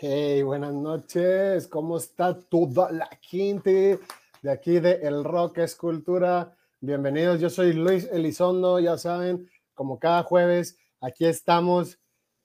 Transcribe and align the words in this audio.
Hey, 0.00 0.42
buenas 0.42 0.72
noches. 0.74 1.66
¿Cómo 1.66 1.96
está 1.96 2.38
toda 2.38 2.92
la 2.92 3.08
gente 3.20 3.98
de 4.42 4.50
aquí 4.52 4.78
de 4.78 4.92
El 5.02 5.24
Rock 5.24 5.58
Escultura? 5.58 6.56
Bienvenidos. 6.80 7.40
Yo 7.40 7.50
soy 7.50 7.72
Luis 7.72 8.08
Elizondo, 8.12 8.78
ya 8.78 8.96
saben, 8.96 9.50
como 9.74 9.98
cada 9.98 10.22
jueves, 10.22 10.78
aquí 11.00 11.24
estamos. 11.24 11.98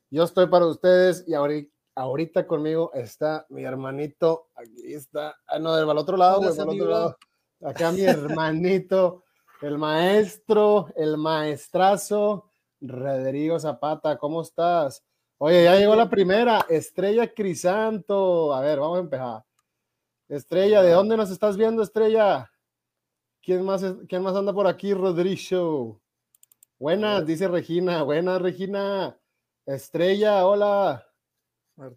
Yo 0.10 0.24
estoy 0.24 0.48
para 0.48 0.66
ustedes 0.66 1.26
y 1.28 1.36
ahorita, 1.36 1.72
conmigo 2.48 2.92
está 2.94 3.46
mi 3.50 3.64
hermanito. 3.64 4.48
Aquí 4.56 4.94
está. 4.94 5.36
Ah, 5.48 5.60
no, 5.60 5.76
del 5.76 5.98
otro 5.98 6.18
lado, 6.18 6.40
güey, 6.40 6.52
otro 6.52 6.90
lado. 6.90 7.18
Acá 7.62 7.92
mi 7.92 8.02
hermanito, 8.02 9.24
el 9.62 9.78
maestro, 9.78 10.88
el 10.96 11.18
maestrazo, 11.18 12.50
Rodrigo 12.82 13.60
Zapata. 13.60 14.18
¿Cómo 14.18 14.42
estás? 14.42 15.04
Oye, 15.38 15.64
ya 15.64 15.76
llegó 15.76 15.96
la 15.96 16.10
primera, 16.10 16.66
Estrella 16.70 17.34
Crisanto. 17.34 18.54
A 18.54 18.62
ver, 18.62 18.80
vamos 18.80 18.98
a 18.98 19.02
empezar. 19.02 19.46
Estrella, 20.30 20.82
¿de 20.82 20.92
dónde 20.92 21.18
nos 21.18 21.30
estás 21.30 21.58
viendo, 21.58 21.84
Estrella? 21.84 22.50
¿Quién 23.42 23.64
más, 23.64 23.84
quién 24.08 24.24
más 24.24 24.36
anda 24.36 24.54
por 24.54 24.68
aquí, 24.68 24.94
Rodrigo? 24.94 26.02
Buenas, 26.80 27.26
dice 27.26 27.48
Regina. 27.48 28.04
Buenas, 28.04 28.42
Regina. 28.42 29.18
Estrella, 29.66 30.46
hola. 30.46 31.13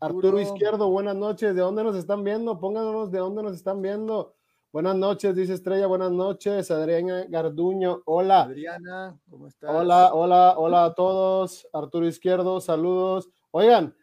Arturo. 0.01 0.41
Izquierdo, 0.41 0.89
buenas 0.89 1.17
noches. 1.17 1.55
¿De 1.55 1.61
dónde 1.61 1.85
nos 1.85 1.97
están 1.97 2.25
viendo? 2.25 2.59
Pónganos 2.59 3.11
de 3.11 3.19
dónde 3.19 3.43
nos 3.43 3.55
están 3.55 3.83
viendo. 3.83 4.35
Buenas 4.73 4.97
noches, 4.97 5.37
dice 5.37 5.55
Estrella. 5.55 5.87
Buenas 5.87 6.11
noches. 6.11 6.71
Adriana 6.71 7.27
Garduño, 7.29 8.03
hola. 8.07 8.43
Adriana, 8.43 9.19
¿cómo 9.29 9.47
estás? 9.47 9.71
Hola, 9.71 10.15
hola, 10.15 10.55
hola 10.57 10.85
a 10.87 10.95
todos. 10.95 11.69
Arturo 11.73 12.07
Izquierdo, 12.07 12.61
saludos. 12.61 13.29
Oigan, 13.51 13.95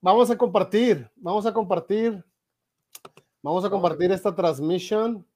vamos 0.00 0.30
a 0.30 0.36
compartir, 0.36 1.10
vamos 1.16 1.46
a 1.46 1.52
compartir, 1.52 2.24
vamos 3.42 3.64
a 3.64 3.70
compartir 3.70 4.12
esta 4.12 4.34
transmisión 4.34 5.26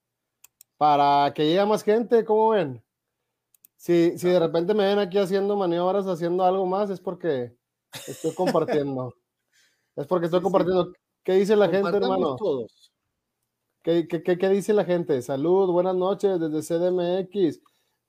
para 0.77 1.33
que 1.34 1.46
llegue 1.46 1.64
más 1.64 1.83
gente, 1.83 2.24
¿cómo 2.24 2.50
ven? 2.50 2.83
Si, 3.77 4.18
si 4.18 4.28
de 4.28 4.39
repente 4.39 4.74
me 4.74 4.86
ven 4.86 4.98
aquí 4.98 5.18
haciendo 5.18 5.56
maniobras, 5.56 6.06
haciendo 6.06 6.44
algo 6.44 6.66
más, 6.66 6.91
es 6.91 7.00
porque 7.00 7.56
estoy 8.06 8.34
compartiendo. 8.34 9.14
es 9.97 10.06
porque 10.06 10.27
estoy 10.27 10.41
compartiendo. 10.42 10.92
¿Qué 11.22 11.33
dice 11.33 11.56
la 11.56 11.69
gente, 11.69 11.89
hermano? 11.97 12.36
todos. 12.36 12.92
¿Qué, 13.83 14.06
qué, 14.06 14.22
qué, 14.22 14.48
dice 14.48 14.72
la 14.72 14.84
gente? 14.84 15.20
Salud, 15.22 15.70
buenas 15.70 15.94
noches 15.94 16.39
desde 16.39 16.62
CDMX. 16.62 17.61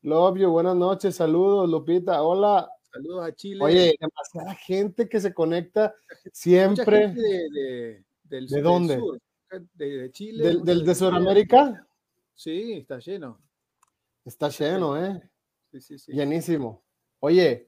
Love 0.02 0.38
you, 0.38 0.49
buenas 0.49 0.75
noches, 0.75 1.15
saludos, 1.15 1.69
Lupita. 1.69 2.21
Hola, 2.23 2.69
Saludos 2.91 3.27
a 3.27 3.35
Chile. 3.35 3.63
Oye, 3.63 3.95
demasiada 3.99 4.55
gente 4.55 5.08
que 5.08 5.19
se 5.19 5.33
conecta 5.33 5.93
siempre. 6.31 7.09
de, 7.09 7.49
de, 7.49 8.05
del, 8.23 8.47
¿De 8.47 8.61
dónde? 8.61 8.97
Sur, 8.97 9.19
de, 9.73 10.11
Chile. 10.11 10.58
¿Del, 10.63 10.85
de 10.85 10.95
Sudamérica? 10.95 11.88
Sí, 12.33 12.73
está 12.73 12.99
lleno. 12.99 13.39
Está 14.25 14.49
lleno, 14.49 15.03
¿eh? 15.03 15.21
Sí, 15.71 15.81
sí, 15.81 15.99
sí. 15.99 16.11
Llenísimo. 16.11 16.83
Oye, 17.19 17.67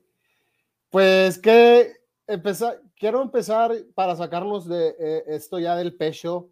pues 0.90 1.38
que 1.38 1.98
empezar, 2.28 2.82
quiero 3.00 3.22
empezar 3.22 3.72
para 3.96 4.16
sacarnos 4.16 4.68
de 4.68 4.96
eh, 5.00 5.24
esto 5.28 5.58
ya 5.58 5.76
del 5.76 5.96
pecho. 5.96 6.52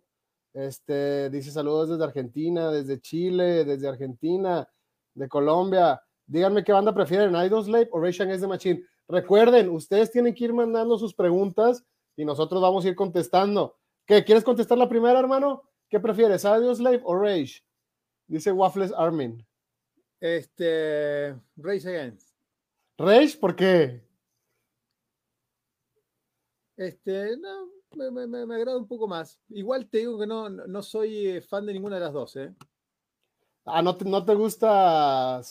Este 0.53 1.29
dice 1.29 1.51
saludos 1.51 1.89
desde 1.89 2.03
Argentina, 2.03 2.71
desde 2.71 2.99
Chile, 2.99 3.65
desde 3.65 3.87
Argentina, 3.87 4.67
de 5.13 5.27
Colombia. 5.27 6.01
Díganme 6.25 6.63
qué 6.63 6.71
banda 6.71 6.93
prefieren, 6.93 7.31
Slave 7.31 7.89
o 7.91 7.99
Rage 7.99 8.23
Against 8.23 8.41
the 8.41 8.47
Machine. 8.47 8.83
Recuerden, 9.07 9.69
ustedes 9.69 10.11
tienen 10.11 10.33
que 10.33 10.45
ir 10.45 10.53
mandando 10.53 10.97
sus 10.97 11.13
preguntas 11.13 11.85
y 12.15 12.25
nosotros 12.25 12.61
vamos 12.61 12.83
a 12.83 12.87
ir 12.87 12.95
contestando. 12.95 13.77
¿Qué? 14.05 14.23
¿Quieres 14.23 14.43
contestar 14.43 14.77
la 14.77 14.89
primera, 14.89 15.19
hermano? 15.19 15.63
¿Qué 15.89 15.99
prefieres, 15.99 16.41
Slave 16.41 17.01
o 17.03 17.15
Rage? 17.15 17.61
Dice 18.25 18.51
Waffles 18.51 18.91
Armin. 18.97 19.45
Este, 20.19 21.35
Rage 21.55 21.87
Against. 21.87 22.33
¿Rage? 22.97 23.37
¿Por 23.37 23.55
qué? 23.55 24.06
Este, 26.77 27.35
no, 27.37 28.11
me, 28.11 28.27
me, 28.27 28.55
agrada 28.55 28.77
un 28.77 28.87
poco 28.87 29.07
más. 29.07 29.39
Igual 29.49 29.89
te 29.89 29.99
digo 29.99 30.19
que 30.19 30.27
no, 30.27 30.49
no 30.49 30.81
soy 30.83 31.27
eh, 31.27 31.41
fan 31.41 31.65
de 31.65 31.73
ninguna 31.73 31.95
de 31.95 32.01
las 32.01 32.13
dos, 32.13 32.35
¿eh? 32.35 32.53
Ah, 33.65 33.81
¿no 33.81 33.97
te, 33.97 34.05
no 34.05 34.23
te 34.23 34.35
gusta 34.35 35.41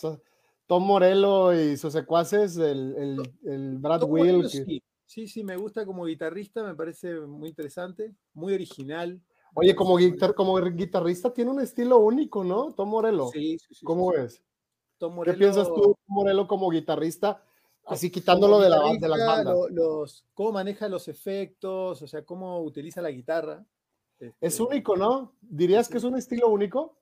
Tom 0.66 0.84
Morello 0.84 1.52
y 1.52 1.76
sus 1.76 1.92
secuaces, 1.92 2.56
el, 2.56 3.20
el, 3.44 3.78
Brad 3.78 4.04
Will. 4.04 4.48
Sí. 4.48 5.26
sí. 5.26 5.44
me 5.44 5.56
gusta 5.56 5.84
como 5.84 6.06
guitarrista, 6.06 6.62
me 6.62 6.74
parece 6.74 7.20
muy 7.20 7.50
interesante, 7.50 8.14
muy 8.32 8.54
original. 8.54 9.20
Oye, 9.54 9.74
como, 9.74 9.98
como 10.34 10.56
guitarrista 10.60 11.32
tiene 11.32 11.50
un 11.50 11.60
estilo 11.60 11.98
único, 11.98 12.44
¿no? 12.44 12.72
Tom 12.72 12.88
Morello. 12.88 13.28
Sí, 13.28 13.58
sí, 13.58 13.74
sí. 13.74 13.84
¿Cómo 13.84 14.12
es? 14.12 14.42
¿Qué 15.24 15.32
piensas 15.34 15.68
tú, 15.68 15.82
Tom 15.82 15.96
Morello, 16.06 16.46
como 16.46 16.70
guitarrista? 16.70 17.42
Así 17.86 18.10
quitándolo 18.10 18.58
de, 18.58 18.68
la, 18.68 18.80
de 18.98 19.08
las 19.08 19.26
bandas. 19.26 19.56
Los, 19.70 20.24
¿Cómo 20.34 20.52
maneja 20.52 20.88
los 20.88 21.06
efectos? 21.06 22.02
O 22.02 22.06
sea, 22.08 22.24
cómo 22.24 22.60
utiliza 22.62 23.00
la 23.00 23.12
guitarra. 23.12 23.64
Es 24.18 24.34
este 24.40 24.62
único, 24.62 24.96
¿no? 24.96 25.36
¿Dirías 25.40 25.88
que 25.88 25.98
es 25.98 26.04
un 26.04 26.16
estilo 26.16 26.48
único? 26.48 26.98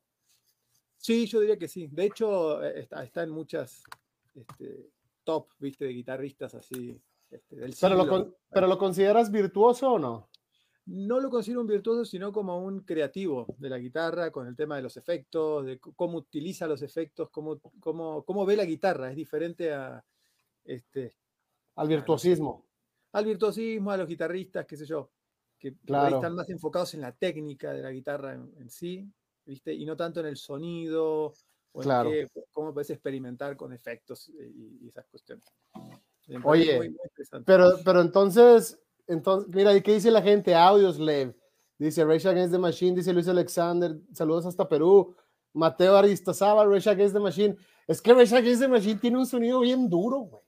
Sí, 0.99 1.27
yo 1.27 1.41
diría 1.41 1.59
que 1.59 1.69
sí. 1.69 1.89
De 1.91 2.05
hecho, 2.05 2.63
eh, 2.63 2.87
está, 3.03 3.23
en 3.23 3.31
muchas 3.31 3.83
este, 4.35 4.91
top, 5.23 5.49
viste, 5.59 5.87
de 5.87 5.93
guitarristas 5.93 6.55
así. 6.55 7.01
Este, 7.31 7.57
del 7.57 7.75
pero, 7.81 7.95
lo 7.95 8.37
¿Pero 8.51 8.67
lo 8.67 8.77
consideras 8.77 9.31
virtuoso 9.31 9.93
o 9.93 9.99
no? 9.99 10.29
No 10.87 11.19
lo 11.19 11.31
considero 11.31 11.63
un 11.63 11.67
virtuoso, 11.67 12.05
sino 12.05 12.31
como 12.31 12.59
un 12.59 12.81
creativo 12.81 13.47
de 13.57 13.71
la 13.71 13.79
guitarra, 13.79 14.31
con 14.31 14.47
el 14.47 14.55
tema 14.55 14.77
de 14.77 14.83
los 14.83 14.99
efectos, 14.99 15.65
de 15.65 15.79
cómo 15.79 16.19
utiliza 16.19 16.67
los 16.67 16.83
efectos, 16.83 17.31
cómo, 17.31 17.59
cómo, 17.81 18.23
cómo 18.25 18.45
ve 18.45 18.55
la 18.55 18.67
guitarra. 18.67 19.11
Es 19.11 19.17
diferente 19.17 19.73
a, 19.73 20.05
este, 20.65 21.15
al 21.77 21.89
virtuosismo. 21.89 22.65
al 23.13 23.25
virtuosismo, 23.25 23.91
a 23.91 23.97
los 23.97 24.09
guitarristas, 24.09 24.67
qué 24.67 24.77
sé 24.77 24.87
yo, 24.87 25.11
que 25.59 25.69
están 25.69 26.35
más 26.35 26.49
enfocados 26.51 26.95
en 26.95 27.01
la 27.01 27.13
técnica 27.13 27.73
de 27.73 27.83
la 27.83 27.91
guitarra 27.91 28.35
en 28.35 28.71
sí, 28.71 29.09
y 29.47 29.85
no 29.85 29.97
tanto 29.97 30.21
en 30.21 30.27
el 30.27 30.37
sonido, 30.37 31.35
o 31.77 31.81
claro. 31.81 32.13
en 32.13 32.31
cómo 32.53 32.73
puedes 32.73 32.91
experimentar 32.91 33.57
con 33.57 33.73
efectos 33.73 34.29
y, 34.29 34.89
esas 34.89 35.07
cuestiones. 35.07 35.45
Oye, 36.45 36.95
pero, 37.45 37.73
pero 37.85 38.01
entonces, 38.01 38.81
entonces, 39.07 39.53
mira, 39.53 39.75
¿y 39.75 39.83
qué 39.83 39.95
dice 39.95 40.11
la 40.11 40.23
gente? 40.23 40.55
Audioslave, 40.55 41.35
dice 41.77 42.05
Rage 42.05 42.29
Against 42.29 42.53
the 42.53 42.59
Machine, 42.59 42.95
dice 42.95 43.13
Luis 43.13 43.29
Alexander, 43.29 43.99
saludos 44.13 44.47
hasta 44.47 44.69
Perú. 44.69 45.15
Mateo 45.53 45.97
Aristozábal, 45.97 46.71
Rage 46.71 46.91
Against 46.91 47.15
the 47.15 47.21
Machine. 47.21 47.57
Es 47.87 48.01
que 48.01 48.15
Rage 48.15 48.37
Against 48.37 48.63
the 48.63 48.69
Machine 48.69 48.99
tiene 49.01 49.19
un 49.19 49.27
sonido 49.27 49.61
bien 49.61 49.89
duro, 49.89 50.19
güey. 50.21 50.44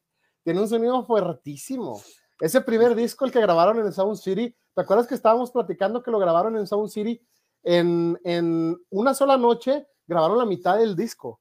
Tiene 0.47 0.61
un 0.61 0.69
sonido 0.69 1.05
fuertísimo. 1.05 2.01
Ese 2.39 2.61
primer 2.61 2.95
disco, 2.95 3.25
el 3.25 3.33
que 3.33 3.41
grabaron 3.41 3.81
en 3.81 3.93
Sound 3.93 4.17
City, 4.17 4.55
¿te 4.77 4.81
acuerdas 4.81 5.09
que 5.09 5.17
estábamos 5.17 5.51
platicando 5.51 6.05
que 6.05 6.13
lo 6.13 6.21
grabaron 6.21 6.57
en 6.57 6.69
Sound 6.69 6.89
City? 6.89 7.21
en, 7.65 8.79
una 8.91 9.13
sola 9.13 9.37
noche 9.37 9.89
grabaron 10.07 10.39
la 10.39 10.45
mitad 10.45 10.79
del 10.79 10.95
disco. 10.95 11.41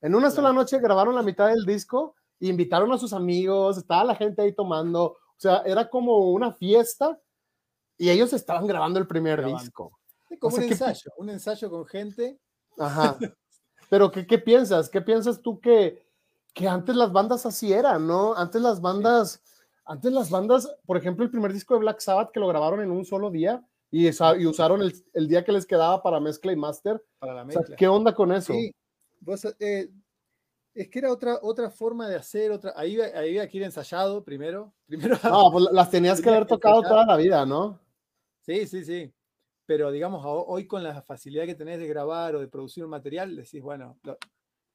En 0.00 0.16
una 0.16 0.28
sola 0.28 0.52
noche 0.52 0.80
grabaron 0.80 1.14
la 1.14 1.22
mitad 1.22 1.50
del 1.50 1.64
disco 1.64 2.16
e 2.40 2.48
invitaron 2.48 2.90
a 2.92 2.98
sus 2.98 3.12
amigos, 3.12 3.78
estaba 3.78 4.02
la 4.02 4.16
gente 4.16 4.42
ahí 4.42 4.52
tomando, 4.52 5.04
o 5.04 5.36
sea, 5.36 5.62
era 5.64 5.88
como 5.88 6.32
una 6.32 6.52
fiesta 6.52 7.16
y 7.96 8.10
ellos 8.10 8.32
estaban 8.32 8.66
grabando 8.66 8.98
el 8.98 9.06
primer 9.06 9.44
disco. 9.44 10.00
como 10.40 10.56
un 10.56 10.64
ensayo, 10.64 11.12
un 11.16 11.30
ensayo 11.30 11.70
con 11.70 11.86
gente. 11.86 12.40
Ajá. 12.76 13.16
Pero 13.88 14.10
¿qué, 14.10 14.26
¿qué, 14.26 14.38
piensas? 14.38 14.90
¿Qué 14.90 15.00
piensas 15.00 15.40
tú 15.40 15.60
que, 15.60 16.02
que 16.52 16.68
antes 16.68 16.94
las 16.96 17.12
bandas 17.12 17.46
así 17.46 17.72
eran, 17.72 18.06
no? 18.06 18.34
Antes 18.34 18.60
las 18.60 18.80
bandas, 18.80 19.42
antes 19.84 20.12
las 20.12 20.30
bandas, 20.30 20.74
por 20.86 20.96
ejemplo, 20.96 21.24
el 21.24 21.30
primer 21.30 21.52
disco 21.52 21.74
de 21.74 21.80
Black 21.80 22.00
Sabbath 22.00 22.30
que 22.30 22.40
lo 22.40 22.48
grabaron 22.48 22.80
en 22.80 22.90
un 22.90 23.04
solo 23.04 23.30
día, 23.30 23.64
y, 23.94 24.08
usaron 24.46 24.80
el, 24.80 25.28
día 25.28 25.44
que 25.44 25.52
les 25.52 25.66
quedaba 25.66 26.02
para 26.02 26.18
mezcla 26.18 26.50
y 26.50 26.56
master. 26.56 27.04
Para 27.18 27.34
la 27.34 27.44
mezcla. 27.44 27.76
¿Qué 27.76 27.86
onda 27.86 28.14
con 28.14 28.32
eso? 28.32 28.54
Sí. 28.54 28.74
Eh, 29.60 29.90
es 30.74 30.88
que 30.88 30.98
era 30.98 31.12
otra, 31.12 31.38
otra 31.42 31.70
forma 31.70 32.08
de 32.08 32.16
hacer, 32.16 32.50
otra, 32.52 32.72
ahí, 32.74 32.98
ahí 32.98 33.28
había 33.28 33.48
que 33.48 33.58
ir 33.58 33.64
ensayado 33.64 34.24
primero. 34.24 34.72
primero 34.86 35.18
no, 35.22 35.52
pues 35.52 35.66
las 35.72 35.90
tenías 35.90 36.22
que 36.22 36.30
haber 36.30 36.46
tocado 36.46 36.80
toda 36.80 37.04
la 37.04 37.16
vida, 37.16 37.44
¿no? 37.44 37.78
Sí, 38.40 38.66
sí, 38.66 38.82
sí. 38.82 39.12
Pero 39.66 39.90
digamos, 39.90 40.22
hoy 40.24 40.66
con 40.66 40.82
la 40.82 41.02
facilidad 41.02 41.44
que 41.44 41.54
tenés 41.54 41.78
de 41.78 41.86
grabar 41.86 42.34
o 42.34 42.40
de 42.40 42.48
producir 42.48 42.84
un 42.84 42.90
material, 42.90 43.36
decís, 43.36 43.60
bueno, 43.60 43.98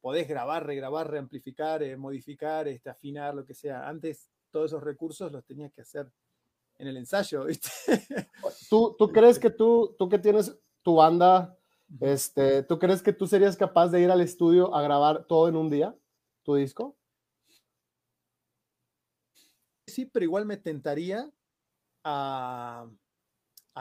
podés 0.02 0.28
grabar, 0.28 0.66
regrabar, 0.66 1.10
reamplificar, 1.10 1.84
eh, 1.84 1.98
modificar, 1.98 2.68
este, 2.68 2.90
afinar, 2.90 3.36
lo 3.36 3.46
que 3.46 3.54
sea. 3.54 3.88
Antes 3.88 4.30
todos 4.52 4.72
esos 4.72 4.84
recursos 4.84 5.32
los 5.32 5.46
tenías 5.46 5.74
que 5.74 5.82
hacer 5.82 6.12
en 6.78 6.88
el 6.88 6.98
ensayo, 6.98 7.46
¿viste? 7.46 7.70
¿Tú, 8.70 8.96
tú 8.98 9.10
crees 9.10 9.40
que 9.40 9.50
tú, 9.50 9.96
tú 9.98 10.10
que 10.10 10.20
tienes 10.20 10.58
tu 10.84 10.96
banda, 10.96 11.58
este, 12.00 12.64
¿tú 12.64 12.80
crees 12.80 13.02
que 13.02 13.14
tú 13.14 13.28
serías 13.28 13.58
capaz 13.58 13.90
de 13.90 14.02
ir 14.02 14.12
al 14.12 14.22
estudio 14.22 14.74
a 14.74 14.82
grabar 14.82 15.26
todo 15.26 15.48
en 15.48 15.56
un 15.56 15.70
día, 15.70 15.96
tu 16.44 16.56
disco? 16.56 16.96
Sí, 19.88 20.06
pero 20.06 20.24
igual 20.24 20.46
me 20.46 20.58
tentaría 20.58 21.32
a, 22.04 22.88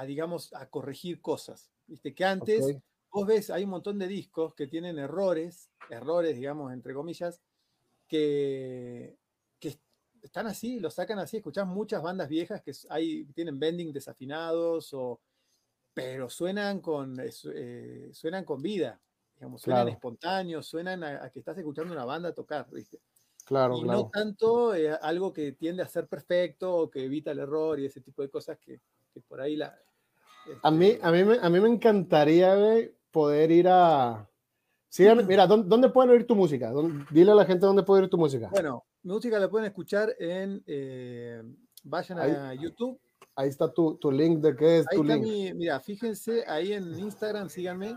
digamos, 0.07 0.53
a 0.55 0.69
corregir 0.69 1.21
cosas. 1.21 1.71
Viste 1.87 2.15
que 2.15 2.25
antes, 2.25 2.77
vos 3.17 3.27
ves, 3.27 3.49
hay 3.49 3.65
un 3.65 3.71
montón 3.71 3.99
de 3.99 4.07
discos 4.07 4.55
que 4.55 4.67
tienen 4.67 4.99
errores, 4.99 5.71
errores, 5.89 6.37
digamos, 6.37 6.71
entre 6.71 6.93
comillas, 6.93 7.41
que, 8.07 9.17
que 9.59 9.81
están 10.21 10.47
así, 10.47 10.81
los 10.81 10.93
sacan 10.93 11.19
así. 11.19 11.39
Escuchás 11.39 11.67
muchas 11.67 12.03
bandas 12.03 12.29
viejas 12.29 12.61
que 12.61 12.73
hay, 12.91 13.25
tienen 13.33 13.59
bending 13.59 13.91
desafinados, 13.91 14.93
o, 14.93 15.19
pero 15.95 16.29
suenan 16.29 16.81
con, 16.83 17.17
eh, 17.19 18.11
suenan 18.13 18.45
con 18.45 18.61
vida, 18.61 19.01
digamos, 19.37 19.63
suenan 19.63 19.89
espontáneos, 19.89 20.67
suenan 20.67 21.03
a, 21.03 21.31
que 21.31 21.39
estás 21.39 21.57
escuchando 21.57 21.95
una 21.95 22.05
banda 22.05 22.35
tocar, 22.35 22.69
¿viste? 22.71 23.01
Claro, 23.47 23.79
y 23.79 23.83
no 23.85 24.11
tanto 24.11 24.75
eh, 24.75 24.91
algo 24.91 25.33
que 25.33 25.53
tiende 25.53 25.83
a 25.83 25.89
ser 25.89 26.07
perfecto 26.07 26.71
o 26.71 26.91
que 26.91 27.07
evita 27.07 27.31
el 27.31 27.39
error 27.39 27.81
y 27.81 27.87
ese 27.87 28.03
tipo 28.03 28.21
de 28.21 28.29
cosas 28.29 28.59
que, 28.59 28.79
por 29.27 29.41
ahí 29.41 29.57
la... 29.57 29.75
a, 30.63 30.71
mí, 30.71 30.89
este 30.89 31.07
a, 31.07 31.11
mí 31.11 31.25
me, 31.25 31.39
a 31.39 31.49
mí 31.49 31.61
me 31.61 31.69
encantaría 31.71 32.55
poder 33.17 33.51
ir 33.51 33.67
a... 33.67 34.29
mira, 35.27 35.47
¿dónde, 35.47 35.89
pueden 35.89 36.11
oír 36.11 36.27
tu 36.27 36.37
música? 36.37 36.71
Dile 37.11 37.33
a 37.33 37.35
la 37.35 37.47
gente 37.47 37.65
dónde 37.65 37.83
puede 37.83 38.03
oír 38.03 38.11
tu 38.11 38.19
música. 38.19 38.51
Bueno, 38.51 38.85
mi 39.03 39.15
música 39.15 39.39
la 39.39 39.49
pueden 39.49 39.69
escuchar 39.69 40.15
en... 40.19 40.63
Eh, 40.67 41.43
vayan 41.85 42.19
a 42.19 42.53
YouTube. 42.53 43.01
Ahí 43.35 43.49
está 43.49 43.73
tu, 43.73 43.95
tu, 43.97 44.13
link 44.13 44.41
de 44.41 44.55
qué 44.55 44.81
es 44.81 44.87
ahí 44.91 44.99
tu 44.99 45.03
está 45.03 45.15
link. 45.15 45.25
Mi, 45.25 45.55
mira, 45.55 45.81
fíjense 45.81 46.45
ahí 46.47 46.75
en 46.75 46.99
Instagram, 46.99 47.49
síganme 47.49 47.97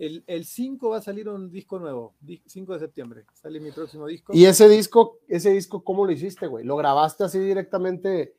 el, 0.00 0.44
5 0.44 0.88
va 0.88 0.98
a 0.98 1.02
salir 1.02 1.28
un 1.28 1.50
disco 1.50 1.78
nuevo, 1.80 2.14
5 2.46 2.72
de 2.72 2.78
septiembre, 2.78 3.26
sale 3.34 3.58
mi 3.58 3.72
próximo 3.72 4.06
disco. 4.06 4.32
¿Y 4.34 4.46
ese 4.46 4.68
disco, 4.68 5.18
ese 5.28 5.50
disco 5.50 5.82
cómo 5.82 6.06
lo 6.06 6.12
hiciste, 6.12 6.46
güey? 6.46 6.64
¿Lo 6.64 6.76
grabaste 6.76 7.24
así 7.24 7.38
directamente? 7.38 8.34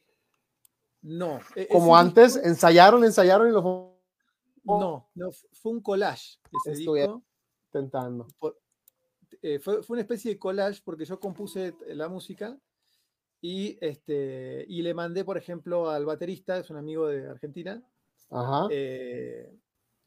No. 1.01 1.39
E, 1.56 1.68
Como 1.68 1.95
antes, 1.95 2.36
ensayaron, 2.38 3.04
ensayaron 3.04 3.50
y 3.50 3.51
lo... 3.51 4.00
No, 4.63 5.09
no, 5.15 5.29
fue 5.53 5.71
un 5.71 5.81
collage 5.81 6.39
ese 6.65 6.77
disco. 6.77 7.23
intentando. 7.67 8.27
Eh, 9.41 9.59
fue, 9.59 9.81
fue, 9.81 9.95
una 9.95 10.01
especie 10.01 10.31
de 10.31 10.39
collage 10.39 10.81
porque 10.83 11.05
yo 11.05 11.19
compuse 11.19 11.73
la 11.87 12.07
música 12.09 12.59
y, 13.41 13.77
este, 13.81 14.65
y 14.67 14.81
le 14.81 14.93
mandé, 14.93 15.25
por 15.25 15.37
ejemplo, 15.37 15.89
al 15.89 16.05
baterista, 16.05 16.57
es 16.57 16.69
un 16.69 16.77
amigo 16.77 17.07
de 17.07 17.27
Argentina, 17.27 17.83
Ajá. 18.29 18.67
Eh, 18.69 19.57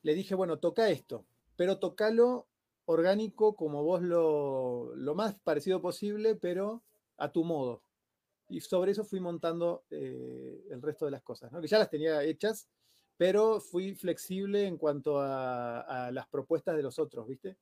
le 0.02 0.14
dije, 0.14 0.34
bueno, 0.34 0.58
toca 0.58 0.88
esto 0.88 1.26
pero 1.56 1.78
tocalo 1.78 2.48
orgánico 2.86 3.56
como 3.56 3.82
vos 3.82 4.02
lo, 4.02 4.94
lo 4.96 5.14
más 5.14 5.34
parecido 5.36 5.80
posible, 5.80 6.36
pero 6.36 6.82
a 7.16 7.32
tu 7.32 7.44
modo. 7.44 7.82
Y 8.48 8.60
sobre 8.60 8.92
eso 8.92 9.04
fui 9.04 9.20
montando 9.20 9.84
eh, 9.90 10.64
el 10.70 10.82
resto 10.82 11.06
de 11.06 11.12
las 11.12 11.22
cosas, 11.22 11.50
¿no? 11.50 11.60
que 11.60 11.68
ya 11.68 11.78
las 11.78 11.90
tenía 11.90 12.22
hechas, 12.22 12.68
pero 13.16 13.60
fui 13.60 13.94
flexible 13.94 14.66
en 14.66 14.76
cuanto 14.76 15.20
a, 15.20 16.10
las 16.12 16.26
propuestas 16.28 16.76
de 16.76 16.82
los 16.82 16.98
otros, 16.98 17.26
¿viste? 17.28 17.56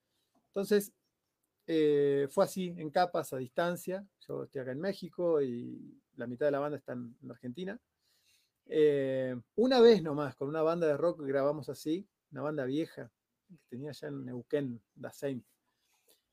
Entonces, 0.48 0.92
eh, 1.66 2.26
fue 2.30 2.44
así, 2.44 2.74
en 2.76 2.90
capas, 2.90 3.32
a 3.32 3.38
distancia. 3.38 4.06
Yo 4.26 4.44
estoy 4.44 4.60
acá 4.60 4.72
en 4.72 4.80
México 4.80 5.40
y 5.42 6.00
la 6.16 6.26
mitad 6.26 6.46
de 6.46 6.52
la 6.52 6.58
banda 6.58 6.78
está 6.78 6.92
en, 6.92 7.14
Argentina. 7.28 7.78
Eh, 8.66 9.36
una 9.56 9.80
vez 9.80 10.02
nomás, 10.02 10.34
con 10.36 10.48
una 10.48 10.62
banda 10.62 10.86
de 10.86 10.96
rock 10.96 11.20
grabamos 11.22 11.68
así, 11.68 12.06
una 12.30 12.42
banda 12.42 12.64
vieja, 12.64 13.10
que 13.48 13.56
tenía 13.68 13.92
ya 13.92 14.08
en 14.08 14.24
Neuquén, 14.24 14.80
Dasein. 14.94 15.44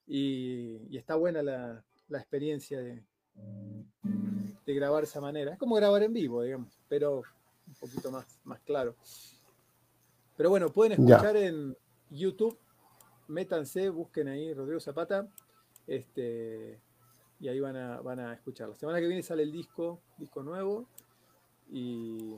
Y, 0.08 0.88
y 0.90 0.98
está 0.98 1.16
buena 1.16 1.44
la, 1.44 1.84
la 2.08 2.18
experiencia 2.18 2.80
de, 2.80 3.04
de, 4.66 4.74
grabar 4.74 5.02
de 5.02 5.08
esa 5.10 5.22
manera. 5.22 5.54
Es 5.54 5.60
como 5.60 5.76
grabar 5.76 6.04
en 6.04 6.14
vivo, 6.14 6.42
digamos, 6.42 6.80
pero 6.88 7.24
poquito 7.80 8.12
más, 8.12 8.40
más 8.44 8.60
claro. 8.62 8.96
Pero 10.38 10.50
bueno, 10.50 10.70
pueden 10.70 10.94
escuchar 10.94 11.36
en 11.38 11.76
YouTube, 12.10 12.58
métanse, 13.28 13.90
busquen 13.90 14.30
ahí 14.30 14.54
Rodrigo 14.54 14.80
Zapata, 14.80 15.28
este, 15.86 16.80
y 17.40 17.48
ahí 17.48 17.60
van 17.60 17.76
a, 17.76 18.02
van 18.02 18.20
a 18.20 18.34
escuchar. 18.34 18.70
La 18.70 18.76
semana 18.76 19.00
que 19.00 19.08
viene 19.08 19.24
sale 19.24 19.44
el 19.44 19.52
disco, 19.52 20.02
disco 20.18 20.44
nuevo, 20.44 20.88
y 21.72 22.36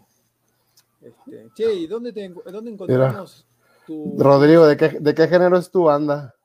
este, 1.01 1.49
che, 1.53 1.73
¿y 1.73 1.87
dónde, 1.87 2.11
te, 2.11 2.29
dónde 2.29 2.71
encontramos 2.71 3.45
Rodrigo, 3.87 4.65
¿de 4.67 4.77
qué, 4.77 4.89
¿de 4.99 5.13
qué 5.13 5.27
género 5.27 5.57
es 5.57 5.69
tu 5.69 5.83
banda? 5.83 6.35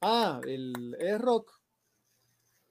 Ah, 0.00 0.40
el, 0.46 0.96
es 0.98 1.20
rock. 1.20 1.60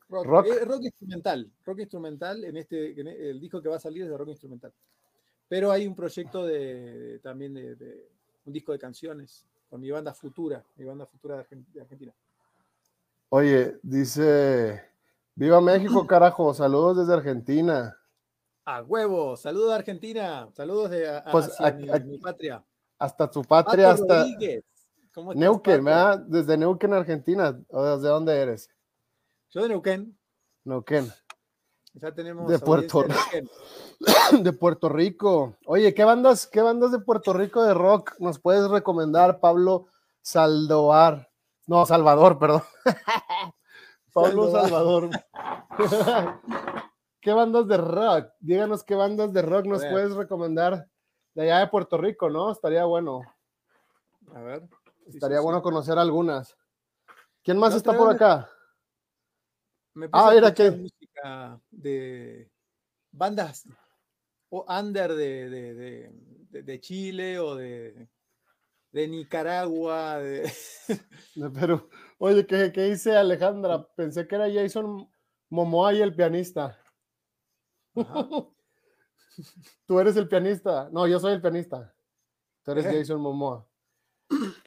Rock, 0.10 0.48
eh, 0.48 0.66
rock. 0.66 0.84
instrumental. 0.84 1.52
Rock 1.64 1.80
instrumental. 1.80 2.44
En 2.44 2.58
este, 2.58 3.00
el 3.30 3.40
disco 3.40 3.62
que 3.62 3.70
va 3.70 3.76
a 3.76 3.80
salir 3.80 4.04
es 4.04 4.10
de 4.10 4.18
rock 4.18 4.30
instrumental. 4.30 4.74
Pero 5.50 5.72
hay 5.72 5.86
un 5.86 5.96
proyecto 5.96 6.46
de, 6.46 7.19
también 7.22 7.54
de, 7.54 8.07
un 8.46 8.54
disco 8.54 8.72
de 8.72 8.80
canciones 8.80 9.46
con 9.69 9.81
mi 9.81 9.92
banda 9.92 10.13
futura, 10.13 10.63
mi 10.78 10.86
banda 10.86 11.06
futura 11.06 11.36
de 11.36 11.81
Argentina. 11.81 12.13
Oye, 13.28 13.78
dice, 13.84 14.81
viva 15.36 15.60
México, 15.60 16.07
carajo, 16.07 16.54
saludos 16.54 17.00
desde 17.00 17.13
Argentina. 17.13 17.98
A 18.63 18.81
huevo, 18.84 19.36
saludos 19.36 19.69
de 19.69 19.75
Argentina, 19.75 20.48
saludos 20.54 20.92
de 20.92 21.22
pues, 21.31 21.51
mi, 22.06 22.19
patria 22.19 22.63
hasta 23.00 23.31
tu 23.31 23.44
patria, 23.44 23.92
hasta 23.92 24.25
Neuquén, 25.36 25.84
¿verdad? 25.84 26.19
Desde 26.19 26.57
Neuquén, 26.57 26.94
Argentina. 26.94 27.60
¿O 27.69 27.84
desde 27.84 28.10
dónde 28.10 28.38
eres? 28.38 28.69
Yo 29.50 29.63
de 29.63 29.69
Neuquén. 29.69 30.18
Neuquén. 30.66 31.10
Ya 32.01 32.13
tenemos 32.13 32.50
de 32.50 32.60
Puerto 32.60 33.04
de 34.42 34.54
Puerto 34.54 34.90
Rico. 34.90 35.57
Oye, 35.66 35.94
¿qué 35.94 36.04
bandas, 36.04 36.48
qué 36.48 36.62
bandas 36.62 36.92
de 36.92 37.00
Puerto 37.00 37.34
Rico 37.34 37.63
de 37.63 37.74
rock 37.74 38.16
nos 38.19 38.40
puedes 38.40 38.69
recomendar, 38.69 39.40
Pablo 39.40 39.88
Saldoar? 40.22 41.30
No, 41.68 41.86
Salvador, 41.86 42.40
perdón. 42.40 42.63
Pablo 44.13 44.50
Salvador. 44.50 45.10
¿Qué 47.22 47.34
bandas 47.34 47.68
de 47.68 47.78
rock? 47.78 48.30
Díganos 48.40 48.84
qué 48.84 48.96
bandas 48.96 49.34
de 49.34 49.42
rock 49.42 49.66
nos 49.66 49.86
puedes 49.86 50.13
recomendar 50.16 50.88
de 51.34 51.42
allá 51.44 51.60
de 51.60 51.68
Puerto 51.68 51.98
Rico, 51.98 52.30
¿no? 52.30 52.51
Estaría 52.51 52.86
bueno. 52.86 53.22
A 54.34 54.42
ver. 54.42 54.69
Estaría 55.08 55.41
bueno 55.41 55.62
conocer 55.62 55.98
algunas. 55.98 56.56
¿Quién 57.44 57.58
más 57.58 57.75
está 57.75 57.91
por 57.94 58.10
acá? 58.13 58.50
Me 59.94 60.08
ah, 60.13 60.32
mira 60.34 60.53
que 60.53 60.88
música 61.20 61.62
de 61.72 62.50
bandas 63.12 63.68
o 64.50 64.66
under 64.68 65.14
de, 65.14 65.50
de, 65.50 65.74
de, 66.50 66.64
de, 66.64 66.80
Chile 66.80 67.40
o 67.40 67.56
de, 67.56 68.10
de 68.92 69.08
Nicaragua. 69.08 70.20
De... 71.36 71.50
Perú. 71.54 71.90
Oye, 72.18 72.46
¿qué, 72.46 72.72
¿qué, 72.72 72.84
dice 72.84 73.16
Alejandra? 73.16 73.88
Pensé 73.96 74.28
que 74.28 74.36
era 74.36 74.52
Jason 74.52 75.08
Momoa 75.50 75.94
y 75.94 76.02
el 76.02 76.16
pianista. 76.16 76.78
Tú 79.86 80.00
eres 80.00 80.18
el 80.18 80.28
pianista. 80.28 80.90
No, 80.92 81.08
yo 81.08 81.20
soy 81.20 81.34
el 81.34 81.42
pianista. 81.42 81.94
Tú 82.64 82.72
eres 82.72 82.86
Jason 82.86 83.22
Momoa. 83.22 83.66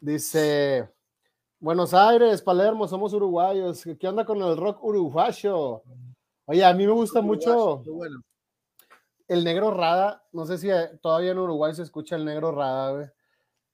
Dice, 0.01 0.89
Buenos 1.63 1.95
Aires, 1.95 2.43
Palermo, 2.43 2.89
somos 2.89 3.13
uruguayos. 3.13 3.85
¿Qué 3.99 4.09
onda 4.09 4.25
con 4.25 4.43
el 4.43 4.57
rock 4.57 4.83
uruguayo? 4.83 5.85
Oye, 6.47 6.65
a 6.65 6.75
mí 6.75 6.87
me 6.87 6.93
gusta 6.93 7.21
mucho 7.21 7.83
el 9.29 9.45
negro 9.45 9.71
Rada. 9.71 10.25
No 10.33 10.47
sé 10.47 10.59
si 10.59 10.71
eh, 10.71 10.91
todavía 11.01 11.33
en 11.33 11.39
Uruguay 11.39 11.75
se 11.75 11.83
escucha 11.83 12.17
el 12.17 12.25
negro 12.25 12.53
Rada, 12.53 13.13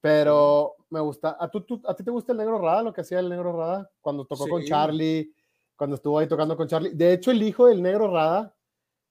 Pero 0.01 0.77
me 0.91 1.01
gusta. 1.01 1.37
¿A, 1.39 1.51
tú, 1.51 1.81
¿A 1.87 1.95
ti 1.95 2.05
te 2.05 2.11
gusta 2.11 2.33
el 2.33 2.39
negro 2.39 2.59
Rada, 2.59 2.83
lo 2.83 2.93
que 2.93 3.01
hacía 3.01 3.21
el 3.21 3.29
negro 3.29 3.53
Rada? 3.53 3.91
Cuando 4.01 4.25
tocó 4.25 4.47
con 4.49 4.65
Charlie, 4.65 5.35
cuando 5.77 5.97
estuvo 5.97 6.19
ahí 6.19 6.29
tocando 6.29 6.57
con 6.57 6.69
Charlie. 6.69 6.91
De 6.91 7.13
hecho, 7.13 7.31
el 7.31 7.43
hijo 7.43 7.67
del 7.67 7.83
negro 7.83 8.13
Rada 8.13 8.55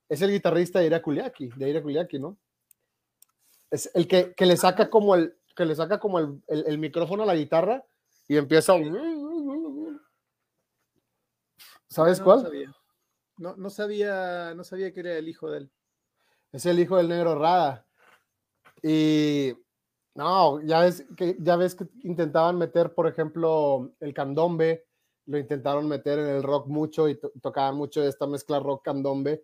es 0.10 0.22
el 0.22 0.32
guitarrista 0.32 0.80
de 0.80 0.86
Ira 0.86 1.02
Kuliaki, 1.02 1.50
de 1.56 1.70
Ira 1.70 1.82
Kuliaki, 1.82 2.20
¿no? 2.20 2.38
Es 3.70 3.92
el 3.94 4.08
que, 4.08 4.34
que, 4.34 4.46
le 4.46 4.56
saca 4.56 4.90
como 4.90 5.16
el 5.16 5.38
que 5.54 5.66
le 5.66 5.76
saca 5.76 6.00
como 6.00 6.20
el, 6.20 6.42
el, 6.48 6.78
micrófono 6.78 7.24
a 7.24 7.26
la 7.26 7.36
guitarra 7.36 7.84
y 8.28 8.38
empieza 8.38 8.74
¿Sabes 11.90 12.22
cuál? 12.22 12.44
No 12.44 12.50
sabía. 13.38 13.56
No, 13.58 13.70
sabía, 13.70 14.54
no 14.56 14.64
sabía 14.64 14.94
que 14.94 15.00
era 15.00 15.18
el 15.18 15.28
hijo 15.28 15.50
de 15.50 15.60
él. 15.60 15.72
Es 16.52 16.66
el 16.66 16.80
hijo 16.80 16.98
del 16.98 17.10
negro 17.10 17.38
Rada. 17.38 17.86
Y 18.82 19.54
no, 20.16 20.62
ya 20.62 20.82
ves 20.82 21.06
que 21.16 21.36
ya 21.40 21.56
ves 21.56 21.76
que 21.76 21.88
intentaban 22.04 22.58
meter, 22.58 22.94
por 22.94 23.08
ejemplo, 23.08 23.92
el 24.00 24.14
candombe, 24.14 24.86
lo 25.28 25.38
intentaron 25.38 25.88
meter 25.88 26.20
en 26.20 26.28
el 26.28 26.44
rock 26.44 26.68
mucho 26.68 27.08
y 27.08 27.20
tocaban 27.42 27.76
mucho 27.76 28.04
esta 28.04 28.26
mezcla 28.26 28.60
rock 28.60 28.86
candombe 28.86 29.44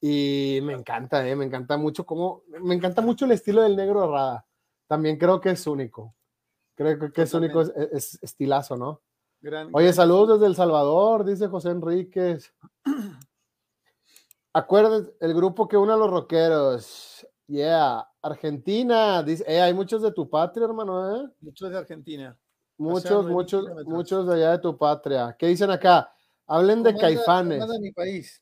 Y 0.00 0.60
me 0.62 0.74
encanta, 0.74 1.26
eh, 1.26 1.34
me 1.34 1.46
encanta 1.46 1.76
mucho 1.76 2.04
cómo, 2.04 2.42
me 2.60 2.74
encanta 2.74 3.02
mucho 3.02 3.24
el 3.24 3.32
estilo 3.32 3.62
del 3.62 3.76
negro 3.76 4.10
Rada. 4.10 4.46
También 4.86 5.18
creo 5.18 5.40
que 5.40 5.50
es 5.50 5.66
único. 5.66 6.14
Creo 6.76 7.12
que 7.12 7.22
es 7.22 7.34
único, 7.34 7.62
es, 7.62 8.18
estilazo, 8.22 8.76
¿no? 8.76 9.00
Oye, 9.72 9.92
saludos 9.92 10.38
desde 10.40 10.46
El 10.46 10.56
Salvador, 10.56 11.24
dice 11.24 11.48
José 11.48 11.70
Enríquez. 11.70 12.52
Acuérdense, 14.56 15.12
el 15.18 15.34
grupo 15.34 15.66
que 15.66 15.76
une 15.76 15.92
a 15.92 15.96
los 15.96 16.08
rockeros. 16.08 17.26
Yeah, 17.48 18.08
Argentina. 18.22 19.20
Dice, 19.24 19.44
eh, 19.48 19.60
hay 19.60 19.74
muchos 19.74 20.00
de 20.00 20.12
tu 20.12 20.30
patria, 20.30 20.64
hermano, 20.64 21.16
¿eh? 21.16 21.28
Muchos 21.40 21.70
de 21.70 21.76
Argentina. 21.76 22.38
Muchos, 22.78 23.26
muchos, 23.26 23.64
muchos 23.84 24.26
de 24.28 24.34
allá 24.34 24.52
de 24.52 24.58
tu 24.60 24.78
patria. 24.78 25.34
¿Qué 25.36 25.48
dicen 25.48 25.70
acá? 25.70 26.08
Hablen 26.46 26.84
de 26.84 26.94
caifanes. 26.96 27.66
mi 27.80 27.90
país? 27.90 28.40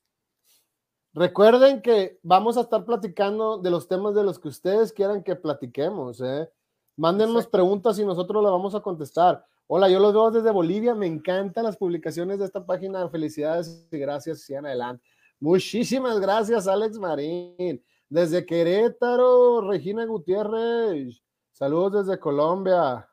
Recuerden 1.15 1.81
que 1.81 2.19
vamos 2.23 2.59
a 2.59 2.63
estar 2.63 2.85
platicando 2.85 3.57
de 3.57 3.71
los 3.71 3.89
temas 3.89 4.15
de 4.15 4.23
los 4.23 4.39
que 4.39 4.49
ustedes 4.49 4.93
quieran 4.93 5.23
que 5.23 5.35
platiquemos, 5.35 6.21
¿eh? 6.21 6.51
Mándennos 6.97 7.47
preguntas 7.47 7.99
y 7.99 8.05
nosotros 8.05 8.43
las 8.43 8.53
vamos 8.53 8.75
a 8.75 8.81
contestar. 8.81 9.47
Hola, 9.67 9.89
yo 9.89 9.99
los 9.99 10.13
veo 10.13 10.31
desde 10.31 10.51
Bolivia. 10.51 10.95
Me 10.95 11.07
encantan 11.07 11.65
las 11.65 11.79
publicaciones 11.79 12.39
de 12.39 12.45
esta 12.45 12.67
página. 12.67 13.09
Felicidades 13.09 13.89
y 13.91 13.99
gracias. 13.99 14.43
Sigan 14.43 14.67
adelante. 14.67 15.03
Muchísimas 15.43 16.21
gracias, 16.21 16.69
Alex 16.69 16.97
Marín. 17.01 17.85
Desde 18.09 18.47
Querétaro, 18.47 19.69
Regina 19.69 20.07
Gutiérrez. 20.07 21.21
Saludos 21.51 22.07
desde 22.07 22.21
Colombia. 22.21 23.09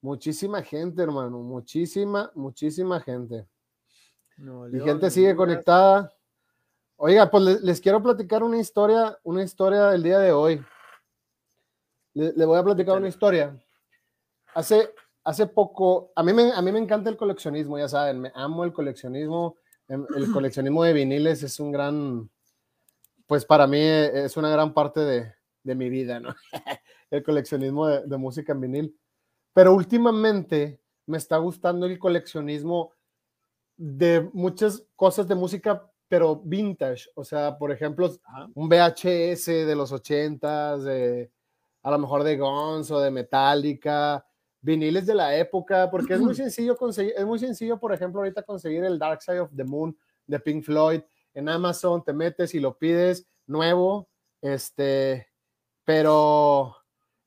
Muchísima 0.00 0.62
gente, 0.62 1.02
hermano. 1.02 1.40
Muchísima, 1.40 2.32
muchísima 2.34 2.98
gente. 2.98 3.46
y 4.72 4.80
gente 4.80 5.10
sigue 5.10 5.36
conectada. 5.36 6.10
Oiga, 6.96 7.30
pues 7.30 7.62
les, 7.62 7.78
quiero 7.78 8.02
platicar 8.02 8.42
una 8.42 8.58
historia, 8.58 9.18
una 9.22 9.42
historia 9.42 9.88
del 9.88 10.02
día 10.02 10.20
de 10.20 10.32
hoy. 10.32 10.64
Le, 12.14 12.46
voy 12.46 12.58
a 12.58 12.64
platicar 12.64 12.96
una 12.96 13.08
historia. 13.08 13.54
Hace, 14.54 14.94
hace 15.22 15.46
poco, 15.46 16.10
a 16.16 16.22
mí, 16.22 16.32
me, 16.32 16.52
a 16.52 16.62
mí 16.62 16.72
me 16.72 16.78
encanta 16.78 17.10
el 17.10 17.18
coleccionismo, 17.18 17.78
ya 17.78 17.88
saben, 17.88 18.22
me 18.22 18.32
amo 18.34 18.64
el 18.64 18.72
coleccionismo. 18.72 19.58
El 19.94 20.32
coleccionismo 20.32 20.84
de 20.84 20.92
viniles 20.92 21.42
es 21.42 21.60
un 21.60 21.72
gran, 21.72 22.30
pues 23.26 23.44
para 23.44 23.66
mí 23.66 23.78
es 23.80 24.36
una 24.36 24.50
gran 24.50 24.74
parte 24.74 25.00
de, 25.00 25.32
de 25.62 25.74
mi 25.74 25.88
vida, 25.88 26.20
¿no? 26.20 26.34
el 27.10 27.22
coleccionismo 27.22 27.86
de, 27.86 28.02
de, 28.06 28.16
música 28.16 28.52
en 28.52 28.60
vinil. 28.60 28.98
Pero 29.52 29.74
últimamente 29.74 30.80
me 31.06 31.18
está 31.18 31.36
gustando 31.38 31.86
el 31.86 31.98
coleccionismo 31.98 32.92
de 33.76 34.28
muchas 34.32 34.84
cosas 34.96 35.26
de 35.28 35.34
música, 35.34 35.90
pero 36.08 36.36
vintage. 36.36 37.08
O 37.14 37.24
sea, 37.24 37.56
por 37.58 37.72
ejemplo, 37.72 38.10
un 38.54 38.68
VHS 38.68 39.46
de 39.46 39.74
los 39.76 39.92
80 39.92 40.78
de 40.78 41.30
a 41.82 41.90
lo 41.90 41.98
mejor 41.98 42.24
de 42.24 42.38
Guns 42.38 42.90
o 42.90 42.98
de 42.98 43.10
Metallica, 43.10 44.26
viniles 44.64 45.04
de 45.04 45.14
la 45.14 45.36
época, 45.36 45.90
porque 45.90 46.14
es 46.14 46.20
muy 46.20 46.34
sencillo 46.34 46.76
conseguir, 46.76 47.12
es 47.16 47.26
muy 47.26 47.38
sencillo, 47.38 47.78
por 47.78 47.92
ejemplo, 47.92 48.20
ahorita 48.20 48.42
conseguir 48.42 48.84
el 48.84 48.98
Dark 48.98 49.22
Side 49.22 49.40
of 49.40 49.50
the 49.54 49.64
Moon 49.64 49.96
de 50.26 50.40
Pink 50.40 50.64
Floyd 50.64 51.02
en 51.34 51.48
Amazon, 51.48 52.02
te 52.02 52.12
metes 52.12 52.54
y 52.54 52.60
lo 52.60 52.78
pides 52.78 53.26
nuevo, 53.46 54.08
este, 54.40 55.28
pero 55.84 56.74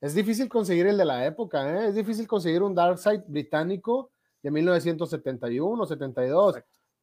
es 0.02 0.16
difícil 0.16 0.50
conseguir 0.50 0.88
el 0.88 0.98
de 0.98 1.06
la 1.06 1.26
época, 1.26 1.70
¿eh? 1.70 1.90
es 1.90 1.96
difícil 1.96 2.28
conseguir 2.28 2.64
un 2.64 2.74
Dark 2.74 2.98
Side 2.98 3.26
británico 3.28 4.12
de 4.42 4.50
1971, 4.50 5.86
72, 5.86 6.56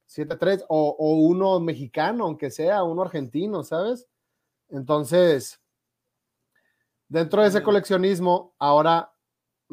73, 0.07 0.65
o, 0.69 0.97
o 0.99 1.15
uno 1.15 1.61
mexicano, 1.61 2.25
aunque 2.25 2.51
sea, 2.51 2.83
uno 2.83 3.03
argentino, 3.03 3.63
¿sabes? 3.63 4.07
Entonces, 4.69 5.61
Dentro 7.09 7.43
de 7.43 7.49
ese 7.49 7.63
coleccionismo, 7.63 8.55
ahora 8.59 9.14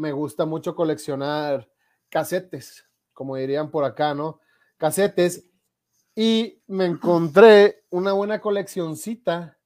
me 0.01 0.12
gusta 0.12 0.46
mucho 0.46 0.75
coleccionar 0.75 1.70
casetes, 2.10 2.84
como 3.13 3.36
dirían 3.36 3.70
por 3.70 3.86
acá, 3.86 4.15
¿no? 4.15 4.39
Casetes. 4.77 5.48
Y 6.15 6.62
me 6.67 6.86
encontré 6.86 7.86
una 7.91 8.12
buena 8.13 8.41
coleccioncita 8.41 9.58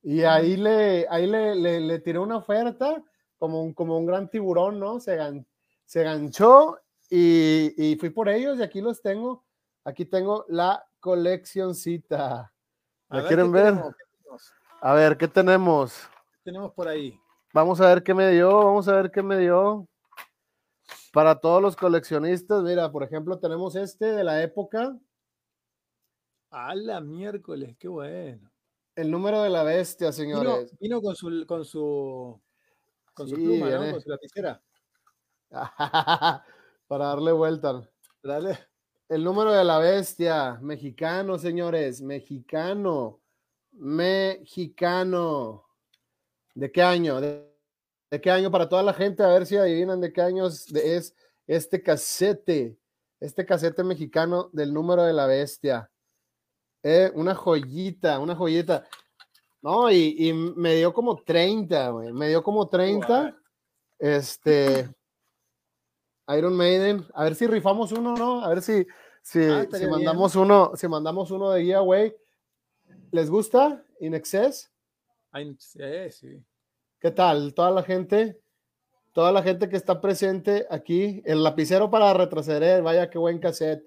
y 0.00 0.22
ahí 0.22 0.56
le, 0.56 1.06
ahí 1.10 1.26
le, 1.26 1.56
le, 1.56 1.98
tiré 1.98 2.20
una 2.20 2.36
oferta 2.36 3.02
como 3.36 3.62
un, 3.62 3.74
como 3.74 3.98
un 3.98 4.06
gran 4.06 4.30
tiburón, 4.30 4.78
¿no? 4.78 5.00
Se, 5.00 5.18
se 5.84 6.02
ganchó 6.04 6.78
y, 7.10 7.74
y, 7.76 7.96
fui 7.96 8.10
por 8.10 8.28
ellos 8.28 8.58
y 8.58 8.62
aquí 8.62 8.80
los 8.80 9.02
tengo. 9.02 9.44
Aquí 9.82 10.04
tengo 10.04 10.46
la 10.48 10.86
coleccioncita. 11.00 12.52
¿La 13.08 13.26
quieren 13.26 13.50
ver? 13.50 13.74
A 14.80 14.94
ver, 14.94 15.16
¿qué 15.16 15.26
tenemos? 15.26 16.08
tenemos 16.44 16.72
por 16.72 16.86
ahí? 16.86 17.18
Vamos 17.54 17.80
a 17.80 17.86
ver 17.86 18.02
qué 18.02 18.12
me 18.14 18.28
dio, 18.32 18.52
vamos 18.52 18.88
a 18.88 18.96
ver 18.96 19.12
qué 19.12 19.22
me 19.22 19.38
dio. 19.38 19.86
Para 21.12 21.38
todos 21.38 21.62
los 21.62 21.76
coleccionistas, 21.76 22.64
mira, 22.64 22.90
por 22.90 23.04
ejemplo, 23.04 23.38
tenemos 23.38 23.76
este 23.76 24.06
de 24.06 24.24
la 24.24 24.42
época. 24.42 24.98
A 26.50 26.74
la 26.74 27.00
miércoles, 27.00 27.76
qué 27.78 27.86
bueno. 27.86 28.50
El 28.96 29.08
número 29.08 29.40
de 29.42 29.50
la 29.50 29.62
bestia, 29.62 30.10
señores. 30.10 30.76
Vino, 30.80 31.00
con 31.00 31.14
su 31.14 31.46
con 31.46 31.64
su 31.64 32.42
con 33.14 33.28
su 33.28 33.36
pluma, 33.36 33.70
¿no? 33.70 33.92
Con 33.92 34.00
su 34.00 34.08
lapicera. 34.08 34.60
Para 36.88 37.06
darle 37.06 37.30
vuelta. 37.30 37.88
Dale. 38.20 38.58
El 39.08 39.22
número 39.22 39.52
de 39.52 39.62
la 39.62 39.78
bestia, 39.78 40.58
mexicano, 40.60 41.38
señores, 41.38 42.02
mexicano, 42.02 43.20
mexicano. 43.70 45.64
¿De 46.54 46.70
qué 46.70 46.82
año? 46.82 47.20
¿De, 47.20 47.50
qué 48.22 48.30
año 48.30 48.50
para 48.50 48.68
toda 48.68 48.82
la 48.82 48.94
gente? 48.94 49.22
A 49.22 49.28
ver 49.28 49.44
si 49.44 49.56
adivinan 49.56 50.00
de 50.00 50.12
qué 50.12 50.22
año 50.22 50.46
es 50.46 51.14
este 51.46 51.82
casete, 51.82 52.78
este 53.20 53.44
casete 53.44 53.82
mexicano 53.82 54.50
del 54.52 54.72
número 54.72 55.02
de 55.02 55.12
la 55.12 55.26
bestia. 55.26 55.90
Eh, 56.82 57.10
una 57.14 57.34
joyita, 57.34 58.18
una 58.18 58.36
joyita. 58.36 58.84
No, 59.62 59.90
y, 59.90 60.32
me 60.56 60.74
dio 60.74 60.92
como 60.92 61.16
30, 61.22 61.88
güey. 61.88 62.12
Me 62.12 62.28
dio 62.28 62.42
como 62.42 62.68
30. 62.68 63.34
Este. 63.98 64.88
Iron 66.28 66.54
Maiden. 66.54 67.06
A 67.14 67.24
ver 67.24 67.34
si 67.34 67.46
rifamos 67.46 67.90
uno, 67.90 68.14
¿no? 68.14 68.44
A 68.44 68.48
ver 68.50 68.60
si, 68.60 68.86
si, 69.22 69.42
ah, 69.42 69.66
si 69.72 69.86
mandamos 69.86 70.36
uno, 70.36 70.72
si 70.76 70.86
mandamos 70.86 71.30
uno 71.30 71.50
de 71.50 71.62
giveaway. 71.62 72.14
¿Les 73.10 73.30
gusta? 73.30 73.82
In 74.00 74.14
Excess. 74.14 74.70
¿Qué 77.00 77.10
tal? 77.10 77.54
Toda 77.54 77.72
la 77.72 77.82
gente, 77.82 78.40
toda 79.12 79.32
la 79.32 79.42
gente 79.42 79.68
que 79.68 79.76
está 79.76 80.00
presente 80.00 80.64
aquí, 80.70 81.22
el 81.24 81.42
lapicero 81.42 81.90
para 81.90 82.14
retroceder, 82.14 82.84
vaya 82.84 83.10
qué 83.10 83.18
buen 83.18 83.40
cassette. 83.40 83.84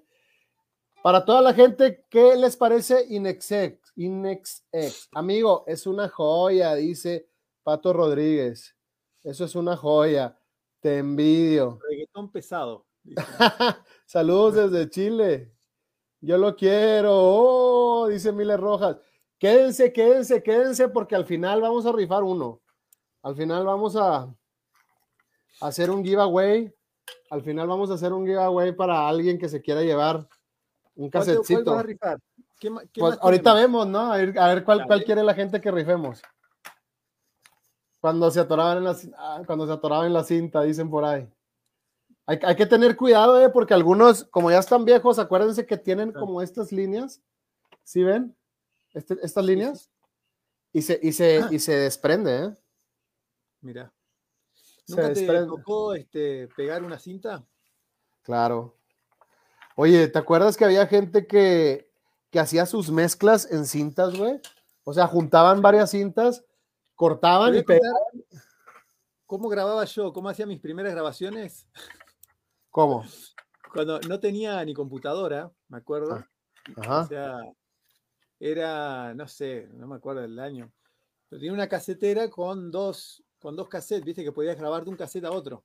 Para 1.02 1.24
toda 1.24 1.40
la 1.40 1.54
gente, 1.54 2.04
¿qué 2.10 2.36
les 2.36 2.54
parece 2.54 3.06
Inexex? 3.08 3.92
Inexex. 3.96 5.08
Amigo, 5.12 5.64
es 5.66 5.86
una 5.86 6.10
joya, 6.10 6.74
dice 6.74 7.30
Pato 7.62 7.94
Rodríguez. 7.94 8.76
Eso 9.24 9.46
es 9.46 9.54
una 9.54 9.74
joya. 9.74 10.38
Te 10.80 10.98
envidio. 10.98 11.78
Reggaetón 11.88 12.30
pesado. 12.30 12.86
Saludos 14.04 14.70
desde 14.70 14.90
Chile. 14.90 15.50
Yo 16.20 16.36
lo 16.36 16.54
quiero. 16.54 17.10
Oh, 17.10 18.08
dice 18.08 18.32
Miller 18.32 18.60
Rojas. 18.60 18.98
Quédense, 19.38 19.92
quédense, 19.92 20.42
quédense, 20.42 20.88
porque 20.88 21.14
al 21.14 21.24
final 21.24 21.60
vamos 21.60 21.86
a 21.86 21.92
rifar 21.92 22.24
uno. 22.24 22.60
Al 23.22 23.36
final 23.36 23.64
vamos 23.64 23.94
a 23.96 24.34
hacer 25.60 25.90
un 25.90 26.04
giveaway. 26.04 26.72
Al 27.30 27.42
final 27.42 27.68
vamos 27.68 27.90
a 27.90 27.94
hacer 27.94 28.12
un 28.12 28.26
giveaway 28.26 28.72
para 28.72 29.08
alguien 29.08 29.38
que 29.38 29.48
se 29.48 29.62
quiera 29.62 29.82
llevar 29.82 30.26
un 30.96 31.08
casetcito. 31.08 31.78
a 31.78 31.82
rifar? 31.82 32.18
pues 32.94 33.18
ahorita 33.20 33.54
vemos, 33.54 33.86
¿no? 33.86 34.12
A 34.12 34.16
ver, 34.16 34.64
cuál, 34.64 34.84
cuál, 34.86 35.04
quiere 35.04 35.22
la 35.22 35.34
gente 35.34 35.60
que 35.60 35.70
rifemos. 35.70 36.20
Cuando 38.00 38.30
se 38.30 38.40
atoraban 38.40 38.78
en 38.78 38.84
la, 38.84 38.96
ah, 39.16 39.42
cuando 39.46 39.66
se 39.66 39.72
atoraban 39.72 40.06
en 40.06 40.12
la 40.12 40.24
cinta, 40.24 40.62
dicen 40.62 40.90
por 40.90 41.04
ahí. 41.04 41.28
Hay, 42.26 42.38
hay 42.42 42.56
que 42.56 42.66
tener 42.66 42.96
cuidado, 42.96 43.40
¿eh? 43.40 43.48
porque 43.48 43.74
algunos, 43.74 44.24
como 44.24 44.50
ya 44.50 44.58
están 44.58 44.84
viejos, 44.84 45.18
acuérdense 45.18 45.66
que 45.66 45.76
tienen 45.76 46.12
como 46.12 46.42
estas 46.42 46.72
líneas. 46.72 47.22
¿Sí 47.84 48.02
ven? 48.02 48.36
Este, 48.94 49.16
estas 49.22 49.44
líneas 49.44 49.90
y 50.72 50.82
se, 50.82 50.98
y 51.02 51.12
se, 51.12 51.44
y 51.50 51.58
se 51.58 51.76
desprende, 51.76 52.44
¿eh? 52.44 52.56
Mira. 53.60 53.92
¿Nunca 54.88 55.12
te 55.12 55.26
tocó 55.26 55.94
este, 55.94 56.48
pegar 56.56 56.82
una 56.82 56.98
cinta? 56.98 57.46
Claro. 58.22 58.76
Oye, 59.76 60.08
¿te 60.08 60.18
acuerdas 60.18 60.56
que 60.56 60.64
había 60.64 60.86
gente 60.86 61.26
que, 61.26 61.90
que 62.30 62.40
hacía 62.40 62.66
sus 62.66 62.90
mezclas 62.90 63.50
en 63.50 63.66
cintas, 63.66 64.16
güey? 64.16 64.40
O 64.84 64.94
sea, 64.94 65.06
juntaban 65.06 65.60
varias 65.60 65.90
cintas, 65.90 66.44
cortaban 66.94 67.54
y 67.54 67.62
pegaban. 67.62 68.02
¿Cómo 69.26 69.50
grababa 69.50 69.84
yo? 69.84 70.12
¿Cómo 70.12 70.30
hacía 70.30 70.46
mis 70.46 70.60
primeras 70.60 70.94
grabaciones? 70.94 71.68
¿Cómo? 72.70 73.04
Cuando 73.72 74.00
no 74.00 74.18
tenía 74.18 74.64
ni 74.64 74.72
computadora, 74.72 75.52
me 75.68 75.76
acuerdo. 75.76 76.14
Ah, 76.14 76.28
ajá. 76.76 77.00
O 77.00 77.06
sea, 77.06 77.38
era, 78.40 79.14
no 79.14 79.26
sé, 79.28 79.68
no 79.74 79.86
me 79.86 79.96
acuerdo 79.96 80.22
del 80.22 80.38
año, 80.38 80.72
pero 81.28 81.40
tenía 81.40 81.52
una 81.52 81.68
casetera 81.68 82.30
con 82.30 82.70
dos, 82.70 83.22
con 83.38 83.56
dos 83.56 83.68
cassettes, 83.68 84.04
viste 84.04 84.24
que 84.24 84.32
podías 84.32 84.56
grabar 84.56 84.84
de 84.84 84.90
un 84.90 84.96
cassette 84.96 85.24
a 85.24 85.32
otro. 85.32 85.64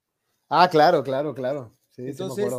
Ah, 0.49 0.67
claro, 0.69 1.03
claro, 1.03 1.33
claro. 1.33 1.75
Sí, 1.89 2.03
Entonces, 2.07 2.53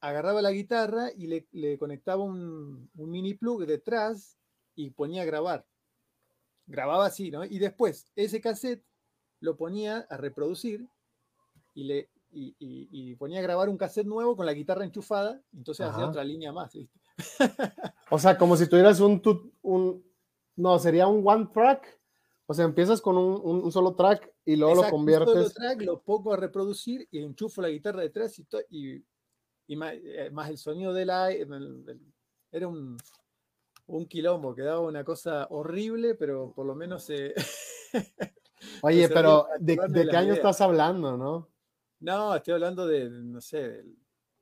agarraba 0.00 0.42
la 0.42 0.52
guitarra 0.52 1.10
y 1.16 1.46
le, 1.50 1.78
conectaba 1.78 2.22
un, 2.22 2.90
un, 2.94 3.10
mini 3.10 3.34
plug 3.34 3.66
detrás 3.66 4.38
y 4.74 4.90
ponía 4.90 5.22
a 5.22 5.26
grabar. 5.26 5.66
Grababa 6.66 7.06
así, 7.06 7.30
¿no? 7.30 7.44
Y 7.44 7.58
después 7.58 8.12
ese 8.14 8.40
cassette 8.40 8.84
lo 9.40 9.56
ponía 9.56 10.06
a 10.10 10.16
reproducir 10.16 10.86
y 11.74 11.84
le 11.84 12.10
y, 12.30 13.14
ponía 13.16 13.38
a 13.40 13.42
grabar 13.42 13.68
un 13.68 13.78
cassette 13.78 14.06
nuevo 14.06 14.36
con 14.36 14.46
la 14.46 14.52
guitarra 14.52 14.84
enchufada, 14.84 15.40
entonces 15.52 15.86
hacía 15.86 16.06
otra 16.06 16.24
línea 16.24 16.52
más. 16.52 16.72
¿viste? 16.72 17.00
o 18.10 18.18
sea, 18.18 18.38
como 18.38 18.56
si 18.56 18.68
tuvieras 18.68 19.00
un, 19.00 19.20
un, 19.62 20.04
no, 20.56 20.78
sería 20.78 21.06
un 21.06 21.26
one 21.26 21.48
track. 21.52 21.98
O 22.46 22.54
sea, 22.54 22.64
empiezas 22.64 23.02
con 23.02 23.18
un, 23.18 23.62
un 23.62 23.70
solo 23.70 23.94
track 23.94 24.32
y 24.44 24.56
luego 24.56 24.82
lo 24.82 24.88
conviertes. 24.88 25.28
Un 25.28 25.34
solo 25.34 25.50
track, 25.50 25.82
lo 25.82 26.00
pongo 26.00 26.32
a 26.32 26.36
reproducir 26.36 27.06
y 27.10 27.22
enchufo 27.22 27.60
la 27.60 27.68
guitarra 27.68 28.00
detrás 28.00 28.38
y, 28.38 28.46
y, 28.70 29.04
y 29.66 29.78
eh, 29.82 30.30
más, 30.30 30.48
el 30.48 30.56
sonido 30.56 30.94
de 30.94 31.04
la. 31.04 31.30
Era 31.30 32.66
un, 32.66 32.96
un 33.86 34.06
quilombo, 34.06 34.54
quedaba 34.54 34.80
una 34.80 35.04
cosa 35.04 35.46
horrible, 35.50 36.14
pero 36.14 36.52
por 36.54 36.64
lo 36.64 36.74
menos 36.74 37.04
se. 37.04 37.34
Oye, 38.82 39.08
pero 39.08 39.46
¿de, 39.60 39.78
de 39.88 40.08
qué 40.08 40.16
año 40.16 40.32
estás 40.32 40.60
hablando, 40.62 41.16
no? 41.16 41.50
No, 42.00 42.34
estoy 42.34 42.54
hablando 42.54 42.86
de, 42.86 43.10
no 43.10 43.40
sé, 43.40 43.68
del 43.68 43.96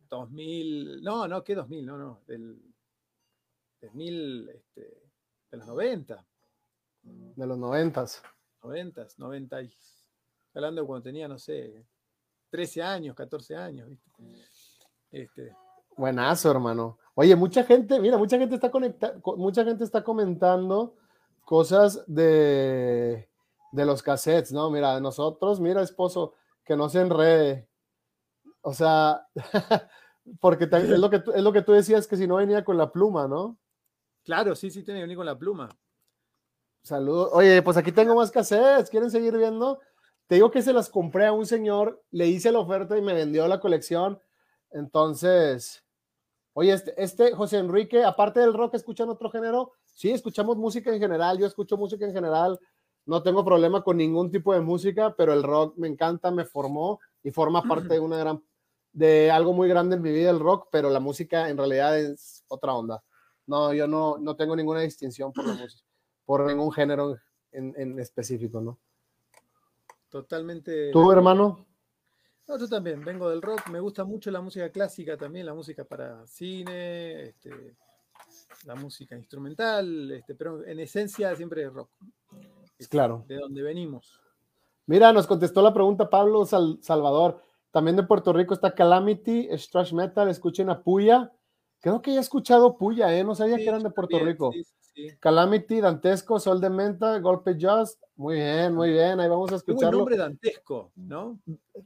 2000. 0.08 1.02
No, 1.02 1.28
no, 1.28 1.42
¿qué 1.42 1.54
2000? 1.54 1.86
No, 1.86 1.98
no, 1.98 2.20
del. 2.26 2.60
del 3.80 4.48
este, 4.48 5.02
de 5.50 5.56
los 5.56 5.66
90. 5.66 6.26
De 7.02 7.46
los 7.46 7.58
90. 7.58 8.06
90, 8.62 9.06
90. 9.16 9.62
Y, 9.62 9.76
hablando 10.54 10.80
de 10.80 10.86
cuando 10.86 11.02
tenía, 11.02 11.28
no 11.28 11.38
sé, 11.38 11.86
13 12.50 12.82
años, 12.82 13.16
14 13.16 13.56
años, 13.56 13.88
¿viste? 13.88 14.10
Este. 15.10 15.56
Buenazo, 15.96 16.50
hermano. 16.50 16.98
Oye, 17.14 17.34
mucha 17.34 17.64
gente, 17.64 17.98
mira, 18.00 18.18
mucha 18.18 18.38
gente 18.38 18.54
está 18.54 18.70
conectada, 18.70 19.18
mucha 19.36 19.64
gente 19.64 19.84
está 19.84 20.04
comentando 20.04 20.96
cosas 21.42 22.04
de, 22.06 23.28
de 23.72 23.86
los 23.86 24.02
cassettes, 24.02 24.52
¿no? 24.52 24.70
Mira, 24.70 25.00
nosotros, 25.00 25.58
mira, 25.58 25.80
esposo, 25.80 26.34
que 26.64 26.76
no 26.76 26.88
se 26.90 27.00
enrede. 27.00 27.68
O 28.68 28.74
sea, 28.74 29.24
porque 30.40 30.64
es 30.64 30.98
lo, 30.98 31.08
que 31.08 31.20
tú, 31.20 31.30
es 31.30 31.40
lo 31.40 31.52
que 31.52 31.62
tú 31.62 31.70
decías 31.70 32.08
que 32.08 32.16
si 32.16 32.26
no 32.26 32.34
venía 32.34 32.64
con 32.64 32.76
la 32.76 32.90
pluma, 32.90 33.28
¿no? 33.28 33.56
Claro, 34.24 34.56
sí, 34.56 34.72
sí, 34.72 34.82
tiene 34.82 34.98
que 34.98 35.04
venir 35.04 35.16
con 35.16 35.26
la 35.26 35.38
pluma. 35.38 35.68
Saludos. 36.82 37.30
Oye, 37.32 37.62
pues 37.62 37.76
aquí 37.76 37.92
tengo 37.92 38.16
más 38.16 38.32
cassettes. 38.32 38.90
¿Quieren 38.90 39.08
seguir 39.08 39.36
viendo? 39.36 39.78
Te 40.26 40.34
digo 40.34 40.50
que 40.50 40.62
se 40.62 40.72
las 40.72 40.90
compré 40.90 41.26
a 41.26 41.32
un 41.32 41.46
señor, 41.46 42.02
le 42.10 42.26
hice 42.26 42.50
la 42.50 42.58
oferta 42.58 42.98
y 42.98 43.02
me 43.02 43.14
vendió 43.14 43.46
la 43.46 43.60
colección. 43.60 44.20
Entonces, 44.72 45.84
oye, 46.52 46.72
este, 46.72 47.00
este 47.00 47.36
José 47.36 47.58
Enrique, 47.58 48.02
aparte 48.02 48.40
del 48.40 48.52
rock, 48.52 48.74
¿escuchan 48.74 49.08
otro 49.10 49.30
género? 49.30 49.74
Sí, 49.84 50.10
escuchamos 50.10 50.56
música 50.56 50.92
en 50.92 50.98
general, 50.98 51.38
yo 51.38 51.46
escucho 51.46 51.76
música 51.76 52.04
en 52.04 52.12
general, 52.12 52.58
no 53.04 53.22
tengo 53.22 53.44
problema 53.44 53.84
con 53.84 53.96
ningún 53.96 54.32
tipo 54.32 54.52
de 54.52 54.60
música, 54.60 55.14
pero 55.16 55.32
el 55.32 55.44
rock 55.44 55.76
me 55.76 55.86
encanta, 55.86 56.32
me 56.32 56.44
formó 56.44 56.98
y 57.22 57.30
forma 57.30 57.62
parte 57.68 57.94
de 57.94 58.00
una 58.00 58.16
gran, 58.16 58.42
de 58.96 59.30
algo 59.30 59.52
muy 59.52 59.68
grande 59.68 59.96
en 59.96 60.02
mi 60.02 60.10
vida 60.10 60.30
el 60.30 60.40
rock, 60.40 60.68
pero 60.72 60.88
la 60.88 61.00
música 61.00 61.50
en 61.50 61.58
realidad 61.58 61.98
es 61.98 62.42
otra 62.48 62.72
onda. 62.72 63.04
No, 63.46 63.74
yo 63.74 63.86
no, 63.86 64.16
no 64.16 64.36
tengo 64.36 64.56
ninguna 64.56 64.80
distinción 64.80 65.34
por 65.34 65.46
la 65.46 65.52
música, 65.62 65.84
por 66.24 66.46
ningún 66.46 66.72
género 66.72 67.18
en, 67.52 67.74
en 67.76 68.00
específico, 68.00 68.62
¿no? 68.62 68.78
Totalmente. 70.08 70.90
¿Tú, 70.92 71.12
hermano? 71.12 71.66
No, 72.48 72.58
yo 72.58 72.66
también 72.68 73.04
vengo 73.04 73.28
del 73.28 73.42
rock, 73.42 73.68
me 73.68 73.80
gusta 73.80 74.04
mucho 74.04 74.30
la 74.30 74.40
música 74.40 74.70
clásica 74.70 75.18
también, 75.18 75.44
la 75.44 75.54
música 75.54 75.84
para 75.84 76.26
cine, 76.26 77.24
este, 77.24 77.76
la 78.64 78.76
música 78.76 79.14
instrumental, 79.14 80.10
este, 80.12 80.34
pero 80.34 80.64
en 80.64 80.80
esencia 80.80 81.36
siempre 81.36 81.68
rock. 81.68 81.90
Es 82.78 82.88
claro. 82.88 83.26
De 83.28 83.36
donde 83.36 83.60
venimos. 83.60 84.22
Mira, 84.86 85.12
nos 85.12 85.26
contestó 85.26 85.60
la 85.60 85.74
pregunta 85.74 86.08
Pablo 86.08 86.46
Salvador. 86.46 87.42
También 87.76 87.94
de 87.94 88.04
Puerto 88.04 88.32
Rico 88.32 88.54
está 88.54 88.74
Calamity, 88.74 89.50
Strash 89.52 89.92
Metal, 89.92 90.26
escuchen 90.30 90.70
a 90.70 90.82
Puya. 90.82 91.30
Creo 91.82 92.00
que 92.00 92.10
ya 92.10 92.16
he 92.16 92.22
escuchado 92.22 92.78
Puya, 92.78 93.14
¿eh? 93.14 93.22
No 93.22 93.34
sabía 93.34 93.58
que 93.58 93.68
eran 93.68 93.82
de 93.82 93.90
Puerto 93.90 94.18
Rico. 94.18 94.50
Calamity, 95.20 95.82
Dantesco, 95.82 96.40
Sol 96.40 96.58
de 96.58 96.70
Menta, 96.70 97.18
Golpe 97.18 97.54
Just. 97.60 98.02
Muy 98.14 98.36
bien, 98.36 98.74
muy 98.74 98.92
bien. 98.92 99.20
Ahí 99.20 99.28
vamos 99.28 99.52
a 99.52 99.56
escucharlo. 99.56 99.98
un 99.98 100.04
nombre 100.04 100.16
dantesco, 100.16 100.90
¿no? 100.96 101.38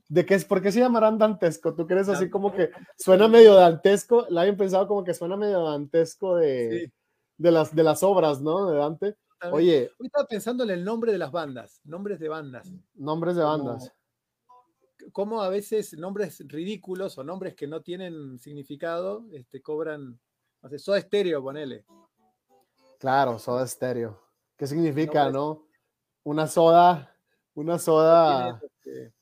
¿De 0.08 0.24
qué 0.24 0.36
es? 0.36 0.44
¿Por 0.44 0.62
qué 0.62 0.70
se 0.70 0.78
llamarán 0.78 1.18
dantesco? 1.18 1.74
¿Tú 1.74 1.88
crees 1.88 2.08
así 2.08 2.30
como 2.30 2.52
que 2.52 2.70
suena 2.96 3.26
medio 3.26 3.56
dantesco? 3.56 4.26
La 4.28 4.42
habían 4.42 4.56
pensado 4.56 4.86
como 4.86 5.02
que 5.02 5.12
suena 5.12 5.36
medio 5.36 5.64
dantesco 5.64 6.36
de, 6.36 6.92
de, 7.36 7.50
las, 7.50 7.74
de 7.74 7.82
las 7.82 8.04
obras, 8.04 8.40
¿no? 8.40 8.70
De 8.70 8.76
Dante. 8.76 9.16
Oye. 9.50 9.90
Hoy 9.98 10.06
estaba 10.06 10.26
pensando 10.28 10.62
en 10.62 10.70
el 10.70 10.84
nombre 10.84 11.10
de 11.10 11.18
las 11.18 11.32
bandas, 11.32 11.80
nombres 11.82 12.20
de 12.20 12.28
bandas. 12.28 12.70
Nombres 12.94 13.34
de 13.34 13.42
bandas. 13.42 13.92
Cómo 15.12 15.42
a 15.42 15.48
veces 15.48 15.96
nombres 15.96 16.46
ridículos 16.46 17.18
o 17.18 17.24
nombres 17.24 17.54
que 17.54 17.66
no 17.66 17.82
tienen 17.82 18.38
significado 18.38 19.24
este, 19.32 19.62
cobran. 19.62 20.18
No 20.62 20.68
sé, 20.68 20.78
Soda 20.78 20.98
Estéreo, 20.98 21.42
ponele. 21.42 21.84
Claro, 22.98 23.38
Soda 23.38 23.64
Estéreo. 23.64 24.20
¿Qué 24.56 24.66
significa, 24.66 25.30
no? 25.30 25.66
Una 26.22 26.46
soda, 26.46 27.16
una 27.54 27.78
soda. 27.78 28.60
Este, 28.62 29.14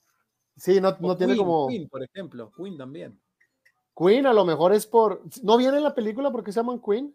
sí, 0.56 0.80
no, 0.80 0.96
no 0.98 1.16
tiene 1.16 1.36
como. 1.36 1.68
Queen, 1.68 1.88
por 1.88 2.02
ejemplo, 2.02 2.50
Queen 2.56 2.76
también. 2.76 3.20
Queen 3.96 4.26
a 4.26 4.32
lo 4.32 4.44
mejor 4.44 4.72
es 4.72 4.86
por. 4.86 5.22
¿No 5.42 5.56
viene 5.56 5.76
en 5.76 5.84
la 5.84 5.94
película 5.94 6.32
porque 6.32 6.50
se 6.50 6.58
llaman 6.58 6.80
Queen? 6.80 7.14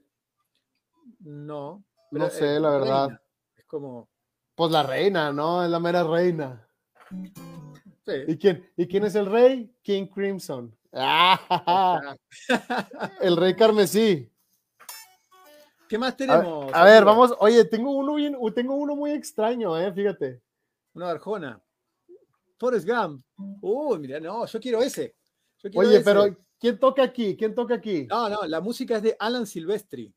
No. 1.19 1.83
No 2.11 2.29
sé, 2.29 2.59
la 2.59 2.69
verdad. 2.69 3.21
Es 3.57 3.65
como. 3.65 4.07
Pues 4.55 4.71
la 4.71 4.83
reina, 4.83 5.33
¿no? 5.33 5.63
Es 5.63 5.69
la 5.69 5.79
mera 5.79 6.03
reina. 6.03 6.67
Sí. 8.05 8.11
¿Y 8.27 8.37
quién, 8.37 8.69
¿Y 8.75 8.87
quién 8.87 9.05
es 9.05 9.15
el 9.15 9.25
rey? 9.25 9.73
King 9.81 10.07
Crimson. 10.07 10.75
el 13.21 13.37
rey 13.37 13.55
carmesí. 13.55 14.29
¿Qué 15.89 15.97
más 15.97 16.15
tenemos? 16.15 16.71
A, 16.73 16.83
ver, 16.83 17.03
vamos. 17.05 17.33
Oye, 17.39 17.65
tengo 17.65 17.91
uno 17.91 18.15
bien, 18.15 18.37
tengo 18.53 18.75
uno 18.75 18.95
muy 18.95 19.11
extraño, 19.11 19.79
eh, 19.79 19.91
fíjate. 19.93 20.41
Una 20.93 21.11
Arjona. 21.11 21.61
Forrest 22.57 22.87
Gump. 22.87 23.23
Uy, 23.61 23.99
mira, 23.99 24.19
no, 24.19 24.45
yo 24.45 24.59
quiero 24.59 24.81
ese. 24.81 25.15
Oye, 25.75 26.01
pero 26.01 26.35
¿quién 26.59 26.79
toca 26.79 27.03
aquí? 27.03 27.37
¿Quién 27.37 27.55
toca 27.55 27.75
aquí? 27.75 28.05
No, 28.07 28.29
no, 28.29 28.47
la 28.47 28.61
música 28.61 28.97
es 28.97 29.03
de 29.03 29.15
Alan 29.19 29.45
Silvestri. 29.45 30.13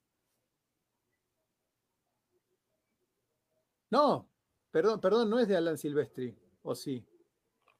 No, 3.90 4.28
perdón, 4.70 5.00
perdón, 5.00 5.30
no 5.30 5.38
es 5.38 5.48
de 5.48 5.56
Alan 5.56 5.78
Silvestri, 5.78 6.36
¿o 6.62 6.74
sí? 6.74 7.04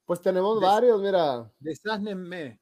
Pues 0.07 0.23
tenemos 0.23 0.61
varios, 0.61 1.03
mira. 1.03 1.51
Me. 2.14 2.61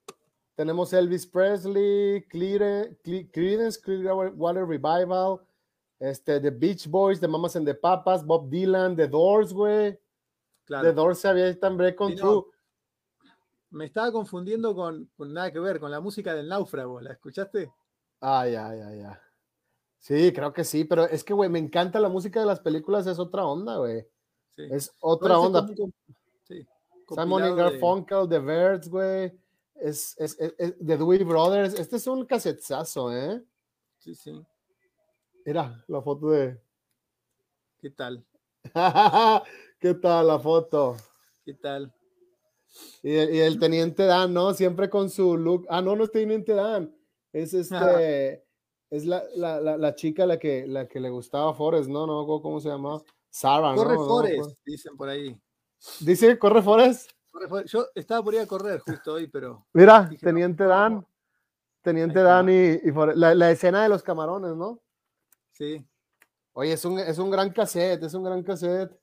Tenemos 0.57 0.93
Elvis 0.95 1.27
Presley, 1.27 2.25
Creedence 2.29 3.81
Clearwater 3.81 4.67
Revival, 4.67 5.41
este, 6.01 6.41
The 6.41 6.51
Beach 6.51 6.89
Boys, 6.89 7.21
The 7.21 7.29
Mamas 7.29 7.57
and 7.57 7.67
the 7.67 7.75
Papas, 7.75 8.25
Bob 8.25 8.49
Dylan, 8.49 8.97
The 8.97 9.09
Doors, 9.09 9.53
güey. 9.53 9.99
The 10.67 10.93
Doors 10.93 11.19
se 11.19 11.29
había 11.29 11.53
break 11.53 12.01
on 12.01 12.15
true. 12.17 12.45
Me 13.71 13.87
estaba 13.87 14.11
confundiendo 14.11 14.75
con, 14.75 15.11
nada 15.19 15.53
que 15.53 15.59
ver, 15.59 15.81
con 15.81 15.91
la 15.91 16.01
música 16.01 16.35
del 16.35 16.49
náufrago, 16.49 17.01
¿la 17.01 17.13
escuchaste? 17.13 17.71
Ay, 18.21 18.55
ay, 18.55 18.81
ay, 18.81 19.01
ay. 19.01 19.17
Sí, 19.99 20.33
creo 20.33 20.53
que 20.53 20.65
sí, 20.65 20.85
pero 20.85 21.05
es 21.05 21.25
que, 21.25 21.35
güey, 21.35 21.51
me 21.51 21.59
encanta 21.59 21.99
la 21.99 22.09
música 22.09 22.41
de 22.41 22.47
las 22.47 22.61
películas, 22.61 23.07
es 23.07 23.19
otra 23.19 23.45
onda, 23.45 23.77
güey. 23.77 24.07
Es 24.57 24.95
otra 25.01 25.39
onda. 25.39 25.67
sí, 25.67 25.75
Simon 27.09 27.57
Garfunkel, 27.57 28.29
The 28.29 28.39
Birds, 28.39 28.89
güey 28.89 29.33
es, 29.75 30.17
es, 30.19 30.37
es, 30.39 30.79
de 30.79 30.97
Dewey 30.97 31.23
Brothers. 31.25 31.79
Este 31.79 31.97
es 31.97 32.07
un 32.07 32.25
casetazo, 32.25 33.13
¿eh? 33.13 33.43
Sí, 33.99 34.15
sí. 34.15 34.33
Mira 35.45 35.85
la 35.89 36.03
foto 36.03 36.31
de. 36.31 36.61
¿Qué 37.79 37.91
tal? 37.91 38.25
¿Qué 39.79 39.95
tal 39.95 40.27
la 40.27 40.39
foto? 40.39 40.97
¿Qué 41.45 41.55
tal? 41.55 41.93
Y, 43.03 43.15
el 43.15 43.59
teniente 43.59 44.05
Dan, 44.05 44.33
¿no? 44.33 44.55
Siempre 44.55 44.89
con 44.89 45.11
su 45.11 45.37
look. 45.37 45.67
Ah, 45.69 45.83
no, 45.83 45.95
no 45.95 46.05
es 46.05 46.11
teniente 46.11 46.55
Dan. 46.55 46.97
Es 47.33 47.53
este. 47.53 48.45
es 48.91 49.05
la, 49.05 49.25
la, 49.35 49.61
la, 49.61 49.95
chica 49.95 50.25
la 50.25 50.39
que, 50.39 50.67
la 50.67 50.89
que 50.89 51.01
le 51.01 51.11
gustaba 51.11 51.53
Forrest, 51.53 51.89
¿no? 51.89 52.07
No 52.07 52.27
cómo 52.41 52.61
se 52.61 52.69
llama. 52.69 53.03
Sarah, 53.29 53.75
Corre 53.75 53.97
Forrest, 53.97 54.61
dicen 54.65 54.97
por 54.97 55.09
ahí. 55.09 55.37
¿Dice 56.01 56.39
Corre 56.39 56.63
Forrest? 56.63 57.11
Yo 57.67 57.87
estaba 57.95 58.23
por 58.23 58.35
ir 58.35 58.41
a 58.41 58.47
correr 58.47 58.81
justo 58.81 59.15
hoy, 59.15 59.27
pero. 59.27 59.67
Mira, 59.73 60.09
Teniente 60.21 60.65
Dan. 60.65 61.07
Teniente 61.83 62.21
Dan 62.21 62.49
y, 62.49 62.81
la, 63.15 63.51
escena 63.51 63.83
de 63.83 63.89
los 63.89 64.03
camarones, 64.03 64.55
¿no? 64.55 64.81
Sí. 65.53 65.85
Oye, 66.53 66.73
es 66.73 66.85
un, 66.85 66.99
es 66.99 67.19
un 67.19 67.31
gran 67.31 67.51
cassette, 67.51 68.03
es 68.03 68.15
un 68.15 68.25
gran 68.25 68.43
cassette. 68.43 68.97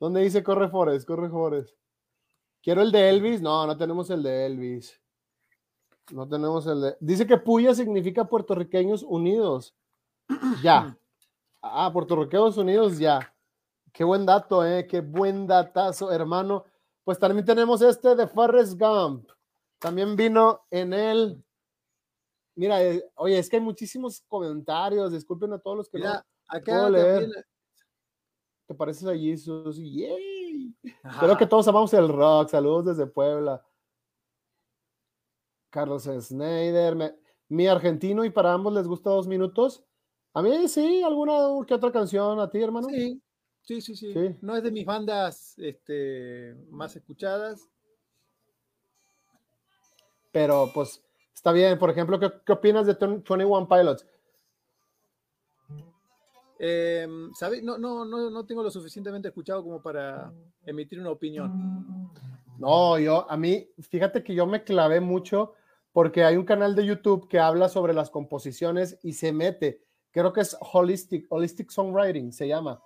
¿Dónde 0.00 0.20
dice 0.22 0.42
corre 0.42 0.68
Forest? 0.68 1.06
Corre 1.06 1.28
Forest. 1.28 1.76
Quiero 2.62 2.82
el 2.82 2.90
de 2.90 3.08
Elvis. 3.10 3.40
No, 3.40 3.66
no 3.66 3.76
tenemos 3.76 4.10
el 4.10 4.22
de 4.22 4.46
Elvis. 4.46 5.00
No 6.10 6.26
tenemos 6.28 6.66
el 6.66 6.80
de. 6.80 6.96
Dice 7.00 7.26
que 7.26 7.36
Puya 7.36 7.74
significa 7.74 8.24
puertorriqueños 8.24 9.02
unidos. 9.02 9.74
Ya. 10.62 10.96
Ah, 11.60 11.90
puertorriqueños 11.92 12.56
unidos, 12.56 13.00
ya. 13.00 13.34
Qué 13.92 14.04
buen 14.04 14.24
dato, 14.26 14.64
eh. 14.64 14.86
Qué 14.86 15.00
buen 15.00 15.46
datazo, 15.46 16.12
hermano. 16.12 16.64
Pues 17.04 17.18
también 17.18 17.44
tenemos 17.44 17.80
este 17.82 18.14
de 18.14 18.26
Forrest 18.26 18.78
Gump. 18.78 19.30
También 19.78 20.14
vino 20.16 20.62
en 20.70 20.92
el. 20.92 21.44
Mira, 22.56 22.82
eh, 22.82 23.04
oye, 23.14 23.38
es 23.38 23.48
que 23.48 23.56
hay 23.56 23.62
muchísimos 23.62 24.20
comentarios. 24.28 25.12
Disculpen 25.12 25.52
a 25.52 25.58
todos 25.58 25.76
los 25.76 25.88
que 25.88 25.98
Mira, 25.98 26.14
no 26.14 26.20
acá 26.48 26.72
puedo 26.72 26.90
leer. 26.90 27.20
también- 27.22 27.44
Te 28.66 28.74
pareces 28.74 29.06
a 29.08 29.14
Jesus. 29.16 29.76
Yay. 29.78 30.74
Espero 30.82 31.36
que 31.38 31.46
todos 31.46 31.66
amamos 31.68 31.94
el 31.94 32.08
rock. 32.08 32.50
Saludos 32.50 32.84
desde 32.86 33.06
Puebla. 33.06 33.64
Carlos 35.70 36.04
Snyder. 36.04 36.96
me- 36.96 37.14
mi 37.50 37.66
argentino 37.66 38.24
y 38.24 38.30
para 38.30 38.52
ambos 38.52 38.72
les 38.74 38.86
gusta 38.86 39.08
dos 39.10 39.26
minutos. 39.26 39.82
A 40.34 40.42
mí 40.42 40.68
sí, 40.68 41.02
alguna 41.02 41.32
que 41.66 41.72
otra 41.74 41.90
canción 41.90 42.38
a 42.40 42.50
ti, 42.50 42.60
hermano. 42.62 42.88
Sí, 42.88 43.22
sí, 43.68 43.82
sí, 43.82 43.96
sí. 43.96 44.12
Sí. 44.14 44.36
No 44.40 44.56
es 44.56 44.62
de 44.62 44.70
mis 44.70 44.86
bandas 44.86 45.54
este, 45.58 46.54
más 46.70 46.96
escuchadas. 46.96 47.68
Pero 50.32 50.70
pues 50.72 51.02
está 51.34 51.52
bien. 51.52 51.78
Por 51.78 51.90
ejemplo, 51.90 52.18
¿qué, 52.18 52.32
qué 52.46 52.52
opinas 52.52 52.86
de 52.86 52.94
21 52.94 53.68
Pilots? 53.68 54.06
Em, 56.58 57.32
¿sabe? 57.34 57.60
No, 57.62 57.76
no, 57.76 58.04
no, 58.04 58.30
no 58.30 58.46
tengo 58.46 58.62
lo 58.62 58.70
suficientemente 58.70 59.28
escuchado 59.28 59.62
como 59.62 59.82
para 59.82 60.32
emitir 60.64 60.98
una 60.98 61.10
opinión. 61.10 62.10
No, 62.58 62.98
yo, 62.98 63.30
a 63.30 63.36
mí, 63.36 63.68
fíjate 63.78 64.24
que 64.24 64.34
yo 64.34 64.46
me 64.46 64.64
clavé 64.64 65.00
mucho 65.00 65.52
porque 65.92 66.24
hay 66.24 66.36
un 66.36 66.44
canal 66.44 66.74
de 66.74 66.86
YouTube 66.86 67.28
que 67.28 67.38
habla 67.38 67.68
sobre 67.68 67.92
las 67.92 68.10
composiciones 68.10 68.98
y 69.02 69.12
se 69.12 69.32
mete, 69.32 69.84
creo 70.10 70.32
que 70.32 70.40
es 70.40 70.56
Holistic, 70.60 71.26
Holistic 71.28 71.70
Songwriting, 71.70 72.32
se 72.32 72.48
llama 72.48 72.82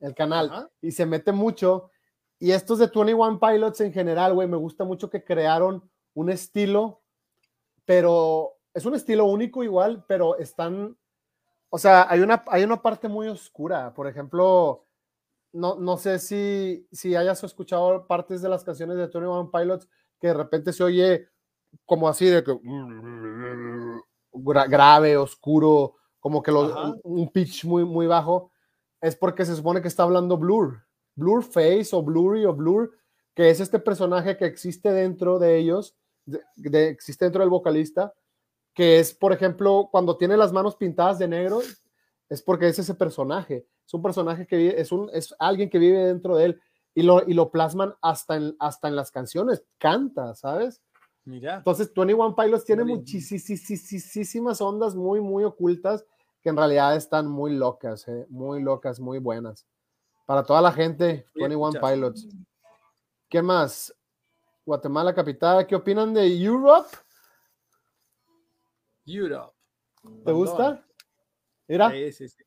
el 0.00 0.14
canal, 0.14 0.50
Ajá. 0.52 0.70
y 0.80 0.90
se 0.92 1.06
mete 1.06 1.32
mucho. 1.32 1.90
Y 2.38 2.50
estos 2.52 2.78
de 2.78 2.86
21 2.86 3.38
Pilots 3.40 3.80
en 3.80 3.92
general, 3.92 4.34
güey, 4.34 4.46
me 4.48 4.56
gusta 4.56 4.84
mucho 4.84 5.08
que 5.08 5.24
crearon 5.24 5.88
un 6.14 6.30
estilo, 6.30 7.00
pero 7.84 8.52
es 8.74 8.84
un 8.84 8.94
estilo 8.94 9.24
único 9.24 9.62
igual, 9.64 10.04
pero 10.06 10.36
están, 10.38 10.96
o 11.70 11.78
sea, 11.78 12.06
hay 12.10 12.20
una, 12.20 12.42
hay 12.48 12.62
una 12.64 12.82
parte 12.82 13.08
muy 13.08 13.28
oscura, 13.28 13.94
por 13.94 14.06
ejemplo, 14.06 14.84
no, 15.52 15.76
no 15.76 15.96
sé 15.96 16.18
si, 16.18 16.86
si 16.92 17.14
hayas 17.16 17.42
escuchado 17.42 18.06
partes 18.06 18.42
de 18.42 18.48
las 18.50 18.64
canciones 18.64 18.96
de 18.96 19.04
21 19.06 19.50
Pilots 19.50 19.88
que 20.20 20.28
de 20.28 20.34
repente 20.34 20.72
se 20.72 20.84
oye 20.84 21.28
como 21.86 22.08
así 22.08 22.26
de 22.26 22.42
que 22.44 22.52
gra- 24.32 24.68
grave, 24.68 25.16
oscuro, 25.16 25.94
como 26.20 26.42
que 26.42 26.52
lo- 26.52 26.64
Ajá. 26.64 26.94
un 27.04 27.28
pitch 27.30 27.64
muy, 27.64 27.84
muy 27.84 28.06
bajo, 28.06 28.50
es 29.00 29.16
porque 29.16 29.44
se 29.44 29.54
supone 29.56 29.82
que 29.82 29.88
está 29.88 30.02
hablando 30.04 30.36
Blur, 30.36 30.82
Blur 31.14 31.42
Face 31.44 31.88
o 31.92 32.02
Blurry 32.02 32.44
o 32.44 32.54
Blur, 32.54 32.92
que 33.34 33.50
es 33.50 33.60
este 33.60 33.78
personaje 33.78 34.36
que 34.36 34.46
existe 34.46 34.90
dentro 34.92 35.38
de 35.38 35.56
ellos, 35.58 35.94
de- 36.24 36.42
de- 36.56 36.88
existe 36.88 37.24
dentro 37.26 37.40
del 37.42 37.50
vocalista, 37.50 38.12
que 38.74 38.98
es, 38.98 39.14
por 39.14 39.32
ejemplo, 39.32 39.88
cuando 39.90 40.16
tiene 40.16 40.36
las 40.36 40.52
manos 40.52 40.76
pintadas 40.76 41.18
de 41.18 41.28
negro, 41.28 41.60
es 42.28 42.42
porque 42.42 42.68
es 42.68 42.78
ese 42.78 42.94
personaje. 42.94 43.66
Es 43.86 43.94
un 43.94 44.02
personaje 44.02 44.46
que 44.46 44.56
vive, 44.56 44.80
es, 44.80 44.90
un, 44.92 45.08
es 45.12 45.34
alguien 45.38 45.70
que 45.70 45.78
vive 45.78 45.98
dentro 46.06 46.36
de 46.36 46.46
él 46.46 46.60
y 46.94 47.02
lo, 47.02 47.22
y 47.28 47.34
lo 47.34 47.50
plasman 47.50 47.94
hasta 48.02 48.36
en, 48.36 48.56
hasta 48.58 48.88
en 48.88 48.96
las 48.96 49.10
canciones, 49.10 49.62
canta, 49.78 50.34
¿sabes? 50.34 50.82
Mira. 51.24 51.56
Entonces, 51.56 51.92
21 51.94 52.34
Pilots 52.34 52.64
tiene 52.64 52.82
muchísimas 52.84 54.60
ondas 54.60 54.94
muy, 54.94 55.20
muy 55.20 55.44
ocultas 55.44 56.04
que 56.46 56.50
en 56.50 56.56
realidad 56.56 56.94
están 56.94 57.26
muy 57.26 57.56
locas, 57.56 58.06
eh, 58.06 58.24
muy 58.28 58.62
locas, 58.62 59.00
muy 59.00 59.18
buenas. 59.18 59.66
Para 60.26 60.44
toda 60.44 60.62
la 60.62 60.70
gente, 60.70 61.26
Voy 61.34 61.42
a 61.42 61.48
21 61.48 61.68
escuchar. 61.70 61.92
Pilots. 61.92 62.28
¿Qué 63.28 63.42
más? 63.42 63.92
Guatemala 64.64 65.12
capital, 65.12 65.66
¿qué 65.66 65.74
opinan 65.74 66.14
de 66.14 66.40
Europe? 66.40 66.88
Europe. 69.06 69.56
¿Te 70.24 70.30
gusta? 70.30 70.86
Mira, 71.66 71.90
Sí, 71.90 72.12
sí, 72.12 72.28
sí. 72.28 72.44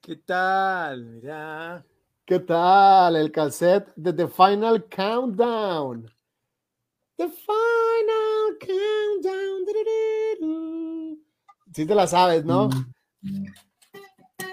¿Qué 0.00 0.16
tal? 0.16 1.04
Mira. 1.04 1.84
¿qué 2.24 2.40
tal? 2.40 3.16
El 3.16 3.30
cassette 3.30 3.92
de 3.96 4.14
The 4.14 4.28
Final 4.28 4.88
Countdown. 4.88 6.10
The 7.18 7.28
Final 7.28 8.58
Countdown. 8.58 10.71
Sí 11.74 11.86
te 11.86 11.94
la 11.94 12.06
sabes, 12.06 12.44
¿no? 12.44 12.68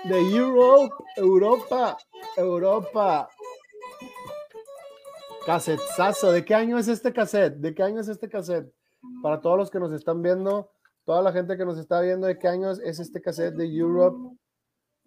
De 0.06 0.20
Europe, 0.36 0.96
Europa, 1.18 1.98
Europa. 2.38 3.30
Casetazo. 5.46 6.32
¿De 6.32 6.46
qué 6.46 6.56
año 6.56 6.78
es 6.78 6.88
este 6.88 7.12
cassette? 7.12 7.56
¿De 7.56 7.74
qué 7.74 7.84
año 7.84 8.00
es 8.00 8.08
este 8.08 8.30
cassette? 8.30 8.72
Para 9.22 9.42
todos 9.42 9.58
los 9.58 9.70
que 9.70 9.80
nos 9.80 9.92
están 9.92 10.22
viendo, 10.22 10.72
toda 11.06 11.22
la 11.22 11.32
gente 11.34 11.58
que 11.58 11.66
nos 11.66 11.78
está 11.78 12.02
viendo, 12.02 12.28
¿de 12.28 12.38
qué 12.38 12.48
año 12.48 12.72
es, 12.72 12.80
es 12.80 13.00
este 13.00 13.22
cassette 13.22 13.56
de 13.56 13.66
Europe? 13.66 14.38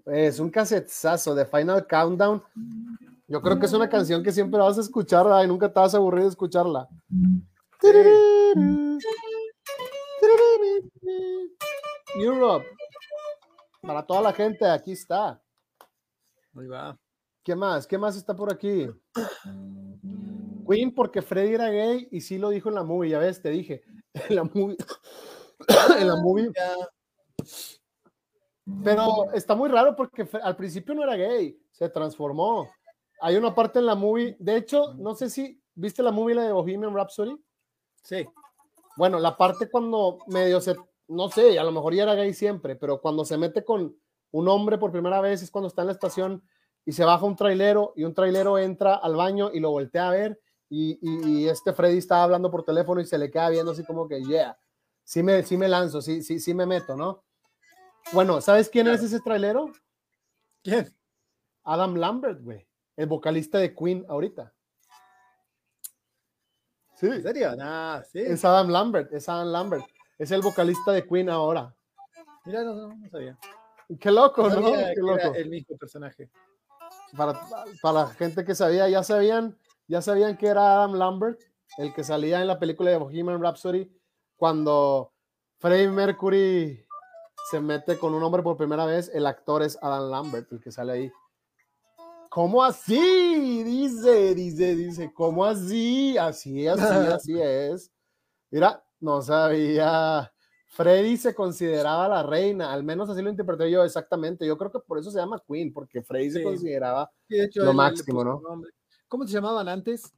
Es 0.07 0.41
un 0.41 0.51
casetazo 0.51 1.35
de 1.35 1.47
Final 1.47 1.87
Countdown. 1.87 2.43
Yo 3.29 3.41
creo 3.41 3.59
que 3.59 3.67
es 3.67 3.73
una 3.73 3.89
canción 3.89 4.23
que 4.23 4.33
siempre 4.33 4.61
vas 4.61 4.77
a 4.77 4.83
escuchar 4.83 5.27
y 5.45 5.49
nunca 5.49 5.73
te 5.73 5.81
vas 5.81 5.95
a 5.95 5.99
aburrir 5.99 6.25
de 6.25 6.29
escucharla. 6.31 6.89
Europe. 12.17 12.67
Para 13.81 14.05
toda 14.05 14.23
la 14.23 14.33
gente, 14.33 14.69
aquí 14.69 14.93
está. 14.93 15.43
Ahí 16.55 16.67
va. 16.67 16.99
¿Qué 17.43 17.57
más? 17.57 17.87
¿Qué 17.87 17.99
más 17.99 18.17
está 18.17 18.37
por 18.37 18.53
aquí? 18.53 18.89
Queen 20.69 20.95
porque 20.95 21.23
Freddy 21.23 21.55
era 21.55 21.71
gay 21.71 22.09
y 22.11 22.21
sí 22.21 22.39
lo 22.39 22.51
dijo 22.51 22.69
en 22.69 22.77
la 22.77 22.85
movie, 22.85 23.11
ya 23.11 23.19
ves, 23.19 23.43
te 23.43 23.51
dije. 23.51 23.83
En 24.29 24.37
la 24.37 24.45
movie. 24.45 24.77
en 25.99 26.07
la 26.07 26.17
movie. 26.17 26.53
Pero 28.85 29.33
está 29.33 29.55
muy 29.55 29.71
raro 29.71 29.97
porque 29.97 30.29
al 30.43 30.55
principio 30.55 30.95
no 30.95 31.03
era 31.03 31.17
gay, 31.17 31.59
se 31.71 31.89
transformó. 31.89 32.71
Hay 33.23 33.37
una 33.37 33.55
parte 33.55 33.79
en 33.79 33.87
la 33.87 33.95
movie, 33.95 34.37
de 34.39 34.57
hecho, 34.57 34.95
no 34.95 35.15
sé 35.15 35.31
si 35.31 35.61
viste 35.75 36.03
la 36.03 36.13
movie 36.13 36.35
la 36.35 36.43
de 36.43 36.53
Bohemian 36.53 36.95
Rhapsody. 36.95 37.37
Sí. 38.03 38.27
Bueno, 38.97 39.19
la 39.19 39.37
parte 39.37 39.71
cuando 39.71 40.19
medio 40.27 40.61
se, 40.61 40.77
no 41.13 41.29
sé, 41.29 41.59
a 41.59 41.65
lo 41.65 41.73
mejor 41.73 41.95
ya 41.95 42.03
era 42.05 42.15
gay 42.15 42.33
siempre, 42.35 42.77
pero 42.77 43.01
cuando 43.01 43.25
se 43.25 43.37
mete 43.39 43.65
con 43.65 43.97
un 44.31 44.49
hombre 44.49 44.79
por 44.79 44.91
primera 44.93 45.21
vez 45.21 45.43
es 45.43 45.51
cuando 45.51 45.69
está 45.69 45.83
en 45.83 45.87
la 45.89 45.93
estación 45.93 46.43
y 46.85 46.93
se 46.93 47.05
baja 47.05 47.25
un 47.25 47.37
trailero 47.37 47.93
y 47.97 48.05
un 48.05 48.15
trailero 48.15 48.59
entra 48.59 48.95
al 48.95 49.15
baño 49.15 49.51
y 49.53 49.61
lo 49.61 49.71
voltea 49.71 50.09
a 50.09 50.13
ver 50.13 50.41
y, 50.69 50.99
y- 51.03 51.29
y 51.43 51.49
este 51.49 51.73
Freddy 51.73 51.99
está 51.99 52.23
hablando 52.23 52.51
por 52.51 52.65
teléfono 52.65 53.01
y 53.01 53.05
se 53.07 53.19
le 53.19 53.31
queda 53.31 53.51
viendo 53.51 53.73
así 53.73 53.85
como 53.85 54.09
que, 54.09 54.23
yeah, 54.25 54.59
sí 55.05 55.23
me, 55.23 55.43
sí 55.43 55.57
me 55.57 55.69
lanzo, 55.69 56.01
sí, 56.01 56.23
sí, 56.23 56.41
sí 56.41 56.55
me 56.55 56.65
meto, 56.67 56.97
¿no? 56.97 57.23
Bueno, 58.13 58.41
¿sabes 58.41 58.69
quién 58.69 58.89
es 58.89 59.03
ese 59.03 59.21
trailero? 59.21 59.71
¿Quién? 60.63 60.93
Adam 61.65 61.95
Lambert, 61.97 62.41
güey, 62.43 62.67
el 62.97 63.07
vocalista 63.07 63.59
de 63.59 63.75
Queen 63.75 64.05
ahorita. 64.09 64.53
Sí, 66.97 67.07
¿En 67.07 67.23
serio? 67.23 67.57
Nah, 67.57 68.03
sí. 68.03 68.21
es 68.21 68.45
Adam 68.45 68.69
Lambert, 68.71 69.13
es 69.13 69.29
Adam 69.29 69.49
Lambert, 69.49 69.85
es 70.19 70.31
el 70.31 70.43
vocalista 70.43 70.93
de 70.93 71.07
Queen 71.07 71.29
ahora. 71.29 71.75
Mira, 72.45 72.63
no, 72.65 72.75
no, 72.75 72.89
no 72.95 73.09
sabía. 73.11 73.39
Qué 74.01 74.11
loco, 74.11 74.49
No 74.49 74.61
¿no? 74.61 74.73
Qué 74.73 75.01
loco. 75.01 75.35
el 75.35 75.51
mismo 75.51 75.77
personaje. 75.77 76.31
Para, 77.17 77.39
para 77.81 78.01
la 78.01 78.07
gente 78.09 78.45
que 78.45 78.55
sabía, 78.55 78.89
ya 78.89 79.03
sabían, 79.03 79.59
ya 79.87 80.01
sabían 80.03 80.37
que 80.37 80.47
era 80.47 80.75
Adam 80.75 80.95
Lambert, 80.95 81.41
el 81.79 81.93
que 81.95 82.05
salía 82.05 82.41
en 82.41 82.47
la 82.47 82.59
película 82.59 82.91
de 82.91 82.97
Bohemian 82.97 83.43
Rhapsody, 83.43 83.91
cuando 84.37 85.13
Freddie 85.59 85.89
Mercury 85.89 86.87
se 87.51 87.61
mete 87.61 87.99
con 87.99 88.15
un 88.15 88.23
hombre 88.23 88.43
por 88.43 88.57
primera 88.57 88.87
vez, 88.87 89.11
el 89.15 89.27
actor 89.27 89.63
es 89.63 89.79
Adam 89.83 90.11
Lambert, 90.11 90.51
el 90.53 90.61
que 90.61 90.73
sale 90.73 90.93
ahí. 90.93 91.13
¿Cómo 92.31 92.65
así? 92.65 93.63
Dice, 93.63 94.35
dice, 94.35 94.75
dice, 94.75 95.13
¿cómo 95.13 95.45
así? 95.45 96.17
Así, 96.17 96.67
así, 96.67 96.83
así 96.83 97.35
es. 97.43 97.93
Mira, 98.51 98.83
no 99.03 99.21
sabía. 99.21 100.33
Freddy 100.69 101.19
se 101.19 101.35
consideraba 101.35 102.09
la 102.09 102.23
reina, 102.23 102.73
al 102.73 102.83
menos 102.83 103.11
así 103.11 103.21
lo 103.21 103.29
interpreté 103.29 103.71
yo 103.71 103.85
exactamente. 103.85 104.47
Yo 104.47 104.57
creo 104.57 104.73
que 104.73 104.79
por 104.79 104.99
eso 104.99 105.11
se 105.11 105.19
llama 105.19 105.43
Queen, 105.47 105.73
porque 105.73 106.03
Freddy 106.03 106.31
se 106.31 106.43
consideraba. 106.43 107.11
Sí, 107.29 107.37
de 107.37 107.45
hecho, 107.45 107.63
Lo 107.63 107.73
él 107.73 107.77
máximo, 107.77 108.25
¿no? 108.25 108.41
¿Cómo 109.07 109.27
se 109.27 109.35
llamaban 109.35 109.69
antes? 109.69 110.15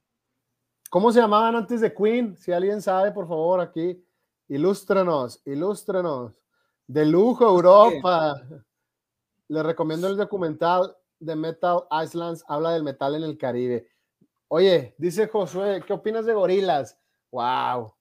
¿Cómo 0.89 1.11
se 1.11 1.19
llamaban 1.19 1.55
antes 1.55 1.81
de 1.81 1.93
Queen? 1.93 2.37
Si 2.37 2.53
alguien 2.53 2.81
sabe, 2.81 3.11
por 3.11 3.27
favor, 3.27 3.59
aquí, 3.59 4.01
ilústrenos, 4.47 5.41
ilústrenos. 5.43 6.39
De 6.87 7.05
lujo, 7.05 7.45
Europa. 7.45 8.41
le 9.49 9.61
recomiendo 9.61 10.07
el 10.07 10.15
documental 10.15 10.95
de 11.19 11.35
Metal 11.35 11.83
Islands, 12.03 12.45
habla 12.47 12.71
del 12.71 12.83
metal 12.83 13.15
en 13.15 13.23
el 13.23 13.37
Caribe. 13.37 13.89
Oye, 14.47 14.95
dice 14.97 15.27
Josué, 15.27 15.83
¿qué 15.85 15.91
opinas 15.91 16.25
de 16.25 16.33
gorilas? 16.33 16.97
Wow. 17.31 17.93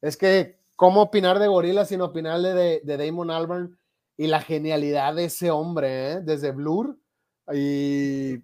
Es 0.00 0.16
que, 0.16 0.58
¿cómo 0.76 1.02
opinar 1.02 1.38
de 1.38 1.48
gorilas 1.48 1.88
sin 1.88 2.00
opinar 2.00 2.40
de, 2.40 2.80
de 2.82 2.96
Damon 2.96 3.30
Albarn 3.30 3.78
y 4.16 4.26
la 4.26 4.40
genialidad 4.40 5.14
de 5.14 5.24
ese 5.24 5.50
hombre, 5.50 6.12
¿eh? 6.12 6.20
desde 6.20 6.52
Blur? 6.52 6.98
Y 7.52 8.38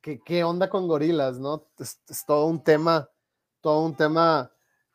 ¿qué, 0.00 0.20
qué 0.24 0.44
onda 0.44 0.68
con 0.68 0.88
gorilas, 0.88 1.38
¿no? 1.38 1.68
Es, 1.78 2.00
es 2.08 2.24
todo 2.24 2.46
un 2.46 2.62
tema, 2.62 3.08
todo 3.60 3.84
un 3.84 3.94
tema 3.94 4.50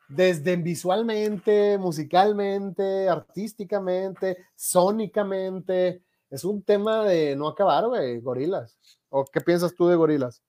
desde 0.08 0.56
visualmente, 0.56 1.78
musicalmente, 1.78 3.08
artísticamente, 3.08 4.36
sónicamente. 4.54 6.02
Es 6.28 6.44
un 6.44 6.62
tema 6.62 7.04
de 7.04 7.36
no 7.36 7.48
acabar, 7.48 7.86
güey, 7.86 8.20
gorilas. 8.20 8.78
¿O 9.08 9.24
qué 9.24 9.40
piensas 9.40 9.74
tú 9.74 9.86
de 9.88 9.96
gorilas? 9.96 10.42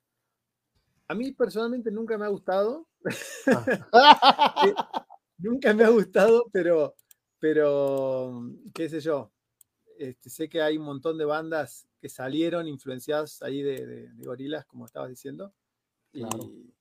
A 1.07 1.13
mí 1.13 1.31
personalmente 1.31 1.91
nunca 1.91 2.17
me 2.17 2.25
ha 2.25 2.29
gustado. 2.29 2.87
Ah. 3.91 5.05
nunca 5.43 5.73
me 5.73 5.83
ha 5.83 5.89
gustado, 5.89 6.45
pero, 6.51 6.95
pero, 7.39 8.41
qué 8.73 8.89
sé 8.89 8.99
yo. 8.99 9.31
Este, 9.99 10.29
sé 10.29 10.49
que 10.49 10.61
hay 10.61 10.77
un 10.77 10.85
montón 10.85 11.17
de 11.17 11.25
bandas 11.25 11.87
que 11.99 12.09
salieron 12.09 12.67
influenciadas 12.67 13.41
ahí 13.43 13.61
de, 13.61 13.85
de, 13.85 14.25
gorilas, 14.25 14.65
como 14.65 14.85
estabas 14.85 15.09
diciendo. 15.09 15.53
Claro. 16.11 16.39
Y, 16.43 16.73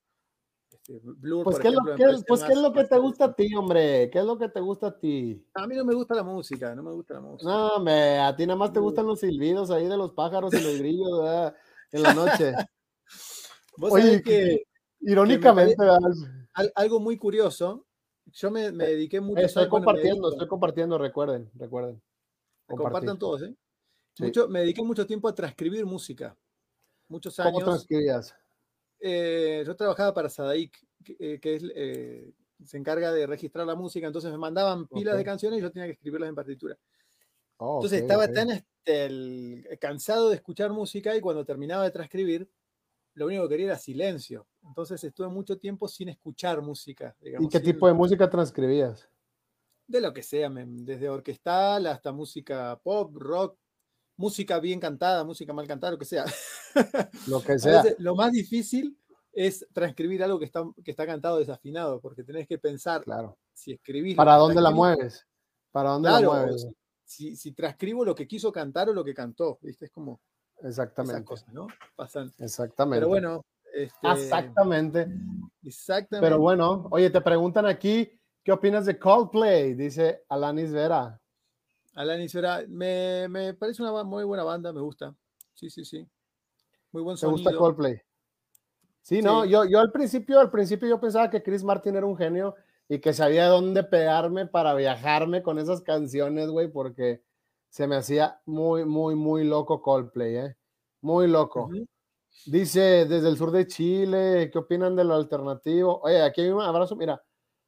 este, 0.70 1.00
pues, 1.44 1.58
¿qué, 1.58 1.68
es 1.68 1.74
lo, 1.74 1.82
pues 2.26 2.42
¿qué 2.42 2.52
es 2.52 2.58
lo 2.58 2.72
que 2.72 2.84
te 2.84 2.98
gusta 2.98 3.26
a 3.26 3.34
ti, 3.34 3.54
hombre? 3.54 4.10
¿Qué 4.10 4.18
es 4.18 4.24
lo 4.24 4.38
que 4.38 4.48
te 4.48 4.60
gusta 4.60 4.88
a 4.88 4.98
ti? 4.98 5.46
A 5.54 5.66
mí 5.66 5.76
no 5.76 5.84
me 5.84 5.94
gusta 5.94 6.14
la 6.14 6.22
música, 6.22 6.74
no 6.74 6.82
me 6.82 6.92
gusta 6.92 7.14
la 7.14 7.20
música. 7.20 7.50
No, 7.50 7.78
me, 7.80 8.18
a 8.18 8.34
ti 8.34 8.46
nada 8.46 8.58
más 8.58 8.72
te 8.72 8.80
gustan 8.80 9.06
los 9.06 9.20
silbidos 9.20 9.70
ahí 9.70 9.86
de 9.86 9.96
los 9.96 10.12
pájaros 10.12 10.52
y 10.54 10.60
los 10.60 10.78
grillos 10.78 11.18
¿verdad? 11.18 11.54
en 11.92 12.02
la 12.02 12.14
noche. 12.14 12.52
Oye, 13.80 14.22
que, 14.22 14.64
irónicamente, 15.00 15.76
algo 16.74 17.00
muy 17.00 17.16
curioso, 17.16 17.86
yo 18.32 18.50
me, 18.50 18.72
me 18.72 18.86
dediqué 18.86 19.20
mucho 19.20 19.40
Estoy 19.40 19.68
compartiendo, 19.68 20.30
estoy 20.30 20.48
compartiendo, 20.48 20.98
recuerden, 20.98 21.50
recuerden. 21.54 22.02
Compartan 22.66 23.18
todos, 23.18 23.42
¿eh? 23.42 23.54
Mucho, 24.18 24.48
me 24.48 24.60
dediqué 24.60 24.82
mucho 24.82 25.06
tiempo 25.06 25.28
a 25.28 25.34
transcribir 25.34 25.86
música. 25.86 26.36
Muchos 27.08 27.38
años. 27.40 27.54
¿Cómo 27.54 27.64
transcribías? 27.66 28.34
Eh, 29.00 29.64
yo 29.66 29.74
trabajaba 29.74 30.14
para 30.14 30.28
Sadaik, 30.28 30.78
que, 31.04 31.16
eh, 31.18 31.40
es, 31.42 31.62
eh, 31.74 32.32
se 32.64 32.76
encarga 32.76 33.12
de 33.12 33.26
registrar 33.26 33.66
la 33.66 33.74
música, 33.74 34.06
entonces 34.06 34.30
me 34.30 34.38
mandaban 34.38 34.86
pilas 34.86 35.16
de 35.16 35.24
canciones 35.24 35.58
y 35.58 35.62
yo 35.62 35.72
tenía 35.72 35.86
que 35.86 35.94
escribirlas 35.94 36.28
en 36.28 36.34
partitura. 36.34 36.78
Oh, 37.56 37.78
entonces 37.78 38.02
estaba 38.02 38.28
tan 38.28 38.50
este, 38.50 39.78
cansado 39.80 40.30
de 40.30 40.36
escuchar 40.36 40.72
música 40.72 41.16
y 41.16 41.20
cuando 41.20 41.44
terminaba 41.44 41.84
de 41.84 41.90
transcribir, 41.90 42.48
lo 43.14 43.26
único 43.26 43.42
que 43.44 43.48
quería 43.50 43.66
era 43.66 43.78
silencio. 43.78 44.46
Entonces 44.64 45.02
estuve 45.04 45.28
mucho 45.28 45.58
tiempo 45.58 45.88
sin 45.88 46.08
escuchar 46.08 46.62
música. 46.62 47.16
¿Y 47.20 47.48
qué 47.48 47.60
tipo 47.60 47.86
de 47.86 47.94
música 47.94 48.28
transcribías? 48.28 49.08
De 49.86 50.00
lo 50.00 50.12
que 50.12 50.22
sea, 50.22 50.48
desde 50.50 51.08
orquestal 51.08 51.86
hasta 51.86 52.12
música 52.12 52.80
pop, 52.82 53.14
rock, 53.14 53.58
música 54.16 54.60
bien 54.60 54.80
cantada, 54.80 55.24
música 55.24 55.52
mal 55.52 55.66
cantada, 55.66 55.92
lo 55.92 55.98
que 55.98 56.04
sea. 56.04 56.24
Lo 57.26 57.42
que 57.42 57.58
sea. 57.58 57.84
lo 57.98 58.14
más 58.14 58.32
difícil 58.32 58.96
es 59.32 59.66
transcribir 59.74 60.22
algo 60.22 60.38
que 60.38 60.46
está, 60.46 60.64
que 60.82 60.90
está 60.90 61.04
cantado 61.04 61.38
desafinado, 61.38 62.00
porque 62.00 62.24
tenés 62.24 62.46
que 62.46 62.58
pensar 62.58 63.02
claro. 63.02 63.36
si 63.52 63.72
escribís. 63.72 64.16
¿Para 64.16 64.36
dónde 64.36 64.60
la 64.62 64.70
mueves? 64.70 65.26
¿Para 65.70 65.90
dónde 65.90 66.10
la 66.10 66.20
mueves? 66.20 66.66
Si, 67.04 67.36
si, 67.36 67.52
transcribo 67.52 68.04
lo 68.04 68.14
que 68.14 68.26
quiso 68.26 68.50
cantar 68.50 68.88
o 68.88 68.94
lo 68.94 69.04
que 69.04 69.12
cantó, 69.12 69.58
¿viste? 69.60 69.86
Es 69.86 69.90
como. 69.90 70.20
Exactamente. 70.62 71.24
cosas, 71.24 71.52
¿no? 71.52 71.66
Pasan. 71.94 72.32
Exactamente. 72.38 73.00
Pero 73.00 73.08
bueno. 73.08 73.44
Este, 73.74 74.08
exactamente. 74.08 75.08
Exactamente. 75.64 76.26
Pero 76.26 76.40
bueno, 76.40 76.88
oye, 76.90 77.10
te 77.10 77.20
preguntan 77.20 77.66
aquí, 77.66 78.10
¿qué 78.42 78.52
opinas 78.52 78.86
de 78.86 78.98
Coldplay? 78.98 79.74
Dice 79.74 80.24
Alanis 80.28 80.72
Vera. 80.72 81.20
Alanis 81.94 82.34
Vera, 82.34 82.64
me, 82.68 83.28
me 83.28 83.54
parece 83.54 83.82
una 83.82 84.04
muy 84.04 84.24
buena 84.24 84.44
banda, 84.44 84.72
me 84.72 84.80
gusta. 84.80 85.14
Sí, 85.54 85.70
sí, 85.70 85.84
sí. 85.84 86.06
Muy 86.92 87.02
buen 87.02 87.16
sonido. 87.16 87.36
¿Te 87.36 87.42
gusta 87.42 87.58
Coldplay? 87.58 88.00
Sí, 89.02 89.20
no, 89.20 89.44
Yo, 89.44 89.64
yo 89.64 89.80
al 89.80 89.90
principio, 89.90 90.38
al 90.38 90.50
principio 90.50 90.88
yo 90.88 91.00
pensaba 91.00 91.28
que 91.28 91.42
Chris 91.42 91.64
Martin 91.64 91.96
era 91.96 92.06
un 92.06 92.16
genio 92.16 92.54
y 92.88 93.00
que 93.00 93.12
sabía 93.12 93.46
dónde 93.46 93.82
pegarme 93.82 94.46
para 94.46 94.74
viajarme 94.74 95.42
con 95.42 95.58
esas 95.58 95.80
canciones, 95.80 96.48
güey, 96.50 96.68
porque 96.68 97.22
se 97.68 97.86
me 97.86 97.96
hacía 97.96 98.40
muy, 98.44 98.84
muy, 98.84 99.14
muy 99.14 99.44
loco 99.44 99.82
Coldplay, 99.82 100.36
¿eh? 100.36 100.56
Muy 101.00 101.26
loco. 101.26 101.70
Dice 102.46 103.06
desde 103.06 103.28
el 103.28 103.36
sur 103.36 103.50
de 103.50 103.66
Chile, 103.66 104.50
¿qué 104.52 104.58
opinan 104.58 104.96
de 104.96 105.04
lo 105.04 105.14
alternativo? 105.14 106.00
Oye, 106.02 106.22
aquí 106.22 106.40
hay 106.40 106.48
un 106.48 106.60
abrazo, 106.60 106.96
mira, 106.96 107.22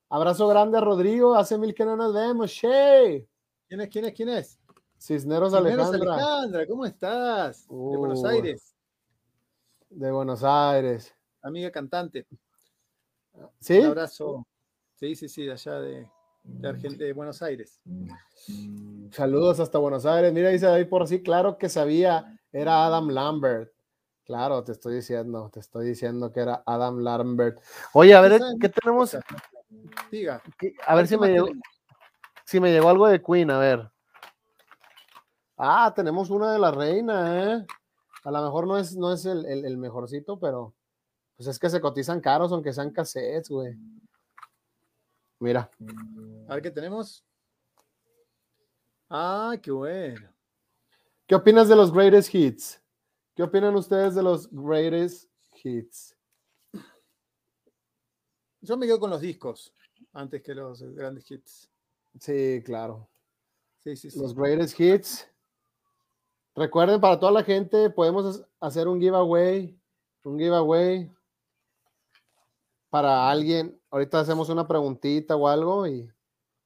abrazo 0.09 0.49
grande 0.49 0.79
a 0.79 0.81
Rodrigo, 0.81 1.37
hace 1.37 1.57
mil 1.59 1.75
que 1.75 1.85
no 1.85 1.97
nos 1.97 2.13
vemos, 2.13 2.51
Shay. 2.51 3.29
¿Quién 3.69 3.81
es? 3.83 3.89
¿Quién 3.89 4.05
es? 4.07 4.13
¿Quién 4.15 4.29
es? 4.31 4.61
Cisneros, 4.99 5.53
Cisneros 5.53 5.95
Alejandra. 5.95 6.67
¿cómo 6.67 6.87
estás? 6.87 7.69
de 7.69 7.75
Buenos 7.75 8.23
uh. 8.23 8.27
Aires. 8.27 8.75
De 9.91 10.11
Buenos 10.11 10.43
Aires. 10.43 11.15
Amiga 11.43 11.71
cantante. 11.71 12.27
¿Sí? 13.61 13.79
Un 13.81 13.87
abrazo. 13.87 14.47
Sí, 14.95 15.15
sí, 15.15 15.29
sí, 15.29 15.45
de 15.45 15.53
allá 15.53 15.81
de, 15.81 16.09
de, 16.45 17.13
Buenos 17.13 17.43
Aires. 17.43 17.81
Saludos 19.11 19.61
hasta 19.61 19.79
Buenos 19.79 20.07
Aires. 20.07 20.33
Mira, 20.33 20.49
dice 20.49 20.67
ahí 20.67 20.85
por 20.85 21.03
así, 21.03 21.23
claro 21.23 21.59
que 21.59 21.69
sabía, 21.69 22.41
era 22.51 22.87
Adam 22.87 23.11
Lambert. 23.11 23.74
Claro, 24.25 24.65
te 24.65 24.73
estoy 24.73 24.95
diciendo, 24.97 25.51
te 25.53 25.61
estoy 25.61 25.87
diciendo 25.87 26.33
que 26.33 26.41
era 26.41 26.63
Adam 26.65 26.99
Lambert. 27.01 27.61
Oye, 27.93 28.15
a 28.15 28.23
ver, 28.23 28.41
¿qué 28.59 28.71
tenemos? 28.71 29.17
Diga. 30.11 30.43
A 30.87 30.95
ver 30.95 31.07
si 31.07 31.19
me 31.19 31.29
llegó, 31.29 31.49
si 32.45 32.59
me 32.59 32.73
llegó 32.73 32.89
algo 32.89 33.07
de 33.07 33.23
Queen, 33.23 33.51
a 33.51 33.59
ver. 33.59 33.91
Ah, 35.59 35.93
tenemos 35.95 36.31
una 36.31 36.53
de 36.53 36.59
la 36.59 36.71
reina, 36.71 37.53
¿eh? 37.53 37.67
A 38.25 38.31
lo 38.31 38.43
mejor 38.43 38.67
no 38.67 38.79
es, 38.79 38.97
no 38.97 39.13
es 39.13 39.27
el, 39.27 39.45
el, 39.45 39.77
mejorcito, 39.77 40.39
pero 40.39 40.75
pues 41.37 41.47
es 41.47 41.59
que 41.59 41.69
se 41.69 41.81
cotizan 41.81 42.23
caros, 42.23 42.51
aunque 42.51 42.73
sean 42.73 42.91
cassettes, 42.91 43.51
güey. 43.51 43.77
Mira. 45.39 45.71
A 46.49 46.55
ver 46.55 46.63
qué 46.63 46.71
tenemos. 46.71 47.23
Ah, 49.11 49.55
qué 49.63 49.71
bueno. 49.71 50.31
¿Qué 51.27 51.35
opinas 51.35 51.69
de 51.69 51.77
los 51.77 51.93
greatest 51.93 52.35
hits? 52.35 52.84
¿Qué 53.35 53.43
opinan 53.43 53.75
ustedes 53.75 54.15
de 54.15 54.23
los 54.23 54.49
greatest 54.51 55.29
hits? 55.63 56.17
Yo 58.61 58.77
me 58.77 58.87
quedo 58.87 59.01
con 59.01 59.11
los 59.11 59.21
discos 59.21 59.75
antes 60.13 60.41
que 60.41 60.55
los 60.55 60.81
grandes 60.95 61.29
hits. 61.29 61.69
Sí, 62.21 62.63
claro. 62.65 63.11
Sí, 63.79 63.97
sí, 63.97 64.11
sí. 64.11 64.21
Los 64.21 64.35
greatest 64.35 64.79
hits. 64.79 65.29
Recuerden, 66.55 67.01
para 67.01 67.19
toda 67.19 67.33
la 67.33 67.43
gente, 67.43 67.91
podemos 67.91 68.45
hacer 68.61 68.87
un 68.87 69.01
giveaway. 69.01 69.77
Un 70.23 70.39
giveaway 70.39 71.11
para 72.89 73.29
alguien. 73.29 73.77
Ahorita 73.91 74.21
hacemos 74.21 74.49
una 74.49 74.69
preguntita 74.69 75.35
o 75.35 75.49
algo 75.49 75.89
y 75.89 76.09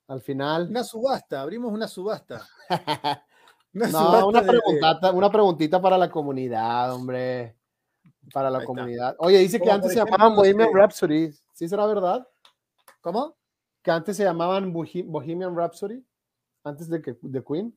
al 0.07 0.21
final. 0.21 0.69
Una 0.69 0.85
subasta, 0.85 1.41
abrimos 1.41 1.73
una 1.73 1.89
subasta. 1.89 2.47
una 3.75 3.89
no, 3.89 4.29
una, 4.29 4.43
preguntita, 4.43 5.13
una 5.13 5.31
preguntita 5.31 5.81
para 5.81 5.99
la 5.99 6.11
comunidad, 6.11 6.93
hombre. 6.93 7.57
Para 8.33 8.51
la 8.51 8.65
comunidad. 8.65 9.17
Oye, 9.19 9.39
dice 9.39 9.61
que 9.61 9.71
antes 9.71 9.93
se 9.93 9.99
llamaban 9.99 10.35
Bohemian 10.37 10.71
Rhapsody. 10.73 11.33
¿Sí 11.55 11.69
será 11.69 11.87
verdad? 11.87 12.27
¿Cómo? 13.01 13.39
que 13.83 13.93
antes 13.93 14.17
se 14.19 14.25
llamaban 14.25 14.71
Bohemian 14.71 15.57
Rhapsody, 15.57 16.05
antes 16.63 16.89
de, 16.89 17.01
que, 17.01 17.17
de 17.23 17.43
Queen? 17.43 17.75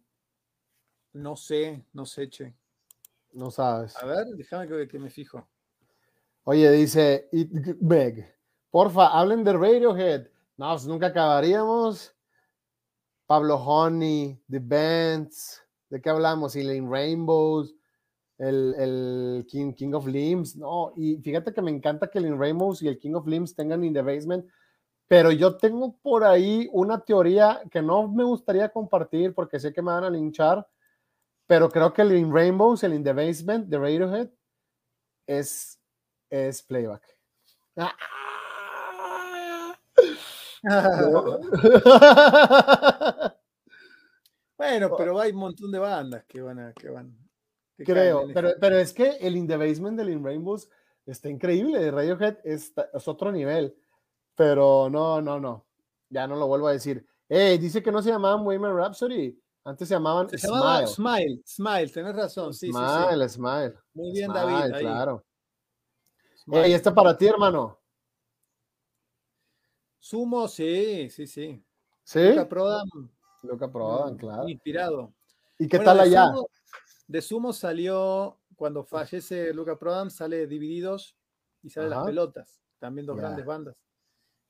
No 1.13 1.37
sé, 1.37 1.85
no 1.93 2.05
sé, 2.05 2.29
che. 2.29 2.53
No 3.31 3.49
sabes. 3.49 3.95
A 3.95 4.05
ver, 4.05 4.27
déjame 4.35 4.87
que, 4.87 4.99
me 4.99 5.09
fijo. 5.09 5.47
Oye, 6.43 6.69
dice 6.71 7.29
Meg, 7.79 8.35
porfa, 8.69 9.07
hablen 9.07 9.43
de 9.45 9.53
Radiohead. 9.53 10.27
No, 10.57 10.71
pues 10.71 10.85
nunca 10.85 11.07
acabaríamos. 11.07 12.13
Pablo 13.25 13.55
Honey, 13.55 14.37
The 14.49 14.59
Bands, 14.59 15.63
¿de 15.91 16.01
qué 16.01 16.09
hablamos? 16.09 16.55
Elaine 16.55 16.89
Rainbows, 16.89 17.75
el, 18.37 18.73
el 18.79 19.45
King, 19.47 19.73
King, 19.73 19.93
of 19.93 20.07
Limbs, 20.07 20.55
no, 20.55 20.93
y 20.95 21.17
fíjate 21.17 21.53
que 21.53 21.61
me 21.61 21.69
encanta 21.69 22.09
que 22.09 22.17
el 22.17 22.35
Rainbows 22.35 22.81
y 22.81 22.87
el 22.87 22.97
King 22.97 23.13
of 23.13 23.27
Limbs 23.27 23.53
tengan 23.53 23.83
In 23.83 23.93
the 23.93 24.01
Basement, 24.01 24.49
pero 25.07 25.31
yo 25.31 25.57
tengo 25.57 25.97
por 26.01 26.23
ahí 26.23 26.67
una 26.71 27.01
teoría 27.01 27.61
que 27.69 27.81
no 27.81 28.07
me 28.07 28.23
gustaría 28.23 28.69
compartir 28.69 29.35
porque 29.35 29.59
sé 29.59 29.73
que 29.73 29.81
me 29.81 29.91
van 29.91 30.05
a 30.05 30.09
linchar, 30.09 30.65
pero 31.45 31.69
creo 31.69 31.93
que 31.93 32.01
el 32.01 32.13
In 32.13 32.33
Rainbows, 32.33 32.83
el 32.83 32.93
In 32.93 33.03
the 33.03 33.13
Basement 33.13 33.67
de 33.67 33.77
Radiohead 33.77 34.29
es, 35.27 35.77
es 36.29 36.63
playback. 36.63 37.03
Bueno, 44.61 44.95
pero 44.95 45.19
hay 45.19 45.31
un 45.31 45.39
montón 45.39 45.71
de 45.71 45.79
bandas 45.79 46.23
que 46.25 46.39
van 46.39 46.59
a, 46.59 46.73
que 46.73 46.87
van. 46.87 47.17
Creo, 47.77 48.27
pero, 48.31 48.51
pero 48.59 48.77
es 48.77 48.93
que 48.93 49.17
el 49.19 49.35
In 49.35 49.47
the 49.47 49.57
Basement 49.57 49.97
del 49.97 50.11
In 50.11 50.23
Rainbows 50.23 50.69
está 51.03 51.29
increíble. 51.29 51.89
Radiohead 51.89 52.37
es, 52.43 52.71
es 52.93 53.07
otro 53.07 53.31
nivel. 53.31 53.75
Pero 54.35 54.87
no, 54.87 55.19
no, 55.19 55.39
no. 55.39 55.65
Ya 56.09 56.27
no 56.27 56.35
lo 56.35 56.45
vuelvo 56.45 56.67
a 56.67 56.73
decir. 56.73 57.03
Hey, 57.27 57.57
dice 57.57 57.81
que 57.81 57.91
no 57.91 58.03
se 58.03 58.11
llamaban 58.11 58.43
Bohemian 58.43 58.77
Rhapsody. 58.77 59.35
Antes 59.63 59.87
se 59.87 59.95
llamaban 59.95 60.29
se 60.29 60.37
Smile. 60.37 60.85
Smile, 60.85 61.41
Smile, 61.43 61.89
tenés 61.89 62.15
razón. 62.15 62.53
Sí, 62.53 62.69
smile, 62.69 63.29
sí, 63.29 63.35
Smile. 63.35 63.73
Muy 63.95 64.11
bien, 64.11 64.31
David. 64.31 64.77
Claro. 64.77 65.25
Smile. 66.35 66.75
Este 66.75 66.91
para 66.91 67.17
ti, 67.17 67.25
hermano. 67.25 67.79
Sumo, 69.97 70.47
sí, 70.47 71.09
sí, 71.09 71.25
sí. 71.25 71.65
¿Sí? 72.03 72.29
Luca 72.29 72.47
Prodan. 73.41 73.53
Luca 73.53 73.71
Prodan, 73.71 74.17
claro. 74.17 74.47
Inspirado. 74.47 75.13
¿Y 75.57 75.67
qué 75.67 75.79
tal 75.79 75.99
allá? 75.99 76.31
de 77.07 77.21
Sumo 77.21 77.51
salió, 77.51 78.39
cuando 78.55 78.83
fallece 78.83 79.53
Luca 79.53 79.77
Prodan, 79.77 80.09
sale 80.09 80.47
Divididos 80.47 81.17
y 81.61 81.69
sale 81.69 81.89
Las 81.89 82.05
Pelotas. 82.05 82.61
También 82.79 83.05
dos 83.05 83.17
grandes 83.17 83.45
bandas. 83.45 83.75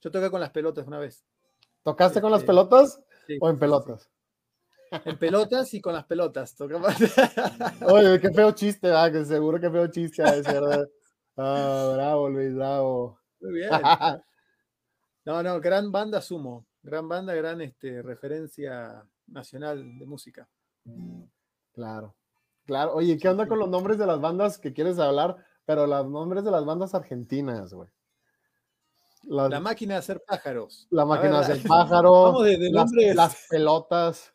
Yo 0.02 0.12
toqué 0.12 0.30
con 0.30 0.40
Las 0.40 0.52
Pelotas 0.52 0.86
una 0.88 1.00
vez. 1.00 1.26
¿Tocaste 1.84 2.22
con 2.22 2.32
las 2.32 2.42
este, 2.42 2.48
pelotas 2.48 3.02
o 3.40 3.50
en 3.50 3.58
pelotas? 3.58 4.10
En 5.06 5.18
pelotas 5.18 5.74
y 5.74 5.82
con 5.82 5.94
las 5.94 6.06
pelotas. 6.06 6.56
Oye, 7.88 8.20
qué 8.20 8.30
feo 8.32 8.52
chiste, 8.52 8.88
¿verdad? 8.88 9.12
que 9.12 9.26
seguro 9.26 9.60
que 9.60 9.70
feo 9.70 9.88
chiste 9.88 10.22
a 10.22 10.36
ese, 10.36 10.60
Ah, 11.38 11.92
bravo, 11.96 12.30
Luis, 12.30 12.54
bravo. 12.54 13.20
Muy 13.40 13.54
bien. 13.54 13.70
No, 15.24 15.44
no, 15.44 15.62
gran 15.62 15.92
banda 15.92 16.20
Sumo. 16.20 16.66
Gran 16.84 17.08
banda, 17.08 17.34
gran 17.36 17.62
este, 17.62 18.02
referencia 18.02 19.06
nacional 19.28 20.00
de 20.00 20.06
música. 20.06 20.50
Claro, 21.74 22.16
claro. 22.66 22.94
Oye, 22.96 23.18
¿qué 23.18 23.30
onda 23.30 23.48
con 23.48 23.60
los 23.60 23.70
nombres 23.70 23.98
de 23.98 24.08
las 24.08 24.20
bandas 24.20 24.58
que 24.58 24.74
quieres 24.74 24.98
hablar? 25.00 25.38
Pero 25.66 25.86
los 25.86 26.10
nombres 26.10 26.44
de 26.44 26.52
las 26.52 26.66
bandas 26.66 26.96
argentinas, 26.96 27.74
güey. 27.74 27.90
La, 29.24 29.60
máquina 29.60 29.94
de 29.94 30.00
hacer 30.00 30.24
pájaros. 30.26 30.88
La 30.90 31.06
máquina 31.06 31.40
de 31.40 31.46
hacer 31.46 31.62
pájaros. 31.68 32.44
las, 33.16 33.48
pelotas. 33.50 34.34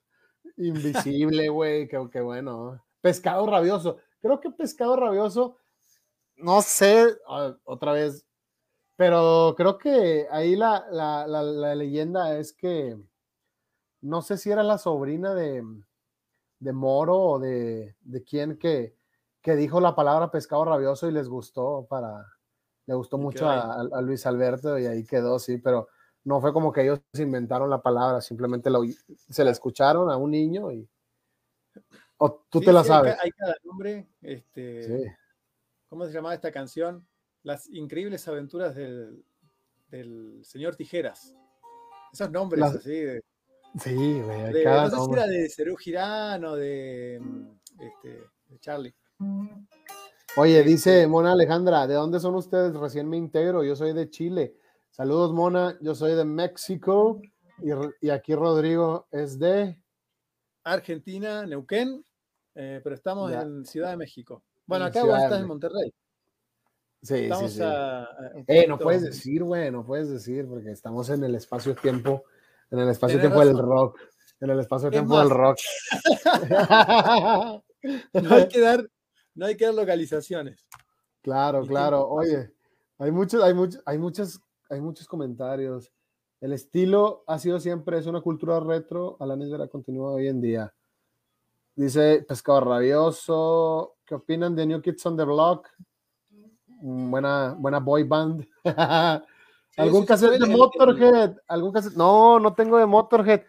Invisible, 0.56 1.48
güey. 1.48 1.88
Qué, 1.88 2.08
qué 2.12 2.20
bueno. 2.20 2.82
Pescado 3.00 3.46
rabioso. 3.46 3.98
Creo 4.20 4.40
que 4.40 4.50
pescado 4.50 4.96
rabioso. 4.96 5.56
No 6.36 6.62
sé, 6.62 7.16
otra 7.64 7.92
vez. 7.92 8.24
Pero 8.96 9.54
creo 9.56 9.76
que 9.76 10.26
ahí 10.30 10.56
la, 10.56 10.86
la, 10.90 11.74
leyenda 11.74 12.38
es 12.38 12.52
que 12.54 12.98
no 14.00 14.22
sé 14.22 14.38
si 14.38 14.50
era 14.50 14.62
la 14.62 14.78
sobrina 14.78 15.34
de, 15.34 15.62
de 16.60 16.72
Moro 16.72 17.18
o 17.18 17.38
de, 17.38 17.94
de 18.00 18.24
quién 18.24 18.58
que, 18.58 18.96
que 19.42 19.54
dijo 19.54 19.80
la 19.80 19.94
palabra 19.94 20.30
pescado 20.30 20.64
rabioso 20.64 21.08
y 21.08 21.12
les 21.12 21.28
gustó 21.28 21.86
para, 21.88 22.26
le 22.86 22.94
gustó 22.94 23.18
mucho 23.18 23.48
a, 23.48 24.00
Luis 24.00 24.24
Alberto 24.26 24.78
y 24.78 24.86
ahí 24.86 25.04
quedó, 25.04 25.38
sí, 25.38 25.58
pero 25.58 25.88
no 26.24 26.40
fue 26.40 26.52
como 26.52 26.72
que 26.72 26.82
ellos 26.82 27.00
inventaron 27.18 27.68
la 27.68 27.82
palabra, 27.82 28.20
simplemente 28.20 28.70
lo, 28.70 28.80
se 29.28 29.44
la 29.44 29.50
escucharon 29.50 30.10
a 30.10 30.16
un 30.16 30.30
niño 30.30 30.72
y... 30.72 30.88
O 32.18 32.46
tú 32.48 32.62
te 32.62 32.72
la 32.72 32.82
sabes. 32.82 33.14
Hay, 33.22 33.30
cada 33.32 33.54
nombre, 33.62 34.08
este, 34.22 35.14
¿cómo 35.86 36.06
se 36.06 36.12
llamaba 36.12 36.34
esta 36.34 36.50
canción? 36.50 37.06
Las 37.46 37.70
increíbles 37.70 38.26
aventuras 38.26 38.74
del, 38.74 39.24
del 39.88 40.40
señor 40.44 40.74
Tijeras. 40.74 41.32
Esos 42.12 42.28
nombres 42.32 42.64
así 42.64 42.90
de... 42.90 43.22
Sí, 43.78 43.94
güey, 43.94 44.64
no 44.64 44.90
sé 44.90 44.96
si 44.96 45.12
era 45.12 45.26
de 45.28 45.48
Cerú 45.48 45.76
Girano, 45.76 46.56
de, 46.56 47.22
este, 47.78 48.24
de 48.48 48.58
Charlie. 48.58 48.92
Oye, 50.36 50.64
dice 50.64 51.06
Mona 51.06 51.34
Alejandra, 51.34 51.86
¿de 51.86 51.94
dónde 51.94 52.18
son 52.18 52.34
ustedes? 52.34 52.74
Recién 52.74 53.08
me 53.08 53.16
integro, 53.16 53.62
yo 53.62 53.76
soy 53.76 53.92
de 53.92 54.10
Chile. 54.10 54.56
Saludos, 54.90 55.32
Mona, 55.32 55.78
yo 55.80 55.94
soy 55.94 56.16
de 56.16 56.24
México 56.24 57.22
y, 58.00 58.10
aquí 58.10 58.34
Rodrigo 58.34 59.06
es 59.12 59.38
de 59.38 59.80
Argentina, 60.64 61.46
Neuquén, 61.46 62.04
eh, 62.56 62.80
pero 62.82 62.96
estamos 62.96 63.30
en 63.30 63.64
Ciudad 63.64 63.90
de 63.90 63.98
México. 63.98 64.42
Bueno, 64.66 64.86
acá 64.86 65.04
vos 65.04 65.16
estás 65.16 65.40
en 65.40 65.46
Monterrey. 65.46 65.94
Sí, 67.02 67.14
estamos 67.14 67.52
sí, 67.52 67.58
sí. 67.58 67.64
eh, 68.48 68.66
no 68.66 68.78
puedes 68.78 69.02
decir, 69.02 69.44
güey, 69.44 69.70
no 69.70 69.84
puedes 69.84 70.10
decir, 70.10 70.46
porque 70.48 70.70
estamos 70.70 71.08
en 71.10 71.22
el 71.22 71.34
espacio-tiempo, 71.34 72.24
en 72.70 72.78
el 72.80 72.88
espacio-tiempo 72.88 73.40
del 73.44 73.58
rock, 73.58 74.00
en 74.40 74.50
el 74.50 74.60
espacio-tiempo 74.60 75.18
del 75.18 75.30
rock. 75.30 75.58
no 78.12 78.34
hay 78.34 78.48
que 78.48 78.60
dar 78.60 78.88
no 79.36 79.46
hay 79.46 79.56
que 79.56 79.66
dar 79.66 79.74
localizaciones. 79.74 80.66
Claro, 81.22 81.64
claro. 81.66 82.08
Oye, 82.08 82.50
hay 82.98 83.10
muchos, 83.10 83.42
hay 83.42 83.52
muchos, 83.52 83.82
hay 83.84 83.98
muchos, 83.98 84.40
hay 84.70 84.80
muchos 84.80 85.06
comentarios. 85.06 85.92
El 86.40 86.52
estilo 86.52 87.22
ha 87.26 87.38
sido 87.38 87.60
siempre, 87.60 87.98
es 87.98 88.06
una 88.06 88.22
cultura 88.22 88.58
retro, 88.60 89.16
a 89.20 89.26
la 89.26 89.36
negra 89.36 89.68
continúa 89.68 90.12
hoy 90.12 90.28
en 90.28 90.40
día. 90.40 90.74
Dice 91.74 92.24
Pescado 92.26 92.60
Rabioso, 92.60 93.96
¿qué 94.06 94.14
opinan 94.14 94.56
de 94.56 94.66
New 94.66 94.80
Kids 94.80 95.04
on 95.04 95.16
the 95.16 95.24
Block? 95.24 95.68
Buena, 96.80 97.54
buena 97.58 97.78
boy 97.80 98.02
band. 98.02 98.46
¿Algún 99.76 100.06
cassette 100.06 100.40
de 100.40 100.46
Motorhead? 100.46 101.36
¿Algún 101.48 101.72
No, 101.96 102.40
no 102.40 102.54
tengo 102.54 102.78
de 102.78 102.86
Motorhead, 102.86 103.42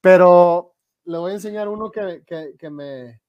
pero 0.00 0.74
le 1.04 1.18
voy 1.18 1.30
a 1.30 1.34
enseñar 1.34 1.68
uno 1.68 1.90
que, 1.90 2.22
que, 2.26 2.70
me, 2.70 3.22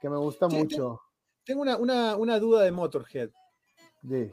que 0.00 0.08
me 0.08 0.16
gusta 0.16 0.48
mucho. 0.48 1.00
Tengo 1.44 1.62
una, 1.62 2.38
duda 2.38 2.62
de 2.62 2.72
Motorhead. 2.72 3.30
Sí. 4.08 4.30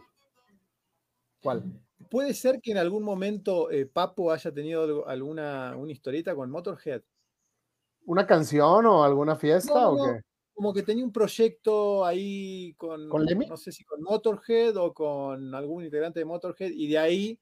¿Cuál? 1.42 1.64
¿Puede 2.10 2.34
ser 2.34 2.62
que 2.62 2.72
en 2.72 2.78
algún 2.78 3.04
momento 3.04 3.72
eh, 3.72 3.86
Papo 3.86 4.32
haya 4.32 4.54
tenido 4.54 5.08
alguna 5.08 5.76
una 5.76 5.92
historieta 5.92 6.36
con 6.36 6.50
Motorhead? 6.52 7.02
¿Una 8.06 8.28
canción 8.28 8.86
o 8.86 9.04
alguna 9.04 9.36
fiesta 9.36 9.90
o 9.90 10.06
qué? 10.06 10.22
Como 10.54 10.74
que 10.74 10.84
tenía 10.84 11.04
un 11.04 11.12
proyecto 11.12 12.06
ahí 12.06 12.76
con, 12.78 13.10
¿Con 13.10 13.26
no 13.26 13.58
sé 13.58 13.72
si 13.72 13.84
con 13.84 14.02
Motorhead 14.04 14.78
o 14.78 14.94
con 14.94 15.54
algún 15.56 15.84
integrante 15.84 16.20
de 16.20 16.26
Motorhead, 16.26 16.72
y 16.72 16.88
de 16.88 16.98
ahí 16.98 17.40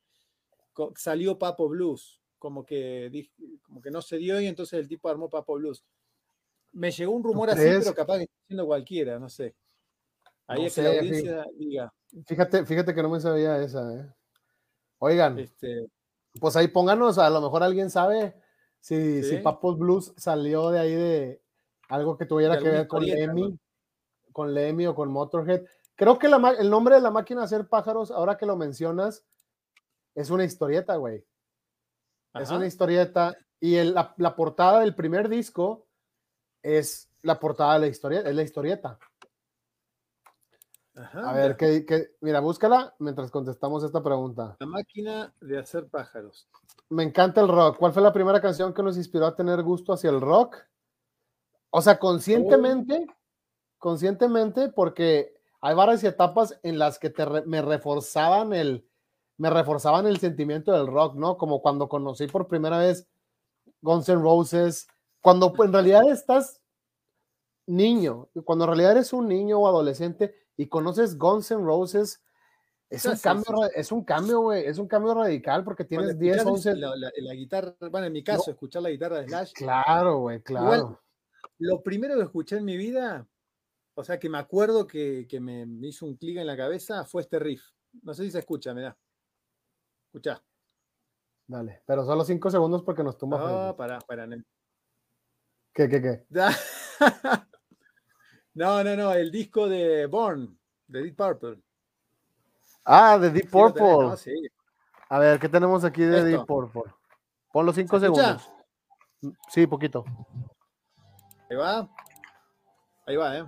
salió 0.96 1.38
Papo 1.38 1.68
Blues. 1.68 2.22
Como 2.40 2.66
que, 2.66 3.30
como 3.62 3.82
que 3.82 3.92
no 3.92 4.02
se 4.02 4.18
dio 4.18 4.40
y 4.42 4.48
entonces 4.48 4.80
el 4.80 4.88
tipo 4.88 5.10
armó 5.10 5.30
Papo 5.30 5.56
Blues. 5.56 5.84
Me 6.72 6.90
llegó 6.90 7.12
un 7.12 7.24
rumor 7.24 7.50
así, 7.50 7.62
pero 7.62 7.94
capaz 7.94 8.18
que 8.18 8.24
está 8.24 8.36
siendo 8.48 8.66
cualquiera, 8.66 9.20
no 9.20 9.30
sé. 9.30 9.56
Ahí 10.48 10.66
es 10.66 10.76
que 10.76 10.82
la 10.82 10.90
audiencia 10.90 11.46
diga. 11.56 11.94
Fíjate, 12.26 12.66
fíjate 12.66 12.96
que 12.96 13.04
no 13.04 13.10
me 13.10 13.20
sabía 13.20 13.62
esa, 13.62 13.94
¿eh? 13.94 14.10
Oigan, 15.00 15.40
este... 15.40 15.88
pues 16.40 16.56
ahí 16.56 16.68
pónganos, 16.68 17.18
a 17.18 17.30
lo 17.30 17.42
mejor 17.42 17.64
alguien 17.64 17.90
sabe 17.90 18.36
si, 18.80 19.24
si 19.24 19.38
Papos 19.38 19.78
Blues 19.78 20.14
salió 20.18 20.72
de 20.72 20.80
ahí 20.80 20.94
de 20.94 21.41
algo 21.92 22.18
que 22.18 22.26
tuviera 22.26 22.58
que 22.58 22.70
ver 22.70 22.88
con 22.88 23.06
Lemmy, 23.06 23.60
con 24.32 24.54
Lemmy 24.54 24.88
o 24.88 24.96
con 24.96 25.12
Motorhead. 25.12 25.66
Creo 25.96 26.18
que 26.18 26.28
el 26.28 26.70
nombre 26.70 26.96
de 26.96 27.02
la 27.02 27.12
máquina 27.12 27.42
de 27.42 27.46
hacer 27.46 27.68
pájaros, 27.68 28.12
ahora 28.12 28.38
que 28.38 28.46
lo 28.46 28.56
mencionas, 28.56 29.26
es 30.16 30.30
una 30.30 30.46
historieta, 30.46 30.96
güey. 30.96 31.26
Es 32.34 32.50
una 32.50 32.66
historieta. 32.66 33.36
Y 33.60 33.76
la, 33.84 34.14
la, 34.18 34.36
portada 34.36 34.80
del 34.80 34.96
primer 34.96 35.28
disco 35.28 35.86
es 36.64 37.10
la 37.22 37.40
portada 37.40 37.74
de 37.74 37.82
la 37.82 37.88
historieta, 37.88 38.30
es 38.30 38.36
la 38.36 38.42
historieta. 38.42 38.98
a 40.96 41.34
ver, 41.34 41.58
¿qué, 41.58 42.16
mira, 42.22 42.40
búscala 42.40 42.96
mientras 43.00 43.30
contestamos 43.30 43.84
esta 43.84 44.02
pregunta. 44.02 44.56
La 44.60 44.66
máquina 44.66 45.34
de 45.42 45.60
hacer 45.60 45.88
pájaros. 45.90 46.48
Me 46.90 47.04
encanta 47.04 47.42
el 47.42 47.50
rock. 47.50 47.78
¿Cuál 47.78 47.94
fue 47.94 48.02
la 48.02 48.14
primera 48.14 48.42
canción 48.42 48.74
que 48.74 48.82
nos 48.82 48.98
inspiró 48.98 49.28
a 49.28 49.36
tener 49.36 49.62
gusto 49.62 49.94
hacia 49.94 50.10
el 50.10 50.22
rock? 50.22 50.58
O 51.72 51.82
sea, 51.82 51.98
conscientemente, 51.98 53.08
oh. 53.10 53.14
conscientemente, 53.80 54.70
porque 54.70 55.34
hay 55.62 55.74
varias 55.74 56.04
etapas 56.04 56.60
en 56.64 56.78
las 56.78 57.00
que 57.00 57.14
me 57.46 57.62
reforzaban 57.62 58.54
el, 58.54 58.88
me 59.38 59.50
reforzaban 59.50 60.06
el 60.06 60.20
sentimiento 60.20 60.72
del 60.72 60.88
rock, 60.88 61.16
¿no? 61.16 61.38
Como 61.38 61.62
cuando 61.62 61.90
conocí 61.90 62.28
por 62.28 62.48
primera 62.48 62.78
vez 62.78 63.08
Guns 63.82 64.10
N' 64.10 64.22
Roses, 64.22 64.88
cuando 65.22 65.54
en 65.64 65.74
realidad 65.74 66.08
estás 66.10 66.62
niño, 67.68 68.30
cuando 68.44 68.66
en 68.66 68.70
realidad 68.70 68.92
eres 68.92 69.14
un 69.14 69.28
niño 69.28 69.60
o 69.60 69.68
adolescente 69.68 70.36
y 70.58 70.68
conoces 70.68 71.18
Guns 71.18 71.52
N' 71.52 71.64
Roses, 71.64 72.22
es 72.90 73.06
un, 73.06 73.18
cambio, 73.18 73.46
es 73.74 73.92
un 73.94 74.04
cambio, 74.04 74.42
güey, 74.42 74.66
es 74.66 74.78
un 74.78 74.88
cambio 74.88 75.14
radical 75.14 75.64
porque 75.64 75.86
tienes 75.86 76.20
10, 76.20 76.46
11... 76.46 76.76
La, 76.76 77.34
guitarra, 77.34 77.74
bueno, 77.90 78.08
en 78.08 78.14
mi 78.14 78.22
caso, 78.22 78.52
escuchar 78.52 78.82
la 78.82 78.90
guitarra 78.90 79.22
de 79.22 79.30
Slash. 79.30 79.54
Claro, 79.54 80.20
güey, 80.20 80.42
claro. 80.42 81.00
Lo 81.62 81.84
primero 81.84 82.16
que 82.16 82.24
escuché 82.24 82.58
en 82.58 82.66
mi 82.66 82.76
vida, 82.76 83.28
o 83.94 84.04
sea, 84.04 84.20
que 84.20 84.30
me 84.30 84.40
acuerdo 84.40 84.88
que, 84.88 85.28
me, 85.40 85.66
hizo 85.88 86.06
un 86.06 86.16
clic 86.16 86.38
en 86.38 86.48
la 86.48 86.58
cabeza, 86.58 87.06
fue 87.06 87.22
este 87.22 87.40
riff. 87.40 87.64
No 88.02 88.14
sé 88.14 88.24
si 88.24 88.32
se 88.32 88.40
escucha, 88.40 88.74
da 88.74 88.98
Escucha. 90.06 90.44
Dale, 91.46 91.84
pero 91.86 92.04
solo 92.06 92.24
cinco 92.24 92.50
segundos 92.50 92.82
porque 92.84 93.04
nos 93.04 93.18
tumba. 93.18 93.38
No, 93.38 93.76
para, 93.76 94.00
para, 94.00 94.28
¿Qué, 95.74 95.88
qué, 95.88 96.02
qué? 96.02 96.26
no, 98.54 98.84
no, 98.84 98.96
no, 98.96 99.14
el 99.14 99.32
disco 99.32 99.68
de 99.70 100.08
Born, 100.08 100.58
de 100.88 101.04
Deep 101.04 101.16
Purple. 101.16 101.62
Ah, 102.86 103.18
de 103.20 103.30
Deep 103.30 103.50
Purple. 103.50 103.84
¿no? 103.84 104.18
Sí. 104.18 104.34
A 105.10 105.20
ver, 105.20 105.40
¿qué 105.40 105.50
tenemos 105.50 105.84
aquí 105.84 106.04
de 106.04 106.18
Esto. 106.18 106.28
Deep 106.28 106.46
Purple? 106.46 106.92
Pon 107.52 107.66
los 107.66 107.76
cinco 107.76 108.00
segundos. 108.00 108.50
Sí, 109.50 109.68
poquito. 109.68 110.06
Ahí 111.52 111.58
va. 111.58 111.90
Ahí 113.06 113.18
va, 113.18 113.38
¿eh? 113.38 113.46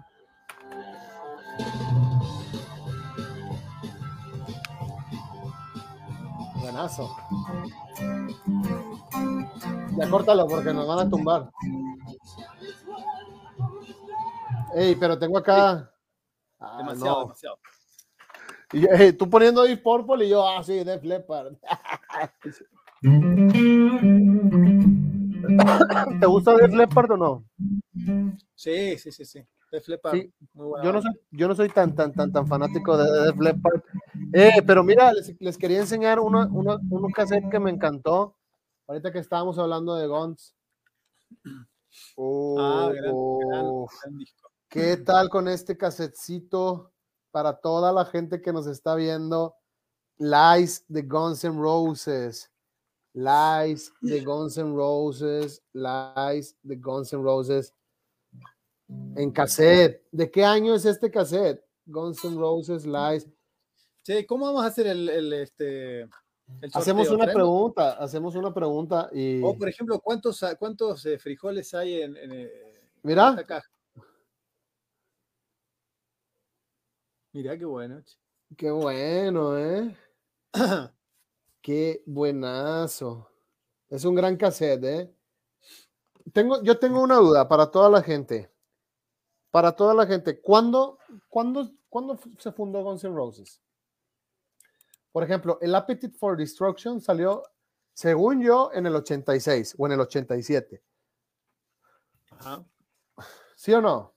Buenazo. 6.60 7.16
Ya 9.98 10.10
córtalo 10.10 10.48
porque 10.48 10.74
nos 10.74 10.86
van 10.86 11.00
a 11.00 11.10
tumbar. 11.10 11.50
Ey, 14.76 14.96
pero 14.96 15.18
tengo 15.18 15.38
acá. 15.38 15.90
Ah, 16.60 16.80
Demasiado, 16.80 17.16
no. 17.16 17.22
demasiado. 17.22 17.58
Y, 18.74 18.86
ey, 18.86 19.14
tú 19.14 19.30
poniendo 19.30 19.64
Deep 19.64 19.82
Purple 19.82 20.26
y 20.26 20.30
yo, 20.30 20.46
ah, 20.46 20.62
sí, 20.62 20.84
Def 20.84 21.04
Leppard. 21.06 21.54
¿Te 26.20 26.26
gusta 26.26 26.56
Def 26.56 26.74
Leppard 26.74 27.12
o 27.12 27.18
no? 27.18 27.46
Sí, 28.56 28.98
sí, 28.98 29.12
sí, 29.12 29.26
sí. 29.26 29.46
Def 29.72 29.88
Leppard, 29.88 30.14
Sí, 30.16 30.34
muy 30.54 30.68
buena 30.68 30.86
Yo 30.86 30.94
no 30.94 31.02
soy, 31.02 31.12
yo 31.32 31.48
no 31.48 31.56
soy 31.56 31.70
tan, 31.70 31.96
tan, 31.96 32.14
tan, 32.14 32.32
tan 32.32 32.48
fanático 32.48 32.96
de 32.96 33.26
Def 33.26 33.40
Leppard. 33.40 33.82
Eh, 34.32 34.62
pero 34.66 34.84
mira, 34.84 35.12
les, 35.12 35.34
les 35.40 35.58
quería 35.58 35.80
enseñar 35.80 36.20
uno, 36.20 36.48
uno, 36.52 36.80
un 36.90 37.12
cassette 37.12 37.50
que 37.50 37.60
me 37.60 37.72
encantó. 37.72 38.38
Ahorita 38.88 39.12
que 39.12 39.20
estábamos 39.20 39.58
hablando 39.58 39.96
de 39.96 40.08
Guns. 40.08 40.56
Ah, 42.18 42.90
gran, 42.92 43.14
gran, 43.14 43.66
Uf. 43.68 43.94
gran 44.02 44.18
disco. 44.18 44.50
¿Qué 44.68 44.98
tal 44.98 45.30
con 45.30 45.48
este 45.48 45.78
casetcito 45.78 46.92
para 47.30 47.60
toda 47.60 47.94
la 47.94 48.06
gente 48.06 48.42
que 48.42 48.52
nos 48.52 48.66
está 48.66 48.96
viendo? 48.96 49.56
Lies 50.18 50.84
de 50.88 51.04
Guns 51.04 51.44
N' 51.44 51.60
Roses. 51.62 52.52
Lies 53.14 53.94
de 54.02 54.22
Guns 54.22 54.58
N' 54.58 54.76
Roses. 54.76 55.62
Lies 55.74 56.58
de 56.64 56.76
Guns 56.78 57.14
N' 57.14 57.22
Roses. 57.24 57.74
En 59.16 59.32
cassette. 59.32 60.04
¿De 60.12 60.30
qué 60.30 60.44
año 60.44 60.74
es 60.76 60.86
este 60.86 61.10
cassette? 61.12 61.64
Guns 61.86 62.24
N' 62.24 62.38
Roses, 62.38 62.86
Lies. 62.86 63.28
Che, 64.04 64.26
¿cómo 64.26 64.46
vamos 64.48 64.64
a 64.64 64.68
hacer 64.68 64.88
el, 64.88 65.08
el, 65.10 65.34
este, 65.34 66.02
el 66.02 66.10
Hacemos 66.74 67.10
una 67.10 67.26
Traemos- 67.26 67.34
pregunta, 67.34 67.92
hacemos 67.94 68.36
una 68.36 68.54
pregunta 68.54 69.10
y 69.14 69.42
O, 69.42 69.58
por 69.58 69.70
ejemplo, 69.70 70.00
¿cuántos, 70.00 70.44
cuántos 70.60 71.06
eh, 71.06 71.18
frijoles 71.18 71.74
hay 71.74 72.02
en, 72.02 72.18
en, 72.18 72.32
eh, 72.34 72.52
mira, 73.04 73.30
esta 73.30 73.46
caja? 73.46 73.70
Mirá 77.34 77.58
qué 77.58 77.66
bueno. 77.66 78.02
che. 78.02 78.18
qué 78.58 78.72
bueno, 78.72 79.58
¿eh? 79.58 79.96
Qué 81.64 82.04
buenazo. 82.06 83.32
Es 83.90 84.04
un 84.04 84.14
gran 84.16 84.36
cassette, 84.36 84.84
¿eh? 84.84 85.16
Tengo, 86.34 86.62
yo 86.62 86.78
tengo 86.78 87.02
una 87.02 87.16
duda 87.16 87.48
para 87.48 87.72
toda 87.72 87.90
la 87.90 88.04
gente. 88.04 88.52
Para 89.50 89.72
toda 89.72 89.94
la 89.94 90.06
gente. 90.06 90.42
¿Cuándo, 90.42 91.00
cuándo, 91.30 91.72
cuándo 91.88 92.20
se 92.38 92.52
fundó 92.52 92.84
Guns 92.84 93.06
N' 93.06 93.16
Roses? 93.16 93.62
Por 95.14 95.24
ejemplo, 95.24 95.58
el 95.62 95.74
Appetite 95.74 96.18
for 96.18 96.36
Destruction 96.36 97.00
salió, 97.00 97.44
según 97.94 98.42
yo, 98.42 98.70
en 98.74 98.86
el 98.86 98.96
86 98.98 99.76
o 99.78 99.86
en 99.86 99.94
el 99.94 100.02
87. 100.02 100.84
Ajá. 102.32 102.66
¿Sí 103.56 103.72
o 103.74 103.80
no? 103.82 104.14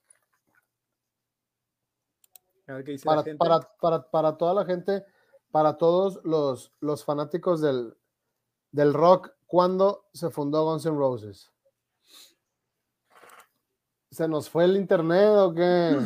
A 2.66 2.72
ver 2.72 2.84
qué 2.84 2.90
dice 2.92 3.05
Para, 3.05 3.18
la 3.18 3.22
gente. 3.22 3.38
para, 3.38 3.61
para, 3.80 4.11
para 4.11 4.36
toda 4.36 4.53
la 4.53 4.64
gente, 4.64 5.05
para 5.51 5.76
todos 5.76 6.20
los, 6.24 6.72
los 6.80 7.05
fanáticos 7.05 7.61
del, 7.61 7.97
del 8.72 8.92
rock, 8.94 9.30
¿cuándo 9.47 10.07
se 10.12 10.30
fundó 10.30 10.64
Guns 10.64 10.86
N' 10.86 10.97
Roses? 10.97 11.53
¿Se 14.11 14.28
nos 14.28 14.49
fue 14.49 14.64
el 14.64 14.76
internet 14.76 15.30
o 15.30 15.55
qué? 15.55 15.99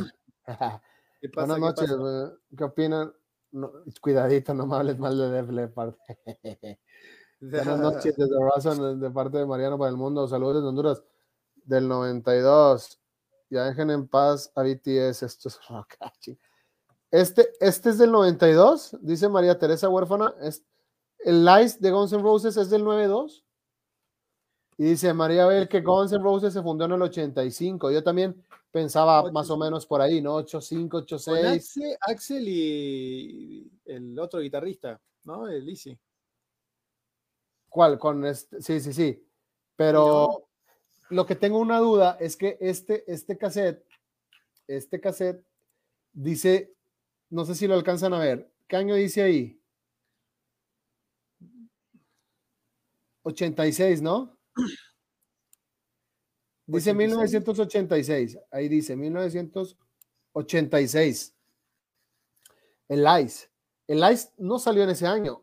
¿Qué 1.20 1.28
pasa? 1.28 1.46
Buenas 1.46 1.56
¿Qué 1.56 1.60
noches, 1.60 1.90
pasa? 1.90 1.96
güey. 1.96 2.28
¿qué 2.56 2.64
opinan? 2.64 3.14
No, 3.52 3.72
cuidadito, 4.00 4.54
no 4.54 4.66
me 4.66 4.76
hables 4.76 4.98
mal 4.98 5.18
de 5.18 5.30
Def 5.30 5.50
Leppard. 5.50 5.94
Buenas 7.40 7.80
noches 7.80 8.16
desde 8.16 8.36
Razón, 8.38 9.00
de 9.00 9.10
parte 9.10 9.38
de 9.38 9.46
Mariano 9.46 9.78
para 9.78 9.90
el 9.90 9.96
Mundo. 9.96 10.28
Saludos 10.28 10.56
desde 10.56 10.68
Honduras 10.68 11.02
del 11.64 11.88
92. 11.88 13.00
Ya 13.48 13.64
dejen 13.64 13.90
en 13.90 14.06
paz 14.06 14.52
a 14.54 14.62
BTS. 14.62 15.22
Esto 15.22 15.48
es 15.48 15.58
rock. 15.68 15.94
Este, 17.10 17.50
este 17.60 17.90
es 17.90 17.98
del 17.98 18.12
92, 18.12 18.96
dice 19.00 19.28
María 19.28 19.58
Teresa 19.58 19.88
Huérfana. 19.88 20.34
Es, 20.40 20.64
el 21.18 21.44
Lies 21.44 21.80
de 21.80 21.90
Guns 21.90 22.12
N' 22.12 22.22
Roses 22.22 22.56
es 22.56 22.70
del 22.70 22.84
92. 22.84 23.44
Y 24.78 24.84
dice 24.84 25.12
María 25.12 25.46
Bel 25.46 25.68
que 25.68 25.80
Guns 25.80 26.12
N' 26.12 26.22
Roses 26.22 26.54
se 26.54 26.62
fundó 26.62 26.86
en 26.86 26.92
el 26.92 27.02
85. 27.02 27.90
Yo 27.90 28.02
también 28.02 28.42
pensaba 28.70 29.22
más 29.30 29.50
o 29.50 29.54
85. 29.54 29.58
menos 29.58 29.86
por 29.86 30.00
ahí, 30.00 30.22
¿no? 30.22 30.36
85, 30.36 30.88
Con 30.88 31.02
86. 31.02 31.44
Axel, 31.44 31.96
Axel 32.00 32.48
y 32.48 33.70
el 33.84 34.18
otro 34.18 34.40
guitarrista, 34.40 35.00
¿no? 35.24 35.48
El 35.48 35.68
Easy. 35.68 35.98
¿Cuál? 37.68 37.98
Con 37.98 38.24
este, 38.24 38.62
sí, 38.62 38.80
sí, 38.80 38.92
sí. 38.92 39.26
Pero 39.76 40.48
lo 41.10 41.26
que 41.26 41.36
tengo 41.36 41.58
una 41.58 41.78
duda 41.78 42.16
es 42.20 42.36
que 42.36 42.56
este, 42.60 43.10
este 43.10 43.36
cassette, 43.36 43.84
este 44.66 45.00
cassette 45.00 45.44
dice, 46.12 46.74
no 47.30 47.44
sé 47.44 47.54
si 47.54 47.66
lo 47.66 47.74
alcanzan 47.74 48.12
a 48.12 48.18
ver, 48.18 48.52
¿qué 48.68 48.76
año 48.76 48.94
dice 48.94 49.22
ahí? 49.22 49.56
86, 53.22 54.02
¿no? 54.02 54.36
Dice 56.66 56.90
86. 56.90 56.96
1986, 57.08 58.38
ahí 58.52 58.68
dice 58.68 58.94
1986. 58.96 61.34
El 62.88 63.04
ICE. 63.24 63.48
El 63.88 63.98
ICE 64.12 64.28
no 64.38 64.58
salió 64.60 64.84
en 64.84 64.90
ese 64.90 65.06
año. 65.06 65.42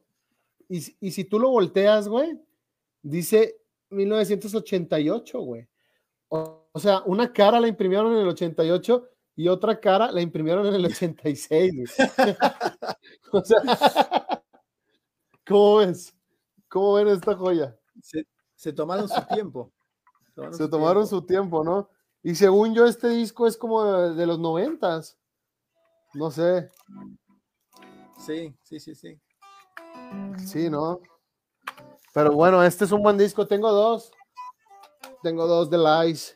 Y, 0.70 0.82
si- 0.82 0.96
y 1.02 1.12
si 1.12 1.26
tú 1.26 1.38
lo 1.40 1.50
volteas, 1.50 2.08
güey, 2.08 2.40
dice 3.02 3.60
1988, 3.90 5.40
güey. 5.42 5.68
O, 6.30 6.70
o 6.72 6.80
sea, 6.80 7.02
una 7.06 7.34
cara 7.34 7.60
la 7.60 7.68
imprimieron 7.68 8.14
en 8.14 8.20
el 8.20 8.28
88 8.30 9.10
y 9.38 9.48
otra 9.48 9.80
cara 9.80 10.12
la 10.12 10.22
imprimieron 10.22 10.68
en 10.68 10.74
el 10.76 10.86
86. 10.88 11.74
güey. 11.74 11.88
o 13.32 13.42
sea, 13.46 13.62
¿cómo 15.48 15.78
ves? 15.78 16.14
¿Cómo 16.68 16.94
ven 16.96 17.08
esta 17.08 17.36
joya? 17.36 17.78
Se, 18.02 18.26
se 18.56 18.74
tomaron 18.74 19.08
su 19.08 19.22
tiempo. 19.34 19.72
Se 20.52 20.68
tomaron 20.68 21.08
su 21.08 21.22
tiempo, 21.26 21.64
¿no? 21.64 21.90
Y 22.24 22.36
según 22.36 22.76
yo, 22.76 22.86
este 22.86 23.10
disco 23.10 23.48
es 23.48 23.58
como 23.58 23.84
de, 23.86 24.16
de 24.16 24.26
los 24.28 24.40
noventas. 24.40 25.18
No 26.14 26.32
sé, 26.32 26.70
Sí, 28.18 28.56
sí, 28.64 28.80
sí, 28.80 28.96
sí. 28.96 29.20
sí, 30.46 30.70
¿no? 30.70 31.00
Pero 32.14 32.32
bueno, 32.32 32.64
este 32.64 32.86
es 32.86 32.92
un 32.92 33.04
buen 33.04 33.18
disco. 33.18 33.48
Tengo 33.48 33.72
dos. 33.72 34.12
Tengo 35.22 35.48
dos 35.48 35.70
de 35.70 35.78
Lies. 35.78 36.36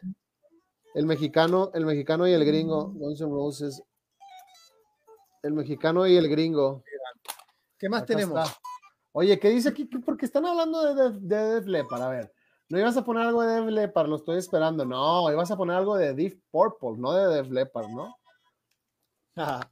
El 0.94 1.06
mexicano, 1.06 1.72
el 1.74 1.86
mexicano 1.86 2.28
y 2.28 2.34
el 2.34 2.44
gringo. 2.46 2.88
Guns 2.94 3.22
N' 3.22 3.30
Roses. 3.32 3.84
El 5.44 5.54
mexicano 5.54 6.06
y 6.06 6.16
el 6.18 6.28
gringo. 6.30 6.84
¿Qué 7.78 7.90
más 7.90 8.04
Acá 8.04 8.08
tenemos? 8.14 8.40
está. 8.48 8.60
Oye, 9.14 9.40
¿qué 9.40 9.50
dice 9.50 9.70
aquí? 9.70 9.86
Porque 9.86 10.26
están 10.26 10.46
hablando 10.46 10.82
de, 10.84 11.04
Def- 11.04 11.20
de 11.22 11.36
Def 11.56 11.66
Leppard. 11.68 12.02
A 12.02 12.10
ver, 12.10 12.34
no 12.70 12.80
ibas 12.80 12.96
a 12.96 13.04
poner 13.04 13.24
algo 13.26 13.42
de 13.42 13.56
Def 13.62 13.70
Leppard, 13.70 14.08
lo 14.08 14.18
estoy 14.18 14.38
esperando. 14.38 14.86
No, 14.86 15.30
ibas 15.32 15.50
a 15.52 15.58
poner 15.58 15.76
algo 15.76 15.96
de 15.98 16.14
Deep 16.14 16.42
Purple, 16.52 16.98
no 16.98 17.12
de 17.14 17.36
Def 17.36 17.50
Leppard, 17.50 17.90
¿no? 17.90 18.16
Ajá. 19.36 19.72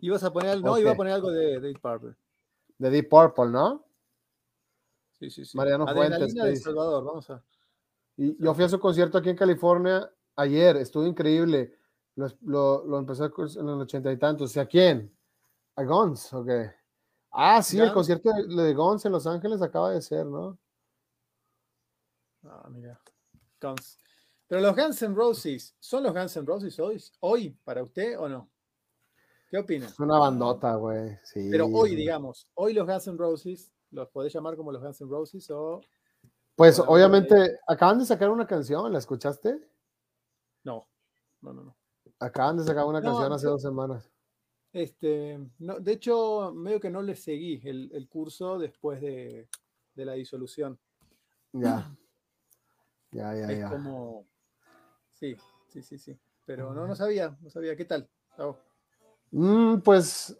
Ibas 0.00 0.22
a 0.24 0.32
poner, 0.32 0.60
no, 0.60 0.76
iba 0.78 0.90
a 0.90 0.96
poner 0.96 1.14
algo 1.14 1.30
de 1.30 1.54
Dave 1.60 1.78
Parker. 1.80 2.16
De 2.78 2.90
Deep 2.90 3.08
Purple, 3.08 3.46
¿no? 3.46 3.84
Sí, 5.18 5.30
sí, 5.30 5.44
sí. 5.44 5.56
Mariano 5.56 5.84
Fuentes, 5.86 6.04
Adrenalina 6.16 6.42
¿qué 6.42 6.46
de 6.46 6.50
dice? 6.50 6.64
Salvador, 6.64 7.04
vamos 7.04 7.30
a. 7.30 7.42
Y 8.16 8.44
yo 8.44 8.54
fui 8.54 8.64
a 8.64 8.68
su 8.68 8.78
concierto 8.80 9.18
aquí 9.18 9.30
en 9.30 9.36
California 9.36 10.10
ayer, 10.36 10.76
estuvo 10.76 11.06
increíble. 11.06 11.76
Lo, 12.14 12.28
lo, 12.42 12.84
lo 12.86 12.98
empezó 12.98 13.24
en 13.24 13.66
los 13.66 13.82
ochenta 13.82 14.12
y 14.12 14.18
tantos. 14.18 14.54
¿Y 14.56 14.60
a 14.60 14.66
quién? 14.66 15.16
¿A 15.76 15.84
Guns? 15.84 16.32
Ok. 16.32 16.50
Ah, 17.30 17.62
sí, 17.62 17.80
el 17.80 17.92
concierto 17.92 18.30
de, 18.30 18.62
de 18.62 18.74
Guns 18.74 19.06
en 19.06 19.12
Los 19.12 19.26
Ángeles 19.26 19.62
acaba 19.62 19.90
de 19.90 20.02
ser, 20.02 20.26
¿no? 20.26 20.58
Ah, 22.44 22.68
mira. 22.70 23.00
Guns. 23.60 23.98
Pero 24.46 24.60
los 24.60 24.76
Guns 24.76 25.02
N' 25.02 25.14
Roses, 25.14 25.74
¿son 25.78 26.02
los 26.02 26.12
Guns 26.12 26.36
N' 26.36 26.44
Roses 26.44 26.78
hoy, 26.78 27.02
hoy 27.20 27.50
para 27.64 27.82
usted 27.82 28.18
o 28.18 28.28
no? 28.28 28.50
¿Qué 29.48 29.56
opina? 29.56 29.86
Es 29.86 29.98
una 29.98 30.18
bandota, 30.18 30.74
güey. 30.74 31.16
Sí. 31.24 31.48
Pero 31.50 31.66
hoy, 31.66 31.94
digamos, 31.94 32.46
hoy 32.52 32.74
los 32.74 32.86
Guns 32.86 33.06
N' 33.06 33.16
Roses, 33.16 33.72
¿los 33.90 34.08
podés 34.10 34.30
llamar 34.34 34.56
como 34.56 34.70
los 34.70 34.82
Guns 34.82 35.00
N' 35.00 35.08
Roses 35.10 35.50
o 35.50 35.80
Pues 36.54 36.78
obviamente 36.78 37.60
acaban 37.66 37.98
de 37.98 38.04
sacar 38.04 38.28
una 38.28 38.46
canción, 38.46 38.92
¿la 38.92 38.98
escuchaste? 38.98 39.58
No, 40.64 40.88
no, 41.40 41.52
no, 41.52 41.64
no. 41.64 41.76
Acaban 42.18 42.56
de 42.56 42.64
sacar 42.64 42.84
una 42.84 43.02
canción 43.02 43.32
hace 43.32 43.46
dos 43.46 43.62
semanas. 43.62 44.10
Este, 44.72 45.38
no, 45.58 45.80
de 45.80 45.92
hecho, 45.92 46.52
medio 46.54 46.80
que 46.80 46.90
no 46.90 47.02
le 47.02 47.14
seguí 47.14 47.60
el, 47.64 48.08
curso 48.08 48.58
después 48.58 49.00
de, 49.00 49.48
la 49.94 50.14
disolución. 50.14 50.78
Ya. 51.52 51.90
Ya, 53.14 53.34
ya, 53.34 53.52
es 53.52 53.66
como. 53.66 54.26
Sí, 55.10 55.36
sí, 55.68 55.82
sí, 55.82 55.98
sí. 55.98 56.18
Pero 56.46 56.72
no, 56.72 56.86
no 56.86 56.96
sabía, 56.96 57.36
no 57.42 57.50
sabía. 57.50 57.76
¿Qué 57.76 57.84
tal? 57.84 58.08
Mm, 59.32 59.80
pues, 59.80 60.34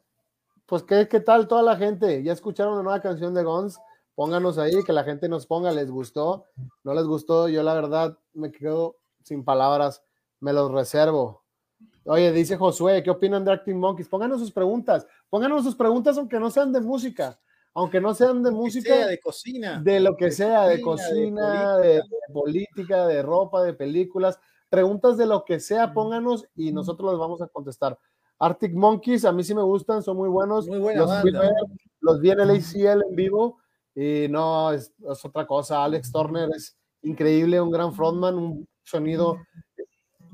pues 0.65 0.83
¿qué, 0.83 1.07
¿qué 1.07 1.21
tal 1.21 1.47
toda 1.47 1.63
la 1.63 1.77
gente? 1.77 2.23
¿Ya 2.23 2.33
escucharon 2.33 2.77
la 2.77 2.83
nueva 2.83 3.03
canción 3.03 3.35
de 3.35 3.45
Guns? 3.45 3.79
Pónganos 4.15 4.57
ahí, 4.57 4.83
que 4.85 4.93
la 4.93 5.05
gente 5.05 5.29
nos 5.29 5.47
ponga, 5.47 5.71
¿les 5.71 5.91
gustó? 5.91 6.47
¿No 6.83 6.95
les 6.95 7.05
gustó? 7.05 7.49
Yo 7.49 7.63
la 7.63 7.75
verdad 7.75 8.19
me 8.35 8.51
quedo 8.51 8.97
sin 9.23 9.45
palabras, 9.45 10.03
me 10.43 10.53
los 10.53 10.71
reservo. 10.71 11.45
Oye, 12.05 12.33
dice 12.33 12.57
Josué, 12.57 13.03
¿qué 13.03 13.11
opinan 13.11 13.45
de 13.45 13.53
Acting 13.53 13.79
Monkeys? 13.79 14.09
Pónganos 14.09 14.41
sus 14.41 14.51
preguntas, 14.51 15.07
pónganos 15.31 15.63
sus 15.63 15.77
preguntas 15.77 16.19
aunque 16.19 16.41
no 16.41 16.51
sean 16.51 16.73
de 16.73 16.81
música, 16.81 17.39
aunque 17.73 18.01
no 18.01 18.13
sean 18.13 18.43
de 18.43 18.51
música, 18.51 19.07
de 19.07 19.21
cocina, 19.21 19.81
de 19.81 20.01
lo 20.01 20.17
que 20.17 20.33
sea, 20.33 20.67
de 20.67 20.81
cocina, 20.81 21.79
de, 21.79 22.03
política, 22.33 23.07
de 23.07 23.23
ropa, 23.23 23.63
de 23.63 23.73
películas, 23.73 24.41
preguntas 24.69 25.17
de 25.17 25.27
lo 25.27 25.45
que 25.45 25.61
sea, 25.61 25.93
pónganos 25.93 26.45
y 26.57 26.73
nosotros 26.73 27.13
los 27.13 27.21
vamos 27.21 27.41
a 27.41 27.47
contestar. 27.47 27.97
Arctic 28.41 28.75
Monkeys, 28.75 29.25
a 29.25 29.31
mí 29.31 29.45
sí 29.45 29.55
me 29.55 29.63
gustan, 29.63 30.03
son 30.03 30.17
muy 30.17 30.29
buenos. 30.29 30.67
Muy 30.67 30.81
buena 30.81 31.03
los, 31.03 31.23
Vi, 31.23 31.33
los 32.01 32.21
vi 32.21 32.31
en 32.31 32.41
el 32.41 32.51
ACL 32.51 33.05
en 33.09 33.15
vivo 33.15 33.59
y 33.95 34.27
no, 34.29 34.73
es, 34.73 34.93
es 35.09 35.25
otra 35.25 35.47
cosa. 35.47 35.85
Alex 35.85 36.11
Turner 36.11 36.51
es 36.57 36.77
increíble, 37.03 37.61
un 37.61 37.71
gran 37.71 37.95
frontman, 37.95 38.35
un 38.35 38.67
sonido 38.83 39.39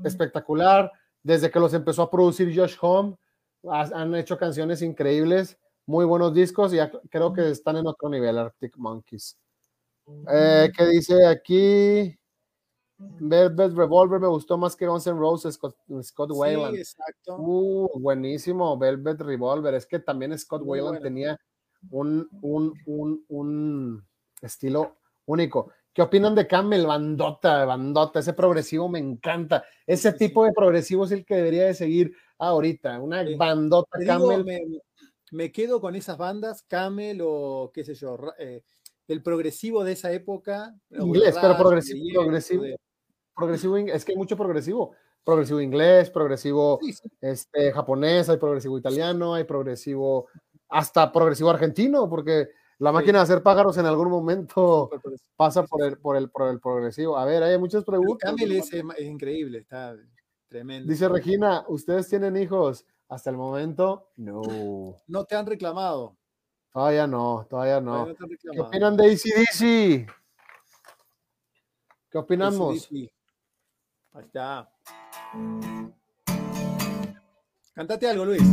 espectacular 0.03 0.91
desde 1.23 1.51
que 1.51 1.59
los 1.59 1.73
empezó 1.73 2.03
a 2.03 2.11
producir 2.11 2.55
Josh 2.55 2.77
Home, 2.81 3.17
han 3.71 4.15
hecho 4.15 4.37
canciones 4.37 4.81
increíbles, 4.81 5.57
muy 5.85 6.05
buenos 6.05 6.33
discos 6.33 6.73
y 6.73 6.77
creo 7.09 7.33
que 7.33 7.49
están 7.49 7.77
en 7.77 7.87
otro 7.87 8.09
nivel, 8.09 8.37
Arctic 8.37 8.77
Monkeys. 8.77 9.37
Eh, 10.31 10.71
¿Qué 10.75 10.85
dice 10.85 11.25
aquí? 11.25 12.15
Velvet 12.97 13.73
Revolver 13.73 14.19
me 14.19 14.27
gustó 14.27 14.57
más 14.57 14.75
que 14.75 14.85
Guns 14.85 15.07
N' 15.07 15.17
Roses, 15.17 15.55
Scott, 15.55 15.75
Scott 16.01 16.31
Wayland. 16.33 16.75
Sí, 16.75 16.81
exacto. 16.81 17.37
Uh, 17.37 17.99
buenísimo, 17.99 18.77
Velvet 18.77 19.21
Revolver. 19.21 19.73
Es 19.73 19.85
que 19.85 19.99
también 19.99 20.37
Scott 20.37 20.63
Wayland 20.65 21.01
tenía 21.01 21.39
un, 21.91 22.27
un, 22.41 22.73
un, 22.85 23.23
un 23.29 24.05
estilo 24.41 24.97
único. 25.25 25.71
¿Qué 25.99 26.03
opinan 26.03 26.33
de 26.33 26.47
Camel? 26.47 26.85
Bandota, 26.85 27.65
bandota, 27.65 28.21
ese 28.21 28.31
progresivo 28.31 28.87
me 28.87 28.99
encanta. 28.99 29.65
Ese 29.85 30.13
tipo 30.13 30.45
de 30.45 30.53
progresivo 30.53 31.03
es 31.03 31.11
el 31.11 31.25
que 31.25 31.35
debería 31.35 31.65
de 31.65 31.73
seguir 31.73 32.13
ahorita. 32.37 33.01
Una 33.01 33.25
bandota 33.35 33.99
Camel. 34.05 34.45
me, 35.33 35.51
quedo 35.51 35.81
con 35.81 35.97
esas 35.97 36.17
bandas, 36.17 36.63
Camel 36.63 37.19
o 37.21 37.69
qué 37.73 37.83
sé 37.83 37.95
yo, 37.95 38.17
eh, 38.37 38.63
el 39.09 39.21
progresivo 39.21 39.83
de 39.83 39.91
esa 39.91 40.09
época. 40.13 40.73
Inglés, 40.89 41.35
pero 41.41 41.57
progresivo, 41.57 42.21
progresivo, 42.21 42.63
progresivo, 43.35 43.77
es 43.77 44.05
que 44.05 44.13
hay 44.13 44.17
mucho 44.17 44.37
progresivo. 44.37 44.95
Progresivo 45.25 45.59
inglés, 45.59 46.09
progresivo 46.09 46.79
Este, 47.19 47.73
japonés, 47.73 48.29
hay 48.29 48.37
progresivo 48.37 48.77
italiano, 48.77 49.33
hay 49.33 49.43
progresivo, 49.43 50.29
hasta 50.69 51.11
progresivo 51.11 51.49
argentino, 51.49 52.09
porque 52.09 52.51
la 52.79 52.91
máquina 52.93 53.19
de 53.19 53.23
hacer 53.23 53.43
pájaros 53.43 53.77
en 53.77 53.85
algún 53.85 54.09
momento 54.09 54.89
pasa 55.35 55.63
por 55.63 55.83
el, 55.83 55.97
por 55.97 56.15
el, 56.15 56.29
por 56.29 56.49
el 56.49 56.59
progresivo. 56.59 57.17
A 57.17 57.25
ver, 57.25 57.43
hay 57.43 57.57
muchas 57.57 57.83
preguntas. 57.83 58.29
Camel 58.29 58.51
es, 58.53 58.71
increíble, 58.99 59.59
está 59.59 59.95
tremendo. 60.47 60.89
Dice 60.89 61.07
Regina, 61.07 61.65
¿ustedes 61.67 62.07
tienen 62.09 62.37
hijos? 62.37 62.85
Hasta 63.09 63.29
el 63.31 63.37
momento, 63.37 64.11
no. 64.17 64.95
No 65.07 65.25
te 65.25 65.35
han 65.35 65.45
reclamado. 65.45 66.15
Todavía 66.71 67.07
no, 67.07 67.47
todavía 67.49 67.81
no. 67.81 68.07
¿Qué 68.51 68.59
opinan 68.59 68.95
de 68.95 69.11
ACDC? 69.11 70.11
¿Qué 72.09 72.17
opinamos? 72.17 72.87
Ahí 72.91 74.23
está. 74.23 74.71
Cantate 77.73 78.09
algo, 78.09 78.25
Luis. 78.25 78.43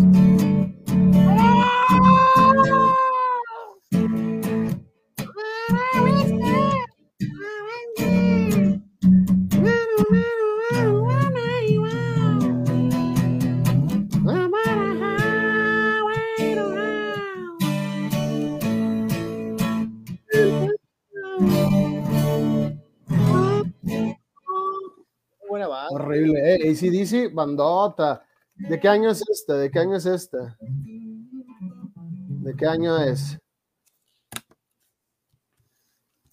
ACDC, 27.06 27.34
bandota. 27.34 28.24
¿De 28.54 28.80
qué 28.80 28.88
año 28.88 29.10
es 29.10 29.22
esta? 29.28 29.54
¿De 29.54 29.70
qué 29.70 29.78
año 29.78 29.96
es 29.96 30.06
esta? 30.06 30.56
¿De 30.60 32.56
qué 32.56 32.66
año 32.66 32.96
es? 32.98 33.38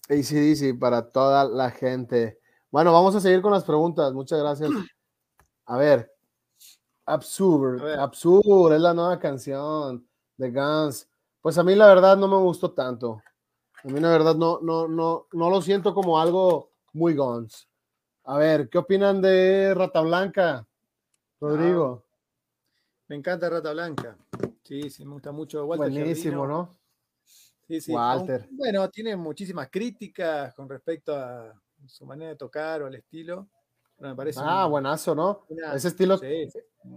ACDC 0.08 0.78
para 0.78 1.10
toda 1.10 1.44
la 1.44 1.70
gente. 1.70 2.38
Bueno, 2.70 2.92
vamos 2.92 3.14
a 3.14 3.20
seguir 3.20 3.42
con 3.42 3.52
las 3.52 3.64
preguntas. 3.64 4.12
Muchas 4.12 4.38
gracias. 4.40 4.70
A 5.66 5.76
ver. 5.76 6.10
Absurd. 7.06 7.82
Absurd 7.98 8.74
es 8.74 8.80
la 8.80 8.94
nueva 8.94 9.18
canción 9.18 10.06
de 10.36 10.50
Guns. 10.50 11.08
Pues 11.40 11.58
a 11.58 11.62
mí 11.62 11.74
la 11.74 11.86
verdad 11.86 12.16
no 12.16 12.26
me 12.26 12.36
gustó 12.38 12.72
tanto. 12.72 13.20
A 13.82 13.88
mí 13.88 14.00
la 14.00 14.08
verdad 14.08 14.34
no, 14.34 14.60
no, 14.62 14.88
no, 14.88 15.26
no 15.32 15.50
lo 15.50 15.60
siento 15.60 15.92
como 15.94 16.18
algo 16.18 16.70
muy 16.94 17.14
Guns. 17.14 17.68
A 18.26 18.38
ver, 18.38 18.70
¿qué 18.70 18.78
opinan 18.78 19.20
de 19.20 19.74
Rata 19.74 20.00
Blanca? 20.00 20.66
Rodrigo. 21.38 22.02
Ah, 22.02 22.14
me 23.08 23.16
encanta 23.16 23.50
Rata 23.50 23.72
Blanca. 23.72 24.16
Sí, 24.62 24.88
sí, 24.88 25.04
me 25.04 25.12
gusta 25.12 25.30
mucho. 25.30 25.66
Walter 25.66 25.90
Buenísimo, 25.90 26.46
¿no? 26.46 26.74
Sí, 27.68 27.82
sí. 27.82 27.92
Walter. 27.92 28.48
Bueno, 28.50 28.88
tiene 28.88 29.14
muchísimas 29.14 29.68
críticas 29.68 30.54
con 30.54 30.68
respecto 30.70 31.14
a 31.14 31.52
su 31.86 32.06
manera 32.06 32.30
de 32.30 32.36
tocar 32.36 32.82
o 32.82 32.86
al 32.86 32.94
estilo. 32.94 33.46
me 33.98 34.14
parece 34.14 34.40
ah, 34.42 34.66
buenazo, 34.66 35.14
¿no? 35.14 35.46
Ese 35.74 35.88
estilo 35.88 36.18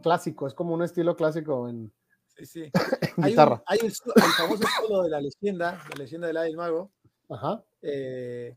clásico, 0.01 0.47
es 0.47 0.53
como 0.53 0.73
un 0.73 0.83
estilo 0.83 1.13
clásico 1.15 1.67
en, 1.67 1.91
sí, 2.37 2.45
sí. 2.45 2.71
guitarra. 3.17 3.61
hay 3.65 3.79
el, 3.81 3.91
famoso 3.91 4.63
solo 4.81 5.03
de 5.03 5.09
la 5.09 5.19
leyenda, 5.19 5.83
la 5.89 5.95
leyenda 5.97 6.27
del 6.27 6.37
del 6.37 6.55
mago. 6.55 6.91
Ajá. 7.29 7.61
Eh, 7.81 8.55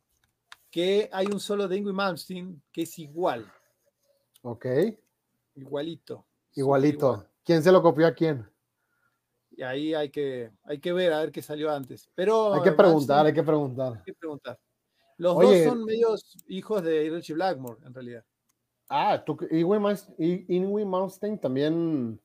que 0.71 1.09
hay 1.13 1.27
un 1.27 1.41
solo 1.41 1.67
de 1.69 1.77
Ingrid 1.77 1.95
Malmsteen 1.95 2.63
que 2.73 2.83
es 2.83 2.99
igual. 2.99 3.51
Ok. 4.43 4.67
Igualito. 5.55 6.27
Igualito. 6.55 7.27
¿Quién 7.45 7.63
se 7.63 7.73
lo 7.73 7.83
copió 7.83 8.07
a 8.07 8.15
quién? 8.15 8.49
Y 9.51 9.63
ahí 9.63 9.95
hay 9.95 10.11
que, 10.11 10.53
hay 10.63 10.79
que 10.79 10.93
ver, 10.93 11.13
a 11.13 11.21
ver 11.21 11.33
qué 11.33 11.43
salió 11.43 11.71
antes. 11.71 12.09
Pero 12.15 12.55
hay 12.55 12.63
que 12.63 12.73
preguntar, 12.73 13.27
hay 13.27 13.33
que 13.33 13.43
preguntar. 13.43 13.95
Hay 13.97 14.03
que 14.05 14.15
preguntar. 14.15 14.59
Los 15.19 15.35
dos 15.35 15.59
son 15.65 15.85
medios 15.85 16.37
hijos 16.47 16.83
de 16.83 17.11
Richie 17.11 17.35
Blackmore, 17.35 17.85
en 17.85 17.93
realidad. 17.93 18.25
Ah, 18.89 19.23
tú, 19.25 19.37
Ingrid 19.51 20.87
Malmsteen 20.87 21.39
también 21.39 22.21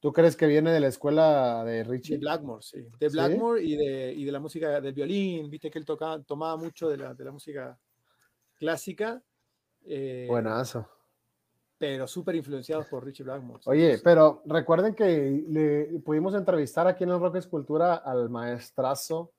¿Tú 0.00 0.14
crees 0.14 0.34
que 0.34 0.46
viene 0.46 0.72
de 0.72 0.80
la 0.80 0.86
escuela 0.86 1.62
de 1.62 1.84
Richie? 1.84 2.14
De 2.14 2.20
Blackmore, 2.20 2.62
sí. 2.62 2.86
De 2.98 3.08
Blackmore 3.10 3.62
y, 3.62 3.76
de, 3.76 4.14
y 4.14 4.24
de 4.24 4.32
la 4.32 4.40
música 4.40 4.80
del 4.80 4.94
violín. 4.94 5.50
Viste 5.50 5.70
que 5.70 5.78
él 5.78 5.84
tocaba, 5.84 6.22
tomaba 6.22 6.56
mucho 6.56 6.88
de 6.88 6.96
la, 6.96 7.12
de 7.12 7.22
la 7.22 7.32
música 7.32 7.78
clásica. 8.60 9.20
Eh, 9.86 10.26
Buenazo. 10.28 10.86
Pero 11.78 12.06
súper 12.06 12.36
influenciados 12.36 12.86
por 12.86 13.02
Richie 13.04 13.24
Blackmore. 13.24 13.62
Oye, 13.64 13.98
pero 14.04 14.42
recuerden 14.44 14.94
que 14.94 15.44
le 15.48 15.98
pudimos 16.00 16.34
entrevistar 16.34 16.86
aquí 16.86 17.04
en 17.04 17.10
el 17.10 17.18
Rock 17.18 17.36
Escultura 17.36 17.94
al 17.94 18.28
maestrazo, 18.28 19.32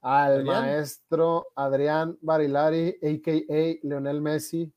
al 0.00 0.42
maestro 0.42 1.48
Adrián 1.54 2.16
Barilari, 2.22 2.96
a.k.a. 3.02 3.86
Leonel 3.86 4.22
Messi, 4.22 4.72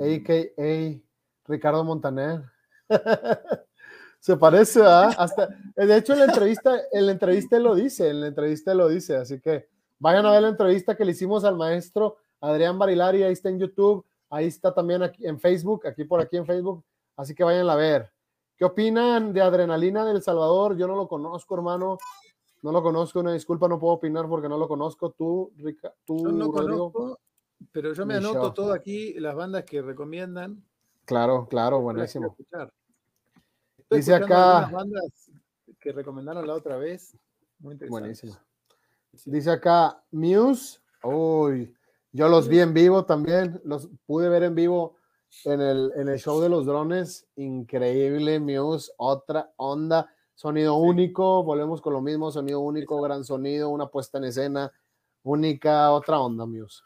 a.k.a. 0.00 1.00
Ricardo 1.46 1.84
Montaner. 1.84 2.42
Se 4.18 4.36
parece, 4.36 4.82
¿ah? 4.82 5.10
Hasta, 5.16 5.48
de 5.76 5.96
hecho, 5.96 6.14
en 6.14 6.18
la 6.18 6.24
entrevista, 6.24 6.76
en 6.90 7.06
la 7.06 7.12
entrevista 7.12 7.60
lo 7.60 7.76
dice, 7.76 8.10
en 8.10 8.22
la 8.22 8.26
entrevista 8.26 8.74
lo 8.74 8.88
dice, 8.88 9.14
así 9.14 9.40
que 9.40 9.68
vayan 10.00 10.26
a 10.26 10.32
ver 10.32 10.42
la 10.42 10.48
entrevista 10.48 10.96
que 10.96 11.04
le 11.04 11.12
hicimos 11.12 11.44
al 11.44 11.56
maestro 11.56 12.16
Adrián 12.40 12.78
Barilari, 12.78 13.22
ahí 13.22 13.32
está 13.32 13.48
en 13.48 13.58
YouTube, 13.58 14.04
ahí 14.30 14.46
está 14.46 14.72
también 14.74 15.02
aquí 15.02 15.26
en 15.26 15.38
Facebook, 15.40 15.86
aquí 15.86 16.04
por 16.04 16.20
aquí 16.20 16.36
en 16.36 16.46
Facebook, 16.46 16.84
así 17.16 17.34
que 17.34 17.44
vayan 17.44 17.68
a 17.68 17.74
ver. 17.74 18.10
¿Qué 18.56 18.64
opinan 18.64 19.32
de 19.32 19.42
Adrenalina 19.42 20.04
del 20.04 20.22
Salvador? 20.22 20.76
Yo 20.76 20.86
no 20.86 20.96
lo 20.96 21.06
conozco, 21.08 21.54
hermano. 21.54 21.98
No 22.62 22.72
lo 22.72 22.82
conozco, 22.82 23.20
una 23.20 23.32
disculpa, 23.34 23.68
no 23.68 23.78
puedo 23.78 23.94
opinar 23.94 24.26
porque 24.28 24.48
no 24.48 24.56
lo 24.56 24.66
conozco. 24.66 25.10
Tú, 25.10 25.52
Rica, 25.58 25.92
tú, 26.04 26.16
Yo 26.24 26.32
no 26.32 26.46
Rodrigo. 26.50 26.90
conozco, 26.90 27.20
pero 27.70 27.92
yo 27.92 28.06
me 28.06 28.14
anoto 28.14 28.52
todo 28.54 28.72
aquí, 28.72 29.12
las 29.20 29.34
bandas 29.34 29.64
que 29.64 29.82
recomiendan. 29.82 30.64
Claro, 31.04 31.46
claro, 31.48 31.80
buenísimo. 31.80 32.28
escuchar. 32.28 32.72
Estoy 33.78 33.98
Dice 33.98 34.14
acá- 34.14 34.68
bandas 34.72 35.30
que 35.78 35.92
recomendaron 35.92 36.46
la 36.46 36.54
otra 36.54 36.76
vez. 36.78 37.16
Muy 37.58 37.74
interesante. 37.74 38.00
Buenísimo. 38.00 38.36
Dice 39.26 39.50
acá, 39.50 40.02
Muse. 40.10 40.80
Uy, 41.04 41.75
yo 42.16 42.28
los 42.28 42.48
vi 42.48 42.60
en 42.60 42.72
vivo 42.74 43.04
también. 43.04 43.60
Los 43.64 43.88
pude 44.06 44.28
ver 44.28 44.42
en 44.44 44.54
vivo 44.54 44.96
en 45.44 45.60
el, 45.60 45.92
en 45.96 46.08
el 46.08 46.18
show 46.18 46.40
de 46.40 46.48
los 46.48 46.64
drones. 46.66 47.26
Increíble, 47.36 48.40
Muse. 48.40 48.92
Otra 48.96 49.52
onda. 49.56 50.10
Sonido 50.34 50.74
único. 50.76 51.42
Volvemos 51.44 51.80
con 51.80 51.92
lo 51.92 52.00
mismo. 52.00 52.30
Sonido 52.32 52.60
único, 52.60 53.00
gran 53.00 53.24
sonido, 53.24 53.68
una 53.68 53.86
puesta 53.88 54.18
en 54.18 54.24
escena 54.24 54.72
única. 55.22 55.92
Otra 55.92 56.18
onda, 56.20 56.46
Muse. 56.46 56.82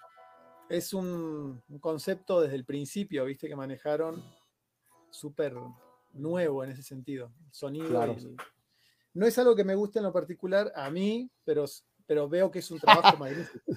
Es 0.69 0.93
un, 0.95 1.61
un 1.69 1.79
concepto 1.81 2.41
desde 2.41 2.55
el 2.57 2.65
principio, 2.65 3.25
viste, 3.25 3.49
que 3.49 3.57
manejaron 3.57 4.23
súper 5.11 5.55
nuevo 6.13 6.63
en 6.65 6.71
ese 6.71 6.83
sentido. 6.83 7.33
Sonido. 7.51 7.89
Claro. 7.89 8.15
y 8.19 8.25
el- 8.25 8.37
No 9.15 9.27
es 9.27 9.37
algo 9.39 9.57
que 9.57 9.65
me 9.65 9.75
guste 9.75 9.99
en 9.99 10.05
lo 10.05 10.13
particular 10.13 10.73
a 10.77 10.91
mí, 10.91 11.29
pero, 11.45 11.65
pero 12.07 12.29
veo 12.29 12.51
que 12.51 12.61
es 12.61 12.71
un 12.71 12.79
trabajo 12.79 13.17
magnífico. 13.19 13.73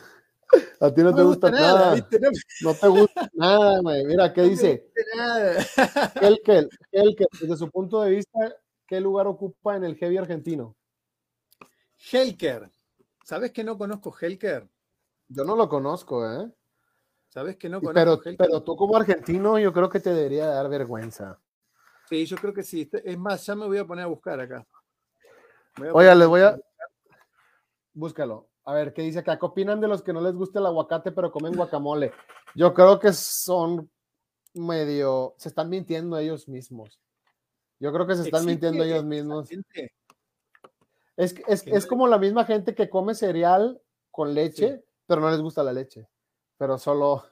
A 0.79 0.93
ti 0.93 1.01
no, 1.01 1.11
No 1.11 1.15
te 1.17 1.23
gusta, 1.23 1.51
nada. 1.51 1.95
¿viste? 1.95 2.19
No 2.61 2.75
te 2.75 2.87
gusta 2.87 3.29
nada, 3.33 3.79
güey. 3.81 4.05
Mira, 4.05 4.33
¿qué 4.33 4.41
no 4.41 4.47
dice? 4.49 4.91
Helkel, 6.21 6.69
Helkel, 6.91 7.27
desde 7.39 7.57
su 7.57 7.69
punto 7.69 8.01
de 8.01 8.11
vista, 8.11 8.39
¿qué 8.87 8.99
lugar 8.99 9.27
ocupa 9.27 9.75
en 9.75 9.83
el 9.85 9.95
heavy 9.95 10.17
argentino? 10.17 10.75
Helker. 12.11 12.69
¿Sabes 13.23 13.51
que 13.51 13.63
no 13.63 13.77
conozco 13.77 14.13
Helker? 14.19 14.67
Yo 15.29 15.43
no 15.45 15.55
lo 15.55 15.69
conozco, 15.69 16.29
¿eh? 16.29 16.51
¿Sabes 17.29 17.55
que 17.57 17.69
no 17.69 17.79
conozco 17.79 17.93
Pero, 17.99 18.13
Helker? 18.13 18.35
pero 18.37 18.63
tú 18.63 18.75
como 18.75 18.95
argentino, 18.95 19.57
yo 19.57 19.73
creo 19.73 19.89
que 19.89 19.99
te 19.99 20.13
debería 20.13 20.47
dar 20.47 20.69
vergüenza. 20.69 21.39
Sí, 22.09 22.25
yo 22.25 22.37
creo 22.37 22.53
que 22.53 22.63
sí. 22.63 22.81
Este- 22.81 23.09
Es 23.09 23.17
más, 23.17 23.45
ya 23.45 23.55
me 23.55 23.65
voy 23.65 23.77
a 23.77 23.85
poner 23.85 24.03
a 24.03 24.07
buscar 24.07 24.39
acá. 24.39 24.65
Oiga, 25.93 26.13
les 26.13 26.27
voy 26.27 26.41
a. 26.41 26.59
Búscalo. 27.93 28.49
A 28.65 28.73
ver, 28.73 28.93
¿qué 28.93 29.01
dice 29.01 29.19
acá? 29.19 29.37
¿Qué 29.37 29.45
opinan 29.45 29.81
de 29.81 29.87
los 29.87 30.01
que 30.01 30.13
no 30.13 30.21
les 30.21 30.33
gusta 30.33 30.59
el 30.59 30.65
aguacate 30.65 31.11
pero 31.11 31.31
comen 31.31 31.55
guacamole? 31.55 32.11
Yo 32.55 32.73
creo 32.73 32.99
que 32.99 33.11
son 33.11 33.89
medio. 34.53 35.33
Se 35.37 35.49
están 35.49 35.69
mintiendo 35.69 36.17
ellos 36.17 36.47
mismos. 36.47 36.99
Yo 37.79 37.91
creo 37.91 38.07
que 38.07 38.15
se 38.15 38.23
están 38.23 38.43
¿Existe 38.43 38.71
mintiendo 38.71 38.83
ellos 38.83 39.03
mismos. 39.03 39.49
Es, 41.15 41.35
es, 41.47 41.67
es 41.67 41.85
como 41.85 42.07
la 42.07 42.17
misma 42.17 42.45
gente 42.45 42.73
que 42.73 42.89
come 42.89 43.13
cereal 43.13 43.81
con 44.09 44.33
leche, 44.33 44.83
pero 45.05 45.21
no 45.21 45.29
les 45.29 45.41
gusta 45.41 45.63
la 45.63 45.73
leche. 45.73 46.07
Pero 46.57 46.77
solo, 46.77 47.23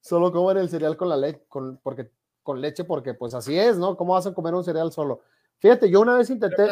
solo 0.00 0.32
comen 0.32 0.56
el 0.56 0.70
cereal 0.70 0.96
con 0.96 1.08
la 1.08 1.16
leche, 1.16 1.44
con, 1.48 1.78
porque, 1.78 2.10
con 2.42 2.60
leche, 2.60 2.84
porque 2.84 3.14
pues 3.14 3.34
así 3.34 3.58
es, 3.58 3.76
¿no? 3.76 3.96
¿Cómo 3.96 4.14
vas 4.14 4.26
a 4.26 4.34
comer 4.34 4.54
un 4.54 4.64
cereal 4.64 4.90
solo? 4.90 5.20
Fíjate, 5.58 5.90
yo 5.90 6.00
una 6.00 6.16
vez 6.16 6.30
intenté. 6.30 6.68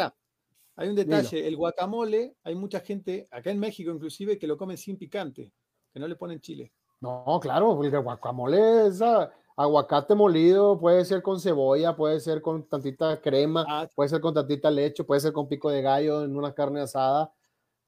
Hay 0.77 0.89
un 0.89 0.95
detalle, 0.95 1.47
el 1.47 1.57
guacamole, 1.57 2.37
hay 2.45 2.55
mucha 2.55 2.81
gente, 2.81 3.27
acá 3.31 3.51
en 3.51 3.59
México 3.59 3.91
inclusive, 3.91 4.39
que 4.39 4.47
lo 4.47 4.57
comen 4.57 4.77
sin 4.77 4.97
picante, 4.97 5.53
que 5.93 5.99
no 6.01 6.07
le 6.07 6.17
ponen 6.17 6.41
chile. 6.41 6.73
No, 7.01 7.39
claro, 7.41 7.83
el 7.83 8.01
guacamole 8.03 8.87
es 8.87 9.03
ah, 9.03 9.31
aguacate 9.57 10.15
molido, 10.15 10.79
puede 10.79 11.05
ser 11.05 11.23
con 11.23 11.41
cebolla, 11.41 11.97
puede 11.97 12.21
ser 12.21 12.41
con 12.43 12.69
tantita 12.69 13.21
crema, 13.21 13.65
Ah, 13.69 13.89
puede 13.95 14.09
ser 14.11 14.21
con 14.21 14.35
tantita 14.35 14.71
leche, 14.71 15.05
puede 15.05 15.21
ser 15.21 15.33
con 15.33 15.49
pico 15.49 15.71
de 15.71 15.83
gallo 15.83 16.25
en 16.25 16.37
una 16.37 16.53
carne 16.55 16.81
asada, 16.81 17.33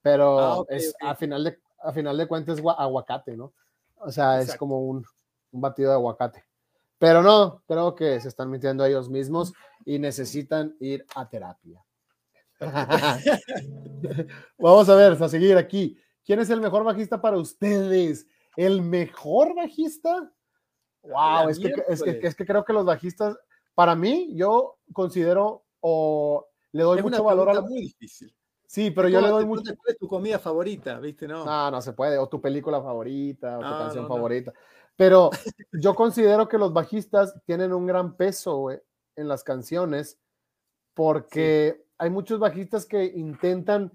pero 0.03 0.39
Ah, 0.39 0.65
es, 0.69 0.95
a, 1.01 1.15
final 1.15 1.45
de, 1.45 1.59
a 1.83 1.93
final 1.93 2.17
de 2.17 2.27
cuentas 2.27 2.59
es 2.59 2.65
gua- 2.65 2.77
aguacate, 2.79 3.37
¿no? 3.37 3.53
O 3.97 4.11
sea, 4.11 4.41
es 4.41 4.57
como 4.57 4.81
un, 4.81 5.05
un 5.53 5.61
batido 5.61 5.91
de 5.91 5.97
aguacate. 5.97 6.45
Pero 6.99 7.23
no, 7.23 7.63
creo 7.67 7.95
que 7.95 8.21
se 8.21 8.29
están 8.29 8.51
mintiendo 8.51 8.83
a 8.85 8.89
ellos 8.89 9.09
mismos 9.09 9.53
y 9.85 9.99
necesitan 9.99 10.77
ir 10.81 11.05
a 11.15 11.29
terapia. 11.29 11.85
Vamos 14.59 14.89
a 14.89 14.95
ver, 14.95 15.23
a 15.23 15.29
seguir 15.29 15.57
aquí. 15.57 15.99
¿Quién 16.25 16.41
es 16.41 16.51
el 16.51 16.61
mejor 16.61 16.85
bajista 16.85 17.21
para 17.21 17.39
ustedes? 17.39 18.27
¿El 18.57 18.83
mejor 18.83 19.55
bajista? 19.55 20.33
la 21.03 21.41
Wow, 21.43 21.49
es 21.49 21.59
que, 21.59 21.73
es, 21.89 22.03
que, 22.03 22.21
es 22.23 22.35
que 22.35 22.45
creo 22.45 22.65
que 22.65 22.73
los 22.73 22.85
bajistas, 22.85 23.37
para 23.75 23.95
mí, 23.95 24.35
yo 24.35 24.79
considero 24.93 25.65
o 25.81 26.49
le 26.73 26.83
doy 26.83 26.99
es 26.99 27.05
mucho 27.05 27.23
valor 27.25 27.49
a... 27.49 27.53
pregunta 27.53 27.71
muy 27.71 27.83
difícil. 27.83 28.35
Sí, 28.67 28.91
pero 28.91 29.09
yo 29.09 29.21
le 29.23 29.29
doy 29.29 29.47
mucho... 29.47 29.75
¿Cuál 29.77 29.93
es 29.93 29.99
tu 29.99 30.07
comida 30.07 30.39
favorita? 30.39 31.01
¿Viste? 31.01 31.27
No. 31.27 31.45
No, 31.45 31.71
no 31.71 31.81
se 31.81 31.95
puede. 31.95 32.19
O 32.19 32.29
tu 32.29 32.41
película 32.41 32.83
favorita, 32.83 33.57
o 33.57 33.61
tu 33.61 33.67
No, 33.67 33.79
canción 33.79 34.03
no, 34.03 34.09
favorita. 34.09 34.53
Pero 34.95 35.31
yo 35.73 35.95
considero 35.95 36.49
que 36.49 36.59
los 36.59 36.73
bajistas 36.73 37.35
tienen 37.47 37.73
un 37.73 37.87
gran 37.87 38.17
peso 38.17 38.57
güey, 38.59 38.79
en 39.17 39.29
las 39.29 39.43
canciones 39.43 40.19
porque 40.93 41.88
hay 41.99 42.11
muchos 42.11 42.39
bajistas 42.39 42.87
que 42.87 43.05
intentan 43.05 43.93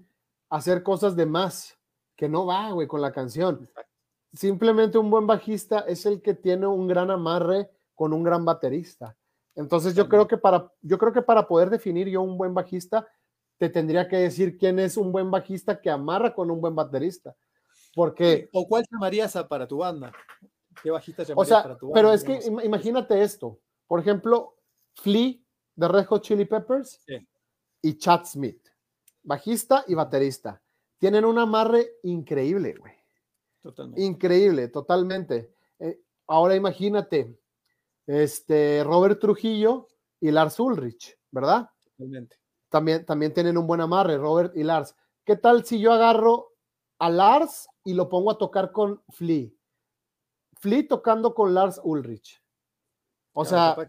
hacer 0.50 0.82
cosas 0.82 1.16
de 1.16 1.26
más 1.26 1.76
que 2.16 2.28
no 2.28 2.46
va, 2.46 2.70
güey, 2.70 2.86
con 2.86 3.00
la 3.00 3.12
canción. 3.12 3.68
Simplemente 4.32 4.98
un 4.98 5.10
buen 5.10 5.26
bajista 5.26 5.80
es 5.80 6.06
el 6.06 6.20
que 6.22 6.34
tiene 6.34 6.66
un 6.66 6.86
gran 6.86 7.10
amarre 7.10 7.70
con 7.94 8.12
un 8.12 8.22
gran 8.22 8.44
baterista. 8.44 9.16
Entonces 9.56 9.94
yo 9.94 10.08
creo 10.08 10.26
que 10.26 10.36
para 10.36 10.70
yo 10.82 10.98
creo 10.98 11.12
que 11.12 11.22
para 11.22 11.46
poder 11.46 11.70
definir 11.70 12.08
yo 12.08 12.22
un 12.22 12.36
buen 12.36 12.52
bajista 12.54 13.06
te 13.56 13.68
tendría 13.68 14.08
que 14.08 14.16
decir 14.16 14.58
quién 14.58 14.80
es 14.80 14.96
un 14.96 15.12
buen 15.12 15.30
bajista 15.30 15.80
que 15.80 15.90
amarra 15.90 16.34
con 16.34 16.50
un 16.50 16.60
buen 16.60 16.74
baterista. 16.74 17.36
Porque 17.94 18.48
¿O 18.52 18.66
cuál 18.66 18.84
llamarías 18.90 19.36
a- 19.36 19.46
para 19.46 19.66
tu 19.68 19.78
banda? 19.78 20.12
¿Qué 20.82 20.90
bajista 20.90 21.22
llamarías 21.22 21.46
o 21.52 21.54
sea, 21.54 21.62
para 21.62 21.78
tu 21.78 21.86
banda? 21.86 22.00
pero 22.00 22.12
es 22.12 22.24
que 22.24 22.40
imagínate 22.64 23.22
esto. 23.22 23.60
Por 23.86 24.00
ejemplo, 24.00 24.56
Flea 24.96 25.34
de 25.76 25.88
Red 25.88 26.06
Hot 26.06 26.22
Chili 26.22 26.44
Peppers 26.44 27.00
Sí. 27.06 27.26
Y 27.84 27.98
Chad 27.98 28.24
Smith, 28.24 28.66
bajista 29.22 29.84
y 29.86 29.94
baterista. 29.94 30.62
Tienen 30.96 31.26
un 31.26 31.38
amarre 31.38 31.98
increíble, 32.04 32.74
güey. 32.78 32.94
Totalmente. 33.62 34.02
Increíble, 34.02 34.68
totalmente. 34.68 35.54
Eh, 35.78 36.00
ahora 36.26 36.54
imagínate, 36.56 37.38
este 38.06 38.82
Robert 38.84 39.20
Trujillo 39.20 39.88
y 40.18 40.30
Lars 40.30 40.58
Ulrich, 40.58 41.18
¿verdad? 41.30 41.68
totalmente. 41.84 42.36
También, 42.70 43.04
también 43.04 43.34
tienen 43.34 43.58
un 43.58 43.66
buen 43.66 43.82
amarre, 43.82 44.16
Robert 44.16 44.56
y 44.56 44.62
Lars. 44.64 44.96
¿Qué 45.24 45.36
tal 45.36 45.64
si 45.64 45.78
yo 45.78 45.92
agarro 45.92 46.52
a 46.98 47.10
Lars 47.10 47.68
y 47.84 47.92
lo 47.92 48.08
pongo 48.08 48.30
a 48.30 48.38
tocar 48.38 48.72
con 48.72 49.02
Flea? 49.10 49.50
Flea 50.58 50.88
tocando 50.88 51.34
con 51.34 51.52
Lars 51.52 51.78
Ulrich. 51.84 52.42
O 53.34 53.44
Claro, 53.44 53.74
sea, 53.86 53.88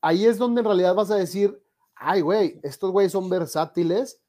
ahí 0.00 0.24
es 0.24 0.38
donde 0.38 0.60
en 0.60 0.66
realidad 0.66 0.94
vas 0.94 1.10
a 1.10 1.16
decir, 1.16 1.61
ay, 2.02 2.20
güey, 2.20 2.58
estos 2.62 2.90
güeyes 2.90 3.12
son 3.12 3.28
versátiles, 3.28 4.20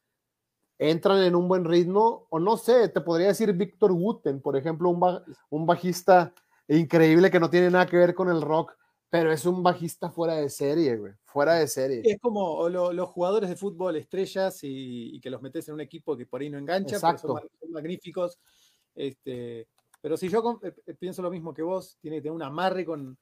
entran 0.78 1.22
en 1.22 1.34
un 1.34 1.48
buen 1.48 1.64
ritmo, 1.64 2.26
o 2.30 2.38
no 2.38 2.56
sé, 2.56 2.88
te 2.88 3.00
podría 3.00 3.28
decir 3.28 3.52
Víctor 3.52 3.92
Wooten, 3.92 4.40
por 4.40 4.56
ejemplo, 4.56 4.88
un, 4.90 5.00
ba- 5.00 5.24
un 5.50 5.66
bajista 5.66 6.32
increíble 6.68 7.30
que 7.30 7.40
no 7.40 7.50
tiene 7.50 7.70
nada 7.70 7.86
que 7.86 7.96
ver 7.96 8.14
con 8.14 8.28
el 8.28 8.40
rock, 8.42 8.72
pero 9.10 9.30
es 9.32 9.46
un 9.46 9.62
bajista 9.62 10.10
fuera 10.10 10.34
de 10.34 10.48
serie, 10.48 10.96
güey, 10.96 11.12
fuera 11.24 11.54
de 11.54 11.68
serie. 11.68 12.02
Es 12.04 12.18
como 12.20 12.68
lo- 12.68 12.92
los 12.92 13.08
jugadores 13.10 13.48
de 13.48 13.56
fútbol 13.56 13.96
estrellas 13.96 14.64
y, 14.64 15.14
y 15.16 15.20
que 15.20 15.30
los 15.30 15.40
metes 15.42 15.68
en 15.68 15.74
un 15.74 15.80
equipo 15.80 16.16
que 16.16 16.26
por 16.26 16.40
ahí 16.40 16.50
no 16.50 16.58
engancha, 16.58 16.98
pero 17.00 17.18
son, 17.18 17.40
magníficos. 17.70 18.38
Este, 18.94 19.68
pero 20.00 20.16
si 20.16 20.28
yo 20.28 20.60
eh, 20.62 20.74
eh, 20.86 20.94
pienso 20.94 21.22
lo 21.22 21.30
mismo 21.30 21.54
que 21.54 21.62
vos, 21.62 21.96
tiene 22.00 22.16
que 22.16 22.22
tener 22.22 22.34
un 22.34 22.42
amarre 22.42 22.84
con, 22.84 23.16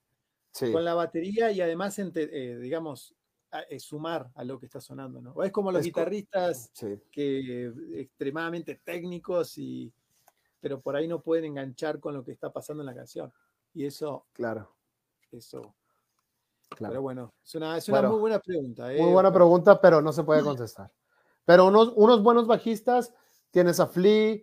Sí, 0.54 0.70
con 0.70 0.84
la 0.84 0.94
batería 0.94 1.50
y 1.50 1.60
además, 1.60 1.98
eh, 1.98 2.58
digamos, 2.60 3.14
a- 3.52 3.60
eh, 3.62 3.78
sumar 3.78 4.30
a 4.34 4.44
lo 4.44 4.58
que 4.58 4.66
está 4.66 4.80
sonando. 4.80 5.20
¿no? 5.20 5.32
O 5.32 5.42
es 5.44 5.52
como 5.52 5.70
los 5.70 5.80
Es 5.80 5.86
guitarristas 5.86 6.70
sí. 6.72 6.98
que 7.10 7.72
extremadamente 7.94 8.80
técnicos 8.84 9.56
y 9.58 9.92
pero 10.60 10.80
por 10.80 10.94
ahí 10.94 11.08
no 11.08 11.20
pueden 11.20 11.44
enganchar 11.46 11.98
con 11.98 12.14
lo 12.14 12.24
que 12.24 12.30
está 12.30 12.52
pasando 12.52 12.82
en 12.82 12.86
la 12.86 12.94
canción. 12.94 13.32
Y 13.74 13.84
eso, 13.84 14.26
Claro, 14.32 14.70
eso. 15.32 15.74
claro. 16.68 16.92
Pero 16.92 17.02
bueno, 17.02 17.34
es 17.44 17.54
una, 17.56 17.76
es 17.76 17.88
una 17.88 17.98
Bueno, 17.98 18.12
muy 18.12 18.20
buena 18.20 18.38
pregunta. 18.38 18.84
Muy 18.86 18.94
¿eh? 18.94 19.12
buena 19.12 19.32
pregunta, 19.32 19.80
pero 19.80 20.00
no 20.00 20.12
se 20.12 20.22
puede 20.22 20.42
contestar. 20.42 20.88
Pero 21.44 21.66
unos, 21.66 21.92
unos 21.96 22.22
buenos 22.22 22.46
bajistas, 22.46 23.12
tienes 23.50 23.80
a 23.80 23.88
Flea, 23.88 24.38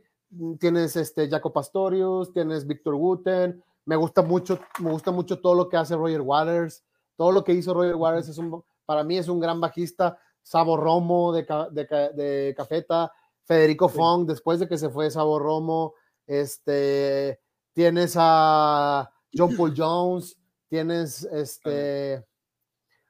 tienes 0.60 0.98
este 0.98 1.30
Jaco 1.30 1.54
Pastorius, 1.54 2.34
tienes 2.34 2.68
Víctor 2.68 2.96
Wooten, 2.96 3.64
me 3.86 3.96
gusta 3.96 4.22
mucho, 4.22 4.60
me 4.82 4.92
gusta 4.92 5.12
mucho 5.12 5.40
todo 5.40 5.56
lo 5.56 5.70
que 5.70 5.78
hace 5.78 5.96
Roger 5.96 6.20
Waters, 6.22 6.84
todo 7.16 7.32
lo 7.32 7.46
que 7.46 7.54
hizo 7.54 7.74
Roger 7.74 7.96
Waters 7.96 8.28
es 8.28 8.38
un, 8.38 8.62
para 8.90 9.04
mí 9.04 9.20
es 9.20 9.28
un 9.28 9.40
gran 9.40 9.62
bajista, 9.62 10.18
Sabo 10.42 10.76
Romo 10.76 11.32
de, 11.32 11.44
de, 11.70 11.86
de 12.16 12.56
Cafeta, 12.58 13.14
Federico 13.44 13.88
Sí. 13.88 13.96
Fong, 13.98 14.26
después 14.26 14.60
de 14.60 14.68
que 14.68 14.80
se 14.80 14.90
fue 14.90 15.12
Sabo 15.12 15.38
Romo, 15.38 15.94
este, 16.26 17.40
tienes 17.72 18.16
a 18.18 19.08
John 19.32 19.56
Paul 19.56 19.76
Jones, 19.78 20.36
tienes 20.68 21.22
este, 21.26 22.26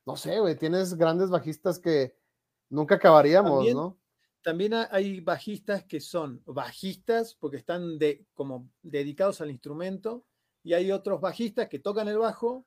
no 0.05 0.17
sé, 0.17 0.41
güey, 0.41 0.57
tienes 0.57 0.95
grandes 0.95 1.30
bajistas 1.30 1.80
que 1.80 2.13
nunca 2.69 2.95
acabaríamos, 2.95 3.59
También- 3.59 3.77
¿no? 3.77 3.97
también 4.43 4.73
hay 4.91 5.21
bajistas 5.21 5.86
que 5.86 6.01
son 6.01 6.41
bajistas 6.45 7.36
porque 7.36 7.55
están 7.55 7.97
de, 7.97 8.25
como 8.34 8.69
dedicados 8.82 9.39
al 9.39 9.49
instrumento 9.49 10.25
y 10.61 10.73
hay 10.73 10.91
otros 10.91 11.21
bajistas 11.21 11.69
que 11.69 11.80
tocan 11.80 12.09
el 12.09 12.17
bajo 12.17 12.65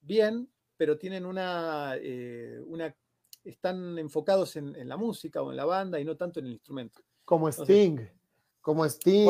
bien, 0.00 0.50
pero 0.76 0.98
tienen 0.98 1.26
una, 1.26 1.94
eh, 1.96 2.60
una 2.66 2.94
están 3.44 3.98
enfocados 3.98 4.56
en, 4.56 4.88
la 4.88 4.96
música 4.96 5.42
o 5.42 5.50
en 5.50 5.56
la 5.56 5.64
banda 5.64 6.00
y 6.00 6.04
no 6.04 6.16
tanto 6.16 6.40
en 6.40 6.46
el 6.46 6.52
instrumento. 6.52 7.02
Como 7.24 7.48
Sting, 7.48 7.98
como 8.60 8.84
Sting 8.84 9.28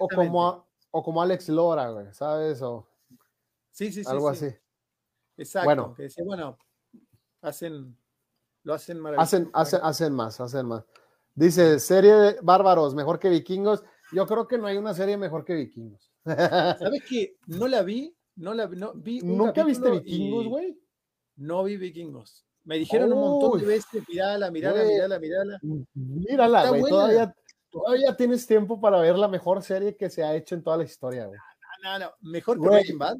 o, 0.00 0.08
como, 0.08 0.68
o 0.90 1.02
como 1.02 1.22
Alex 1.22 1.48
Lora, 1.48 2.12
¿sabes? 2.12 2.60
O 2.62 2.88
sí, 3.70 3.92
sí, 3.92 4.02
sí. 4.02 4.10
Algo 4.10 4.28
así. 4.28 4.48
Exacto. 5.36 5.66
Bueno, 5.66 5.94
que 5.94 6.04
decía, 6.04 6.24
bueno, 6.24 6.58
hacen, 7.42 7.96
lo 8.62 8.74
hacen 8.74 8.98
maravilloso. 8.98 9.36
Hacen, 9.36 9.50
hacen, 9.52 9.80
hacen 9.82 10.12
más, 10.12 10.40
hacen 10.40 10.66
más. 10.66 10.84
Dice, 11.34 11.78
serie 11.78 12.14
de 12.14 12.36
bárbaros, 12.42 12.94
mejor 12.94 13.18
que 13.18 13.28
vikingos. 13.28 13.84
Yo 14.12 14.26
creo 14.26 14.48
que 14.48 14.56
no 14.56 14.66
hay 14.66 14.76
una 14.76 14.94
serie 14.94 15.16
mejor 15.16 15.44
que 15.44 15.54
vikingos. 15.54 16.10
¿Sabes 16.24 17.02
qué? 17.08 17.36
No 17.46 17.68
la 17.68 17.82
vi, 17.82 18.16
no 18.36 18.54
la 18.54 18.66
no, 18.66 18.92
vi. 18.94 19.20
¿Nunca 19.20 19.64
viste 19.64 19.90
vikingos, 19.90 20.46
güey? 20.46 20.78
No 21.36 21.64
vi 21.64 21.76
vikingos. 21.76 22.46
Me 22.64 22.78
dijeron 22.78 23.12
un 23.12 23.20
montón 23.20 23.60
de 23.60 23.66
veces, 23.66 24.02
mirala, 24.08 24.50
mirala, 24.50 24.84
mirala, 24.84 25.18
mirala. 25.18 25.60
Mírala, 25.94 26.68
güey. 26.68 26.82
Todavía, 26.82 27.34
todavía 27.70 28.16
tienes 28.16 28.46
tiempo 28.46 28.80
para 28.80 28.98
ver 29.00 29.16
la 29.16 29.28
mejor 29.28 29.62
serie 29.62 29.96
que 29.96 30.10
se 30.10 30.24
ha 30.24 30.34
hecho 30.34 30.54
en 30.54 30.62
toda 30.62 30.76
la 30.76 30.84
historia, 30.84 31.26
güey. 31.26 31.38
No, 31.82 31.98
no, 31.98 32.10
Mejor 32.20 32.60
que 32.60 32.68
Breaking 32.68 32.98
Bad. 32.98 33.16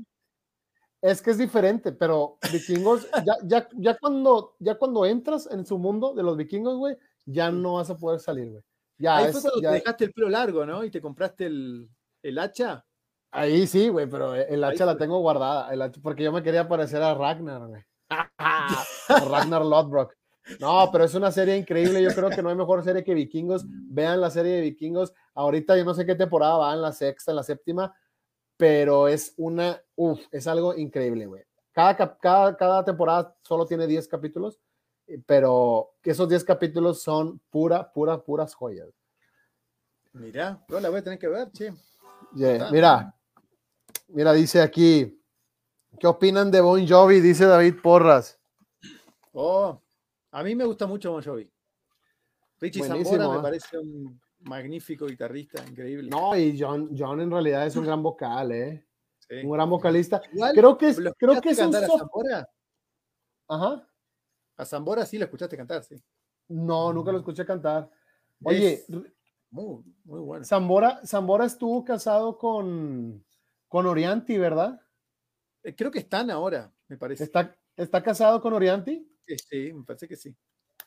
Es 1.00 1.22
que 1.22 1.30
es 1.30 1.38
diferente, 1.38 1.92
pero 1.92 2.38
vikingos, 2.52 3.06
ya, 3.26 3.36
ya, 3.44 3.68
ya, 3.76 3.96
cuando, 3.96 4.56
ya 4.58 4.74
cuando 4.76 5.06
entras 5.06 5.48
en 5.50 5.64
su 5.64 5.78
mundo 5.78 6.14
de 6.14 6.22
los 6.22 6.36
vikingos, 6.36 6.76
güey, 6.76 6.96
ya 7.24 7.50
no 7.50 7.74
vas 7.74 7.90
a 7.90 7.96
poder 7.96 8.18
salir, 8.18 8.50
güey. 8.50 8.62
Ya 8.98 9.18
Ahí 9.18 9.32
fue 9.32 9.42
cuando 9.42 9.60
te 9.60 9.74
dejaste 9.74 10.04
el 10.06 10.12
pelo 10.12 10.28
largo, 10.28 10.66
¿no? 10.66 10.82
Y 10.82 10.90
te 10.90 11.00
compraste 11.00 11.46
el, 11.46 11.88
el 12.22 12.38
hacha. 12.38 12.84
Ahí 13.36 13.66
sí, 13.66 13.88
güey, 13.88 14.06
pero 14.06 14.34
el 14.34 14.64
hacha 14.64 14.86
la 14.86 14.96
tengo 14.96 15.18
guardada, 15.20 15.72
el 15.72 15.82
hacha, 15.82 16.00
porque 16.02 16.22
yo 16.22 16.32
me 16.32 16.42
quería 16.42 16.68
parecer 16.68 17.02
a 17.02 17.14
Ragnar, 17.14 17.66
güey. 17.66 17.82
Ragnar 19.30 19.64
Lodbrok. 19.64 20.14
No, 20.60 20.88
pero 20.92 21.04
es 21.04 21.14
una 21.14 21.32
serie 21.32 21.56
increíble. 21.56 22.02
Yo 22.02 22.14
creo 22.14 22.30
que 22.30 22.42
no 22.42 22.48
hay 22.48 22.54
mejor 22.54 22.84
serie 22.84 23.02
que 23.02 23.14
Vikingos. 23.14 23.64
Vean 23.66 24.20
la 24.20 24.30
serie 24.30 24.52
de 24.52 24.60
Vikingos. 24.60 25.12
Ahorita 25.34 25.76
yo 25.76 25.84
no 25.84 25.92
sé 25.92 26.06
qué 26.06 26.14
temporada 26.14 26.56
va, 26.56 26.72
en 26.72 26.82
la 26.82 26.92
sexta, 26.92 27.32
en 27.32 27.36
la 27.36 27.42
séptima, 27.42 27.94
pero 28.56 29.08
es 29.08 29.34
una, 29.36 29.80
uff, 29.96 30.20
es 30.30 30.46
algo 30.46 30.74
increíble, 30.74 31.26
güey. 31.26 31.42
Cada, 31.72 32.16
cada, 32.18 32.56
cada 32.56 32.84
temporada 32.84 33.34
solo 33.42 33.66
tiene 33.66 33.86
10 33.86 34.06
capítulos 34.08 34.60
pero 35.26 35.94
esos 36.02 36.28
10 36.28 36.44
capítulos 36.44 37.02
son 37.02 37.40
pura, 37.50 37.92
pura, 37.92 38.22
puras 38.22 38.54
joyas. 38.54 38.88
Mira, 40.12 40.64
no 40.68 40.80
la 40.80 40.88
voy 40.88 41.00
a 41.00 41.04
tener 41.04 41.18
que 41.18 41.28
ver, 41.28 41.50
sí. 41.52 41.68
mira, 42.32 43.14
mira, 44.08 44.32
dice 44.32 44.60
aquí, 44.60 45.20
¿qué 45.98 46.06
opinan 46.06 46.50
de 46.50 46.60
Bon 46.60 46.86
Jovi? 46.86 47.20
Dice 47.20 47.46
David 47.46 47.76
Porras. 47.82 48.38
Oh, 49.32 49.80
a 50.30 50.42
mí 50.42 50.54
me 50.54 50.64
gusta 50.64 50.86
mucho 50.86 51.12
Bon 51.12 51.22
Jovi. 51.22 51.50
Richie 52.60 52.82
Zambora 52.84 53.28
me 53.28 53.36
¿eh? 53.36 53.42
parece 53.42 53.78
un 53.78 54.20
magnífico 54.40 55.06
guitarrista, 55.06 55.64
increíble. 55.66 56.08
No, 56.08 56.36
y 56.36 56.58
John, 56.58 56.90
John 56.96 57.20
en 57.20 57.30
realidad 57.30 57.66
es 57.66 57.76
un 57.76 57.84
gran 57.84 58.02
vocal, 58.02 58.52
¿eh? 58.52 58.86
Un 59.42 59.50
gran 59.50 59.68
vocalista. 59.68 60.22
creo 60.54 60.78
que 60.78 60.88
es, 60.88 61.00
creo 61.18 61.40
que 61.40 61.50
es 61.50 61.58
un... 61.58 61.74
Ajá. 63.48 63.88
A 64.56 64.64
Zambora 64.64 65.04
sí 65.04 65.18
lo 65.18 65.24
escuchaste 65.24 65.56
cantar, 65.56 65.84
sí. 65.84 65.96
No, 66.48 66.92
nunca 66.92 67.12
lo 67.12 67.18
escuché 67.18 67.44
cantar. 67.44 67.90
Oye, 68.42 68.84
muy, 69.50 69.82
muy 70.04 70.20
bueno. 70.20 70.44
Zambora, 70.44 71.00
Zambora 71.04 71.44
estuvo 71.44 71.84
casado 71.84 72.38
con, 72.38 73.24
con 73.68 73.86
Orianti, 73.86 74.38
¿verdad? 74.38 74.80
Eh, 75.62 75.74
creo 75.74 75.90
que 75.90 76.00
están 76.00 76.30
ahora, 76.30 76.72
me 76.88 76.96
parece. 76.96 77.24
¿Está, 77.24 77.56
está 77.76 78.02
casado 78.02 78.40
con 78.40 78.52
Orianti? 78.52 79.06
Sí, 79.26 79.72
me 79.72 79.84
parece 79.84 80.06
que 80.06 80.16
sí. 80.16 80.34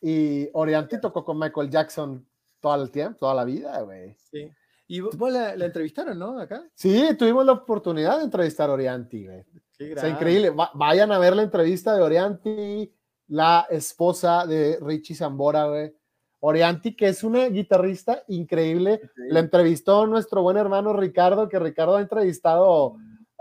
Y 0.01 0.49
Orianti 0.53 0.99
tocó 0.99 1.23
con 1.25 1.37
Michael 1.37 1.69
Jackson 1.69 2.25
todo 2.59 2.81
el 2.81 2.91
tiempo, 2.91 3.19
toda 3.19 3.33
la 3.33 3.43
vida, 3.43 3.81
güey. 3.81 4.15
Sí. 4.31 4.51
Y 4.87 5.01
vos 5.01 5.31
la, 5.31 5.53
entrevistaron, 5.53 6.17
¿no? 6.17 6.39
Acá. 6.39 6.67
Sí, 6.73 7.15
tuvimos 7.17 7.45
la 7.45 7.51
oportunidad 7.51 8.17
de 8.17 8.23
entrevistar 8.23 8.69
a 8.69 8.73
Orianti, 8.73 9.25
güey. 9.25 9.41
o 9.41 9.99
sea, 9.99 10.09
increíble. 10.09 10.51
vayan 10.73 11.11
a 11.11 11.19
ver 11.19 11.35
la 11.35 11.43
entrevista 11.43 11.95
de 11.95 12.01
Orianti 12.01 12.93
la 13.29 13.67
esposa 13.69 14.45
de 14.45 14.79
Richie 14.81 15.15
Zambora, 15.15 15.67
güey. 15.67 15.93
Orianti, 16.39 16.95
que 16.95 17.07
es 17.07 17.23
una 17.23 17.47
guitarrista 17.47 18.23
increíble. 18.27 19.01
La 19.15 19.39
entrevistó 19.39 20.07
nuestro 20.07 20.41
buen 20.41 20.57
hermano 20.57 20.93
Ricardo, 20.93 21.49
que 21.49 21.59
Ricardo 21.59 21.97
ha 21.97 22.01
entrevistado 22.01 22.95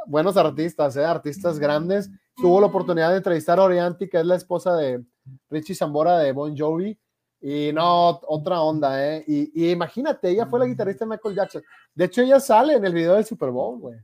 buenos 0.06 0.36
artistas, 0.36 0.96
¿eh? 0.96 1.04
artistas 1.04 1.58
grandes. 1.58 2.10
Tuvo 2.36 2.60
la 2.60 2.66
oportunidad 2.66 3.10
de 3.10 3.18
entrevistar 3.18 3.58
a 3.58 3.64
Orianti, 3.64 4.08
que 4.08 4.18
es 4.18 4.26
la 4.26 4.36
esposa 4.36 4.76
de 4.76 5.04
Richie 5.50 5.74
Zambora 5.74 6.18
de 6.18 6.32
Bon 6.32 6.56
Jovi. 6.56 6.98
Y 7.40 7.70
no, 7.72 8.20
otra 8.26 8.60
onda, 8.62 9.04
¿eh? 9.06 9.24
Y, 9.28 9.70
imagínate, 9.70 10.30
ella 10.30 10.46
fue 10.46 10.58
la 10.58 10.66
guitarrista 10.66 11.04
de 11.04 11.10
Michael 11.10 11.36
Jackson. 11.36 11.62
De 11.94 12.06
hecho, 12.06 12.22
ella 12.22 12.40
sale 12.40 12.74
en 12.74 12.84
el 12.84 12.92
video 12.92 13.14
del 13.14 13.24
Super 13.24 13.50
Bowl, 13.50 13.78
güey. 13.78 13.98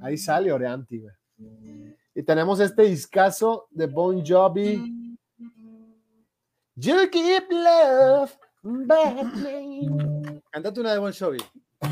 Ahí 0.00 0.16
sale 0.16 0.50
Orianti, 0.50 1.00
güey. 1.00 1.14
Y 2.14 2.22
tenemos 2.22 2.60
este 2.60 2.82
discazo 2.84 3.66
de 3.70 3.86
Bon 3.86 4.24
Jovi 4.24 5.01
You 6.76 7.08
give 7.10 7.44
love 7.50 8.36
back 8.62 9.16
Cantate 10.52 10.80
una 10.80 10.92
de 10.94 10.98
Bon 10.98 11.12
Jovi. 11.12 11.38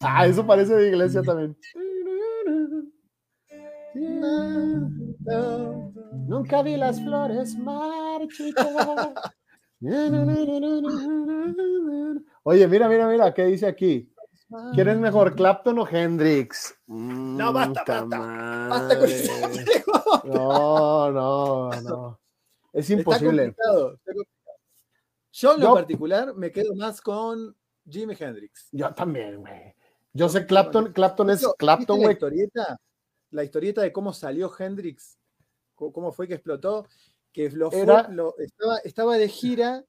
ah, 0.00 0.26
eso 0.26 0.46
parece 0.46 0.74
de 0.74 0.88
iglesia 0.88 1.22
también. 1.22 1.56
Nunca 6.28 6.62
vi 6.62 6.76
las 6.76 7.02
flores 7.02 7.56
marchitas. 7.58 8.66
Oye, 12.42 12.66
mira, 12.68 12.88
mira, 12.88 13.06
mira, 13.06 13.34
¿qué 13.34 13.44
dice 13.44 13.66
aquí? 13.66 14.10
¿Quién 14.74 14.88
es 14.88 14.98
mejor, 14.98 15.34
Clapton 15.34 15.78
o 15.78 15.88
Hendrix? 15.88 16.78
No, 16.86 17.52
basta, 17.52 18.04
basta. 18.04 18.68
Basta 18.68 18.98
con 18.98 20.32
No, 20.32 21.10
no, 21.10 21.70
no. 21.82 22.20
Es 22.72 22.88
imposible. 22.90 23.56
Yo 25.32 25.54
en 25.54 25.60
lo 25.60 25.74
particular 25.74 26.34
me 26.34 26.52
quedo 26.52 26.74
más 26.74 27.00
con 27.00 27.56
Jimi 27.88 28.14
Hendrix. 28.18 28.68
Yo 28.72 28.94
también, 28.94 29.40
güey. 29.40 29.74
Yo 30.12 30.28
sé 30.28 30.46
Clapton, 30.46 30.92
Clapton 30.92 31.30
es 31.30 31.46
Clapton, 31.58 31.98
güey. 31.98 32.06
La 32.08 32.12
historieta, 32.12 32.80
la 33.30 33.44
historieta 33.44 33.82
de 33.82 33.92
cómo 33.92 34.12
salió 34.12 34.50
Hendrix, 34.56 35.18
cómo 35.74 36.12
fue 36.12 36.26
que 36.26 36.34
explotó, 36.34 36.86
que 37.32 37.50
lo, 37.50 37.70
estaba, 37.70 38.78
estaba, 38.84 39.18
de 39.18 39.28
gira 39.28 39.84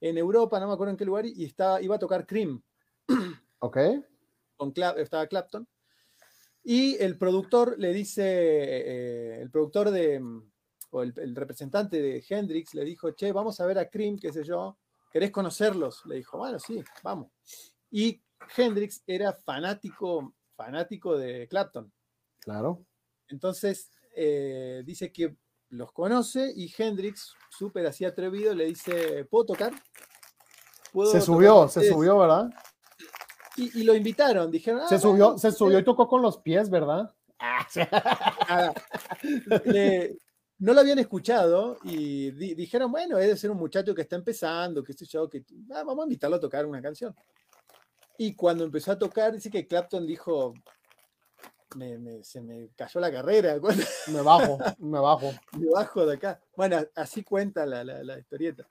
en 0.00 0.18
Europa, 0.18 0.60
no 0.60 0.68
me 0.68 0.74
acuerdo 0.74 0.92
en 0.92 0.96
qué 0.96 1.04
lugar, 1.04 1.26
y 1.26 1.44
estaba, 1.44 1.82
iba 1.82 1.96
a 1.96 1.98
tocar 1.98 2.26
Cream. 2.26 2.62
Ok. 3.66 3.78
Con 4.56 4.72
estaba 4.96 5.26
Clapton. 5.26 5.66
Y 6.62 6.96
el 7.02 7.18
productor 7.18 7.76
le 7.78 7.92
dice, 7.92 8.22
eh, 8.24 9.40
el 9.42 9.50
productor 9.50 9.90
de, 9.90 10.22
o 10.90 11.02
el, 11.02 11.34
representante 11.34 12.00
de 12.00 12.24
Hendrix 12.28 12.74
le 12.74 12.84
dijo, 12.84 13.10
che, 13.10 13.32
vamos 13.32 13.60
a 13.60 13.66
ver 13.66 13.78
a 13.78 13.88
Cream, 13.88 14.18
qué 14.18 14.32
sé 14.32 14.44
yo, 14.44 14.78
¿querés 15.12 15.32
conocerlos? 15.32 16.06
Le 16.06 16.16
dijo, 16.16 16.38
bueno, 16.38 16.60
sí, 16.60 16.82
vamos. 17.02 17.32
Y 17.90 18.22
Hendrix 18.56 19.02
era 19.06 19.32
fanático, 19.32 20.34
fanático 20.54 21.16
de 21.16 21.48
Clapton. 21.48 21.92
Claro. 22.40 22.84
Entonces, 23.28 23.90
eh, 24.14 24.82
dice 24.84 25.12
que 25.12 25.36
los 25.70 25.90
conoce 25.92 26.52
y 26.54 26.72
Hendrix, 26.76 27.34
súper 27.50 27.86
así 27.86 28.04
atrevido, 28.04 28.54
le 28.54 28.66
dice, 28.66 29.24
¿puedo 29.24 29.46
tocar? 29.46 29.72
se 31.10 31.20
subió, 31.20 31.68
se 31.68 31.88
subió, 31.88 32.18
¿verdad? 32.18 32.48
Y, 33.56 33.84
lo 33.84 33.94
invitaron, 33.94 34.50
dijeron. 34.50 34.82
Ah, 34.84 34.88
se 34.88 34.98
subió, 34.98 35.38
se 35.38 35.50
subió 35.50 35.78
y 35.78 35.84
tocó 35.84 36.06
con 36.08 36.22
los 36.22 36.38
pies, 36.38 36.68
¿verdad? 36.68 37.12
Ah, 37.38 38.72
no 40.58 40.72
lo 40.72 40.80
habían 40.80 40.98
escuchado 40.98 41.78
y 41.84 42.30
dijeron, 42.30 42.90
bueno, 42.90 43.18
debe 43.18 43.36
ser 43.36 43.50
un 43.50 43.58
muchacho 43.58 43.94
que 43.94 44.02
está 44.02 44.16
empezando, 44.16 44.82
que 44.82 44.94
yo, 44.94 45.28
que 45.28 45.44
ah, 45.70 45.82
vamos 45.84 46.00
a 46.00 46.06
invitarlo 46.06 46.36
a 46.36 46.40
tocar 46.40 46.64
una 46.64 46.80
canción. 46.80 47.14
Y 48.18 48.34
cuando 48.34 48.64
empezó 48.64 48.92
a 48.92 48.98
tocar, 48.98 49.32
dice 49.32 49.50
que 49.50 49.66
Clapton 49.66 50.06
dijo, 50.06 50.54
se 52.22 52.40
me 52.40 52.70
cayó 52.74 53.00
la 53.00 53.12
carrera. 53.12 53.56
Me 54.08 54.22
bajo, 54.22 54.58
me 54.78 54.98
bajo. 54.98 55.32
Me 55.58 55.66
bajo 55.68 56.06
de 56.06 56.14
acá. 56.14 56.40
Bueno, 56.56 56.78
así 56.94 57.22
cuenta 57.22 57.66
la, 57.66 57.84
la, 57.84 58.18
historieta. 58.18 58.68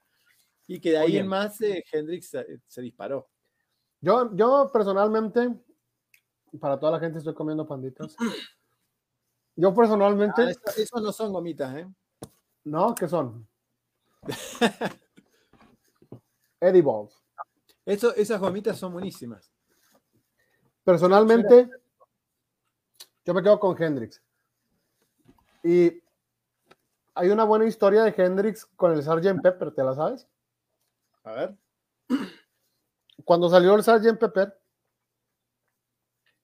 Y 0.67 0.79
que 0.79 0.91
de 0.91 0.97
ahí 0.97 1.17
en 1.17 1.27
más 1.27 1.61
eh, 1.61 1.83
Hendrix 1.91 2.31
se 2.67 2.81
disparó. 2.81 3.27
Yo, 4.05 4.29
yo 4.35 4.69
personalmente, 4.71 5.51
para 6.59 6.79
toda 6.79 6.91
la 6.91 6.99
gente 6.99 7.17
estoy 7.17 7.33
comiendo 7.33 7.65
panditas. 7.65 8.15
Yo 9.55 9.73
personalmente. 9.73 10.43
Ah, 10.43 10.71
eso, 10.77 10.99
no 10.99 11.11
son 11.11 11.33
gomitas, 11.33 11.75
¿eh? 11.75 11.91
No, 12.65 12.93
¿qué 12.93 13.07
son? 13.07 13.47
Eddie 16.59 16.83
Balls. 16.83 17.19
Eso, 17.83 18.13
esas 18.13 18.39
gomitas 18.39 18.77
son 18.77 18.93
buenísimas. 18.93 19.51
Personalmente, 20.83 21.67
yo 23.25 23.33
me 23.33 23.41
quedo 23.41 23.59
con 23.59 23.81
Hendrix. 23.81 24.21
Y 25.63 25.99
hay 27.15 27.29
una 27.31 27.43
buena 27.43 27.65
historia 27.65 28.03
de 28.03 28.13
Hendrix 28.15 28.67
con 28.67 28.91
el 28.91 29.01
Sgt. 29.01 29.41
Pepper, 29.41 29.73
¿te 29.73 29.83
la 29.83 29.95
sabes? 29.95 30.27
A 31.23 31.31
ver. 31.31 31.57
Cuando 33.25 33.49
salió 33.49 33.75
el 33.75 33.83
Sgt. 33.83 34.17
Pepper, 34.17 34.57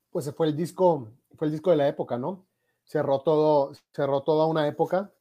pues 0.09 0.34
fue 0.36 0.47
el 0.47 0.57
disco, 0.57 1.13
fue 1.38 1.47
el 1.47 1.53
disco 1.53 1.69
de 1.69 1.77
la 1.77 1.88
época, 1.88 2.17
¿no? 2.17 2.47
Cerró 2.84 3.21
todo, 3.21 3.71
cerró 3.93 4.23
toda 4.23 4.47
una 4.47 4.67
época 4.67 5.11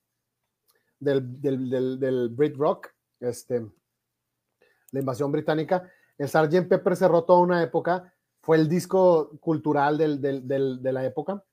del, 0.98 1.40
del, 1.40 2.00
del, 2.00 2.28
Brit 2.30 2.56
Rock, 2.56 2.88
este, 3.20 3.64
la 4.90 5.00
invasión 5.00 5.30
británica. 5.30 5.88
El 6.18 6.28
Sgt. 6.28 6.66
Pepper 6.68 6.96
cerró 6.96 7.24
toda 7.24 7.40
una 7.40 7.62
época, 7.62 8.12
fue 8.40 8.56
el 8.56 8.68
disco 8.68 9.38
cultural 9.38 9.98
de 9.98 10.92
la 10.92 11.04
época 11.04 11.44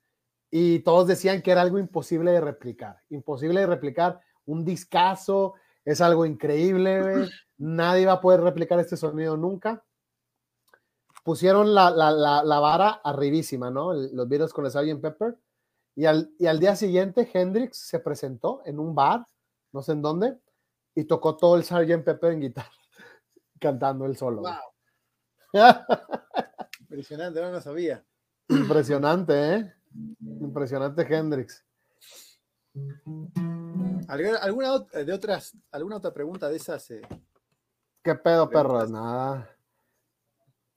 y 0.49 0.79
todos 0.79 1.07
decían 1.07 1.41
que 1.41 1.51
era 1.51 1.61
algo 1.61 1.79
imposible 1.79 2.31
de 2.31 2.41
replicar, 2.41 3.01
imposible 3.09 3.59
de 3.59 3.67
replicar, 3.67 4.21
un 4.45 4.63
discazo, 4.63 5.55
es 5.83 5.99
algo 5.99 6.25
increíble, 6.25 7.27
nadie 7.57 8.05
va 8.05 8.13
a 8.13 8.21
poder 8.21 8.41
replicar 8.41 8.79
este 8.79 8.95
sonido 8.95 9.35
nunca. 9.35 9.83
Pusieron 11.27 11.75
la, 11.75 11.89
la, 11.89 12.09
la, 12.41 12.59
vara 12.61 13.01
arribísima, 13.03 13.69
¿no? 13.69 13.91
Los 13.91 14.29
videos 14.29 14.53
con 14.53 14.63
el 14.63 14.71
Sgt. 14.71 15.01
Pepper. 15.01 15.37
Y 15.93 16.05
al, 16.05 16.31
y 16.39 16.45
al 16.45 16.57
día 16.57 16.73
siguiente, 16.77 17.29
Hendrix 17.33 17.79
se 17.79 17.99
presentó 17.99 18.61
en 18.63 18.79
un 18.79 18.95
bar, 18.95 19.27
no 19.73 19.81
sé 19.81 19.91
en 19.91 20.01
dónde, 20.01 20.39
y 20.95 21.03
tocó 21.03 21.35
todo 21.35 21.57
el 21.57 21.65
Sgt. 21.65 22.05
Pepper 22.05 22.31
en 22.31 22.39
guitarra, 22.39 22.71
cantando 23.59 24.05
el 24.05 24.15
solo. 24.15 24.41
Impresionante, 26.79 27.41
no 27.41 27.51
lo 27.51 27.59
sabía. 27.59 28.05
Impresionante, 28.47 29.55
¿eh? 29.55 29.73
Impresionante 30.21 31.01
Hendrix. 31.13 31.65
¿Alguna, 34.07 34.79
de 34.93 35.11
otras, 35.11 35.57
¿Alguna 35.71 35.97
otra 35.97 36.13
pregunta 36.13 36.47
de 36.47 36.55
esas? 36.55 36.89
Eh? 36.89 37.01
¿Qué 38.01 38.15
pedo, 38.15 38.49
perros? 38.49 38.89
Nada. 38.89 39.56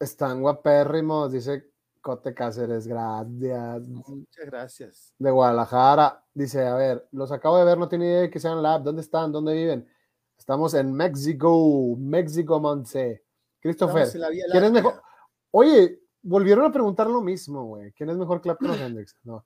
Están 0.01 0.41
guapérrimos, 0.41 1.31
dice 1.31 1.71
Cote 2.01 2.33
Cáceres, 2.33 2.87
gracias. 2.87 3.87
Muchas 3.87 4.47
gracias. 4.47 5.15
De 5.19 5.31
Guadalajara, 5.31 6.25
dice, 6.33 6.67
a 6.67 6.75
ver, 6.75 7.07
los 7.13 7.31
acabo 7.31 7.59
de 7.59 7.67
ver, 7.67 7.77
no 7.77 7.87
tiene 7.87 8.07
idea 8.07 8.21
de 8.23 8.31
que 8.31 8.41
sean 8.41 8.63
lab, 8.63 8.83
¿dónde 8.83 9.03
están? 9.03 9.31
¿Dónde 9.31 9.53
viven? 9.53 9.87
Estamos 10.39 10.73
en 10.73 10.91
México, 10.95 11.97
México, 11.99 12.59
Monse. 12.59 13.23
Christopher, 13.61 14.09
¿quién 14.51 14.65
es 14.65 14.73
mejor? 14.73 15.03
Oye, 15.51 16.01
volvieron 16.23 16.65
a 16.65 16.73
preguntar 16.73 17.07
lo 17.07 17.21
mismo, 17.21 17.67
güey. 17.67 17.93
¿Quién 17.93 18.09
es 18.09 18.17
mejor 18.17 18.41
Clapton 18.41 18.71
o 18.71 18.75
Hendrix? 18.75 19.19
No. 19.23 19.45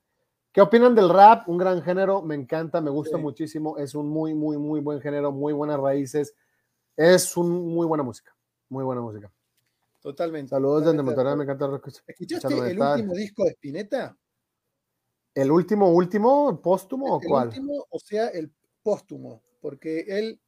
¿Qué 0.53 0.61
opinan 0.61 0.95
del 0.95 1.09
rap? 1.09 1.49
Un 1.49 1.57
gran 1.57 1.81
género, 1.81 2.21
me 2.21 2.33
encanta, 2.33 2.79
me 2.79 2.89
gusta 2.89 3.17
muchísimo. 3.17 3.77
Es 3.77 3.93
un 3.93 4.07
muy, 4.07 4.33
muy, 4.33 4.57
muy 4.57 4.79
buen 4.79 5.01
género, 5.01 5.33
muy 5.33 5.51
buenas 5.51 5.77
raíces. 5.81 6.33
Es 6.95 7.35
un 7.35 7.73
muy 7.73 7.85
buena 7.85 8.05
música, 8.05 8.33
muy 8.69 8.85
buena 8.85 9.01
música. 9.01 9.34
Totalmente. 10.05 10.51
Saludos 10.51 10.85
desde 10.85 11.01
Monterrey, 11.01 11.35
me 11.35 11.45
encanta. 11.45 11.81
¿Escuchaste 12.05 12.69
el 12.69 12.79
último 12.79 13.15
disco 13.15 13.43
de 13.43 13.49
Spinetta? 13.49 14.15
¿El 15.33 15.49
último, 15.49 15.91
último, 15.91 16.61
póstumo 16.61 17.15
o 17.15 17.19
cuál? 17.19 17.47
El 17.47 17.59
último, 17.61 17.87
o 17.89 17.97
sea, 17.97 18.27
el 18.27 18.53
póstumo, 18.83 19.41
porque 19.59 20.05
él. 20.07 20.39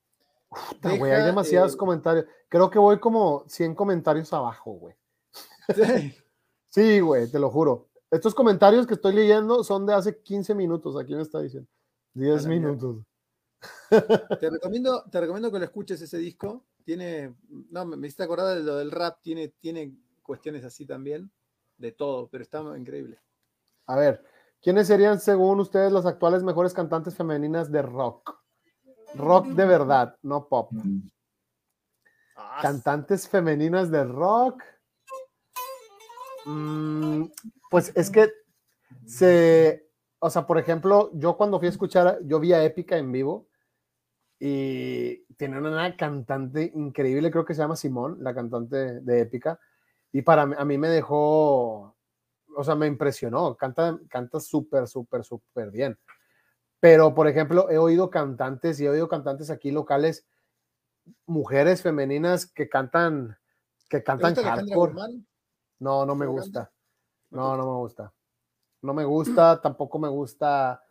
güey, 0.99 1.11
hay 1.11 1.25
demasiados 1.25 1.75
comentarios. 1.75 2.27
Creo 2.47 2.69
que 2.69 2.77
voy 2.77 2.99
como 2.99 3.45
100 3.47 3.73
comentarios 3.73 4.31
abajo, 4.31 4.73
güey. 4.73 4.95
Sí, 6.69 6.99
güey, 6.99 7.27
te 7.31 7.39
lo 7.39 7.49
juro. 7.49 7.89
Estos 8.11 8.35
comentarios 8.35 8.85
que 8.85 8.93
estoy 8.93 9.13
leyendo 9.15 9.63
son 9.63 9.87
de 9.87 9.95
hace 9.95 10.21
15 10.21 10.53
minutos. 10.53 10.95
Aquí 10.95 11.15
me 11.15 11.23
está 11.23 11.41
diciendo. 11.41 11.67
10 12.13 12.45
minutos. 12.45 13.03
Te 13.89 14.49
recomiendo, 14.51 15.03
te 15.09 15.19
recomiendo 15.19 15.51
que 15.51 15.57
lo 15.57 15.65
escuches 15.65 15.99
ese 15.99 16.19
disco. 16.19 16.63
Tiene, 16.87 17.35
no, 17.69 17.85
me 17.85 18.07
hiciste 18.07 18.23
acordar 18.23 18.55
de 18.55 18.63
lo 18.63 18.77
del 18.77 18.91
rap, 18.91 19.19
tiene, 19.21 19.49
tiene 19.49 19.93
cuestiones 20.23 20.63
así 20.63 20.85
también, 20.85 21.29
de 21.77 21.91
todo, 21.91 22.29
pero 22.29 22.41
está 22.41 22.61
increíble. 22.77 23.19
A 23.87 23.97
ver, 23.97 24.23
¿quiénes 24.61 24.87
serían 24.87 25.19
según 25.19 25.59
ustedes 25.59 25.91
las 25.91 26.05
actuales 26.05 26.43
mejores 26.43 26.73
cantantes 26.73 27.13
femeninas 27.13 27.69
de 27.73 27.81
rock? 27.81 28.41
Rock 29.15 29.47
de 29.47 29.65
verdad, 29.65 30.15
no 30.21 30.47
pop. 30.47 30.71
Ah, 32.37 32.59
cantantes 32.61 33.27
femeninas 33.27 33.91
de 33.91 34.05
rock. 34.05 34.63
Mm, 36.45 37.25
pues 37.69 37.91
es 37.95 38.09
que 38.09 38.31
se, 39.05 39.91
o 40.19 40.29
sea, 40.29 40.47
por 40.47 40.57
ejemplo, 40.57 41.11
yo 41.15 41.35
cuando 41.35 41.59
fui 41.59 41.67
a 41.67 41.71
escuchar, 41.71 42.19
yo 42.23 42.39
vi 42.39 42.53
a 42.53 42.63
Épica 42.63 42.97
en 42.97 43.11
vivo 43.11 43.49
y 44.39 45.23
tiene 45.35 45.57
una 45.59 45.95
cantante 45.95 46.71
increíble, 46.75 47.31
creo 47.31 47.45
que 47.45 47.53
se 47.53 47.61
llama 47.61 47.75
Simón, 47.75 48.17
la 48.21 48.35
cantante 48.35 49.01
de 49.01 49.21
Épica, 49.21 49.59
y 50.11 50.21
para 50.21 50.45
mí, 50.45 50.55
a 50.57 50.65
mí 50.65 50.77
me 50.77 50.89
dejó, 50.89 51.95
o 52.55 52.63
sea, 52.63 52.75
me 52.75 52.87
impresionó, 52.87 53.55
canta, 53.55 53.99
canta 54.09 54.39
súper, 54.39 54.87
súper, 54.87 55.23
súper 55.23 55.71
bien. 55.71 55.97
Pero, 56.79 57.13
por 57.15 57.27
ejemplo, 57.27 57.69
he 57.69 57.77
oído 57.77 58.09
cantantes 58.09 58.79
y 58.79 58.85
he 58.85 58.89
oído 58.89 59.07
cantantes 59.07 59.49
aquí 59.49 59.71
locales, 59.71 60.27
mujeres 61.25 61.81
femeninas 61.81 62.45
que 62.45 62.69
cantan, 62.69 63.37
que 63.89 64.03
cantan 64.03 64.35
hardcore. 64.35 64.93
No, 65.79 66.05
no 66.05 66.15
me 66.15 66.27
gusta. 66.27 66.71
No, 67.31 67.57
no 67.57 67.65
me 67.65 67.79
gusta. 67.79 68.13
No 68.81 68.93
me 68.93 69.05
gusta, 69.05 69.59
tampoco 69.59 69.97
me 69.97 70.07
gusta 70.07 70.83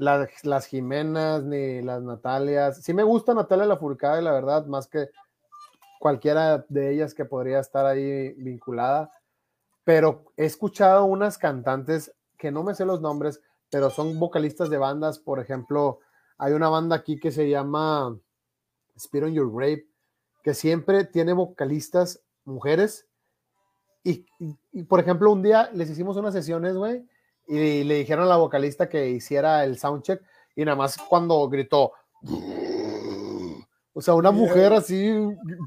las, 0.00 0.44
las 0.44 0.66
Jimenas 0.66 1.44
ni 1.44 1.82
las 1.82 2.02
Natalias. 2.02 2.82
Sí 2.82 2.94
me 2.94 3.02
gusta 3.02 3.34
Natalia 3.34 3.66
Lafourcade, 3.66 4.22
la 4.22 4.32
verdad, 4.32 4.66
más 4.66 4.88
que 4.88 5.10
cualquiera 5.98 6.64
de 6.68 6.92
ellas 6.92 7.12
que 7.12 7.26
podría 7.26 7.60
estar 7.60 7.84
ahí 7.84 8.32
vinculada. 8.34 9.12
Pero 9.84 10.32
he 10.36 10.46
escuchado 10.46 11.04
unas 11.04 11.36
cantantes 11.36 12.12
que 12.38 12.50
no 12.50 12.62
me 12.62 12.74
sé 12.74 12.86
los 12.86 13.02
nombres, 13.02 13.42
pero 13.70 13.90
son 13.90 14.18
vocalistas 14.18 14.70
de 14.70 14.78
bandas. 14.78 15.18
Por 15.18 15.38
ejemplo, 15.38 16.00
hay 16.38 16.54
una 16.54 16.70
banda 16.70 16.96
aquí 16.96 17.20
que 17.20 17.30
se 17.30 17.50
llama 17.50 18.18
Spirit 18.96 19.28
on 19.28 19.34
Your 19.34 19.52
Grave, 19.52 19.86
que 20.42 20.54
siempre 20.54 21.04
tiene 21.04 21.34
vocalistas 21.34 22.22
mujeres 22.44 23.06
y, 24.02 24.24
por 24.88 24.98
ejemplo, 25.00 25.30
un 25.30 25.42
día 25.42 25.70
les 25.74 25.90
hicimos 25.90 26.16
unas 26.16 26.32
sesiones, 26.32 26.74
güey, 26.74 27.06
y 27.46 27.84
le 27.84 27.94
dijeron 27.96 28.24
a 28.24 28.28
la 28.28 28.36
vocalista 28.36 28.88
que 28.88 29.08
hiciera 29.10 29.64
el 29.64 29.78
soundcheck 29.78 30.22
y 30.54 30.64
nada 30.64 30.76
más 30.76 30.96
cuando 30.96 31.48
gritó, 31.48 31.92
o 33.92 34.00
sea, 34.00 34.14
una 34.14 34.30
mujer 34.30 34.72
así, 34.72 35.12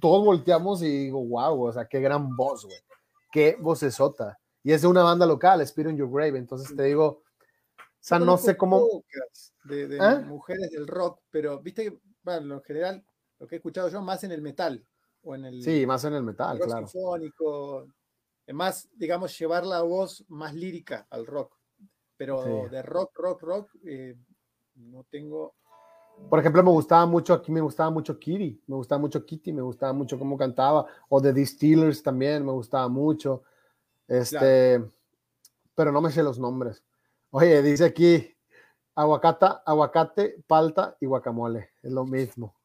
todos 0.01 0.23
volteamos 0.23 0.81
y 0.81 1.05
digo, 1.05 1.23
wow, 1.25 1.67
o 1.67 1.71
sea, 1.71 1.85
qué 1.85 1.99
gran 1.99 2.35
voz, 2.35 2.65
güey, 2.65 2.77
qué 3.31 3.57
vocesota. 3.59 4.39
Y 4.63 4.71
es 4.71 4.81
de 4.81 4.87
una 4.87 5.03
banda 5.03 5.25
local, 5.25 5.61
Spirit 5.61 5.91
in 5.91 5.97
Your 5.97 6.09
Grave, 6.09 6.37
entonces 6.37 6.75
te 6.75 6.83
digo, 6.83 7.05
o 7.05 8.05
sea, 8.05 8.19
no 8.19 8.37
sé 8.37 8.55
cómo... 8.57 8.85
De, 9.65 9.87
de 9.87 9.97
¿Eh? 9.97 10.19
mujeres 10.25 10.71
del 10.71 10.87
rock, 10.87 11.21
pero 11.29 11.59
viste 11.59 11.83
que, 11.83 11.99
bueno, 12.21 12.55
en 12.55 12.61
general, 12.63 13.05
lo 13.39 13.47
que 13.47 13.55
he 13.55 13.57
escuchado 13.57 13.89
yo 13.89 14.01
más 14.01 14.23
en 14.23 14.31
el 14.31 14.41
metal. 14.41 14.85
O 15.21 15.35
en 15.35 15.45
el, 15.45 15.63
sí, 15.63 15.85
más 15.85 16.03
en 16.03 16.13
el 16.13 16.23
metal, 16.23 16.59
claro. 16.59 16.87
Sinfónico, 16.87 17.87
más, 18.47 18.89
digamos, 18.93 19.37
llevar 19.39 19.65
la 19.65 19.81
voz 19.83 20.25
más 20.27 20.53
lírica 20.53 21.07
al 21.09 21.25
rock. 21.25 21.57
Pero 22.23 22.69
de 22.69 22.81
rock, 22.81 23.11
rock, 23.17 23.41
rock, 23.41 23.75
eh, 23.85 24.15
no 24.75 25.03
tengo. 25.09 25.55
Por 26.29 26.39
ejemplo, 26.39 26.63
me 26.63 26.69
gustaba 26.69 27.05
mucho, 27.05 27.33
aquí 27.33 27.51
me 27.51 27.59
gustaba 27.59 27.89
mucho 27.89 28.17
Kitty, 28.17 28.61
me 28.67 28.75
gustaba 28.75 28.99
mucho 28.99 29.25
Kitty, 29.25 29.51
me 29.51 29.61
gustaba 29.61 29.91
mucho 29.91 30.17
cómo 30.17 30.37
cantaba, 30.37 30.85
o 31.09 31.21
The 31.21 31.33
Distillers 31.33 32.01
también, 32.01 32.45
me 32.45 32.53
gustaba 32.53 32.87
mucho. 32.87 33.43
Este, 34.07 34.81
pero 35.75 35.91
no 35.91 35.99
me 35.99 36.11
sé 36.11 36.23
los 36.23 36.39
nombres. 36.39 36.81
Oye, 37.31 37.61
dice 37.61 37.83
aquí, 37.83 38.33
aguacate, 38.95 39.47
aguacate, 39.65 40.43
palta 40.47 40.95
y 41.01 41.05
guacamole, 41.07 41.71
es 41.81 41.91
lo 41.91 42.05
mismo. 42.05 42.55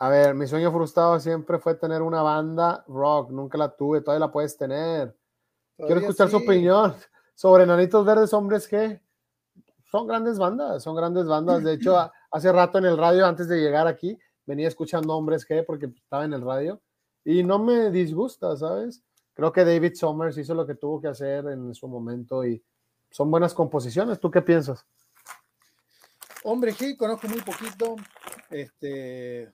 A 0.00 0.10
ver, 0.10 0.34
mi 0.34 0.46
sueño 0.46 0.70
frustrado 0.70 1.18
siempre 1.18 1.58
fue 1.58 1.76
tener 1.76 2.02
una 2.02 2.20
banda 2.20 2.84
rock, 2.88 3.30
nunca 3.30 3.56
la 3.56 3.74
tuve, 3.74 4.02
todavía 4.02 4.26
la 4.26 4.32
puedes 4.32 4.54
tener. 4.54 5.16
Quiero 5.76 6.00
escuchar 6.00 6.28
su 6.28 6.36
opinión 6.36 6.94
sobre 7.38 7.66
Nanitos 7.66 8.04
Verdes 8.04 8.32
Hombres 8.32 8.66
que 8.66 9.00
son 9.92 10.08
grandes 10.08 10.40
bandas, 10.40 10.82
son 10.82 10.96
grandes 10.96 11.24
bandas. 11.24 11.62
De 11.62 11.74
hecho, 11.74 11.96
hace 12.32 12.50
rato 12.50 12.78
en 12.78 12.86
el 12.86 12.98
radio, 12.98 13.26
antes 13.26 13.46
de 13.46 13.60
llegar 13.60 13.86
aquí, 13.86 14.18
venía 14.44 14.66
escuchando 14.66 15.16
Hombres 15.16 15.44
que 15.44 15.62
porque 15.62 15.86
estaba 15.86 16.24
en 16.24 16.32
el 16.32 16.42
radio 16.42 16.82
y 17.24 17.44
no 17.44 17.60
me 17.60 17.92
disgusta, 17.92 18.56
¿sabes? 18.56 19.04
Creo 19.34 19.52
que 19.52 19.64
David 19.64 19.94
Summers 19.94 20.36
hizo 20.36 20.52
lo 20.52 20.66
que 20.66 20.74
tuvo 20.74 21.00
que 21.00 21.06
hacer 21.06 21.46
en 21.46 21.72
su 21.76 21.86
momento 21.86 22.44
y 22.44 22.60
son 23.08 23.30
buenas 23.30 23.54
composiciones. 23.54 24.18
¿Tú 24.18 24.32
qué 24.32 24.42
piensas? 24.42 24.84
Hombre 26.42 26.74
G, 26.74 26.96
conozco 26.96 27.28
muy 27.28 27.40
poquito. 27.42 27.94
Este. 28.50 29.52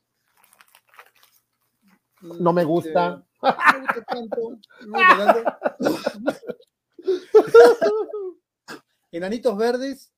No 2.23 2.55
me 2.55 2.63
este, 2.63 2.73
gusta. 2.73 3.23
no 3.43 3.53
me 3.73 3.79
gusta 3.81 4.05
tanto. 4.09 4.59
no 4.87 4.99
me 4.99 5.07
gusta 5.07 5.59
tanto. 5.77 6.41
Enanitos 9.13 9.57
Verdes 9.57 10.11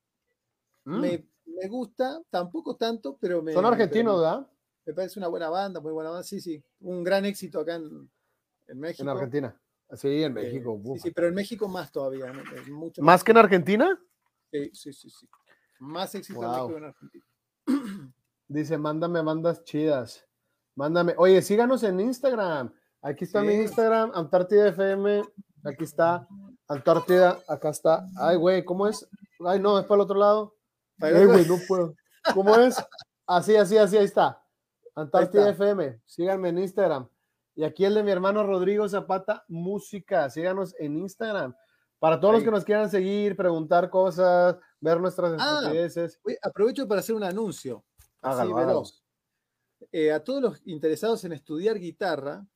Mm, 0.89 1.01
me, 1.01 1.28
me 1.47 1.66
gusta, 1.68 2.22
tampoco 2.30 2.76
tanto, 2.76 3.18
pero 3.20 3.43
me. 3.43 3.53
Son 3.53 3.66
argentinos, 3.66 4.20
¿verdad? 4.20 4.49
Me 4.84 4.95
parece 4.95 5.18
una 5.18 5.26
buena 5.26 5.51
banda, 5.51 5.80
muy 5.80 5.91
buena 5.91 6.11
banda. 6.11 6.22
Sí, 6.22 6.41
sí. 6.41 6.62
Un 6.78 7.03
gran 7.03 7.24
éxito 7.24 7.59
acá 7.59 7.74
en, 7.74 8.09
en 8.68 8.78
México. 8.78 9.03
En 9.03 9.09
Argentina. 9.09 9.61
Sí, 9.95 10.22
en 10.22 10.39
Eh, 10.39 10.43
México. 10.43 10.80
sí, 11.03 11.11
pero 11.11 11.26
en 11.26 11.34
México 11.34 11.66
más 11.66 11.91
todavía. 11.91 12.32
Mucho 12.70 13.03
¿Más 13.03 13.24
que 13.24 13.32
en 13.32 13.39
Argentina? 13.39 14.01
Sí, 14.53 14.70
sí, 14.72 14.93
sí, 14.93 15.11
sí. 15.11 15.28
Más 15.80 16.14
éxito 16.14 16.41
en 16.41 16.47
Wow. 16.49 16.76
Argentina. 16.87 17.24
Dice, 18.47 18.78
mándame 18.78 19.22
bandas 19.22 19.64
chidas. 19.64 20.24
Mándame. 20.76 21.16
Oye, 21.18 21.43
síganos 21.43 21.82
en 21.82 21.99
Instagram. 21.99 22.72
Aquí 23.03 23.24
está 23.24 23.43
mi. 23.43 23.55
Instagram, 23.55 24.12
Antártida 24.14 24.68
FM. 24.68 25.24
Aquí 25.64 25.82
está 25.82 26.28
Antártida. 26.69 27.39
Acá 27.49 27.71
está. 27.71 28.07
Ay, 28.19 28.37
güey, 28.37 28.64
¿cómo 28.64 28.87
es? 28.87 29.09
Ay, 29.45 29.61
no, 29.61 29.79
es 29.79 29.85
para 29.87 29.97
el 29.97 30.01
otro 30.03 30.19
lado. 30.19 30.55
Ay, 31.01 31.27
güey, 31.27 31.47
no 31.47 31.57
puedo. 31.69 31.95
¿Cómo 32.35 32.55
es? 32.57 32.77
Así, 33.27 33.57
así, 33.57 33.77
así, 33.77 33.97
ahí 33.97 34.05
está. 34.05 34.43
Antártida 34.95 35.51
está. 35.51 35.64
FM. 35.64 36.01
Síganme 36.05 36.49
en 36.49 36.59
Instagram. 36.59 37.09
Y 37.55 37.64
aquí 37.64 37.85
el 37.85 37.95
de 37.95 38.03
mi 38.03 38.11
hermano 38.11 38.47
Rodrigo 38.47 38.89
Zapata 38.89 39.45
Música. 39.49 40.29
Síganos 40.31 40.75
en 40.79 40.97
Instagram. 40.99 41.55
Para 41.99 42.21
todos 42.21 42.35
los 42.35 42.43
que 42.43 42.51
nos 42.51 42.64
quieran 42.64 42.91
seguir, 42.91 43.37
preguntar 43.37 43.89
cosas, 43.89 44.57
ver 44.81 45.01
nuestras 45.01 45.35
Ah, 45.39 45.61
estupideces. 45.62 46.21
Aprovecho 46.43 46.87
para 46.87 47.01
hacer 47.01 47.14
un 47.14 47.25
anuncio. 47.25 47.85
Así 48.21 48.53
veloz. 48.53 49.03
Eh, 49.93 50.12
a 50.12 50.23
todos 50.23 50.43
los 50.43 50.67
interesados 50.67 51.25
en 51.25 51.33
estudiar 51.33 51.79
guitarra, 51.79 52.47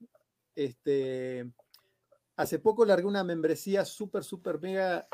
este, 0.54 1.50
hace 2.40 2.58
poco 2.58 2.84
largué 2.84 3.06
una 3.06 3.22
membresía 3.24 3.84
súper, 3.84 4.24
súper 4.24 4.60
mega 4.60 5.06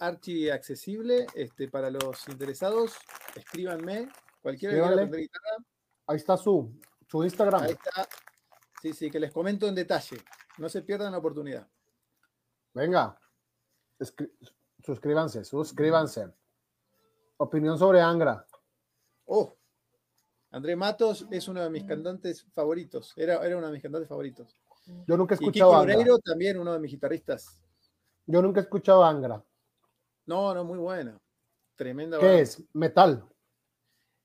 archi 0.00 0.48
accesible 0.50 1.26
este, 1.34 1.68
para 1.68 1.90
los 1.90 2.26
interesados. 2.28 2.92
Escríbanme. 3.34 4.08
Cualquiera 4.40 4.74
que 4.74 4.80
quiera 4.80 4.92
aprender 4.94 5.20
guitarra, 5.20 5.56
Ahí 6.06 6.16
está 6.16 6.36
su, 6.36 6.70
su 7.08 7.24
Instagram. 7.24 7.62
ahí 7.62 7.72
está. 7.72 8.08
Sí, 8.82 8.92
sí, 8.92 9.10
que 9.10 9.18
les 9.18 9.32
comento 9.32 9.66
en 9.66 9.74
detalle. 9.74 10.18
No 10.58 10.68
se 10.68 10.82
pierdan 10.82 11.12
la 11.12 11.18
oportunidad. 11.18 11.66
Venga, 12.74 13.18
escri- 13.98 14.30
suscríbanse, 14.84 15.44
suscríbanse. 15.44 16.28
Opinión 17.38 17.78
sobre 17.78 18.00
Angra. 18.00 18.46
Oh, 19.26 19.56
André 20.50 20.76
Matos 20.76 21.26
es 21.30 21.48
uno 21.48 21.62
de 21.62 21.70
mis 21.70 21.84
cantantes 21.84 22.44
favoritos. 22.52 23.12
Era, 23.16 23.44
era 23.44 23.56
uno 23.56 23.66
de 23.66 23.72
mis 23.72 23.82
cantantes 23.82 24.08
favoritos. 24.08 24.56
Yo 25.06 25.16
nunca 25.16 25.34
he 25.34 25.36
Y 25.36 25.38
Kiko 25.38 25.50
escuchado 25.50 25.74
Angra. 25.76 25.94
Loureiro 25.94 26.18
también 26.18 26.58
uno 26.58 26.72
de 26.72 26.78
mis 26.78 26.90
guitarristas. 26.90 27.60
Yo 28.26 28.42
nunca 28.42 28.60
he 28.60 28.62
escuchado 28.64 29.04
Angra. 29.04 29.42
No, 30.26 30.54
no, 30.54 30.64
muy 30.64 30.78
buena. 30.78 31.18
Tremenda. 31.76 32.18
¿Qué 32.18 32.26
banda. 32.26 32.40
es? 32.40 32.62
Metal. 32.72 33.24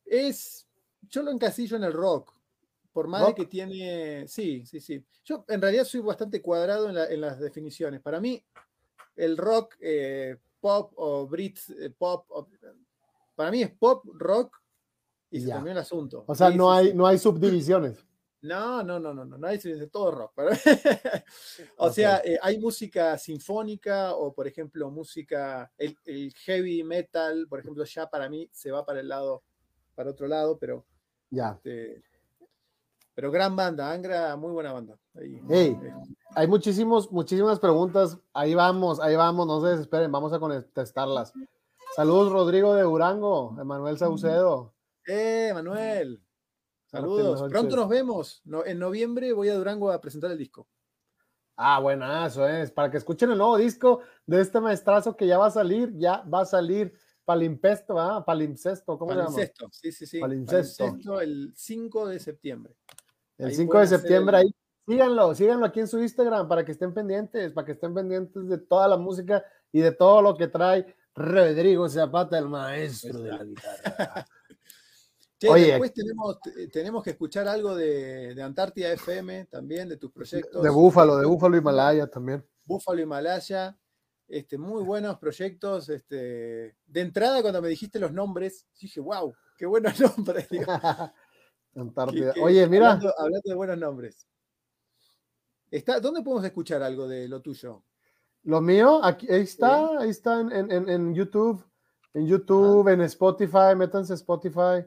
Es, 0.06 0.68
yo 1.10 1.24
lo 1.24 1.32
encasillo 1.32 1.78
en 1.78 1.84
el 1.84 1.94
rock. 1.94 2.34
Por 2.92 3.08
más 3.08 3.26
de 3.28 3.36
que 3.36 3.46
tiene, 3.46 4.28
sí, 4.28 4.66
sí, 4.66 4.80
sí. 4.80 5.06
Yo 5.24 5.46
en 5.48 5.62
realidad 5.62 5.84
soy 5.86 6.02
bastante 6.02 6.42
cuadrado 6.42 6.90
en, 6.90 6.96
la- 6.96 7.08
en 7.08 7.22
las 7.22 7.40
definiciones. 7.40 8.02
Para 8.02 8.20
mí, 8.20 8.44
el 9.16 9.38
rock, 9.38 9.76
eh, 9.80 10.38
pop 10.60 10.92
o 10.96 11.28
Brit 11.28 11.60
eh, 11.80 11.92
pop, 11.92 12.26
o- 12.30 12.48
para 13.36 13.52
mí 13.52 13.62
es 13.62 13.70
pop, 13.72 14.04
rock 14.16 14.58
y 15.30 15.40
se 15.40 15.48
Ya. 15.48 15.54
terminó 15.56 15.72
el 15.74 15.78
asunto. 15.78 16.24
O 16.28 16.34
sea, 16.36 16.50
Sí, 16.52 16.58
no 16.58 16.72
sí, 16.74 16.78
hay, 16.80 16.88
sí. 16.90 16.94
no 16.96 17.06
hay 17.08 17.18
subdivisiones. 17.20 18.06
No, 18.42 18.82
no, 18.84 19.00
no, 19.00 19.14
no, 19.14 19.26
no, 19.26 19.38
no 19.38 19.48
hay 19.48 19.58
de 19.58 19.88
todo 19.88 20.12
rock. 20.12 20.32
pero- 20.36 20.50
o 21.78 21.90
sea, 21.90 22.22
eh, 22.24 22.40
hay 22.42 22.58
música 22.60 23.18
sinfónica 23.18 24.16
o, 24.16 24.34
por 24.34 24.48
ejemplo, 24.48 24.90
música, 24.90 25.72
el, 25.78 25.98
el 26.06 26.34
heavy 26.34 26.84
metal, 26.84 27.48
por 27.50 27.60
ejemplo, 27.60 27.84
ya 27.84 28.10
para 28.10 28.30
mí 28.30 28.50
se 28.54 28.72
va 28.72 28.86
para 28.86 29.02
el 29.02 29.10
lado, 29.10 29.44
para 29.96 30.12
otro 30.12 30.28
lado, 30.28 30.58
pero, 30.58 30.86
Ya. 31.30 31.52
este, 31.58 32.02
pero 33.14 33.30
gran 33.32 33.56
banda, 33.58 33.92
Angra, 33.92 34.36
muy 34.38 34.54
buena 34.54 34.72
banda. 34.72 34.98
Ahí, 35.16 35.42
Ey. 35.50 35.72
eh, 35.72 35.94
Hay 36.36 36.48
muchísimos, 36.48 37.12
muchísimas 37.12 37.60
preguntas. 37.60 38.18
Ahí 38.32 38.54
vamos, 38.56 39.02
ahí 39.02 39.18
vamos, 39.18 39.46
no 39.48 39.60
se 39.60 39.68
desesperen, 39.68 40.10
vamos 40.12 40.32
a 40.32 40.40
contestarlas. 40.40 41.34
Saludos, 41.96 42.32
Rodrigo 42.32 42.74
de 42.76 42.84
Durango, 42.84 43.58
Emanuel 43.60 43.98
Saucedo. 43.98 44.74
eh, 45.06 45.52
Manuel, 45.54 46.22
saludos. 46.90 47.44
Pronto 47.50 47.76
nos 47.76 47.90
vemos. 47.90 48.42
No, 48.46 48.66
en 48.66 48.80
noviembre 48.80 49.34
voy 49.34 49.50
a 49.50 49.56
Durango 49.56 49.92
a 49.92 50.00
presentar 50.02 50.32
el 50.32 50.38
disco. 50.38 50.68
Ah, 51.56 51.80
buenazo, 51.80 52.48
es. 52.48 52.72
Para 52.72 52.90
que 52.90 52.98
escuchen 52.98 53.32
el 53.32 53.38
nuevo 53.38 53.58
disco 53.58 54.00
de 54.26 54.40
este 54.42 54.60
maestrazo 54.62 55.16
que 55.18 55.28
ya 55.28 55.38
va 55.38 55.48
a 55.48 55.52
salir, 55.52 55.94
ya 55.98 56.22
va 56.22 56.42
a 56.42 56.46
salir 56.46 56.94
Palimpesto, 57.26 58.00
¿ah? 58.00 58.26
Palimpsesto, 58.26 58.98
¿cómo 58.98 59.12
se 59.12 59.18
llama? 59.20 59.70
Sí, 59.72 59.92
sí, 59.92 60.06
sí. 60.08 60.20
Palincesto. 60.20 60.86
Palincesto 60.86 61.22
el 61.22 61.54
5 61.56 62.08
de 62.08 62.20
septiembre. 62.20 62.76
El 63.38 63.48
Ahí 63.50 63.56
5 63.56 63.80
de 63.80 63.88
septiembre, 63.88 64.38
el- 64.38 64.44
ahí. 64.48 64.56
Síganlo, 64.88 65.36
síganlo 65.36 65.66
aquí 65.68 65.82
en 65.82 65.88
su 65.88 66.00
Instagram 66.00 66.48
para 66.48 66.66
que 66.66 66.72
estén 66.72 66.92
pendientes, 66.94 67.54
para 67.54 67.64
que 67.66 67.74
estén 67.74 67.94
pendientes 67.94 68.48
de 68.48 68.58
toda 68.58 68.88
la 68.88 68.98
música 68.98 69.44
y 69.72 69.82
de 69.82 69.92
todo 69.92 70.24
lo 70.24 70.36
que 70.36 70.48
trae 70.48 70.96
Rodrigo 71.14 71.88
Zapata, 71.88 72.40
el 72.40 72.50
maestro 72.50 73.20
de 73.22 73.30
la 73.30 73.44
guitarra. 73.44 74.26
Che, 75.40 75.48
Oye. 75.50 75.68
después 75.68 75.94
tenemos, 75.94 76.40
te- 76.42 76.68
tenemos 76.68 77.02
que 77.04 77.12
escuchar 77.12 77.48
algo 77.48 77.74
de, 77.76 78.36
de 78.36 78.44
Antártida 78.44 78.92
FM 78.92 79.46
también, 79.46 79.88
de 79.88 79.96
tus 79.98 80.12
proyectos. 80.12 80.62
De 80.62 80.70
Búfalo, 80.70 81.18
de 81.18 81.26
Búfalo 81.26 81.56
Himalaya 81.56 82.08
también. 82.08 82.46
Búfalo 82.66 83.00
Himalaya. 83.02 83.78
Este, 84.28 84.58
muy 84.58 84.84
buenos 84.84 85.18
proyectos. 85.18 85.88
Este, 85.90 86.76
de 86.86 87.02
entrada, 87.02 87.42
cuando 87.42 87.62
me 87.62 87.70
dijiste 87.70 88.00
los 88.00 88.12
nombres, 88.12 88.68
dije, 88.80 89.00
wow, 89.00 89.34
qué 89.58 89.66
buenos 89.66 89.94
nombres. 90.18 90.50
digo, 90.50 90.66
Antártida. 91.76 92.34
que- 92.34 92.40
que- 92.40 92.46
Oye, 92.46 92.68
mira, 92.68 92.92
Hablando, 92.92 93.14
hablando 93.18 93.50
de 93.50 93.56
buenos 93.56 93.78
nombres. 93.78 94.28
Está, 95.72 96.00
¿Dónde 96.00 96.22
podemos 96.22 96.44
escuchar 96.46 96.82
algo 96.84 97.08
de 97.08 97.28
lo 97.28 97.42
tuyo? 97.42 97.84
lo 98.44 98.62
mío, 98.62 99.04
aquí, 99.04 99.28
ahí 99.32 99.42
está, 99.42 100.00
ahí 100.00 100.10
está 100.10 100.40
en, 100.40 100.52
en- 100.52 100.72
en- 100.72 100.90
en 100.90 101.14
YouTube, 101.14 101.64
en 102.14 102.26
YouTube, 102.26 102.88
en 102.88 103.02
Spotify, 103.02 103.76
métanse 103.76 104.14
a 104.14 104.16
Spotify. 104.16 104.86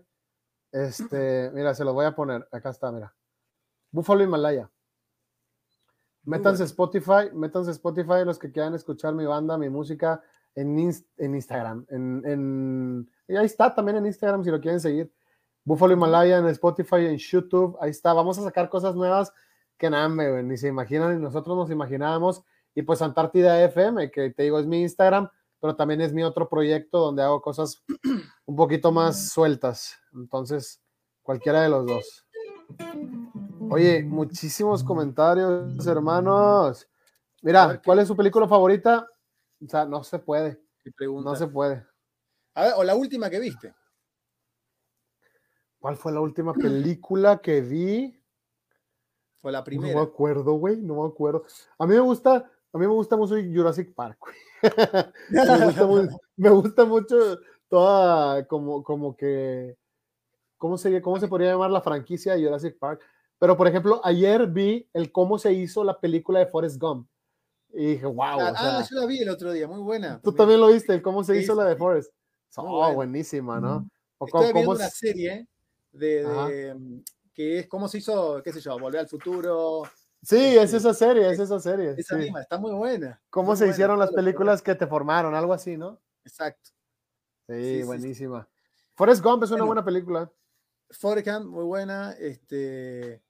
Este, 0.73 1.51
mira, 1.53 1.75
se 1.75 1.85
los 1.85 1.95
voy 1.95 2.07
a 2.07 2.15
poner, 2.15 2.49
acá 2.51 2.71
está, 2.71 2.91
mira. 2.91 3.15
Búfalo 3.91 4.23
Himalaya. 4.25 4.71
Métanse 6.25 6.63
a. 6.63 6.67
Spotify, 6.67 7.31
métanse 7.35 7.71
a 7.71 7.73
Spotify 7.73 8.25
los 8.25 8.39
que 8.39 8.51
quieran 8.51 8.75
escuchar 8.75 9.15
mi 9.15 9.27
banda, 9.27 9.59
mi 9.59 9.69
música 9.69 10.23
en, 10.55 10.79
en 11.19 11.35
Instagram. 11.35 11.85
En, 11.91 12.23
en- 12.25 13.11
y 13.29 13.37
ahí 13.37 13.47
está 13.47 13.75
también 13.75 13.99
en 13.99 14.07
Instagram 14.07 14.45
si 14.45 14.51
lo 14.51 14.61
quieren 14.61 14.81
seguir. 14.81 15.13
Búfalo 15.65 15.93
Himalaya 15.93 16.39
en 16.39 16.47
Spotify, 16.49 17.07
en 17.07 17.17
YouTube, 17.19 17.77
ahí 17.81 17.91
está. 17.91 18.13
Vamos 18.13 18.39
a 18.39 18.43
sacar 18.43 18.69
cosas 18.69 18.95
nuevas 18.95 19.33
que 19.77 19.91
nada, 19.91 20.09
me- 20.09 20.43
ni 20.43 20.57
se 20.57 20.69
imaginan, 20.69 21.17
ni 21.17 21.23
nosotros 21.23 21.57
nos 21.57 21.71
imaginábamos. 21.71 22.43
Y 22.75 22.83
pues 22.83 23.03
Antártida 23.03 23.63
FM, 23.65 24.11
que 24.11 24.31
te 24.31 24.45
digo 24.45 24.59
es 24.59 24.67
mi 24.67 24.81
Instagram, 24.83 25.29
pero 25.63 25.77
también 25.77 26.01
es 26.01 26.13
mi 26.13 26.25
otro 26.25 26.49
proyecto 26.49 26.99
donde 26.99 27.23
hago 27.23 27.41
cosas 27.41 27.85
un 28.47 28.57
poquito 28.57 28.91
más 28.91 29.29
sueltas. 29.31 29.97
Entonces, 30.13 30.83
cualquiera 31.23 31.63
de 31.63 31.69
los 31.69 31.87
dos. 31.87 32.27
Oye, 33.71 34.03
muchísimos 34.03 34.83
comentarios, 34.83 35.87
hermanos. 35.87 36.89
Mira, 37.43 37.69
ver, 37.69 37.77
¿qué- 37.81 37.87
¿cuál 37.87 38.01
es 38.01 38.09
su 38.09 38.17
película 38.17 38.49
favorita? 38.49 39.09
O 39.65 39.69
sea, 39.69 39.85
no 39.87 40.03
se 40.03 40.19
puede, 40.19 40.61
no 40.99 41.37
se 41.37 41.47
puede. 41.47 41.87
A 42.55 42.65
ver, 42.65 42.73
o 42.77 42.83
la 42.83 42.97
última 42.97 43.31
que 43.31 43.39
viste. 43.39 43.73
¿Cuál 45.79 45.97
fue 45.97 46.11
la 46.11 46.21
última 46.21 46.53
película 46.55 47.39
que 47.39 47.61
vi? 47.61 48.21
O 49.43 49.51
la 49.51 49.59
No 49.61 49.65
primera. 49.65 49.95
me 49.95 50.03
acuerdo, 50.03 50.55
güey, 50.55 50.77
no 50.83 51.03
me 51.03 51.09
acuerdo. 51.09 51.45
A 51.79 51.87
mí 51.87 51.95
me 51.95 52.01
gusta, 52.01 52.51
a 52.73 52.79
mí 52.79 52.87
me 52.87 52.93
gusta 52.93 53.17
mucho 53.17 53.35
Jurassic 53.35 53.95
Park, 53.95 54.19
me, 55.31 55.65
gusta 55.67 55.87
mu- 55.87 56.09
me 56.37 56.51
gusta 56.51 56.85
mucho 56.85 57.17
toda 57.69 58.47
como, 58.47 58.83
como 58.83 59.17
que, 59.17 59.77
¿cómo 60.59 60.77
se, 60.79 61.01
¿cómo 61.03 61.19
se 61.21 61.29
podría 61.29 61.53
llamar 61.53 61.71
la 61.71 61.81
franquicia 61.83 62.35
de 62.35 62.45
Jurassic 62.45 62.79
Park? 62.79 63.01
Pero, 63.39 63.57
por 63.57 63.67
ejemplo, 63.67 64.01
ayer 64.05 64.47
vi 64.47 64.89
el 64.93 65.11
cómo 65.11 65.37
se 65.39 65.53
hizo 65.53 65.83
la 65.83 65.99
película 65.99 66.39
de 66.39 66.47
Forrest 66.47 66.81
Gump. 66.81 67.09
Y 67.75 67.87
dije, 67.93 68.07
wow, 68.07 68.23
ah, 68.23 68.37
o 68.37 68.39
sea, 68.39 68.79
ah, 68.79 68.87
yo 68.89 69.01
la 69.01 69.07
vi 69.07 69.19
el 69.23 69.29
otro 69.31 69.51
día, 69.51 69.67
muy 69.67 69.81
buena. 69.81 70.21
tú 70.23 70.33
también 70.33 70.61
lo 70.61 70.69
viste, 70.69 70.93
el 70.93 71.03
cómo 71.03 71.25
se 71.25 71.37
hizo 71.39 71.55
la 71.55 71.65
de. 71.65 71.75
Forrest. 71.77 72.13
Muy 72.59 72.67
Oh, 72.69 72.77
buena. 72.79 72.95
buenísima, 72.95 73.59
¿no? 73.61 73.89
O 74.19 74.27
Estoy 74.27 74.31
cómo- 74.31 74.43
viendo 74.53 74.61
cómo 74.61 74.71
una 74.77 74.89
se- 74.91 75.07
serie 75.09 75.49
de, 75.91 76.23
de, 76.25 76.75
mm, 76.75 77.01
que 77.35 77.59
es 77.61 77.67
cómo 77.69 77.89
se 77.89 77.99
hizo, 77.99 78.43
qué 78.45 78.53
sé 78.53 78.61
yo, 78.61 78.79
Volver 78.79 79.01
al 79.01 79.09
Futuro. 79.09 79.83
Sí, 80.23 80.37
es 80.37 80.65
este, 80.73 80.77
esa 80.77 80.95
serie, 80.95 81.31
es 81.31 81.39
esa 81.39 81.59
serie. 81.59 81.95
Esa 81.99 82.15
sí. 82.17 82.23
misma, 82.23 82.43
está 82.43 82.57
muy 82.59 82.73
buena. 82.73 83.21
¿Cómo 83.29 83.49
muy 83.49 83.57
se 83.57 83.65
buena, 83.65 83.73
hicieron 83.75 83.99
las 83.99 84.13
películas 84.13 84.63
que 84.63 84.75
te 84.75 84.87
formaron? 84.87 85.35
Algo 85.35 85.53
así, 85.53 85.77
¿no? 85.77 86.01
Exacto. 86.25 86.71
Sí, 87.49 87.55
Sí, 87.55 87.63
sí, 87.65 87.77
sí. 87.79 87.83
buenísima. 87.83 88.49
Forrest 88.95 89.23
Gump 89.23 89.43
es 89.43 89.51
una 89.51 89.59
Bueno. 89.59 89.67
buena 89.67 89.85
película. 89.85 90.33
Forecamp, 90.91 91.47
muy 91.47 91.65
buena. 91.65 92.13
Este, 92.13 93.23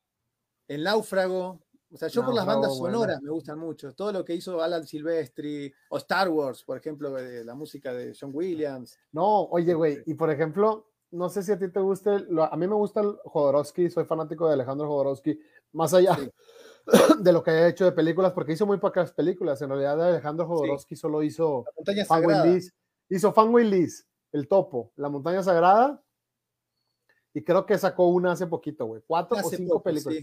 el 0.68 0.82
Náufrago. 0.84 1.62
O 1.90 1.96
sea, 1.96 2.08
yo 2.08 2.24
por 2.24 2.34
las 2.34 2.46
bandas 2.46 2.76
sonoras 2.76 3.20
me 3.22 3.30
gustan 3.30 3.58
mucho. 3.58 3.94
Todo 3.94 4.12
lo 4.12 4.24
que 4.24 4.34
hizo 4.34 4.62
Alan 4.62 4.86
Silvestri 4.86 5.72
o 5.90 5.98
Star 5.98 6.28
Wars, 6.30 6.64
por 6.64 6.78
ejemplo, 6.78 7.14
la 7.18 7.54
música 7.54 7.92
de 7.92 8.14
John 8.18 8.30
Williams. 8.32 8.98
No, 9.12 9.42
oye, 9.44 9.74
güey, 9.74 10.02
y 10.06 10.14
por 10.14 10.30
ejemplo, 10.30 10.90
no 11.10 11.28
sé 11.28 11.42
si 11.42 11.52
a 11.52 11.58
ti 11.58 11.68
te 11.68 11.80
guste, 11.80 12.10
a 12.10 12.56
mí 12.56 12.66
me 12.66 12.74
gusta 12.74 13.00
el 13.00 13.18
Jodorowsky, 13.24 13.90
soy 13.90 14.06
fanático 14.06 14.46
de 14.46 14.54
Alejandro 14.54 14.88
Jodorowsky, 14.88 15.38
más 15.72 15.92
allá 15.92 16.16
de 17.20 17.32
lo 17.32 17.42
que 17.42 17.50
haya 17.50 17.68
hecho 17.68 17.84
de 17.84 17.92
películas, 17.92 18.32
porque 18.32 18.52
hizo 18.52 18.66
muy 18.66 18.78
pocas 18.78 19.12
películas. 19.12 19.60
En 19.62 19.68
realidad, 19.68 20.00
Alejandro 20.02 20.46
Jodorowsky 20.46 20.96
solo 20.96 21.22
hizo 21.22 21.64
Fanway 22.06 22.60
hizo 23.08 23.32
Fanway 23.32 23.68
Liz, 23.68 24.08
El 24.32 24.48
Topo, 24.48 24.92
La 24.96 25.08
Montaña 25.08 25.42
Sagrada, 25.42 26.02
y 27.34 27.42
creo 27.42 27.66
que 27.66 27.78
sacó 27.78 28.08
una 28.08 28.32
hace 28.32 28.46
poquito, 28.46 28.86
güey, 28.86 29.02
cuatro 29.06 29.38
o 29.42 29.48
cinco 29.48 29.82
películas. 29.82 30.18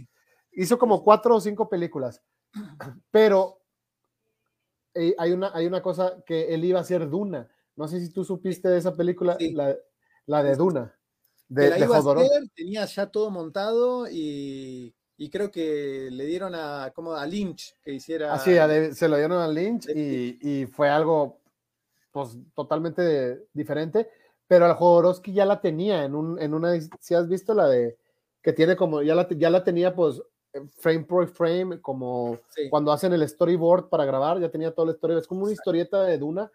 Hizo 0.51 0.77
como 0.79 1.03
cuatro 1.03 1.35
o 1.35 1.41
cinco 1.41 1.69
películas, 1.69 2.21
pero 3.11 3.61
eh, 4.93 5.15
hay, 5.17 5.31
una, 5.31 5.51
hay 5.53 5.67
una 5.67 5.81
cosa 5.81 6.23
que 6.25 6.53
él 6.53 6.65
iba 6.65 6.79
a 6.79 6.81
hacer 6.81 7.09
Duna. 7.09 7.49
No 7.75 7.87
sé 7.87 7.99
si 7.99 8.11
tú 8.11 8.23
supiste 8.23 8.67
de 8.67 8.79
esa 8.79 8.95
película, 8.95 9.37
la, 9.39 9.75
la, 10.25 10.43
de 10.43 10.55
Duna. 10.55 10.95
De, 11.47 11.69
la 11.69 11.79
iba 11.79 11.95
a 11.95 11.99
hacer, 11.99 12.49
tenía 12.55 12.85
ya 12.85 13.07
todo 13.09 13.31
montado 13.31 14.07
y 14.09 14.95
y 15.19 15.29
creo 15.29 15.51
que 15.51 16.07
le 16.11 16.25
dieron 16.25 16.55
a, 16.55 16.91
como 16.95 17.13
a 17.13 17.25
Lynch 17.25 17.75
que 17.83 17.91
hiciera. 17.91 18.33
Así, 18.33 18.55
se 18.93 19.09
lo 19.09 19.17
dieron 19.17 19.37
a 19.41 19.49
Lynch 19.49 19.89
y, 19.89 20.39
y, 20.41 20.65
fue 20.65 20.89
algo 20.89 21.41
pues 22.09 22.37
totalmente 22.55 23.47
diferente, 23.53 24.09
pero 24.47 24.65
al 24.65 24.75
Jodorowsky 24.75 25.33
ya 25.33 25.45
la 25.45 25.59
tenía 25.59 26.05
en, 26.05 26.15
un, 26.15 26.41
en 26.41 26.53
una, 26.53 26.73
si 27.01 27.13
has 27.13 27.27
visto 27.27 27.53
la 27.53 27.67
de, 27.67 27.97
que 28.41 28.53
tiene 28.53 28.77
como, 28.77 29.01
ya 29.01 29.13
la, 29.13 29.27
ya 29.29 29.49
la 29.49 29.61
tenía 29.61 29.93
pues 29.93 30.21
frame 30.77 31.03
por 31.03 31.27
frame, 31.27 31.81
como 31.81 32.39
cuando 32.69 32.93
hacen 32.93 33.11
el 33.11 33.27
storyboard 33.27 33.89
para 33.89 34.05
grabar, 34.05 34.39
ya 34.39 34.49
tenía 34.49 34.73
todo 34.73 34.89
el 34.89 34.95
storyboard, 34.95 35.21
es 35.21 35.27
como 35.27 35.43
una 35.43 35.51
historieta 35.51 36.03
de 36.03 36.17
Duna, 36.17 36.49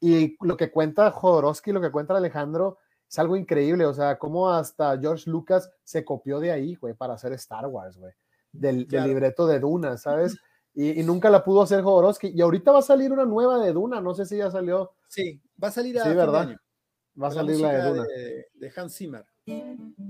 y 0.00 0.36
lo 0.44 0.56
que 0.56 0.72
cuenta 0.72 1.12
Jodorowsky, 1.12 1.70
lo 1.70 1.80
que 1.80 1.92
cuenta 1.92 2.16
Alejandro, 2.16 2.78
es 3.12 3.18
algo 3.18 3.36
increíble, 3.36 3.84
o 3.84 3.92
sea, 3.92 4.18
cómo 4.18 4.50
hasta 4.50 4.98
George 4.98 5.28
Lucas 5.28 5.70
se 5.84 6.02
copió 6.02 6.40
de 6.40 6.50
ahí, 6.50 6.76
güey, 6.76 6.94
para 6.94 7.12
hacer 7.12 7.34
Star 7.34 7.66
Wars, 7.66 7.98
güey, 7.98 8.14
del, 8.50 8.86
libreto 8.88 9.46
de 9.46 9.60
Duna, 9.60 9.96
¿sabes? 9.98 10.36
Y, 10.74 11.02
nunca 11.02 11.28
la 11.28 11.44
pudo 11.44 11.60
hacer 11.60 11.82
Jodorowsky. 11.82 12.28
Y 12.34 12.40
ahorita 12.40 12.72
va 12.72 12.78
a 12.78 12.82
salir 12.82 13.12
una 13.12 13.26
nueva 13.26 13.62
de 13.62 13.74
Duna, 13.74 14.00
no 14.00 14.14
sé 14.14 14.24
si 14.24 14.38
ya 14.38 14.50
salió. 14.50 14.92
Sí, 15.06 15.38
va 15.62 15.68
a 15.68 15.70
salir 15.70 16.00
a 16.00 16.04
sí, 16.04 16.14
¿verdad? 16.14 16.56
Va 17.22 17.28
a 17.28 17.30
salir 17.30 17.60
la, 17.60 17.72
de 17.72 17.90
Duna. 17.90 18.04
De, 18.54 18.72
Hans 18.74 18.96
Zimmer. 18.96 19.26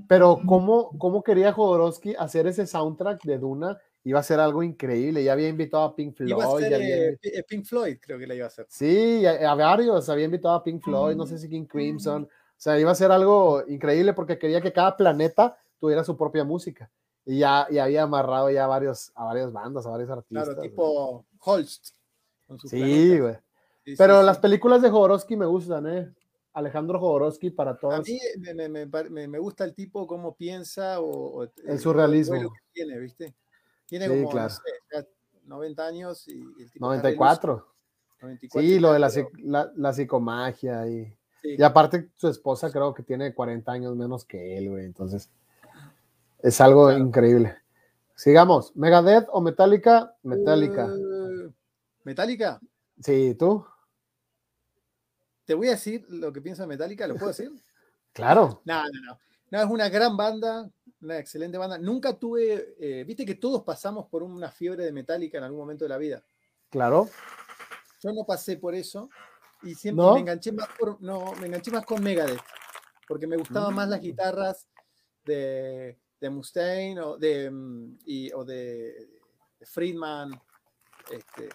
Pero 0.07 0.39
¿cómo, 0.47 0.97
cómo 0.97 1.25
quería 1.25 1.53
Jodorowsky 1.53 2.15
hacer 2.17 2.47
ese 2.47 2.69
soundtrack 2.69 3.25
de 3.25 3.39
Duna? 3.39 3.77
Iba 4.05 4.21
a 4.21 4.23
ser 4.23 4.39
algo 4.39 4.63
increíble. 4.63 5.25
Ya 5.25 5.33
había 5.33 5.49
invitado 5.49 5.83
a 5.83 5.97
Pink 5.97 6.15
Floyd. 6.15 6.31
Iba 6.31 6.45
a 6.45 6.61
ser, 6.61 6.81
eh, 6.81 7.19
eh, 7.21 7.43
Pink 7.43 7.65
Floyd, 7.65 7.97
creo 8.01 8.21
que 8.21 8.29
la 8.29 8.37
iba 8.37 8.45
a 8.45 8.49
hacer. 8.49 8.67
Sí, 8.69 9.27
a, 9.27 9.51
a, 9.51 9.57
varios. 9.57 10.09
Había 10.09 10.27
invitado 10.27 10.55
a 10.55 10.63
Pink 10.63 10.81
Floyd, 10.81 11.17
no 11.17 11.27
sé 11.27 11.39
si 11.39 11.49
King 11.49 11.67
Crimson. 11.67 12.23
O 12.23 12.29
sea, 12.63 12.79
iba 12.79 12.93
a 12.93 12.95
ser 12.95 13.11
algo 13.11 13.65
increíble 13.67 14.13
porque 14.13 14.39
quería 14.39 14.61
que 14.61 14.73
cada 14.73 14.97
planeta 14.97 15.59
tuviera 15.81 16.05
su 16.05 16.17
propia 16.17 16.45
música. 16.45 16.89
Y 17.25 17.41
ya 17.41 17.67
y 17.69 17.79
había 17.79 18.05
amarrado 18.05 18.51
ya 18.51 18.69
varios, 18.69 19.11
a 19.17 19.25
varias 19.25 19.53
bandas, 19.53 19.85
a 19.85 19.91
varios 19.91 20.11
artistas. 20.11 20.45
Claro, 20.45 20.63
tipo 20.63 21.27
Holst. 21.41 21.89
Sí, 22.67 23.19
güey. 23.19 23.37
Pero 23.99 24.23
las 24.23 24.39
películas 24.39 24.81
de 24.81 24.91
Jodorowsky 24.91 25.37
me 25.37 25.47
gustan, 25.47 25.87
¿eh? 25.89 26.15
Alejandro 26.53 27.01
Jodorowsky 27.01 27.51
para 27.51 27.77
todos. 27.77 27.95
A 27.95 28.03
mí 28.03 28.21
me, 28.39 28.69
me, 28.69 29.27
me, 29.27 29.39
gusta 29.39 29.65
el 29.65 29.75
tipo 29.75 30.07
cómo 30.07 30.37
piensa 30.37 31.01
o, 31.01 31.43
el 31.43 31.79
surrealismo. 31.81 32.53
tiene, 32.73 32.99
¿viste? 32.99 33.35
Tiene 33.87 34.09
como 34.09 34.31
claro. 34.31 34.55
90 35.47 35.85
años 35.87 36.29
y 36.29 36.43
el 36.63 36.71
tipo 36.71 36.87
94. 36.87 37.75
94. 38.21 38.61
Sí, 38.61 38.79
lo 38.79 38.93
de 38.93 38.99
la, 39.01 39.11
la, 39.43 39.73
la 39.75 39.93
psicomagia 39.93 40.87
y 40.87 41.13
y 41.43 41.62
aparte, 41.62 42.11
su 42.16 42.28
esposa 42.28 42.70
creo 42.70 42.95
que 42.95 43.03
tiene 43.03 43.34
40 43.34 43.70
años 43.72 43.97
menos 43.97 44.24
que 44.24 44.57
él, 44.57 44.70
güey. 44.70 44.84
Entonces, 44.84 45.30
es 46.43 46.61
algo 46.61 46.93
increíble. 46.93 47.57
Sigamos. 48.14 48.74
¿Megadeth 48.76 49.28
o 49.32 49.40
Metallica? 49.40 50.14
Metallica. 50.22 50.86
Uh, 50.86 51.53
¿Metallica? 52.05 52.61
Sí, 53.01 53.34
¿tú? 53.34 53.64
Te 55.45 55.55
voy 55.55 55.68
a 55.68 55.72
decir 55.72 56.07
lo 56.09 56.32
que 56.32 56.40
piensa 56.40 56.66
Metallica, 56.66 57.07
¿lo 57.07 57.14
puedo 57.14 57.28
decir? 57.28 57.51
claro. 58.12 58.62
No, 58.64 58.82
no, 58.84 59.01
no. 59.07 59.18
No, 59.51 59.61
es 59.61 59.68
una 59.68 59.90
gran 59.90 60.16
banda, 60.16 60.70
una 61.03 61.18
excelente 61.18 61.59
banda. 61.59 61.76
Nunca 61.76 62.14
tuve, 62.14 62.74
eh, 62.80 63.05
viste 63.05 63.26
que 63.26 63.34
todos 63.34 63.62
pasamos 63.64 64.07
por 64.07 64.22
una 64.22 64.51
fiebre 64.51 64.84
de 64.84 64.93
Metallica 64.93 65.36
en 65.36 65.45
algún 65.45 65.61
momento 65.61 65.84
de 65.84 65.90
la 65.90 65.99
vida. 65.99 66.22
Claro. 66.70 67.11
Yo 68.01 68.12
no 68.12 68.24
pasé 68.24 68.57
por 68.57 68.74
eso, 68.74 69.11
y 69.63 69.75
siempre 69.75 70.05
me 70.13 70.21
enganché 70.21 70.53
más 70.53 70.69
no, 71.01 71.33
me 71.41 71.47
enganché 71.47 71.71
más 71.71 71.85
con 71.85 72.03
Megadeth, 72.03 72.41
porque 73.07 73.27
me 73.27 73.37
gustaban 73.37 73.75
más 73.75 73.89
las 73.89 74.01
mm. 74.01 74.03
guitarras 74.03 74.69
de, 75.25 75.99
de 76.21 76.31
Mustaine 76.31 77.01
o 77.01 77.17
de, 77.17 77.51
mm, 77.51 77.99
y, 78.05 78.33
o 78.33 78.45
de, 78.45 79.09
Friedman. 79.65 80.33
Este, 81.11 81.49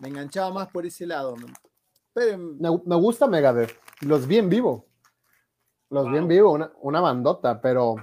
me 0.00 0.08
enganchaba 0.08 0.52
más 0.52 0.68
por 0.68 0.86
ese 0.86 1.06
lado. 1.06 1.34
Pero, 2.12 2.38
me, 2.38 2.96
gusta 2.96 3.26
Megadeth. 3.26 3.78
Los 4.02 4.26
vi 4.26 4.38
en 4.38 4.48
vivo. 4.48 4.86
Los 5.90 6.10
vi 6.10 6.18
en 6.18 6.28
vivo, 6.28 6.52
una, 6.52 6.72
una 6.80 7.00
bandota, 7.00 7.60
pero 7.60 7.96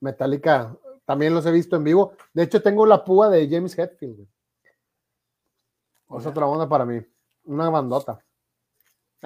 Metallica 0.00 0.76
también 1.04 1.34
los 1.34 1.46
he 1.46 1.52
visto 1.52 1.76
en 1.76 1.84
vivo. 1.84 2.14
De 2.32 2.42
hecho, 2.44 2.62
tengo 2.62 2.86
la 2.86 3.04
púa 3.04 3.28
de 3.28 3.48
James 3.48 3.76
Hetfield. 3.78 4.26
Es 6.18 6.26
otra 6.26 6.46
onda 6.46 6.68
para 6.68 6.84
mí. 6.84 7.00
Una 7.44 7.68
bandota. 7.70 8.23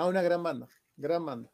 Ah, 0.01 0.07
una 0.07 0.23
gran 0.23 0.41
banda, 0.45 0.69
gran 0.97 1.27
banda. 1.27 1.51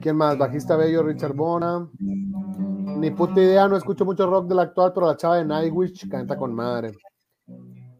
¿Quién 0.00 0.14
más? 0.14 0.38
Bajista 0.38 0.76
Bello, 0.76 1.02
Richard 1.02 1.34
Bona. 1.34 1.90
Ni 1.98 3.10
puta 3.10 3.40
idea, 3.40 3.66
no 3.66 3.76
escucho 3.76 4.04
mucho 4.04 4.24
rock 4.30 4.46
del 4.46 4.60
actual, 4.60 4.92
pero 4.94 5.08
la 5.08 5.16
chava 5.16 5.38
de 5.38 5.44
Nightwish 5.44 6.08
canta 6.08 6.36
con 6.36 6.54
madre. 6.54 6.92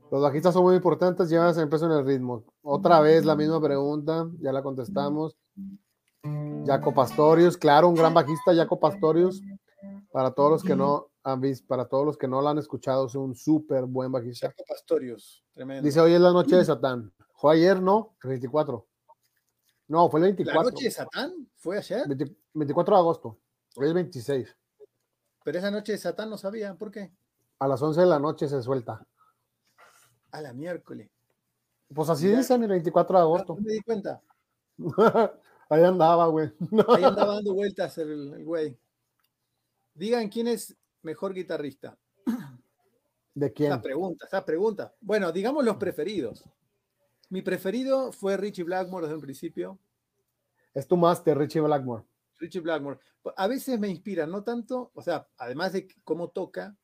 Los 0.09 0.23
bajistas 0.23 0.55
son 0.55 0.63
muy 0.63 0.77
importantes, 0.77 1.29
llevan 1.29 1.59
el 1.59 1.69
peso 1.69 1.87
en 1.87 1.99
el 1.99 2.07
ritmo. 2.07 2.45
Otra 2.63 3.01
vez 3.01 3.25
la 3.25 3.35
misma 3.35 3.61
pregunta, 3.61 4.31
ya 4.39 4.53
la 4.53 4.63
contestamos. 4.63 5.37
Jaco 6.65 6.95
Pastorius, 6.95 7.57
claro, 7.57 7.89
un 7.89 7.97
gran 7.97 8.15
bajista, 8.15 8.55
Jaco 8.55 8.79
Pastorius. 8.79 9.43
Para 10.13 10.31
todos 10.31 10.53
los 10.53 10.63
que 10.63 10.77
no 10.77 11.09
han 11.25 11.41
visto, 11.41 11.67
para 11.67 11.87
todos 11.87 12.07
los 12.07 12.17
que 12.17 12.29
no 12.29 12.41
lo 12.41 12.51
han 12.51 12.59
escuchado, 12.59 13.07
es 13.07 13.16
un 13.16 13.35
súper 13.35 13.85
buen 13.85 14.12
bajista. 14.12 14.47
Jaco 14.51 14.62
Pastorius, 14.69 15.45
tremendo. 15.53 15.83
Dice, 15.83 15.99
hoy 15.99 16.12
es 16.12 16.20
la 16.20 16.31
noche 16.31 16.55
de 16.55 16.65
Satán. 16.65 17.12
Fue 17.45 17.57
ayer, 17.57 17.79
¿no? 17.79 18.16
El 18.23 18.31
24. 18.31 18.87
No, 19.89 20.09
fue 20.09 20.19
el 20.21 20.25
24. 20.25 20.62
¿La 20.62 20.71
noche 20.71 20.85
de 20.87 20.91
Satán? 20.91 21.47
¿Fue 21.57 21.77
ayer? 21.77 22.07
24 22.55 22.97
de 22.97 22.99
agosto. 22.99 23.39
Hoy 23.77 23.89
es 23.89 23.93
26. 23.93 24.57
Pero 25.45 25.59
esa 25.59 25.71
noche 25.71 25.93
de 25.93 25.99
Satán 25.99 26.31
no 26.31 26.39
sabía, 26.39 26.75
¿por 26.75 26.91
qué? 26.91 27.12
A 27.59 27.69
las 27.69 27.83
11 27.83 28.01
de 28.01 28.07
la 28.07 28.19
noche 28.19 28.49
se 28.49 28.62
suelta. 28.62 29.07
A 30.31 30.41
la 30.41 30.55
miércoles. 30.55 31.11
Pues 31.95 32.09
así 32.09 32.29
dicen 32.29 32.62
el 32.62 32.71
24 32.71 33.19
de 33.19 33.23
agosto. 33.23 33.57
No 33.57 33.61
me 33.61 33.73
di 33.75 33.81
cuenta. 33.83 34.23
Ahí 35.69 35.85
andaba, 35.85 36.27
güey. 36.29 36.51
Ahí 36.89 37.05
andaba 37.05 37.35
dando 37.35 37.53
vueltas 37.53 37.99
el 37.99 38.43
güey. 38.43 38.75
Digan 39.93 40.31
quién 40.31 40.49
es 40.49 40.75
mejor 41.03 41.35
guitarrista. 41.35 41.95
¿De 43.35 43.53
quién? 43.53 43.71
Esa 43.71 43.83
pregunta, 43.83 44.25
esa 44.25 44.43
pregunta. 44.47 44.95
Bueno, 44.99 45.31
digamos 45.31 45.62
los 45.62 45.77
preferidos. 45.77 46.43
Mi 47.35 47.43
preferido 47.43 48.12
fue 48.12 48.36
Richie 48.36 48.62
Blackmore 48.62 49.06
desde 49.06 49.16
un 49.16 49.20
principio. 49.20 49.81
Es 50.73 50.86
tu 50.86 50.97
máster, 50.97 51.36
Richie 51.36 51.61
Blackmore. 51.61 52.05
Richie 52.39 52.61
Blackmore. 52.61 53.01
A 53.36 53.48
veces 53.48 53.77
me 53.81 53.89
inspira, 53.89 54.24
no 54.24 54.44
tanto, 54.44 54.93
o 54.94 55.02
sea, 55.02 55.27
además 55.39 55.73
de 55.73 55.89
cómo 56.05 56.28
toca, 56.28 56.77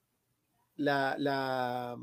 la, 0.74 1.14
la, 1.18 1.96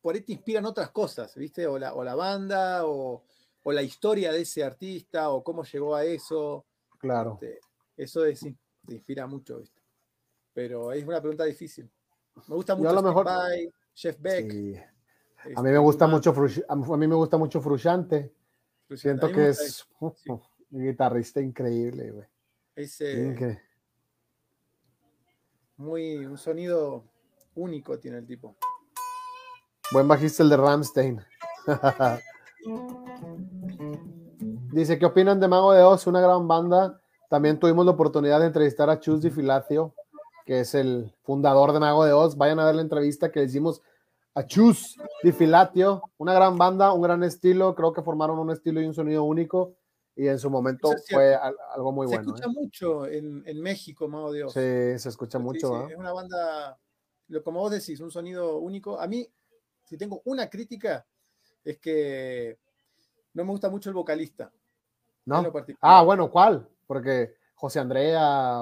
por 0.00 0.14
ahí 0.14 0.20
te 0.20 0.30
inspiran 0.30 0.64
otras 0.64 0.90
cosas, 0.92 1.34
¿viste? 1.34 1.66
O 1.66 1.76
la, 1.76 1.92
o 1.94 2.04
la 2.04 2.14
banda, 2.14 2.86
o, 2.86 3.24
la 3.64 3.82
historia 3.82 4.30
de 4.30 4.42
ese 4.42 4.62
artista, 4.62 5.30
o 5.30 5.42
cómo 5.42 5.64
llegó 5.64 5.96
a 5.96 6.04
eso. 6.04 6.66
Claro. 7.00 7.40
Este, 7.42 7.58
eso 7.96 8.24
es, 8.24 8.38
sí, 8.38 8.56
te 8.86 8.94
inspira 8.94 9.26
mucho, 9.26 9.58
¿viste? 9.58 9.82
Pero 10.52 10.92
es 10.92 11.04
una 11.04 11.20
pregunta 11.20 11.42
difícil. 11.42 11.90
Me 12.46 12.54
gusta 12.54 12.76
mucho 12.76 12.96
a 12.96 13.02
mejor... 13.02 13.26
Jeff 13.92 14.20
Beck. 14.20 14.94
A 15.54 15.62
mí 15.62 15.70
me 15.70 15.78
gusta 15.78 16.06
mucho 16.06 16.34
a 16.68 16.96
mí 16.96 17.06
me 17.06 17.14
gusta 17.14 17.36
mucho 17.38 17.60
Frusciante. 17.60 18.32
Siento 18.94 19.30
que 19.30 19.48
es 19.48 19.86
un 20.00 20.12
guitarrista 20.70 21.40
increíble, 21.40 22.10
güey. 22.10 22.26
Eh, 22.76 23.58
muy 25.76 26.24
un 26.26 26.36
sonido 26.38 27.04
único 27.54 27.98
tiene 27.98 28.18
el 28.18 28.26
tipo. 28.26 28.56
Buen 29.92 30.06
bajista 30.06 30.42
el 30.42 30.50
de 30.50 30.56
Ramstein. 30.56 31.20
Dice, 34.72 34.98
¿qué 34.98 35.06
opinan 35.06 35.40
de 35.40 35.48
Mago 35.48 35.72
de 35.72 35.82
Oz? 35.82 36.06
Una 36.06 36.20
gran 36.20 36.46
banda 36.46 37.00
También 37.30 37.58
tuvimos 37.58 37.86
la 37.86 37.92
oportunidad 37.92 38.40
de 38.40 38.46
entrevistar 38.46 38.90
a 38.90 39.00
Chus 39.00 39.22
Di 39.22 39.30
Filatio, 39.30 39.94
que 40.44 40.60
es 40.60 40.74
el 40.74 41.14
fundador 41.22 41.72
de 41.72 41.80
Mago 41.80 42.04
de 42.04 42.12
Oz. 42.12 42.36
Vayan 42.36 42.60
a 42.60 42.66
ver 42.66 42.74
la 42.74 42.82
entrevista 42.82 43.32
que 43.32 43.40
le 43.40 43.46
hicimos 43.46 43.80
a 44.36 44.44
Chus 44.44 44.96
Di 45.22 45.32
Filatio, 45.32 46.02
una 46.18 46.34
gran 46.34 46.58
banda, 46.58 46.92
un 46.92 47.00
gran 47.00 47.22
estilo. 47.24 47.74
Creo 47.74 47.92
que 47.94 48.02
formaron 48.02 48.38
un 48.38 48.50
estilo 48.50 48.82
y 48.82 48.86
un 48.86 48.92
sonido 48.92 49.24
único. 49.24 49.76
Y 50.14 50.28
en 50.28 50.38
su 50.38 50.50
momento 50.50 50.94
fue 51.08 51.34
algo 51.34 51.92
muy 51.92 52.06
bueno. 52.06 52.22
Se 52.22 52.28
escucha 52.28 52.46
¿eh? 52.46 52.52
mucho 52.54 53.06
en, 53.06 53.60
México, 53.62 54.08
Mago 54.08 54.32
de 54.32 54.44
Oz. 54.44 54.52
Sí, 54.52 54.98
se 54.98 55.08
escucha 55.08 55.38
mucho. 55.38 55.88
Es 55.88 55.96
una 55.96 56.12
banda, 56.12 56.78
como 57.44 57.60
vos 57.60 57.70
decís, 57.70 57.98
un 58.00 58.10
sonido 58.10 58.58
único. 58.58 59.00
A 59.00 59.06
mí, 59.06 59.26
si 59.84 59.96
tengo 59.96 60.20
una 60.26 60.48
crítica, 60.50 61.06
es 61.64 61.78
que 61.78 62.58
no 63.32 63.44
me 63.44 63.50
gusta 63.50 63.70
mucho 63.70 63.88
el 63.88 63.94
vocalista. 63.94 64.52
¿No? 65.24 65.50
Ah, 65.80 66.02
bueno, 66.02 66.30
¿cuál? 66.30 66.68
Porque 66.86 67.34
José 67.54 67.80
Andrea, 67.80 68.60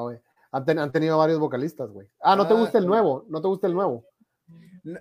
han, 0.52 0.92
tenido 0.92 1.18
varios 1.18 1.40
vocalistas, 1.40 1.90
güey. 1.90 2.08
Ah, 2.20 2.36
¿no 2.36 2.46
te 2.46 2.54
ah, 2.54 2.58
gusta 2.58 2.78
el 2.78 2.86
nuevo? 2.86 3.24
¿No 3.28 3.40
te 3.40 3.48
gusta 3.48 3.66
el 3.66 3.74
nuevo? 3.74 4.06
No, 4.84 4.98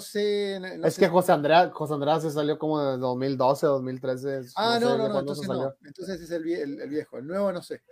sé. 0.00 0.60
es 0.84 0.98
que 0.98 1.08
José 1.08 1.32
Andrea, 1.32 1.70
José 1.70 1.94
Andrea 1.94 2.20
se 2.20 2.30
salió 2.30 2.58
como 2.58 2.80
de 2.80 2.98
2012, 2.98 3.66
2013. 3.66 4.40
Ah, 4.56 4.78
no, 4.80 4.96
no, 4.96 5.08
no, 5.08 5.20
entonces 5.20 5.48
no. 5.48 5.74
Entonces 5.84 6.20
es 6.20 6.30
el, 6.30 6.42
viejo. 6.88 7.18
El 7.18 7.26
nuevo 7.26 7.52
no 7.52 7.62
sé. 7.62 7.82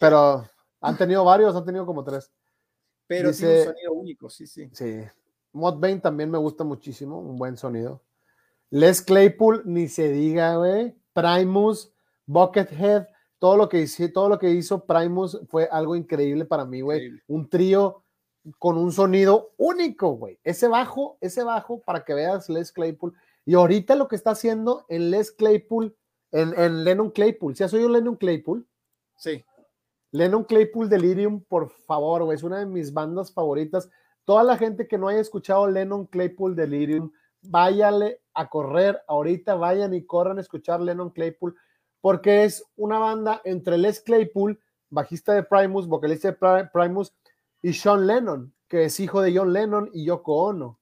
Pero 0.00 0.48
han 0.80 0.96
tenido 0.96 1.24
varios, 1.24 1.54
han 1.54 1.64
tenido 1.64 1.86
como 1.86 2.04
tres. 2.04 2.30
Pero 3.06 3.32
tiene 3.32 3.58
un 3.58 3.64
sonido 3.64 3.92
único, 3.92 4.30
sí, 4.30 4.46
sí. 4.46 4.68
Sí. 4.72 5.02
Mod 5.52 5.78
Bane 5.78 6.00
también 6.00 6.30
me 6.30 6.38
gusta 6.38 6.64
muchísimo, 6.64 7.18
un 7.18 7.36
buen 7.36 7.56
sonido. 7.56 8.02
Les 8.70 9.02
Claypool, 9.02 9.62
ni 9.64 9.88
se 9.88 10.08
diga, 10.08 10.56
güey. 10.56 10.96
Primus, 11.12 11.92
Buckethead, 12.26 13.06
todo 13.38 13.56
lo 13.56 13.68
que 13.68 13.80
hizo, 13.80 14.10
todo 14.12 14.28
lo 14.28 14.38
que 14.38 14.50
hizo 14.50 14.84
Primus 14.84 15.40
fue 15.48 15.68
algo 15.70 15.94
increíble 15.94 16.44
para 16.44 16.64
mí, 16.64 16.80
güey. 16.80 17.10
Un 17.28 17.48
trío 17.48 18.03
con 18.58 18.76
un 18.76 18.92
sonido 18.92 19.52
único, 19.56 20.10
güey. 20.16 20.38
Ese 20.44 20.68
bajo, 20.68 21.16
ese 21.20 21.42
bajo, 21.42 21.80
para 21.80 22.04
que 22.04 22.14
veas 22.14 22.48
Les 22.48 22.72
Claypool. 22.72 23.14
Y 23.44 23.54
ahorita 23.54 23.94
lo 23.94 24.08
que 24.08 24.16
está 24.16 24.30
haciendo 24.30 24.84
en 24.88 25.10
Les 25.10 25.32
Claypool, 25.32 25.96
en, 26.32 26.58
en 26.58 26.84
Lennon 26.84 27.10
Claypool. 27.10 27.56
¿Sí 27.56 27.64
has 27.64 27.74
oído 27.74 27.88
Lennon 27.88 28.16
Claypool? 28.16 28.66
Sí. 29.16 29.44
Lennon 30.10 30.44
Claypool 30.44 30.88
Delirium, 30.88 31.42
por 31.42 31.70
favor, 31.70 32.24
güey. 32.24 32.36
Es 32.36 32.42
una 32.42 32.58
de 32.58 32.66
mis 32.66 32.92
bandas 32.92 33.32
favoritas. 33.32 33.88
Toda 34.24 34.42
la 34.42 34.56
gente 34.56 34.86
que 34.86 34.98
no 34.98 35.08
haya 35.08 35.20
escuchado 35.20 35.66
Lennon 35.68 36.06
Claypool 36.06 36.54
Delirium, 36.54 37.12
váyale 37.42 38.20
a 38.32 38.48
correr 38.48 39.02
ahorita, 39.06 39.54
vayan 39.54 39.92
y 39.94 40.04
corran 40.04 40.38
a 40.38 40.40
escuchar 40.40 40.80
Lennon 40.80 41.10
Claypool 41.10 41.54
porque 42.04 42.44
es 42.44 42.62
una 42.76 42.98
banda 42.98 43.40
entre 43.44 43.78
Les 43.78 43.98
Claypool, 43.98 44.60
bajista 44.90 45.32
de 45.32 45.42
Primus, 45.42 45.88
vocalista 45.88 46.28
de 46.30 46.68
Primus, 46.70 47.14
y 47.64 47.72
Sean 47.72 48.06
Lennon, 48.06 48.52
que 48.68 48.84
es 48.84 49.00
hijo 49.00 49.22
de 49.22 49.34
John 49.34 49.54
Lennon 49.54 49.88
y 49.94 50.04
Yoko 50.04 50.44
Ono. 50.44 50.78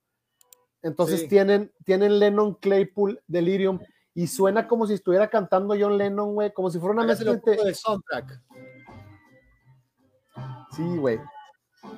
Entonces 0.83 1.29
tienen, 1.29 1.73
tienen 1.85 2.19
Lennon 2.19 2.55
Claypool 2.55 3.23
Delirium 3.29 3.79
y 4.15 4.27
suena 4.27 4.67
como 4.67 4.89
si 4.89 4.95
estuviera 4.95 5.31
cantando 5.31 5.77
John 5.79 5.97
Lennon, 5.97 6.35
güey, 6.35 6.53
como 6.53 6.71
si 6.71 6.81
fuera 6.81 6.95
una 6.95 7.05
mezcla 7.05 7.35
de 7.35 7.73
soundtrack. 7.73 8.43
Sí, 10.73 10.97
güey. 10.97 11.21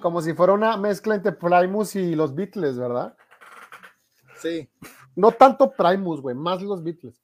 Como 0.02 0.20
si 0.20 0.34
fuera 0.34 0.52
una 0.52 0.76
mezcla 0.76 1.14
entre 1.14 1.32
Primus 1.32 1.96
y 1.96 2.14
los 2.14 2.34
Beatles, 2.34 2.76
¿verdad? 2.76 3.16
Sí. 4.36 4.68
No 5.16 5.32
tanto 5.32 5.72
Primus, 5.72 6.20
güey, 6.20 6.36
más 6.36 6.60
los 6.60 6.82
Beatles. 6.82 7.23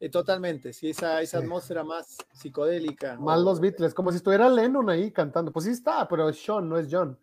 Eh, 0.00 0.08
totalmente, 0.08 0.72
sí, 0.72 0.90
esa, 0.90 1.20
esa 1.20 1.38
atmósfera 1.38 1.82
más 1.82 2.16
psicodélica. 2.32 3.16
Más 3.18 3.40
los 3.40 3.58
Beatles, 3.58 3.94
como 3.94 4.12
si 4.12 4.18
estuviera 4.18 4.48
Lennon 4.48 4.88
ahí 4.90 5.10
cantando. 5.10 5.52
Pues 5.52 5.64
sí 5.64 5.72
está, 5.72 6.06
pero 6.06 6.28
es 6.28 6.40
Sean, 6.40 6.68
no 6.68 6.78
es 6.78 6.88
John. 6.90 7.18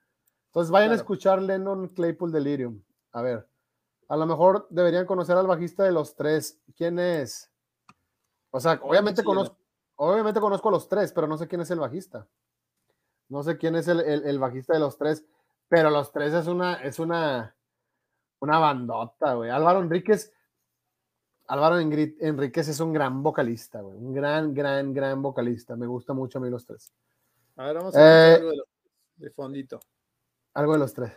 Entonces 0.48 0.72
vayan 0.72 0.92
a 0.92 0.96
escuchar 0.96 1.42
Lennon 1.42 1.88
Claypool 1.90 2.32
Delirium. 2.32 2.82
A 3.12 3.22
ver, 3.22 3.48
a 4.08 4.18
lo 4.18 4.26
mejor 4.26 4.68
deberían 4.70 5.06
conocer 5.06 5.38
al 5.38 5.48
bajista 5.48 5.84
de 5.84 5.92
los 5.92 6.16
tres. 6.16 6.60
¿Quién 6.76 7.00
es? 7.00 7.50
O 8.52 8.60
sea, 8.60 8.80
obviamente 8.84 9.24
conozco, 9.24 9.58
obviamente 9.96 10.40
conozco 10.40 10.70
a 10.70 10.72
los 10.72 10.88
tres, 10.88 11.12
pero 11.14 11.28
no 11.28 11.38
sé 11.38 11.48
quién 11.48 11.62
es 11.62 11.72
el 11.72 11.80
bajista. 11.80 12.28
No 13.30 13.42
sé 13.42 13.58
quién 13.58 13.76
es 13.76 13.88
el, 13.88 14.02
el, 14.02 14.40
bajista 14.40 14.74
de 14.74 14.80
los 14.80 14.98
tres, 14.98 15.26
pero 15.68 15.90
los 15.90 16.12
tres 16.12 16.34
es 16.34 16.48
una, 16.48 16.76
es 16.76 17.00
una, 17.00 17.56
una 18.40 18.60
bandota, 18.60 19.34
güey. 19.34 19.50
Álvaro 19.50 19.80
Enríquez 19.80 20.32
Álvaro 21.48 21.80
Enríquez 21.80 22.68
es 22.68 22.80
un 22.80 22.92
gran 22.92 23.22
vocalista, 23.22 23.82
güey. 23.82 23.98
Un 23.98 24.14
gran, 24.14 24.54
gran, 24.54 24.94
gran 24.94 25.22
vocalista. 25.22 25.76
Me 25.76 25.86
gusta 25.86 26.14
mucho 26.14 26.40
a 26.40 26.42
mí 26.42 26.50
los 26.50 26.66
tres. 26.66 26.92
A 27.56 27.66
ver, 27.68 27.76
vamos 27.76 27.96
a 27.96 28.00
ver 28.00 28.08
eh, 28.08 28.36
algo 28.36 28.50
de, 28.52 28.58
de, 29.18 29.30
fondito. 29.30 29.80
Algo 30.54 30.74
de 30.74 30.80
los 30.80 30.94
tres. 30.94 31.14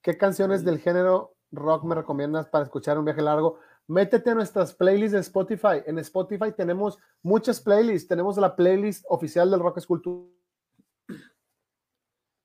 ¿Qué 0.00 0.16
canciones 0.16 0.64
del 0.64 0.78
género 0.78 1.34
rock 1.50 1.84
me 1.84 1.96
recomiendas 1.96 2.46
para 2.48 2.64
escuchar 2.64 2.98
un 2.98 3.04
viaje 3.04 3.20
largo? 3.20 3.58
Métete 3.88 4.30
a 4.30 4.34
nuestras 4.34 4.72
playlists 4.74 5.12
de 5.12 5.20
Spotify. 5.20 5.82
En 5.86 5.98
Spotify 5.98 6.52
tenemos 6.52 6.98
muchas 7.22 7.60
playlists. 7.60 8.08
Tenemos 8.08 8.36
la 8.36 8.54
playlist 8.54 9.04
oficial 9.08 9.50
del 9.50 9.60
Rock 9.60 9.78
Escultura. 9.78 10.30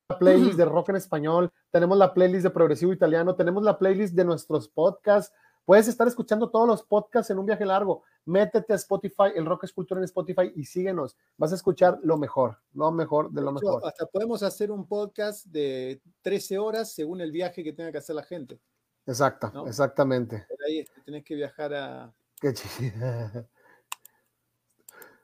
La 0.09 0.17
playlist 0.17 0.57
de 0.57 0.65
rock 0.65 0.89
en 0.89 0.95
español. 0.95 1.51
Tenemos 1.69 1.97
la 1.97 2.13
playlist 2.13 2.43
de 2.43 2.49
progresivo 2.49 2.91
italiano. 2.91 3.35
Tenemos 3.35 3.63
la 3.63 3.77
playlist 3.77 4.15
de 4.15 4.25
nuestros 4.25 4.67
podcasts 4.67 5.33
Puedes 5.65 5.87
estar 5.87 6.07
escuchando 6.07 6.49
todos 6.49 6.67
los 6.67 6.83
podcasts 6.83 7.29
en 7.29 7.39
un 7.39 7.45
viaje 7.45 7.65
largo. 7.65 8.03
Métete 8.25 8.73
a 8.73 8.75
Spotify, 8.75 9.31
el 9.35 9.45
Rock 9.45 9.65
Escultura 9.65 9.99
en 9.99 10.05
Spotify 10.05 10.51
y 10.55 10.65
síguenos. 10.65 11.15
Vas 11.37 11.51
a 11.51 11.55
escuchar 11.55 11.99
lo 12.03 12.17
mejor, 12.17 12.57
lo 12.73 12.91
mejor 12.91 13.31
de 13.31 13.41
lo 13.41 13.51
mejor. 13.51 13.81
Hasta 13.85 14.05
podemos 14.05 14.43
hacer 14.43 14.71
un 14.71 14.87
podcast 14.87 15.45
de 15.45 16.01
13 16.21 16.57
horas 16.59 16.91
según 16.93 17.21
el 17.21 17.31
viaje 17.31 17.63
que 17.63 17.73
tenga 17.73 17.91
que 17.91 17.99
hacer 17.99 18.15
la 18.15 18.23
gente. 18.23 18.59
Exacto, 19.05 19.67
exactamente. 19.67 20.45
Por 20.47 20.63
ahí 20.67 20.79
este, 20.79 21.01
tenés 21.01 21.23
que 21.23 21.35
viajar 21.35 21.73
a. 21.73 22.13
Qué 22.39 22.53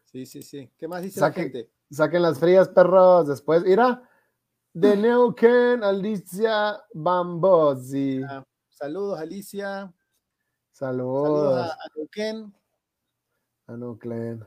Sí, 0.05 0.25
sí, 0.25 0.41
sí. 0.41 0.71
¿Qué 0.77 0.87
más 0.87 1.01
dice 1.03 1.19
la 1.19 1.31
gente? 1.31 1.69
Saquen 1.91 2.21
las 2.21 2.39
frías, 2.39 2.69
perros. 2.69 3.27
Después, 3.27 3.63
mira, 3.63 4.01
de 4.73 4.95
Neuquén, 4.97 5.83
Alicia 5.83 6.81
Bambosi. 6.93 8.21
Ah, 8.27 8.43
saludos, 8.69 9.19
Alicia. 9.19 9.93
Saludos. 10.77 11.71
a, 11.71 11.75
Neuquén. 11.95 12.53
A 13.65 13.75
Neuquén. 13.75 14.45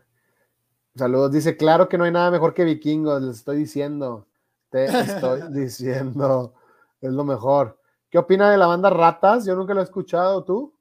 Saludos. 0.94 1.32
Dice, 1.32 1.56
claro 1.56 1.88
que 1.88 1.98
no 1.98 2.04
hay 2.04 2.12
nada 2.12 2.30
mejor 2.30 2.54
que 2.54 2.62
vikingos, 2.64 3.20
les 3.20 3.38
estoy 3.38 3.56
diciendo. 3.56 4.28
Te 4.68 4.84
estoy 4.84 5.40
diciendo. 5.50 6.54
Es 7.00 7.12
lo 7.12 7.24
mejor. 7.24 7.80
¿Qué 8.08 8.18
opina 8.18 8.48
de 8.48 8.58
la 8.58 8.68
banda 8.68 8.90
Ratas? 8.90 9.44
Yo 9.44 9.56
nunca 9.56 9.74
lo 9.74 9.80
he 9.80 9.82
escuchado, 9.82 10.44
¿tú? 10.44 10.72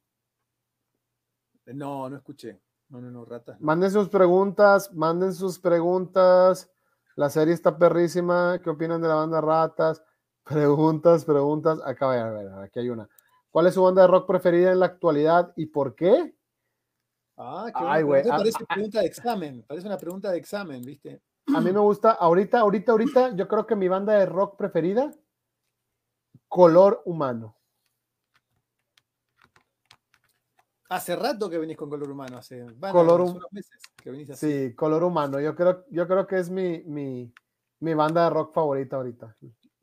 No, 1.66 2.08
no 2.12 2.18
escuché. 2.18 2.62
No, 2.90 3.02
no, 3.02 3.10
no, 3.10 3.26
Ratas. 3.26 3.60
Manden 3.60 3.90
sus 3.90 4.08
preguntas, 4.08 4.94
manden 4.94 5.34
sus 5.34 5.58
preguntas. 5.58 6.70
La 7.16 7.32
serie 7.32 7.56
está 7.56 7.76
perrísima. 7.76 8.60
¿Qué 8.64 8.70
opinan 8.70 9.02
de 9.02 9.08
la 9.08 9.16
banda 9.16 9.42
Ratas? 9.42 10.04
Preguntas, 10.44 11.26
preguntas. 11.26 11.80
Acá, 11.84 12.12
a 12.12 12.30
ver, 12.30 12.50
aquí 12.60 12.82
hay 12.82 12.90
una. 12.90 13.10
¿Cuál 13.52 13.68
es 13.68 13.74
su 13.74 13.84
banda 13.84 14.04
de 14.04 14.08
rock 14.08 14.28
preferida 14.28 14.72
en 14.72 14.80
la 14.80 14.86
actualidad 14.88 15.54
y 15.56 15.68
por 15.68 15.96
qué? 15.96 16.36
Ah, 17.38 17.68
qué 17.68 17.84
Ay, 17.86 18.04
güey. 18.04 18.24
Parece 18.28 18.60
ah, 18.62 18.74
pregunta 18.74 19.00
de 19.00 19.08
examen, 19.08 19.64
parece 19.68 19.88
una 19.88 19.98
pregunta 19.98 20.32
de 20.32 20.38
examen, 20.38 20.82
¿viste? 20.82 21.22
A 21.56 21.62
mí 21.62 21.72
me 21.72 21.80
gusta, 21.80 22.12
ahorita, 22.12 22.60
ahorita, 22.60 22.92
ahorita, 22.92 23.36
yo 23.36 23.48
creo 23.48 23.66
que 23.66 23.76
mi 23.76 23.88
banda 23.88 24.14
de 24.14 24.28
rock 24.28 24.56
preferida, 24.56 25.12
Color 26.48 27.02
Humano. 27.06 27.56
Hace 30.90 31.16
rato 31.16 31.50
que 31.50 31.58
venís 31.58 31.78
con 31.78 31.90
Color 31.90 32.12
Humano, 32.12 32.38
hace 32.38 32.66
color 32.92 33.22
unos 33.22 33.46
meses 33.52 33.80
que 33.96 34.12
venís 34.12 34.30
así. 34.30 34.70
Sí, 34.70 34.76
Color 34.76 35.04
Humano, 35.04 35.40
yo 35.40 35.56
creo, 35.56 35.86
yo 35.90 36.08
creo 36.08 36.28
que 36.28 36.38
es 36.38 36.50
mi, 36.50 36.84
mi, 36.84 37.34
mi 37.80 37.94
banda 37.94 38.26
de 38.26 38.30
rock 38.32 38.54
favorita 38.54 38.98
ahorita. 38.98 39.36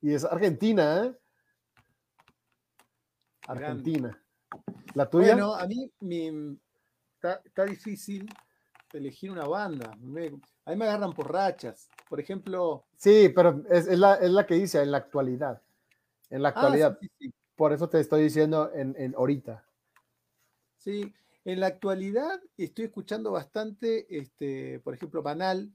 Y 0.03 0.13
es 0.13 0.25
argentina, 0.25 1.05
¿eh? 1.05 1.17
Argentina. 3.47 4.23
¿La 4.95 5.09
tuya? 5.09 5.33
Bueno, 5.33 5.55
a 5.55 5.67
mí 5.67 5.91
está, 7.45 7.65
difícil 7.65 8.29
elegir 8.93 9.31
una 9.31 9.45
banda. 9.45 9.91
a 9.93 9.97
mí 9.97 10.77
me 10.77 10.85
agarran 10.85 11.13
por 11.13 11.33
rachas. 11.33 11.89
Por 12.09 12.21
ejemplo. 12.21 12.87
Sí, 12.97 13.31
pero 13.35 13.63
es, 13.69 13.87
la, 13.99 14.47
que 14.47 14.55
dice 14.55 14.83
en 14.83 14.91
la 14.91 14.99
actualidad. 14.99 15.63
En 16.31 16.43
la 16.43 16.49
ah, 16.49 16.53
actualidad. 16.53 16.99
Por 17.55 17.73
eso 17.73 17.89
te 17.89 18.01
estoy 18.01 18.23
diciendo 18.23 18.71
en, 18.75 18.95
en 18.99 19.15
ahorita. 19.15 19.65
Sí, 20.79 21.13
en 21.45 21.61
la 21.61 21.67
actualidad 21.67 22.41
estoy 22.57 22.87
escuchando 22.87 23.33
bastante, 23.33 24.07
este, 24.17 24.81
por 24.81 24.95
ejemplo, 24.95 25.23
Manal. 25.23 25.73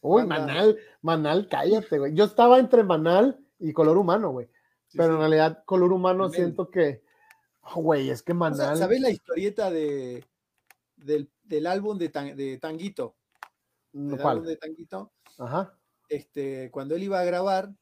Uy, 0.00 0.26
Manal, 0.26 0.78
Manal, 1.00 1.48
cállate, 1.48 1.98
güey. 1.98 2.14
Yo 2.14 2.24
estaba 2.24 2.58
entre 2.58 2.84
Manal 2.84 3.40
y 3.58 3.72
Color 3.72 3.96
Humano, 3.96 4.30
güey 4.30 4.48
pero 4.96 5.14
en 5.14 5.20
realidad, 5.20 5.64
color 5.64 5.92
humano 5.92 6.28
siento 6.28 6.70
que, 6.70 7.02
oh, 7.62 7.80
güey, 7.80 8.10
es 8.10 8.22
que 8.22 8.34
Manal. 8.34 8.76
¿Sabes 8.76 9.00
la 9.00 9.10
historieta 9.10 9.70
de, 9.70 10.24
del, 10.96 11.66
álbum 11.66 11.98
de, 11.98 12.08
de 12.08 12.58
Tanguito? 12.58 13.16
del 13.92 14.20
¿Cuál? 14.20 14.38
álbum 14.38 14.48
de 14.48 14.56
Tanguito, 14.56 15.12
Ajá. 15.38 15.78
este, 16.08 16.70
cuando 16.70 16.96
él 16.96 17.04
iba 17.04 17.20
a 17.20 17.24
grabar, 17.24 17.72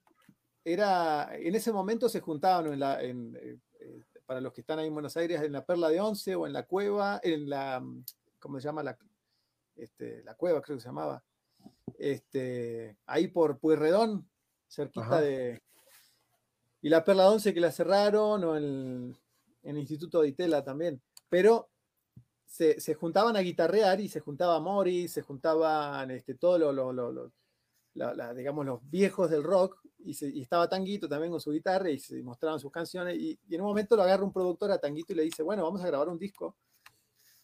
era, 0.65 1.31
en 1.37 1.55
ese 1.55 1.73
momento 1.73 2.09
se 2.09 2.21
juntaban 2.21 2.73
en 2.73 2.81
la, 2.81 3.03
en, 3.03 3.37
eh, 3.37 3.59
eh, 3.81 4.03
para 4.27 4.41
los 4.41 4.53
que 4.53 4.61
están 4.61 4.79
ahí 4.79 4.87
en 4.87 4.95
Buenos 4.95 5.17
Aires, 5.17 5.41
en 5.43 5.53
la 5.53 5.65
Perla 5.65 5.89
de 5.89 6.01
Once 6.01 6.35
o 6.35 6.47
en 6.47 6.53
la 6.53 6.65
Cueva, 6.65 7.21
en 7.23 7.49
la, 7.49 7.81
mm, 7.81 8.05
¿cómo 8.39 8.61
se 8.61 8.65
llama? 8.65 8.83
La, 8.83 8.97
este, 9.75 10.23
la 10.23 10.35
Cueva 10.35 10.63
creo 10.63 10.77
que 10.77 10.83
se 10.83 10.89
llamaba. 10.89 11.25
Este, 11.99 12.97
ahí 13.07 13.29
por 13.29 13.59
Pueyrredón, 13.59 14.29
cerquita 14.69 15.07
Ajá. 15.07 15.21
de... 15.21 15.63
Y 16.83 16.89
la 16.89 17.05
Perla 17.05 17.25
de 17.25 17.29
Once 17.31 17.55
que 17.55 17.61
la 17.61 17.71
cerraron, 17.73 18.45
o 18.45 18.57
en 18.57 19.17
el 19.63 19.79
Instituto 19.79 20.21
de 20.21 20.29
Itela 20.29 20.63
también. 20.65 21.01
Pero 21.29 21.71
se, 22.45 22.81
se 22.81 22.95
juntaban 22.95 23.37
a 23.37 23.41
guitarrear 23.41 24.01
y 24.01 24.09
se 24.09 24.21
juntaba 24.21 24.61
Mori, 24.61 25.09
se 25.09 25.23
juntaban 25.23 26.11
este, 26.11 26.35
todos 26.35 26.61
los, 26.61 26.75
los- 26.95 27.33
la- 27.95 28.15
la- 28.15 28.35
digamos, 28.35 28.67
los 28.67 28.81
viejos 28.91 29.31
del 29.31 29.43
rock, 29.43 29.79
y, 29.99 30.15
se- 30.15 30.29
y 30.31 30.43
estaba 30.43 30.69
Tanguito 30.69 31.09
también 31.09 31.31
con 31.31 31.41
su 31.41 31.53
guitarra 31.53 31.89
y 31.91 31.99
se 31.99 32.23
mostraban 32.23 32.59
sus 32.59 32.73
canciones, 32.73 33.17
y, 33.17 33.39
en 33.51 33.61
un 33.61 33.69
momento 33.69 33.97
lo 33.97 34.03
agarra 34.03 34.25
un 34.25 34.33
productor 34.33 34.71
a 34.73 34.79
Tanguito 34.79 35.13
y 35.13 35.17
le 35.17 35.23
dice, 35.23 35.43
bueno, 35.43 35.63
vamos 35.63 35.81
a 35.83 35.87
grabar 35.87 36.09
un 36.09 36.19
disco, 36.19 36.57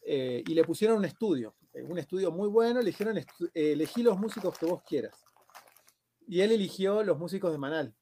eh, 0.03 0.43
y 0.47 0.55
le 0.55 0.65
pusieron 0.65 0.99
un 0.99 1.05
estudio, 1.05 1.55
eh, 1.73 1.83
un 1.83 1.99
estudio 1.99 2.33
muy 2.33 2.49
bueno, 2.49 2.81
le 2.81 2.87
dijeron, 2.87 3.17
"Estu- 3.17 3.51
eh, 3.55 3.73
elegí 3.73 4.03
los 4.03 4.19
músicos 4.19 4.59
que 4.59 4.67
vos 4.67 4.83
quieras. 4.83 5.15
Y 6.27 6.41
él 6.41 6.51
eligió 6.53 7.03
los 7.03 7.19
músicos 7.19 7.53
de 7.53 7.59
Manal. 7.59 7.95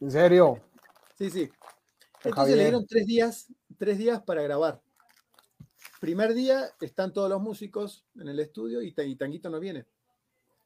¿En 0.00 0.10
serio? 0.10 0.60
Sí, 1.16 1.30
sí. 1.30 1.50
Entonces 2.16 2.34
Javier. 2.34 2.56
le 2.56 2.62
dieron 2.64 2.86
tres 2.86 3.06
días, 3.06 3.52
tres 3.78 3.98
días 3.98 4.22
para 4.22 4.42
grabar. 4.42 4.80
Primer 6.00 6.34
día 6.34 6.68
están 6.80 7.12
todos 7.12 7.28
los 7.28 7.40
músicos 7.40 8.04
en 8.16 8.28
el 8.28 8.38
estudio 8.40 8.82
y, 8.82 8.92
Ta- 8.92 9.04
y 9.04 9.16
Tanguito 9.16 9.50
no 9.50 9.58
viene. 9.60 9.86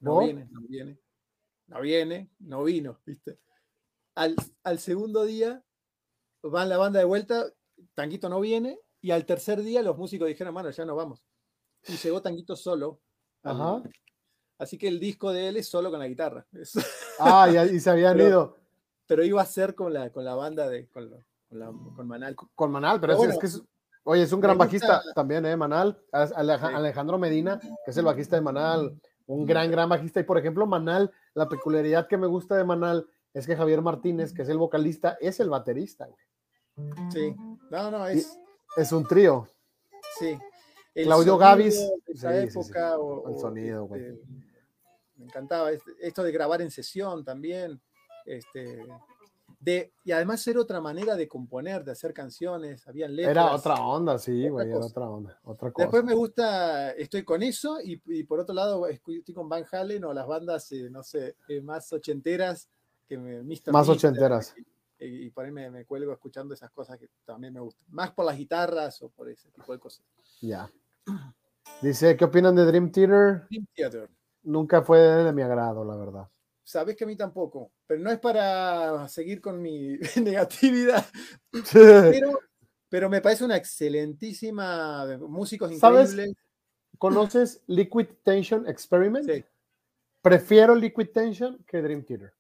No 0.01 0.21
viene, 0.21 0.49
no 0.51 0.61
viene. 0.63 0.99
No 1.69 1.81
viene, 1.81 2.31
no 2.41 2.65
vino, 2.65 3.01
¿viste? 3.07 3.39
Al, 4.15 4.35
al 4.65 4.79
segundo 4.79 5.25
día 5.25 5.65
van 6.43 6.69
la 6.69 6.77
banda 6.77 6.99
de 6.99 7.05
vuelta, 7.07 7.47
Tanguito 7.95 8.29
no 8.29 8.41
viene, 8.41 8.79
y 9.01 9.11
al 9.13 9.25
tercer 9.25 9.63
día 9.63 9.81
los 9.83 9.97
músicos 9.97 10.29
dijeron, 10.29 10.53
bueno, 10.53 10.71
ya 10.71 10.85
nos 10.85 10.97
vamos. 10.97 11.25
Y 11.87 11.97
llegó 11.97 12.21
Tanguito 12.21 12.57
solo. 12.57 13.01
Ajá. 13.43 13.83
Así 14.59 14.77
que 14.77 14.89
el 14.89 15.01
disco 15.01 15.33
de 15.33 15.49
él 15.49 15.57
es 15.57 15.69
solo 15.69 15.91
con 15.91 15.99
la 16.01 16.09
guitarra. 16.09 16.47
Es- 16.53 16.75
Ah, 17.19 17.49
y, 17.71 17.77
y 17.77 17.81
se 17.81 17.91
habían 17.91 18.17
Pero- 18.17 18.29
ido 18.29 18.62
pero 19.13 19.25
iba 19.25 19.43
a 19.43 19.47
ser 19.47 19.75
con 19.75 19.93
la, 19.93 20.09
con 20.11 20.25
la 20.25 20.35
banda 20.35 20.67
de, 20.71 20.89
con, 20.89 21.11
la- 21.11 21.19
con, 21.51 21.59
la- 21.59 21.67
con 21.97 22.09
Manal. 22.09 22.35
con 22.55 22.71
Manal, 22.71 22.99
pero 22.99 23.19
Pero 23.19 23.31
es, 23.33 23.39
que 23.39 23.47
es, 23.47 23.63
oye, 24.05 24.23
es 24.23 24.33
un 24.33 24.41
gran 24.41 24.57
gusta- 24.57 24.65
bajista 24.89 25.03
también, 25.15 25.45
¿eh? 25.45 25.55
Manal. 25.55 26.01
Alejandro 26.13 27.19
Medina, 27.19 27.61
que 27.85 27.91
es 27.91 27.97
el 27.99 28.07
bajista 28.07 28.37
de 28.37 28.43
Manal, 28.43 28.99
un 29.27 29.45
gran, 29.45 29.71
gran 29.71 29.89
bajista. 29.89 30.21
Y 30.21 30.25
por 30.25 30.39
ejemplo, 30.39 30.67
Manal, 30.67 31.13
la 31.35 31.47
peculiaridad 31.49 32.09
que 32.09 32.17
me 32.17 32.27
gusta 32.27 32.57
de 32.57 32.65
Manal 32.65 33.07
es 33.35 33.47
que 33.47 33.55
Javier 33.57 33.83
Martínez, 33.83 34.33
que 34.33 34.43
es 34.43 34.49
el 34.49 34.59
vocalista, 34.59 35.17
es 35.21 35.41
el 35.41 35.51
baterista, 35.51 36.07
güey. 36.07 36.91
Sí. 37.11 37.35
No, 37.71 37.91
no, 37.91 38.07
es. 38.07 38.39
Es 38.77 38.91
un 38.93 39.07
trío. 39.07 39.47
Sí. 40.19 40.39
El 40.95 41.05
Claudio 41.07 41.37
Gavis. 41.37 41.79
de 42.07 42.13
esa 42.15 42.33
Sí, 42.33 42.47
sí, 42.47 42.51
sí. 42.53 42.59
época. 42.59 42.99
o- 42.99 43.29
El 43.29 43.39
sonido, 43.39 43.85
güey. 43.87 44.03
este, 44.07 44.23
me 45.17 45.25
encantaba. 45.27 45.71
este- 45.71 45.93
Esto 46.01 46.23
de 46.23 46.33
grabar 46.33 46.63
en 46.63 46.71
sesión 46.71 47.25
también. 47.25 47.81
Este, 48.25 48.87
de, 49.61 49.93
y 50.05 50.13
además 50.13 50.47
era 50.47 50.61
otra 50.61 50.81
manera 50.81 51.15
de 51.15 51.29
componer, 51.29 51.85
de 51.85 51.93
hacer 51.93 52.13
canciones. 52.13 52.87
Habían 52.89 53.15
letras. 53.15 53.37
Era 53.37 53.55
otra 53.55 53.75
onda, 53.87 54.19
sí, 54.19 54.49
güey, 54.49 54.69
era 54.69 54.79
otra 54.79 55.09
onda, 55.09 55.39
otra 55.45 55.71
cosa. 55.71 55.85
Después 55.85 56.05
me 56.05 56.15
gusta, 56.15 56.91
estoy 56.93 57.23
con 57.23 57.43
eso 57.43 57.81
y, 57.81 58.01
y 58.07 58.25
por 58.25 58.41
otro 58.41 58.55
lado 58.55 58.87
estoy 58.87 59.23
con 59.35 59.49
Van 59.49 59.65
Halen 59.71 60.05
o 60.05 60.13
las 60.13 60.27
bandas, 60.27 60.71
eh, 60.73 60.89
no 60.91 61.03
sé, 61.03 61.37
eh, 61.49 61.61
más 61.61 61.93
ochenteras 61.93 62.69
que 63.09 63.19
me. 63.19 63.37
Más 63.37 63.45
Mister, 63.45 63.75
ochenteras. 63.75 64.55
Y, 64.99 65.27
y 65.27 65.31
por 65.31 65.45
ahí 65.45 65.51
me, 65.51 65.71
me 65.71 65.85
cuelgo 65.85 66.13
escuchando 66.13 66.55
esas 66.55 66.71
cosas 66.71 66.99
que 66.99 67.09
también 67.25 67.53
me 67.53 67.61
gustan. 67.61 67.85
Más 67.91 68.13
por 68.13 68.25
las 68.25 68.37
guitarras 68.37 69.03
o 69.03 69.09
por 69.09 69.29
ese 69.29 69.51
tipo 69.51 69.73
de 69.73 69.79
cosas. 69.79 70.05
Ya. 70.41 70.71
Dice, 71.81 72.17
¿qué 72.17 72.25
opinan 72.25 72.55
de 72.55 72.65
Dream 72.65 72.93
Theater? 72.93 73.47
Dream 73.49 73.67
Theater. 73.75 74.11
Nunca 74.45 74.83
fue 74.83 75.01
de 75.01 75.33
mi 75.33 75.43
agrado, 75.43 75.85
la 75.85 75.97
verdad. 75.97 76.29
Sabes 76.65 76.97
que 76.97 77.05
a 77.05 77.07
mí 77.07 77.17
tampoco, 77.17 77.73
pero 77.87 78.01
no 78.01 78.11
es 78.11 78.19
para 78.21 79.09
seguir 79.09 79.41
con 79.41 79.61
mi 79.61 79.99
negatividad, 80.23 81.05
pero, 81.81 82.41
pero 82.89 83.11
me 83.11 83.21
parece 83.21 83.45
una 83.45 83.57
excelentísima, 83.57 85.07
músicos 85.19 85.77
¿Sabes? 85.77 86.11
increíbles. 86.13 86.37
¿Conoces 86.99 87.63
Liquid 87.67 88.07
Tension 88.23 88.69
Experiment? 88.69 89.29
Sí, 89.29 89.45
Prefiero 90.21 90.75
Liquid 90.77 91.09
Tension 91.13 91.59
que 91.67 91.83
Dream 91.83 92.05
Theater. 92.05 92.33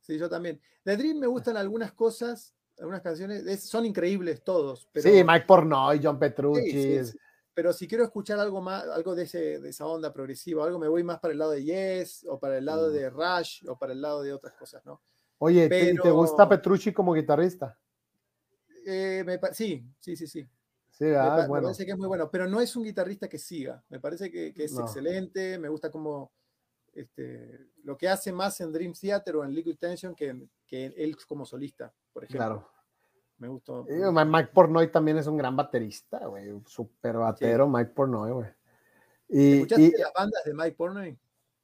sí, 0.00 0.18
yo 0.18 0.28
también. 0.28 0.60
De 0.84 0.96
Dream 0.96 1.18
me 1.18 1.26
gustan 1.26 1.56
algunas 1.56 1.92
cosas, 1.92 2.54
algunas 2.78 3.00
canciones, 3.00 3.46
es- 3.46 3.68
son 3.68 3.86
increíbles 3.86 4.44
todos, 4.44 4.86
pero, 4.92 5.08
sí, 5.08 5.24
Mike 5.24 5.46
Pornoy, 5.46 5.98
John 6.02 6.18
Petrucci. 6.18 6.70
sí, 6.70 7.04
sí. 7.06 7.18
Pero 7.54 7.72
si 7.72 7.86
quiero 7.86 8.04
escuchar 8.04 8.38
algo 8.38 8.60
más, 8.60 8.84
algo 8.88 9.14
de, 9.14 9.24
ese, 9.24 9.60
de 9.60 9.68
esa 9.70 9.86
onda 9.86 10.12
progresiva, 10.12 10.64
algo 10.64 10.78
me 10.78 10.88
voy 10.88 11.02
más 11.04 11.18
para 11.20 11.32
el 11.32 11.38
lado 11.38 11.50
de 11.52 11.64
Yes, 11.64 12.24
o 12.28 12.38
para 12.38 12.58
el 12.58 12.64
lado 12.64 12.88
Mm. 12.90 12.92
de 12.92 13.10
Rush, 13.10 13.64
o 13.68 13.78
para 13.78 13.92
el 13.92 14.00
lado 14.00 14.22
de 14.22 14.32
otras 14.32 14.54
cosas, 14.54 14.84
¿no? 14.84 15.02
Oye, 15.38 15.68
¿te- 15.68 15.90
¿y 15.90 15.94
¿te 15.96 16.02
pero- 16.02 16.14
gusta 16.14 16.48
Petrucci 16.48 16.92
como 16.92 17.12
guitarrista? 17.14 17.78
Eh, 18.86 19.22
me 19.24 19.38
sí, 19.52 19.84
sí, 19.98 20.16
sí, 20.16 20.26
sí. 20.26 20.48
Sí, 20.90 21.04
Me, 21.04 21.14
pa- 21.14 21.36
me 21.42 21.48
bueno. 21.48 21.64
parece 21.68 21.86
que 21.86 21.92
es 21.92 21.98
muy 21.98 22.06
bueno, 22.08 22.30
pero 22.30 22.46
no 22.48 22.60
es 22.60 22.76
un 22.76 22.84
guitarrista 22.84 23.28
que 23.28 23.38
siga. 23.38 23.82
Me 23.88 23.98
parece 23.98 24.30
que, 24.30 24.52
que 24.52 24.64
es 24.64 24.72
No. 24.72 24.82
excelente. 24.82 25.58
Me 25.58 25.68
gusta 25.68 25.90
como 25.90 26.32
este, 26.92 27.70
lo 27.84 27.96
que 27.96 28.08
hace 28.08 28.32
más 28.32 28.60
en 28.60 28.70
Dream 28.72 28.92
Theater 28.92 29.36
o 29.36 29.44
en 29.44 29.54
Liquid 29.54 29.78
Tension 29.78 30.14
que, 30.14 30.46
que 30.66 30.86
él 30.96 31.16
como 31.26 31.46
solista, 31.46 31.92
por 32.12 32.24
ejemplo. 32.24 32.38
Claro. 32.46 32.71
Me 33.42 33.48
gustó. 33.48 33.84
Mike 33.84 34.50
Pornoy 34.54 34.86
también 34.92 35.16
es 35.18 35.26
un 35.26 35.36
gran 35.36 35.56
baterista, 35.56 36.24
güey. 36.28 36.62
Súper 36.64 37.16
batero, 37.16 37.68
Mike 37.68 37.90
Pornoy, 37.90 38.30
güey. 38.30 38.48
Y, 39.28 39.54
¿Escuchaste 39.54 39.82
y 39.82 40.00
las 40.00 40.12
bandas 40.12 40.44
de 40.44 40.54
Mike 40.54 40.76
Pornoy? 40.76 41.18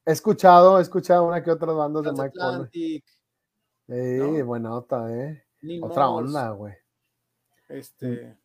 he 0.05 0.11
escuchado, 0.11 0.77
he 0.77 0.81
escuchado 0.81 1.25
una 1.25 1.41
que 1.41 1.49
otras 1.51 1.73
bandas 1.73 2.03
de 2.03 2.11
Mike 2.11 2.33
Pornoy. 2.37 2.69
Transatlantic, 2.69 3.05
Sí, 3.87 4.39
¿no? 4.39 4.45
buena 4.45 4.69
nota, 4.69 5.09
eh. 5.09 5.41
Neil 5.61 5.81
Otra 5.81 6.07
Morse, 6.09 6.27
onda, 6.27 6.49
güey. 6.49 6.73
Este, 7.69 8.35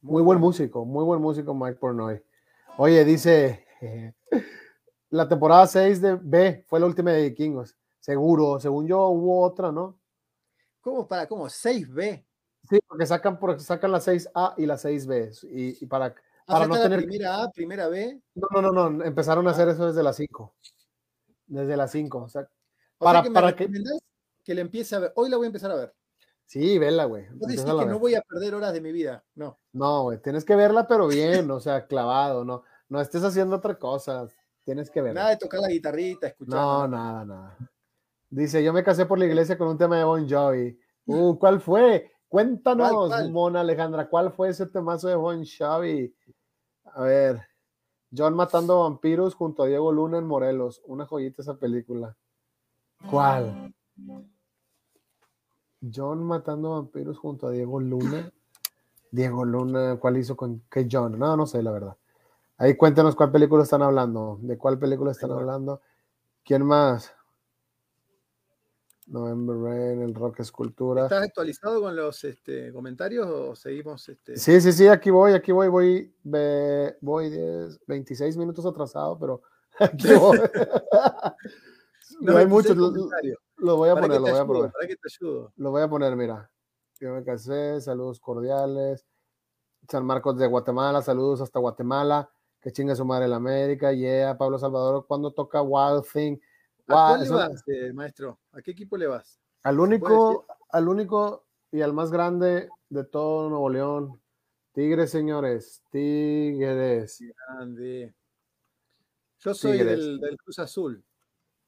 Muy 0.00 0.14
buen 0.14 0.24
bueno. 0.24 0.40
músico, 0.40 0.84
muy 0.84 1.04
buen 1.04 1.20
músico 1.22 1.54
Mike 1.54 1.78
Pornoy. 1.78 2.20
Oye, 2.78 3.04
dice, 3.04 3.64
la 5.10 5.28
temporada 5.28 5.68
6 5.68 6.00
de 6.00 6.18
B 6.20 6.64
fue 6.66 6.80
la 6.80 6.86
última 6.86 7.12
de 7.12 7.28
Vikingos. 7.28 7.76
Seguro, 8.00 8.58
según 8.58 8.88
yo 8.88 9.06
hubo 9.06 9.40
otra, 9.40 9.70
¿no? 9.70 10.00
¿Cómo 10.84 11.08
para 11.08 11.26
cómo? 11.26 11.46
6B. 11.48 12.24
Sí, 12.68 12.78
porque 12.86 13.06
sacan, 13.06 13.38
porque 13.40 13.60
sacan 13.60 13.90
la 13.90 14.00
6A 14.00 14.54
y 14.58 14.66
la 14.66 14.76
6B. 14.76 15.30
Y, 15.50 15.82
y 15.82 15.86
para, 15.86 16.14
Ah, 16.46 16.54
para 16.54 16.66
no 16.66 16.74
la 16.76 16.82
tener... 16.82 16.98
primera 17.00 17.42
A, 17.42 17.50
primera 17.50 17.88
B. 17.88 18.20
No, 18.34 18.48
no, 18.60 18.70
no, 18.70 18.90
no, 18.90 19.04
empezaron 19.04 19.48
a 19.48 19.52
hacer 19.52 19.68
eso 19.68 19.86
desde 19.86 20.02
las 20.02 20.16
5. 20.16 20.54
Desde 21.46 21.76
las 21.76 21.90
5. 21.90 22.18
O 22.22 22.28
sea, 22.28 22.42
O 22.98 23.04
Para- 23.04 23.18
sea 23.20 23.22
que 23.24 23.30
me 23.30 23.34
para 23.34 23.56
que- 23.56 23.68
que 24.44 24.54
le 24.54 24.60
empiece 24.60 24.94
a 24.94 24.98
ver. 24.98 25.12
Hoy 25.16 25.30
la 25.30 25.38
voy 25.38 25.46
a 25.46 25.48
empezar 25.48 25.70
a 25.70 25.74
ver. 25.76 25.94
sí, 26.46 26.78
vela, 26.78 27.06
güey. 27.06 27.26
Vos 27.30 27.48
decís 27.48 27.64
que 27.64 27.70
no 27.86 27.98
voy 27.98 28.14
a 28.14 28.20
perder 28.20 28.54
horas 28.54 28.74
de 28.74 28.80
mi 28.82 28.92
vida. 28.92 29.24
No. 29.34 29.58
No, 29.72 30.02
güey, 30.02 30.20
tienes 30.20 30.44
que 30.44 30.54
verla, 30.54 30.86
pero 30.86 31.08
bien, 31.08 31.50
o 31.50 31.58
sea, 31.60 31.86
clavado, 31.86 32.44
no, 32.44 32.62
no 32.90 33.00
estés 33.00 33.22
haciendo 33.24 33.56
otra 33.56 33.78
cosa, 33.78 34.28
tienes 34.64 34.90
que 34.90 35.00
verla. 35.00 35.20
Nada 35.22 35.30
de 35.30 35.38
tocar 35.38 35.60
la 35.60 35.68
guitarrita, 35.68 36.26
escuchar. 36.28 36.54
No, 36.54 36.86
nada, 36.86 37.24
nada. 37.24 37.56
Dice, 38.34 38.64
yo 38.64 38.72
me 38.72 38.82
casé 38.82 39.06
por 39.06 39.16
la 39.16 39.26
iglesia 39.26 39.56
con 39.56 39.68
un 39.68 39.78
tema 39.78 39.96
de 39.96 40.02
Bon 40.02 40.28
Jovi. 40.28 40.76
Uh, 41.06 41.38
¿cuál 41.38 41.60
fue? 41.60 42.10
Cuéntanos, 42.26 42.90
¿Cuál, 42.90 43.08
cuál? 43.08 43.30
Mona 43.30 43.60
Alejandra, 43.60 44.08
¿cuál 44.08 44.32
fue 44.32 44.48
ese 44.48 44.66
temazo 44.66 45.06
de 45.06 45.14
Bon 45.14 45.44
Jovi? 45.44 46.12
A 46.86 47.02
ver, 47.02 47.42
John 48.16 48.34
matando 48.34 48.80
vampiros 48.80 49.36
junto 49.36 49.62
a 49.62 49.66
Diego 49.66 49.92
Luna 49.92 50.18
en 50.18 50.26
Morelos. 50.26 50.82
Una 50.86 51.06
joyita 51.06 51.42
esa 51.42 51.54
película. 51.54 52.16
¿Cuál? 53.08 53.72
John 55.94 56.24
matando 56.24 56.70
vampiros 56.70 57.16
junto 57.18 57.46
a 57.46 57.50
Diego 57.52 57.78
Luna. 57.78 58.32
Diego 59.12 59.44
Luna, 59.44 59.96
¿cuál 60.00 60.16
hizo 60.16 60.36
con 60.36 60.64
qué 60.68 60.88
John? 60.90 61.20
No, 61.20 61.36
no 61.36 61.46
sé, 61.46 61.62
la 61.62 61.70
verdad. 61.70 61.96
Ahí 62.56 62.76
cuéntanos 62.76 63.14
cuál 63.14 63.30
película 63.30 63.62
están 63.62 63.82
hablando. 63.82 64.40
¿De 64.42 64.58
cuál 64.58 64.76
película 64.76 65.12
están 65.12 65.30
hablando? 65.30 65.82
¿Quién 66.42 66.66
más? 66.66 67.14
November 69.06 69.56
Rain, 69.56 70.02
el 70.02 70.14
rock 70.14 70.40
escultura. 70.40 71.04
¿Estás 71.04 71.24
actualizado 71.24 71.80
con 71.80 71.94
los 71.94 72.22
este, 72.24 72.72
comentarios 72.72 73.26
o 73.26 73.54
seguimos? 73.54 74.08
Este... 74.08 74.36
Sí, 74.36 74.60
sí, 74.60 74.72
sí, 74.72 74.88
aquí 74.88 75.10
voy, 75.10 75.32
aquí 75.32 75.52
voy, 75.52 75.68
voy, 75.68 76.14
ve- 76.22 76.96
voy 77.00 77.30
10, 77.30 77.80
26 77.86 78.36
minutos 78.36 78.64
atrasado, 78.66 79.18
pero 79.18 79.42
aquí 79.78 80.06
voy. 80.18 80.38
no 82.20 82.36
hay 82.36 82.46
96 82.46 82.48
mucho, 82.48 82.74
lo, 82.74 82.92
lo 83.56 83.76
voy 83.76 83.88
a 83.90 83.94
¿Para 83.94 84.06
poner, 84.06 84.20
lo 84.20 84.26
voy 84.26 84.30
a 84.30 84.34
ayudo? 84.42 84.46
poner. 84.54 84.72
¿Para 84.72 84.86
qué 84.86 84.96
te 84.96 85.08
ayudo? 85.08 85.52
Lo 85.56 85.70
voy 85.70 85.82
a 85.82 85.88
poner, 85.88 86.16
mira. 86.16 86.50
Yo 87.00 87.12
me 87.12 87.24
casé, 87.24 87.80
saludos 87.80 88.20
cordiales. 88.20 89.04
San 89.88 90.06
Marcos 90.06 90.38
de 90.38 90.46
Guatemala, 90.46 91.02
saludos 91.02 91.40
hasta 91.42 91.58
Guatemala. 91.58 92.30
que 92.60 92.72
chinga 92.72 92.96
su 92.96 93.04
madre 93.04 93.26
el 93.26 93.34
América, 93.34 93.92
yeah, 93.92 94.38
Pablo 94.38 94.58
Salvador, 94.58 95.04
cuando 95.06 95.32
toca 95.32 95.60
Wild 95.60 96.04
Thing. 96.10 96.38
¿A 96.86 96.92
cuál 96.92 97.18
Wow, 97.20 97.24
le 97.24 97.30
vas, 97.30 97.62
eh, 97.68 97.92
maestro? 97.92 98.38
¿A 98.52 98.60
qué 98.62 98.72
equipo 98.72 98.96
le 98.96 99.06
vas? 99.06 99.40
al 99.62 99.80
único, 99.80 100.46
al 100.70 100.88
único 100.88 101.46
y 101.72 101.80
al 101.80 101.94
más 101.94 102.10
grande 102.10 102.68
de 102.90 103.04
todo 103.04 103.48
Nuevo 103.48 103.70
León. 103.70 104.20
Tigres, 104.72 105.10
señores, 105.10 105.82
Tigres. 105.90 107.22
Grande. 107.48 108.14
Yo 109.38 109.54
soy 109.54 109.78
Tigres. 109.78 109.98
del, 109.98 110.20
del 110.20 110.36
Cruz 110.36 110.58
Azul, 110.58 111.02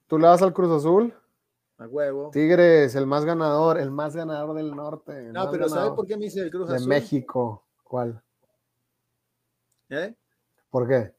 ¿Tú 0.07 0.19
le 0.19 0.27
vas 0.27 0.43
al 0.43 0.53
Cruz 0.53 0.71
Azul? 0.71 1.15
a 1.79 1.87
huevo. 1.87 2.31
Tigres, 2.31 2.95
el 2.95 3.07
más 3.07 3.25
ganador, 3.25 3.79
el 3.79 3.91
más 3.91 4.15
ganador 4.17 4.55
del 4.55 4.75
norte. 4.75 5.31
No, 5.33 5.51
pero 5.51 5.69
¿sabes 5.69 5.93
por 5.93 6.07
qué 6.07 6.17
me 6.17 6.27
hice 6.27 6.41
el 6.41 6.51
Cruz 6.51 6.69
De 6.69 6.77
Azul? 6.77 6.89
México. 6.89 7.67
¿Cuál? 7.83 8.23
¿Eh? 9.89 10.15
¿Por 10.71 10.89
qué? 10.89 11.15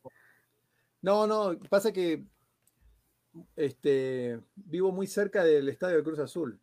No, 1.01 1.25
no, 1.27 1.57
pasa 1.69 1.91
que 1.91 2.25
este, 3.55 4.39
vivo 4.55 4.91
muy 4.91 5.07
cerca 5.07 5.43
del 5.43 5.69
estadio 5.69 5.95
del 5.95 6.03
Cruz 6.03 6.19
Azul. 6.19 6.59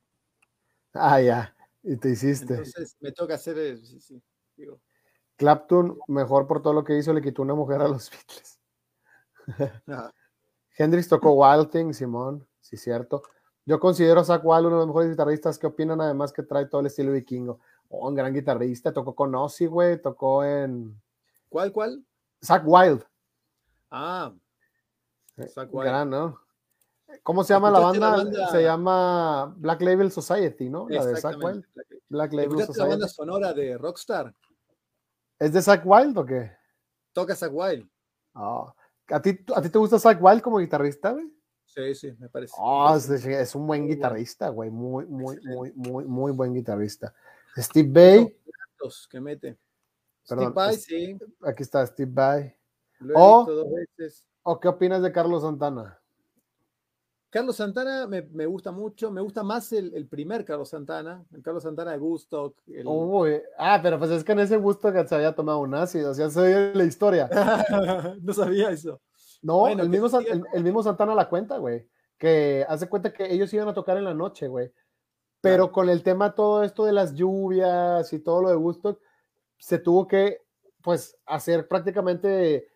Ah, 0.92 1.20
ya. 1.20 1.54
Y 1.82 1.96
te 1.96 2.10
hiciste. 2.10 2.54
Entonces 2.54 2.96
me 3.00 3.12
toca 3.12 3.34
hacer. 3.34 3.58
eh, 3.58 3.76
sí, 3.76 4.00
sí, 4.00 4.22
digo, 4.56 4.80
Clapton, 5.36 5.98
mejor 6.08 6.46
por 6.46 6.62
todo 6.62 6.72
lo 6.72 6.84
que 6.84 6.96
hizo, 6.96 7.12
le 7.12 7.22
quitó 7.22 7.42
una 7.42 7.54
mujer 7.54 7.80
a 7.80 7.88
los 7.88 8.10
Beatles. 8.10 8.60
ah, 9.88 10.12
Hendrix 10.76 11.08
tocó 11.08 11.32
Wild 11.32 11.70
Thing, 11.70 11.92
Simón, 11.92 12.46
sí, 12.60 12.76
cierto. 12.76 13.22
Yo 13.66 13.80
considero 13.80 14.20
a 14.20 14.24
Zach 14.24 14.42
Wild 14.44 14.66
uno 14.66 14.76
de 14.76 14.80
los 14.80 14.86
mejores 14.88 15.10
guitarristas 15.10 15.58
que 15.58 15.66
opinan, 15.66 16.00
además 16.00 16.32
que 16.32 16.42
trae 16.42 16.66
todo 16.66 16.80
el 16.80 16.88
estilo 16.88 17.12
vikingo. 17.12 17.60
Oh, 17.88 18.08
un 18.08 18.14
gran 18.14 18.32
guitarrista, 18.32 18.92
tocó 18.92 19.14
con 19.14 19.34
Ozzy, 19.34 19.66
güey, 19.66 20.00
tocó 20.00 20.44
en 20.44 21.00
¿Cuál, 21.48 21.72
cuál? 21.72 22.04
Zach 22.42 22.62
Wild. 22.66 23.04
Ah, 23.90 24.34
eh, 25.36 25.48
Zakk 25.48 25.72
Wylde. 25.72 25.90
Gran, 25.90 26.10
¿no? 26.10 26.40
¿Cómo 27.22 27.44
se 27.44 27.54
llama 27.54 27.70
la 27.70 27.78
¿Escuchaste 27.78 28.00
la 28.00 28.10
banda? 28.10 28.48
Se 28.50 28.62
llama 28.62 29.54
Black 29.56 29.82
Label 29.82 30.10
Society, 30.10 30.68
¿no? 30.68 30.88
La 30.88 31.04
de 31.04 31.16
Zach 31.16 31.36
Wild. 31.42 31.64
Black 32.08 32.32
Label 32.32 32.50
¿Escuchaste 32.50 32.72
la 32.72 32.74
Society. 32.74 32.90
banda 32.90 33.08
sonora 33.08 33.52
de 33.52 33.78
Rockstar? 33.78 34.34
¿Es 35.38 35.52
de 35.52 35.62
Zach 35.62 35.82
Wild 35.84 36.16
o 36.18 36.24
qué? 36.26 36.52
Toca 37.12 37.34
Zack 37.34 37.52
Wild. 37.52 37.88
Ah, 38.34 38.74
¿A, 39.08 39.22
ti, 39.22 39.38
¿A 39.54 39.62
ti 39.62 39.68
te 39.70 39.78
gusta 39.78 39.98
Zach 39.98 40.18
Wild 40.20 40.42
como 40.42 40.58
guitarrista, 40.58 41.12
güey? 41.12 41.32
Sí, 41.64 41.94
sí, 41.94 42.12
me 42.18 42.28
parece. 42.28 42.54
Oh, 42.58 42.94
es, 42.96 43.54
un 43.54 43.66
buen 43.66 43.88
guitarrista, 43.88 44.48
güey. 44.48 44.70
Muy, 44.70 45.06
muy, 45.06 45.38
muy, 45.44 45.72
muy, 45.74 46.04
muy 46.04 46.32
buen 46.32 46.54
guitarrista. 46.54 47.14
Steve 47.56 47.88
Bay, 47.90 48.36
que 49.10 49.20
mete. 49.20 49.58
Perdón, 50.28 50.52
Steve 50.52 50.70
es- 50.74 50.84
sí, 50.84 51.18
aquí 51.42 51.62
está 51.62 51.86
Steve 51.86 52.10
Bay. 52.12 52.54
O- 53.14 53.46
veces. 53.98 54.26
¿O 54.42 54.60
qué 54.60 54.68
opinas 54.68 55.02
de 55.02 55.10
Carlos 55.10 55.42
Santana? 55.42 56.00
Carlos 57.34 57.56
Santana 57.56 58.06
me, 58.06 58.22
me 58.22 58.46
gusta 58.46 58.70
mucho, 58.70 59.10
me 59.10 59.20
gusta 59.20 59.42
más 59.42 59.72
el, 59.72 59.92
el 59.96 60.06
primer 60.06 60.44
Carlos 60.44 60.68
Santana, 60.68 61.24
el 61.32 61.42
Carlos 61.42 61.64
Santana 61.64 61.90
de 61.90 61.98
Gusto. 61.98 62.54
El... 62.68 62.86
Uy, 62.86 63.42
ah, 63.58 63.80
pero 63.82 63.98
pues 63.98 64.12
es 64.12 64.22
que 64.22 64.30
en 64.30 64.38
ese 64.38 64.56
gusto 64.56 64.92
que 64.92 65.04
se 65.04 65.16
había 65.16 65.34
tomado 65.34 65.58
un 65.58 65.74
ácido, 65.74 66.12
o 66.12 66.14
sea, 66.14 66.30
se 66.30 66.38
oye 66.38 66.72
la 66.76 66.84
historia. 66.84 67.28
no 68.22 68.32
sabía 68.32 68.70
eso. 68.70 69.00
No, 69.42 69.58
Bueno, 69.58 69.82
el, 69.82 69.88
mismo, 69.88 70.06
el, 70.20 70.44
el 70.54 70.62
mismo 70.62 70.80
Santana 70.84 71.12
la 71.12 71.28
cuenta, 71.28 71.58
güey. 71.58 71.88
Que 72.18 72.64
hace 72.68 72.88
cuenta 72.88 73.12
que 73.12 73.34
ellos 73.34 73.52
iban 73.52 73.66
a 73.66 73.74
tocar 73.74 73.96
en 73.96 74.04
la 74.04 74.14
noche, 74.14 74.46
güey. 74.46 74.70
Pero 75.40 75.64
Claro. 75.64 75.72
con 75.72 75.88
el 75.88 76.04
tema 76.04 76.36
todo 76.36 76.62
esto 76.62 76.84
de 76.84 76.92
las 76.92 77.14
lluvias 77.14 78.12
y 78.12 78.20
todo 78.20 78.42
lo 78.42 78.50
de 78.50 78.56
Woodstock, 78.56 79.00
se 79.58 79.80
tuvo 79.80 80.06
que, 80.06 80.42
pues, 80.84 81.18
hacer 81.26 81.66
prácticamente, 81.66 82.68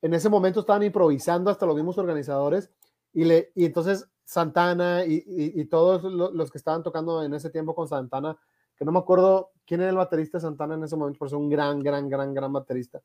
en 0.00 0.14
ese 0.14 0.30
momento 0.30 0.60
estaban 0.60 0.84
improvisando 0.84 1.50
hasta 1.50 1.66
los 1.66 1.76
mismos 1.76 1.98
organizadores, 1.98 2.70
y, 3.16 3.24
le, 3.24 3.50
y 3.54 3.64
entonces 3.64 4.06
Santana 4.24 5.04
y, 5.06 5.14
y- 5.26 5.60
y 5.60 5.64
todos 5.66 6.04
lo- 6.04 6.30
los 6.30 6.50
que 6.50 6.58
estaban 6.58 6.82
tocando 6.82 7.22
en 7.22 7.32
ese 7.34 7.48
tiempo 7.50 7.74
con 7.74 7.88
Santana, 7.88 8.36
que 8.76 8.84
no 8.84 8.92
me 8.92 8.98
acuerdo 8.98 9.50
quién 9.66 9.80
era 9.80 9.90
el 9.90 9.96
baterista 9.96 10.36
de 10.38 10.42
Santana 10.42 10.74
en 10.74 10.84
ese 10.84 10.96
momento, 10.96 11.18
pero 11.20 11.28
es 11.28 11.32
un 11.32 11.48
gran, 11.48 11.80
gran, 11.82 12.08
gran, 12.08 12.34
gran 12.34 12.52
baterista. 12.52 13.00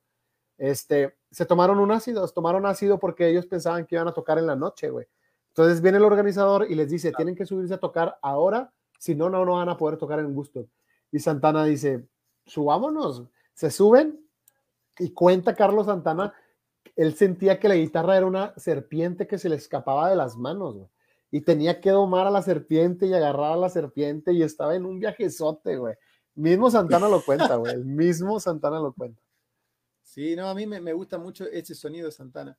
Este, 0.57 1.15
se 1.31 1.45
tomaron 1.45 1.79
un 1.79 1.91
ácido, 1.91 2.27
se 2.27 2.33
tomaron 2.33 2.65
ácido 2.65 2.99
porque 2.99 3.29
ellos 3.29 3.45
pensaban 3.47 3.85
que 3.85 3.95
iban 3.95 4.07
a 4.07 4.13
tocar 4.13 4.37
en 4.37 4.47
la 4.47 4.55
noche, 4.55 4.89
güey. 4.89 5.07
Entonces 5.49 5.81
viene 5.81 5.97
el 5.97 6.03
organizador 6.03 6.69
y 6.69 6.75
les 6.75 6.89
dice, 6.89 7.11
tienen 7.13 7.35
que 7.35 7.45
subirse 7.45 7.73
a 7.73 7.79
tocar 7.79 8.17
ahora, 8.21 8.71
si 8.99 9.15
no, 9.15 9.29
no, 9.29 9.43
no 9.45 9.53
van 9.55 9.69
a 9.69 9.77
poder 9.77 9.97
tocar 9.97 10.19
en 10.19 10.33
gusto. 10.35 10.67
Y 11.11 11.19
Santana 11.19 11.63
dice, 11.65 12.05
subámonos, 12.45 13.23
se 13.53 13.71
suben 13.71 14.19
y 14.99 15.11
cuenta 15.11 15.55
Carlos 15.55 15.85
Santana, 15.87 16.33
él 16.95 17.15
sentía 17.15 17.59
que 17.59 17.67
la 17.69 17.75
guitarra 17.75 18.17
era 18.17 18.25
una 18.25 18.53
serpiente 18.57 19.27
que 19.27 19.37
se 19.37 19.49
le 19.49 19.55
escapaba 19.55 20.09
de 20.09 20.15
las 20.15 20.37
manos, 20.37 20.75
güey. 20.75 20.89
Y 21.31 21.41
tenía 21.41 21.79
que 21.81 21.91
domar 21.91 22.27
a 22.27 22.31
la 22.31 22.41
serpiente 22.41 23.05
y 23.07 23.13
agarrar 23.13 23.53
a 23.53 23.57
la 23.57 23.69
serpiente 23.69 24.33
y 24.33 24.43
estaba 24.43 24.75
en 24.75 24.85
un 24.85 24.99
viajezote, 24.99 25.77
güey. 25.77 25.95
Mismo 26.35 26.69
Santana 26.71 27.07
lo 27.09 27.23
cuenta, 27.23 27.55
güey. 27.55 27.73
El 27.73 27.85
mismo 27.85 28.39
Santana 28.39 28.79
lo 28.79 28.93
cuenta. 28.93 29.21
Sí, 30.01 30.35
no, 30.35 30.49
a 30.49 30.53
mí 30.55 30.65
me, 30.67 30.81
me 30.81 30.93
gusta 30.93 31.17
mucho 31.17 31.45
ese 31.45 31.73
sonido 31.75 32.07
de 32.07 32.11
Santana. 32.11 32.57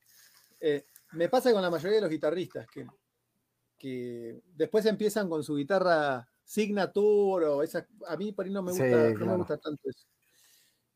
Eh, 0.61 0.87
me 1.13 1.29
pasa 1.29 1.53
con 1.53 1.61
la 1.63 1.71
mayoría 1.71 1.97
de 1.97 2.03
los 2.03 2.11
guitarristas 2.11 2.67
que, 2.69 2.87
que 3.79 4.41
después 4.55 4.87
empiezan 4.87 5.29
con 5.29 5.43
su 5.45 5.57
guitarra 5.57 6.27
signature 6.45 7.47
o 7.47 7.63
esa. 7.63 7.87
A 8.07 8.17
mí 8.17 8.33
por 8.33 8.47
ahí 8.47 8.53
no 8.53 8.63
me 8.63 8.73
Sí, 8.73 8.79
gusta, 8.79 8.97
no 9.11 9.15
claro. 9.15 9.27
me 9.33 9.37
gusta 9.37 9.59
tanto 9.59 9.89
eso. 9.89 10.07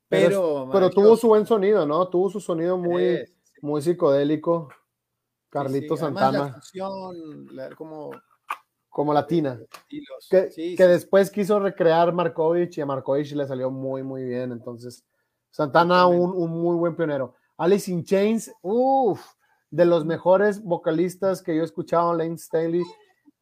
Pero 0.08 0.28
Pero, 0.28 0.68
Pero 0.72 0.90
tuvo 0.90 1.16
su 1.16 1.28
buen 1.28 1.46
sonido, 1.46 1.84
¿no? 1.86 2.08
Tuvo 2.08 2.30
su 2.30 2.40
sonido 2.40 2.76
muy, 2.78 3.16
Sí, 3.18 3.32
sí, 3.42 3.52
muy 3.62 3.82
psicodélico. 3.82 4.68
Carlito 5.50 5.96
sí. 5.96 6.02
Además, 6.04 6.22
La 6.22 6.30
Santana, 6.38 6.54
fusión, 6.60 7.46
la- 7.56 7.70
como 7.74 8.10
como 8.88 9.12
latina. 9.12 9.60
estilos. 9.70 10.26
Que, 10.30 10.50
Sí, 10.50 10.74
que 10.74 10.84
después 10.86 11.30
quiso 11.30 11.60
recrear 11.60 12.14
Markovich 12.14 12.78
y 12.78 12.80
a 12.80 12.86
Markovich 12.86 13.32
le 13.34 13.46
salió 13.46 13.70
muy, 13.70 14.02
muy 14.02 14.24
bien. 14.24 14.52
Entonces, 14.52 15.04
Santana, 15.50 16.06
un, 16.06 16.30
un 16.34 16.50
muy 16.50 16.76
buen 16.76 16.96
pionero. 16.96 17.34
Alice 17.58 17.90
in 17.90 18.04
Chains, 18.04 18.50
uff, 18.62 19.22
de 19.70 19.84
los 19.84 20.06
mejores 20.06 20.62
vocalistas 20.62 21.42
que 21.42 21.54
yo 21.54 21.60
he 21.60 21.64
escuchado, 21.66 22.14
Lane 22.14 22.38
Staley. 22.38 22.82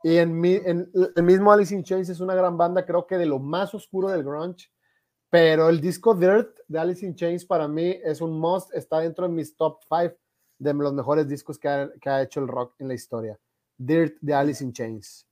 Y 0.02 0.16
en, 0.16 0.38
mi, 0.40 0.54
en 0.54 0.90
el 1.14 1.22
mismo 1.22 1.52
Alice 1.52 1.72
in 1.74 1.84
Chains 1.84 2.08
es 2.08 2.18
una 2.18 2.34
gran 2.34 2.56
banda, 2.58 2.84
creo 2.84 3.06
que 3.06 3.16
de 3.16 3.26
lo 3.26 3.38
más 3.38 3.74
oscuro 3.74 4.08
del 4.08 4.24
grunge. 4.24 4.70
Pero 5.34 5.68
el 5.68 5.80
disco 5.80 6.14
Dirt 6.14 6.60
de 6.68 6.78
Alice 6.78 7.04
in 7.04 7.16
Chains 7.16 7.44
para 7.44 7.66
mí 7.66 7.98
es 8.04 8.20
un 8.20 8.38
must, 8.38 8.72
está 8.72 9.00
dentro 9.00 9.26
de 9.26 9.34
mis 9.34 9.56
top 9.56 9.80
5 9.82 10.14
de 10.60 10.74
los 10.74 10.92
mejores 10.92 11.26
discos 11.26 11.58
que 11.58 11.66
ha, 11.66 11.90
que 12.00 12.08
ha 12.08 12.22
hecho 12.22 12.38
el 12.38 12.46
rock 12.46 12.76
en 12.78 12.86
la 12.86 12.94
historia. 12.94 13.36
Dirt 13.76 14.14
de 14.20 14.32
Alice 14.32 14.62
in 14.62 14.72
Chains. 14.72 15.26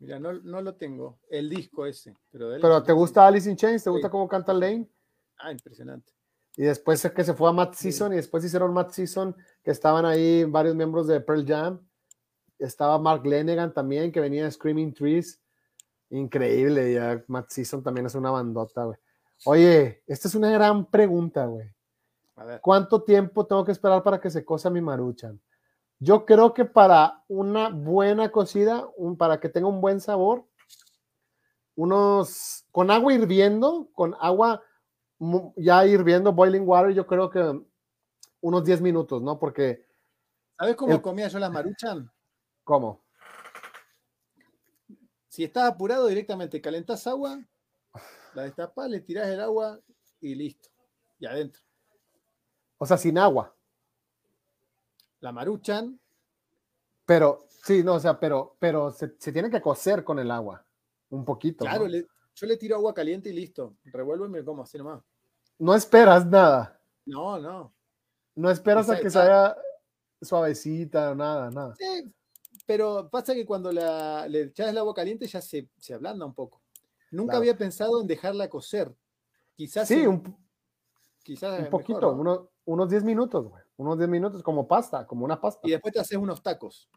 Mira, 0.00 0.18
no, 0.18 0.32
no 0.32 0.60
lo 0.60 0.74
tengo, 0.74 1.20
el 1.30 1.48
disco 1.48 1.86
ese. 1.86 2.16
Pero, 2.32 2.48
de 2.48 2.56
él 2.56 2.62
Pero 2.62 2.80
sí, 2.80 2.86
¿te 2.86 2.92
sí. 2.92 2.98
gusta 2.98 3.26
Alice 3.28 3.48
in 3.48 3.56
Chains? 3.56 3.84
¿Te 3.84 3.90
gusta 3.90 4.08
Sí. 4.08 4.10
cómo 4.10 4.26
canta 4.26 4.52
Lane? 4.52 4.88
Ah, 5.38 5.52
impresionante. 5.52 6.12
Y 6.56 6.62
después 6.62 7.04
es 7.04 7.12
que 7.12 7.22
se 7.22 7.32
fue 7.32 7.48
a 7.48 7.52
Matt 7.52 7.74
Season 7.74 8.12
y 8.12 8.16
después 8.16 8.44
hicieron 8.44 8.74
Matt 8.74 8.90
Season, 8.90 9.36
que 9.62 9.70
estaban 9.70 10.04
ahí 10.04 10.42
varios 10.42 10.74
miembros 10.74 11.06
de 11.06 11.20
Pearl 11.20 11.46
Jam. 11.46 11.80
Estaba 12.58 12.98
Mark 12.98 13.24
Lanegan 13.24 13.72
también, 13.72 14.10
que 14.10 14.18
venía 14.18 14.42
de 14.42 14.50
Screaming 14.50 14.92
Trees. 14.92 15.40
Increíble, 16.18 16.92
ya 16.92 17.22
Matt 17.26 17.50
Season 17.50 17.82
también 17.82 18.06
es 18.06 18.14
una 18.14 18.30
bandota, 18.30 18.84
güey. 18.84 18.98
Oye, 19.46 20.02
esta 20.06 20.28
es 20.28 20.34
una 20.34 20.50
gran 20.50 20.86
pregunta, 20.86 21.46
güey. 21.46 21.68
A 22.36 22.44
ver. 22.44 22.60
¿Cuánto 22.60 23.02
tiempo 23.02 23.46
tengo 23.46 23.64
que 23.64 23.72
esperar 23.72 24.02
para 24.02 24.20
que 24.20 24.30
se 24.30 24.44
cosa 24.44 24.70
mi 24.70 24.80
maruchan? 24.80 25.40
Yo 25.98 26.24
creo 26.24 26.54
que 26.54 26.64
para 26.64 27.22
una 27.28 27.68
buena 27.70 28.30
cocida, 28.30 28.86
un- 28.96 29.16
para 29.16 29.40
que 29.40 29.48
tenga 29.48 29.68
un 29.68 29.80
buen 29.80 30.00
sabor, 30.00 30.44
unos 31.76 32.64
con 32.70 32.90
agua 32.90 33.12
hirviendo, 33.12 33.88
con 33.92 34.14
agua 34.20 34.62
ya 35.56 35.86
hirviendo, 35.86 36.32
boiling 36.32 36.66
water, 36.68 36.92
yo 36.92 37.06
creo 37.06 37.30
que 37.30 37.60
unos 38.40 38.64
10 38.64 38.80
minutos, 38.80 39.22
¿no? 39.22 39.38
Porque, 39.38 39.84
¿Sabes 40.58 40.76
cómo 40.76 40.92
El- 40.94 41.02
comía 41.02 41.28
yo 41.28 41.38
las 41.38 41.50
maruchan? 41.50 42.10
¿cómo? 42.62 43.03
Si 45.34 45.42
estás 45.42 45.64
apurado 45.64 46.06
directamente, 46.06 46.60
calentás 46.60 47.08
agua, 47.08 47.44
la 48.34 48.42
destapás, 48.42 48.88
le 48.88 49.00
tirás 49.00 49.26
el 49.26 49.40
agua 49.40 49.80
y 50.20 50.32
listo. 50.36 50.68
Y 51.18 51.26
adentro. 51.26 51.60
O 52.78 52.86
sea, 52.86 52.96
sin 52.96 53.18
agua. 53.18 53.52
La 55.18 55.32
maruchan, 55.32 55.98
Pero, 57.04 57.46
sí, 57.48 57.82
no, 57.82 57.94
o 57.94 57.98
sea, 57.98 58.20
pero, 58.20 58.54
pero 58.60 58.92
se, 58.92 59.16
se 59.18 59.32
tiene 59.32 59.50
que 59.50 59.60
cocer 59.60 60.04
con 60.04 60.20
el 60.20 60.30
agua. 60.30 60.64
Un 61.10 61.24
poquito. 61.24 61.64
claro, 61.64 61.82
¿no? 61.82 61.88
le- 61.88 62.06
yo 62.36 62.46
le 62.46 62.56
tiro 62.56 62.76
agua 62.76 62.94
caliente 62.94 63.30
y 63.30 63.32
listo. 63.32 63.74
Revuelvo 63.86 64.26
y 64.26 64.28
me 64.28 64.44
como 64.44 64.62
así 64.62 64.78
nomás. 64.78 65.02
No 65.58 65.74
esperas 65.74 66.24
nada. 66.26 66.80
No, 67.06 67.40
no. 67.40 67.74
No 68.36 68.50
esperas 68.52 68.88
a 68.88 69.00
que 69.00 69.10
se 69.10 69.18
haga 69.18 69.56
suavecita, 70.22 71.12
nada, 71.16 71.50
nada. 71.50 71.74
Sí, 71.74 72.14
pero 72.66 73.08
pasa 73.10 73.34
que 73.34 73.44
cuando 73.46 73.70
la, 73.72 74.26
le 74.28 74.42
echas 74.42 74.68
el 74.70 74.78
agua 74.78 74.94
caliente 74.94 75.26
ya 75.26 75.40
se, 75.40 75.68
se 75.78 75.94
ablanda 75.94 76.24
un 76.26 76.34
poco. 76.34 76.62
Nunca 77.10 77.32
Claro. 77.32 77.38
había 77.38 77.56
pensado 77.58 78.00
en 78.00 78.06
dejarla 78.06 78.48
cocer. 78.48 78.94
Quizás 79.54 79.86
Sí, 79.88 80.06
un, 80.06 80.36
quizás. 81.22 81.60
Un 81.60 81.70
poquito, 81.70 82.00
mejor, 82.00 82.14
¿no? 82.16 82.20
unos, 82.20 82.48
unos 82.64 82.88
10 82.90 83.04
minutos, 83.04 83.48
güey. 83.48 83.62
Unos 83.76 83.98
10 83.98 84.08
minutos, 84.08 84.42
como 84.42 84.66
pasta, 84.66 85.06
como 85.06 85.24
una 85.24 85.40
pasta. 85.40 85.60
Y 85.66 85.70
después 85.72 85.92
te 85.94 86.00
haces 86.00 86.18
unos 86.18 86.42
tacos. 86.42 86.88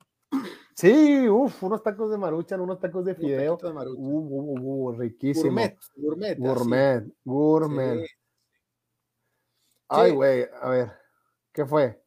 Sí, 0.75 1.27
uff, 1.29 1.63
unos 1.63 1.81
tacos 1.81 2.11
de 2.11 2.17
maruchan, 2.17 2.59
unos 2.59 2.79
tacos 2.79 3.03
de 3.05 3.15
fideo. 3.15 3.57
de 3.57 3.73
maruchan. 3.73 4.03
Uh, 4.03 4.19
uh, 4.19 4.59
uh, 4.59 4.89
uh, 4.89 4.91
riquísimo. 4.93 5.45
Gourmet, 5.45 5.77
gourmet. 5.95 6.31
así. 6.31 6.41
Gourmet, 6.41 7.03
gourmet. 7.23 8.05
Sí. 8.05 8.13
Ay, 9.89 10.11
güey, 10.11 10.45
a 10.61 10.69
ver, 10.69 10.91
¿qué 11.53 11.65
fue? 11.65 12.03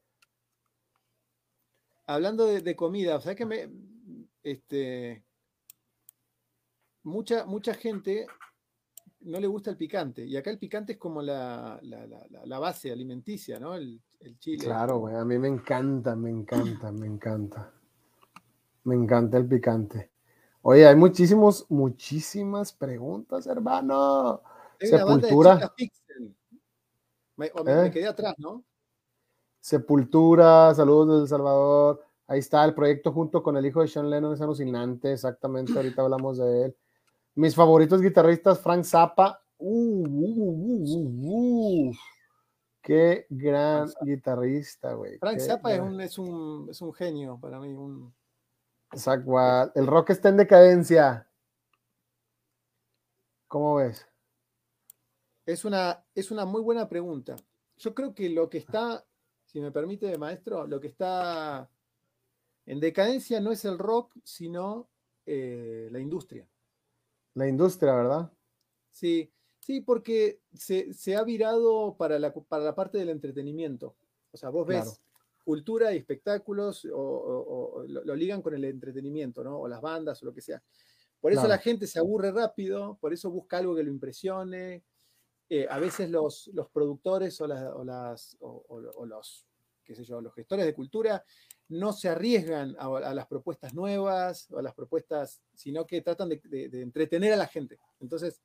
Hablando 2.13 2.45
de, 2.47 2.61
de 2.61 2.75
comida, 2.75 3.21
¿sabes 3.21 3.37
qué 3.37 3.47
me. 3.47 3.71
Este. 4.43 5.25
Mucha, 7.05 7.47
mucha 7.47 7.73
gente 7.75 8.27
no 9.21 9.39
le 9.39 9.47
gusta 9.47 9.71
el 9.71 9.77
picante. 9.77 10.25
Y 10.27 10.37
acá 10.37 10.51
el 10.51 10.59
picante 10.59 10.93
es 10.93 10.99
como 10.99 11.23
la, 11.23 11.79
la- 11.83 12.07
la- 12.45 12.59
base 12.59 12.91
alimenticia, 12.91 13.59
¿no? 13.61 13.75
El, 13.75 14.01
el 14.19 14.39
chile. 14.39 14.65
Claro, 14.65 14.99
güey, 14.99 15.15
a 15.15 15.25
mí 15.25 15.39
me 15.39 15.49
encanta, 15.49 16.17
me 16.17 16.31
encanta, 16.31 16.91
me 16.91 17.07
encanta. 17.07 17.73
Me 18.85 18.95
encanta 18.97 19.37
el 19.39 19.47
picante. 19.47 20.11
Oye, 20.63 20.87
hay 20.87 20.97
muchísimos, 20.97 21.65
muchísimas 21.71 22.73
preguntas, 22.73 23.47
hermano. 23.47 24.43
Hay 24.81 24.89
una 24.89 25.05
banda 25.05 25.17
de 25.17 25.29
Sepultura. 25.29 25.55
chicas 25.55 25.71
pixel. 25.77 26.37
Me, 27.37 27.51
o 27.55 27.65
me- 27.65 27.75
me 27.77 27.87
¿Eh? 27.87 27.91
quedé 27.91 28.07
atrás, 28.09 28.35
¿no? 28.39 28.65
Sepultura, 29.61 30.75
saludos 30.75 31.09
desde 31.09 31.23
El 31.23 31.29
Salvador. 31.29 32.05
Ahí 32.27 32.39
está 32.39 32.65
el 32.65 32.75
proyecto 32.75 33.13
junto 33.13 33.43
con 33.43 33.57
el 33.57 33.67
hijo 33.67 33.83
de 33.83 33.89
Sean 33.89 34.09
Lennon, 34.09 34.35
es 34.35 34.41
alucinante, 34.41 35.13
exactamente, 35.13 35.73
ahorita 35.75 36.03
hablamos 36.03 36.39
de 36.39 36.67
él. 36.67 36.77
Mis 37.35 37.55
favoritos 37.55 38.01
guitarristas, 38.01 38.61
Frank 38.61 38.85
Zappa. 38.85 39.43
Uh, 39.59 40.07
uh, 40.07 41.89
uh. 41.89 41.93
Qué 42.83 43.27
gran 43.29 43.89
Frank 43.91 44.07
guitarrista, 44.07 44.95
güey. 44.95 45.19
Frank 45.19 45.39
qué 45.39 45.45
Zappa 45.45 45.75
es 45.75 45.81
un, 45.81 46.01
es, 46.01 46.19
un, 46.19 46.69
es 46.71 46.81
un 46.81 46.93
genio 46.93 47.39
para 47.41 47.61
mí. 47.61 47.73
un- 47.73 48.15
Wild. 49.25 49.73
El 49.75 49.87
rock 49.87 50.11
está 50.11 50.31
en 50.31 50.37
decadencia. 50.39 51.29
¿Cómo 53.47 53.77
ves? 53.77 54.07
es, 55.47 55.65
una, 55.65 56.05
es 56.15 56.31
una 56.31 56.45
muy 56.45 56.63
buena 56.63 56.89
pregunta. 56.89 57.37
Yo 57.77 57.95
creo 57.95 58.15
que 58.15 58.31
lo 58.31 58.49
que 58.49 58.59
está, 58.59 59.05
si 59.51 59.61
me 59.61 59.73
permite, 59.73 60.17
maestro, 60.17 60.67
lo 60.67 60.81
que 60.81 60.87
está 60.89 61.69
en 62.67 62.79
decadencia 62.81 63.41
no 63.41 63.51
es 63.53 63.65
el 63.65 63.79
rock, 63.79 64.15
sino 64.25 64.89
eh, 65.27 65.89
la 65.91 65.99
industria. 65.99 66.49
La 67.35 67.49
industria, 67.49 67.95
¿verdad? 67.95 68.33
Sí, 68.91 69.33
sí, 69.59 69.81
porque 69.81 70.41
se, 70.55 70.93
se 70.95 71.17
ha 71.17 71.25
virado 71.25 71.97
para 71.97 72.19
la, 72.19 72.33
para 72.33 72.65
la 72.65 72.75
parte 72.75 72.99
del 72.99 73.09
entretenimiento. 73.09 73.97
O 74.33 74.37
sea, 74.37 74.51
vos 74.51 74.67
ves 74.67 74.85
Claro. 74.85 74.97
cultura 75.45 75.93
y 75.93 75.97
espectáculos 75.99 76.85
o, 76.85 76.97
o- 76.97 77.73
o 77.81 77.83
lo, 77.89 78.05
lo 78.05 78.15
ligan 78.15 78.43
con 78.43 78.55
el 78.55 78.65
entretenimiento, 78.65 79.43
¿no? 79.43 79.59
O 79.59 79.69
las 79.69 79.81
bandas 79.81 80.23
o 80.23 80.27
lo 80.27 80.35
que 80.35 80.41
sea. 80.43 80.63
Por 81.21 81.33
eso 81.33 81.43
Claro. 81.43 81.55
la 81.55 81.59
gente 81.59 81.87
se 81.87 81.99
aburre 81.99 82.31
rápido, 82.33 82.99
por 83.01 83.13
eso 83.13 83.31
busca 83.31 83.59
algo 83.59 83.75
que 83.75 83.83
lo 83.83 83.91
impresione. 83.91 84.85
Eh, 85.53 85.67
a 85.69 85.81
veces 85.81 86.09
los, 86.09 86.47
los 86.55 86.69
productores 86.71 87.41
o, 87.41 87.47
las, 87.49 87.65
o, 87.75 87.83
las- 87.85 88.37
o- 88.39 89.05
los, 89.05 89.47
qué 89.85 89.97
sé 89.97 90.05
yo, 90.05 90.21
los 90.21 90.33
gestores 90.33 90.65
de 90.65 90.73
cultura 90.73 91.25
no 91.71 91.93
se 91.93 92.09
arriesgan 92.09 92.77
a, 92.79 92.87
a 92.87 93.13
las 93.15 93.27
propuestas 93.27 93.75
nuevas 93.75 94.49
o 94.53 94.59
a 94.59 94.63
las 94.63 94.75
propuestas, 94.75 95.43
sino 95.53 95.85
que 95.87 96.03
tratan 96.03 96.29
de, 96.29 96.41
de- 96.45 96.69
de 96.69 96.83
entretener 96.83 97.33
a 97.33 97.37
la 97.37 97.49
gente. 97.49 97.81
Entonces, 97.99 98.41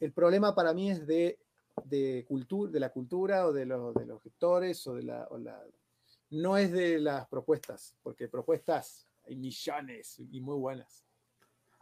el 0.00 0.12
problema 0.12 0.52
para 0.52 0.74
mí 0.74 0.90
es 0.90 1.06
de, 1.06 1.38
de, 1.84 2.26
cultu- 2.28 2.68
de 2.70 2.80
la 2.80 2.90
cultura 2.90 3.46
o 3.46 3.52
de, 3.52 3.64
los- 3.64 3.94
de 3.94 4.06
los 4.06 4.20
gestores 4.20 4.84
o 4.88 4.94
de 4.94 5.04
la, 5.04 5.28
la- 5.38 5.62
No 6.30 6.56
es 6.56 6.72
de 6.72 6.98
las 6.98 7.28
propuestas, 7.28 7.94
porque 8.02 8.26
propuestas 8.28 9.06
hay 9.24 9.36
millones 9.36 10.18
y 10.18 10.40
muy 10.40 10.56
buenas. 10.56 11.04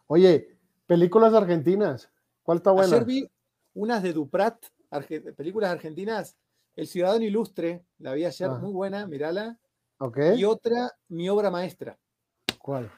Oye, 0.06 0.58
películas 0.86 1.32
argentinas. 1.32 2.10
¿Cuál 2.42 2.58
está 2.58 2.72
buena? 2.72 2.96
Ayer 2.96 3.06
vi 3.06 3.30
unas 3.74 4.02
de 4.02 4.12
Duprat, 4.12 4.64
arge- 4.90 5.34
películas 5.34 5.70
argentinas. 5.70 6.36
El 6.76 6.86
Ciudadano 6.88 7.24
Ilustre, 7.24 7.84
la 7.98 8.14
vi 8.14 8.24
ayer, 8.24 8.48
Ah. 8.50 8.58
muy 8.58 8.72
buena, 8.72 9.06
mirala. 9.06 9.58
Y 10.36 10.44
otra, 10.44 10.90
Mi 11.08 11.28
Obra 11.28 11.50
Maestra. 11.50 11.96
¿Cuál? 12.58 12.90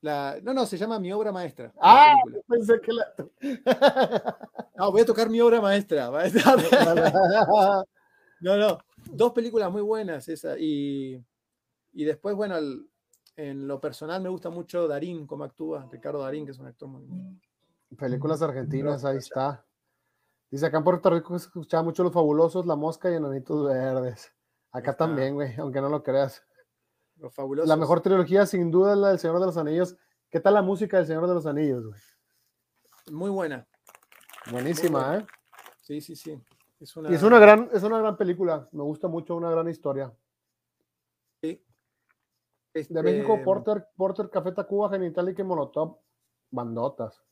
La, 0.00 0.38
no, 0.42 0.52
no, 0.52 0.66
se 0.66 0.76
llama 0.76 0.98
Mi 0.98 1.12
Obra 1.12 1.32
Maestra. 1.32 1.72
Ah, 1.80 2.14
pensé 2.48 2.80
que 2.80 2.92
la. 2.92 3.14
No, 4.76 4.90
voy 4.90 5.02
a 5.02 5.06
tocar 5.06 5.30
Mi 5.30 5.40
Obra 5.40 5.60
Maestra. 5.60 6.10
No, 8.40 8.56
no, 8.58 8.78
dos 9.10 9.32
películas 9.32 9.70
muy 9.72 9.80
buenas 9.80 10.28
esa. 10.28 10.58
Y, 10.58 11.24
y 11.92 12.04
después, 12.04 12.34
bueno, 12.36 12.58
el- 12.58 12.86
en 13.36 13.66
lo 13.66 13.80
personal 13.80 14.20
me 14.22 14.28
gusta 14.28 14.50
mucho 14.50 14.86
Darín, 14.86 15.26
cómo 15.26 15.44
actúa, 15.44 15.88
Ricardo 15.90 16.20
Darín, 16.20 16.44
que 16.44 16.50
es 16.52 16.58
un 16.58 16.66
actor 16.66 16.88
muy... 16.88 17.04
Películas 17.98 18.42
argentinas, 18.42 19.04
ahí 19.04 19.18
está. 19.18 19.64
Dice 20.50 20.66
acá 20.66 20.78
en 20.78 20.84
Puerto 20.84 21.10
Rico 21.10 21.38
se 21.38 21.46
escuchaba 21.46 21.82
mucho 21.82 22.02
Los 22.04 22.12
Fabulosos, 22.12 22.66
La 22.66 22.76
Mosca 22.76 23.10
y 23.10 23.14
Enanitos 23.14 23.66
Verdes. 23.66 24.32
Acá 24.70 24.92
está. 24.92 25.06
también, 25.06 25.34
güey, 25.34 25.54
aunque 25.56 25.80
no 25.80 25.88
lo 25.88 26.02
creas. 26.02 26.44
Los 27.16 27.32
fabulosos. 27.32 27.68
La 27.68 27.76
mejor 27.76 28.00
trilogía, 28.00 28.44
sin 28.44 28.70
duda, 28.70 28.92
es 28.92 28.98
la 28.98 29.08
del 29.10 29.18
Señor 29.18 29.38
de 29.38 29.46
los 29.46 29.56
Anillos. 29.56 29.96
¿Qué 30.30 30.40
tal 30.40 30.54
la 30.54 30.62
música 30.62 30.96
del 30.96 31.06
Señor 31.06 31.28
de 31.28 31.34
los 31.34 31.46
Anillos, 31.46 31.86
güey? 31.86 32.00
Muy 33.12 33.30
buena. 33.30 33.68
Buenísima, 34.50 35.06
buena. 35.06 35.18
¿eh? 35.18 35.26
Sí, 35.80 36.00
sí, 36.00 36.16
sí. 36.16 36.42
Es 36.80 36.96
una, 36.96 37.10
Y 37.10 37.14
es 37.14 37.22
una 37.22 37.38
gran, 37.38 37.70
es 37.72 37.82
una 37.84 37.98
gran 37.98 38.16
película. 38.16 38.68
Me 38.72 38.82
gusta 38.82 39.06
mucho, 39.06 39.36
una 39.36 39.50
gran 39.50 39.68
historia. 39.68 40.12
este, 41.40 42.94
De 42.94 43.02
México, 43.02 43.40
Porter, 43.44 43.86
Porter, 43.96 44.28
Café 44.28 44.50
Tacuba, 44.50 44.90
Genitalica 44.90 45.42
y 45.42 45.44
Molotov. 45.44 45.98
Bandotas. 46.50 47.22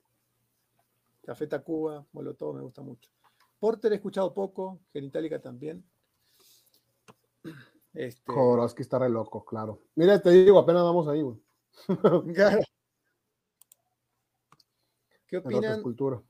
Café 1.23 1.47
Tacuba, 1.47 2.05
Molotov, 2.13 2.55
me 2.57 2.63
gusta 2.63 2.83
mucho. 2.83 3.11
Porter 3.59 3.93
he 3.93 3.97
escuchado 3.97 4.35
poco, 4.35 4.81
Genitalica 4.93 5.41
también. 5.41 5.85
Este, 7.95 8.33
Jodorowsky 8.33 8.83
está 8.83 8.99
re 8.99 9.09
loco, 9.09 9.45
claro. 9.45 9.83
Mira, 9.95 10.21
te 10.21 10.31
digo, 10.31 10.59
apenas 10.59 10.83
vamos 10.83 11.07
ahí, 11.09 11.23
güey. 11.23 11.39
claro. 12.35 12.63
¿Qué 15.27 15.37
opinan? 15.37 15.77
escultura. 15.77 16.23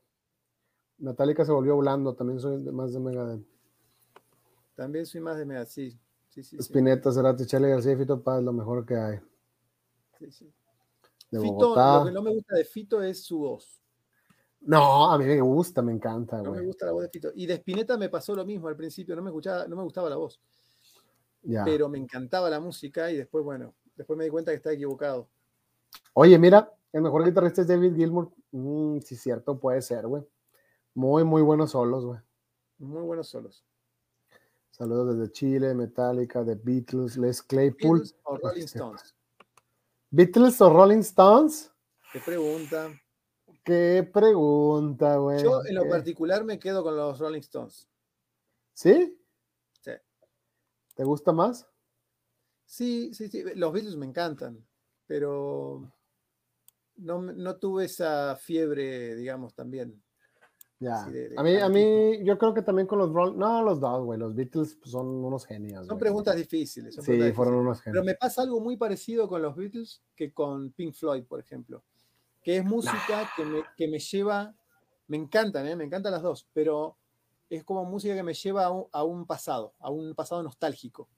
Metallica 0.98 1.44
se 1.44 1.52
volvió 1.52 1.76
blando, 1.78 2.14
también 2.14 2.38
soy 2.38 2.58
más 2.58 2.92
de 2.92 3.00
Megadeth. 3.00 3.46
También 4.74 5.06
soy 5.06 5.20
más 5.20 5.36
de 5.36 5.44
Mega, 5.44 5.64
sí. 5.64 5.90
Sí, 6.28 6.42
sí, 6.42 6.56
sí, 6.56 6.56
Spinetta, 6.58 7.12
Cerati, 7.12 7.44
Chele 7.44 7.68
García 7.68 7.92
y 7.92 7.96
Fito 7.96 8.22
Paz, 8.22 8.42
lo 8.42 8.52
mejor 8.52 8.86
que 8.86 8.96
hay. 8.96 9.20
sí, 10.18 10.30
sí. 10.30 10.52
De 11.30 11.40
Fito, 11.40 11.52
Bogotá. 11.52 11.98
lo 12.00 12.04
que 12.06 12.12
no 12.12 12.22
me 12.22 12.30
gusta 12.34 12.56
de 12.56 12.64
Fito 12.64 13.02
es 13.02 13.22
su 13.24 13.38
voz. 13.38 13.81
No, 14.64 15.10
a 15.10 15.18
mí 15.18 15.24
me 15.24 15.40
gusta, 15.40 15.82
me 15.82 15.92
encanta, 15.92 16.36
No 16.38 16.44
me 16.44 16.58
güey. 16.58 16.66
gusta 16.66 16.86
la 16.86 16.92
voz 16.92 17.02
de 17.02 17.08
Fito. 17.08 17.30
Y 17.34 17.46
de 17.46 17.54
Spinetta 17.54 17.96
me 17.96 18.08
pasó 18.08 18.34
lo 18.34 18.44
mismo 18.44 18.68
al 18.68 18.76
principio, 18.76 19.16
no 19.16 19.22
me, 19.22 19.30
escuchaba, 19.30 19.66
no 19.66 19.74
me 19.76 19.82
gustaba 19.82 20.08
la 20.08 20.16
voz, 20.16 20.40
Ya. 21.42 21.64
pero 21.64 21.88
me 21.88 21.98
encantaba 21.98 22.48
la 22.48 22.60
música 22.60 23.10
y 23.10 23.16
después, 23.16 23.44
bueno, 23.44 23.74
después 23.96 24.16
me 24.16 24.24
di 24.24 24.30
cuenta 24.30 24.52
que 24.52 24.56
estaba 24.56 24.74
equivocado. 24.74 25.28
Oye, 26.14 26.38
mira, 26.38 26.72
el 26.92 27.02
mejor 27.02 27.24
guitarrista 27.24 27.62
es 27.62 27.68
David 27.68 27.96
Gilmour. 27.96 28.30
Mm, 28.52 28.98
sí, 29.00 29.16
cierto, 29.16 29.58
puede 29.58 29.82
ser, 29.82 30.06
güey. 30.06 30.22
Muy, 30.94 31.24
muy 31.24 31.42
buenos 31.42 31.72
solos, 31.72 32.04
güey. 32.04 32.20
Muy 32.78 33.02
buenos 33.02 33.28
solos. 33.28 33.64
Saludos 34.70 35.16
desde 35.16 35.32
Chile, 35.32 35.74
Metallica, 35.74 36.44
The 36.44 36.54
Beatles, 36.54 37.16
Les 37.16 37.42
Claypool. 37.42 37.98
Beatles 38.00 38.16
o 38.24 38.36
Rolling. 38.36 38.64
Stones. 38.66 39.14
¿Beatles 40.10 40.60
o 40.60 40.70
Rolling 40.70 40.98
Stones? 41.00 41.70
Te 42.12 42.20
pregunta. 42.20 42.90
Qué 43.64 44.08
pregunta, 44.12 45.16
güey. 45.18 45.42
Yo 45.42 45.64
en 45.64 45.74
lo 45.76 45.88
particular 45.88 46.44
me 46.44 46.58
quedo 46.58 46.82
con 46.82 46.96
los 46.96 47.18
Rolling 47.18 47.40
Stones. 47.40 47.88
¿Sí? 48.74 49.16
Sí. 49.80 49.92
¿Te 50.94 51.04
gusta 51.04 51.32
más? 51.32 51.68
Sí, 52.64 53.12
sí, 53.14 53.28
sí. 53.28 53.44
Los 53.54 53.72
Beatles 53.72 53.96
me 53.96 54.06
encantan, 54.06 54.66
pero 55.06 55.92
no, 56.96 57.20
no 57.22 57.56
tuve 57.56 57.84
esa 57.84 58.34
fiebre, 58.36 59.14
digamos, 59.14 59.54
también. 59.54 60.02
Ya. 60.80 61.04
Sí, 61.04 61.12
de- 61.12 61.28
de 61.28 61.34
a 61.38 61.42
mí, 61.44 61.54
a 61.56 61.68
mí, 61.68 62.24
yo 62.24 62.36
creo 62.38 62.52
que 62.54 62.62
también 62.62 62.88
con 62.88 62.98
los 62.98 63.12
Rolling. 63.12 63.38
No, 63.38 63.62
los 63.62 63.78
dos, 63.78 64.04
güey. 64.04 64.18
Los 64.18 64.34
Beatles 64.34 64.74
pues, 64.80 64.90
son 64.90 65.06
unos 65.06 65.46
genios. 65.46 65.86
Son 65.86 65.98
preguntas 65.98 66.34
difíciles. 66.34 66.96
son 66.96 67.04
Sí, 67.04 67.12
preguntas 67.12 67.36
fueron 67.36 67.54
difíciles. 67.54 67.66
unos 67.68 67.82
Pero 67.84 67.92
genios. 68.00 68.06
me 68.06 68.14
pasa 68.16 68.42
algo 68.42 68.58
muy 68.60 68.76
parecido 68.76 69.28
con 69.28 69.40
los 69.42 69.54
Beatles 69.54 70.02
que 70.16 70.32
con 70.32 70.72
Pink 70.72 70.94
Floyd, 70.94 71.22
por 71.24 71.38
ejemplo, 71.38 71.84
que 72.42 72.58
es 72.58 72.64
música 72.64 73.30
que 73.36 73.44
me, 73.44 73.62
que 73.76 73.88
me 73.88 73.98
lleva, 73.98 74.54
me 75.06 75.16
encantan, 75.16 75.66
¿eh? 75.66 75.76
me 75.76 75.84
encantan 75.84 76.12
las 76.12 76.22
dos, 76.22 76.48
pero 76.52 76.96
es 77.48 77.64
como 77.64 77.84
música 77.84 78.14
que 78.14 78.22
me 78.22 78.34
lleva 78.34 78.64
a 78.64 78.70
un, 78.70 78.86
a 78.92 79.04
un 79.04 79.26
pasado, 79.26 79.74
a 79.78 79.90
un 79.90 80.14
pasado 80.14 80.42
nostálgico, 80.42 81.08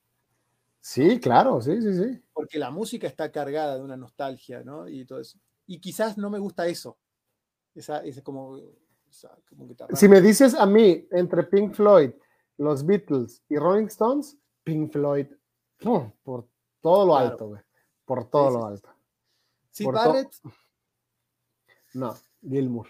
Sí, 0.81 1.19
claro, 1.19 1.63
sí, 1.63 1.81
sí, 1.81 1.95
sí. 1.95 2.23
porque 2.35 2.59
la 2.59 2.71
música 2.71 3.07
está 3.07 3.33
cargada 3.33 3.77
de 3.77 3.83
una 3.83 3.97
nostalgia, 3.97 4.63
¿no? 4.63 4.87
Y 4.87 5.07
todo 5.07 5.19
eso. 5.19 5.39
Y 5.67 5.81
quizás 5.81 6.19
no 6.19 6.29
me 6.29 6.39
gusta 6.39 6.67
eso, 6.67 6.99
esa, 7.75 8.05
ese 8.05 8.23
como 8.23 8.61
si 9.95 10.09
me 10.09 10.21
dices 10.21 10.55
a 10.55 10.67
mí, 10.67 11.07
entre 11.13 11.45
Pink 11.45 11.75
Floyd, 11.75 12.11
los 12.57 12.85
Beatles 12.85 13.43
y 13.49 13.57
Rolling 13.57 13.87
Stones, 13.87 14.37
Pink 14.63 14.93
Floyd, 14.93 15.27
por 16.23 16.49
todo 16.81 17.07
lo 17.07 17.17
alto, 17.17 17.49
güey. 17.49 17.63
Por 18.05 18.29
todo 18.29 18.51
lo 18.51 18.67
alto. 18.67 18.91
¿Sí, 19.71 19.87
Barrett? 19.87 20.29
No, 21.95 22.15
Gilmour. 22.43 22.89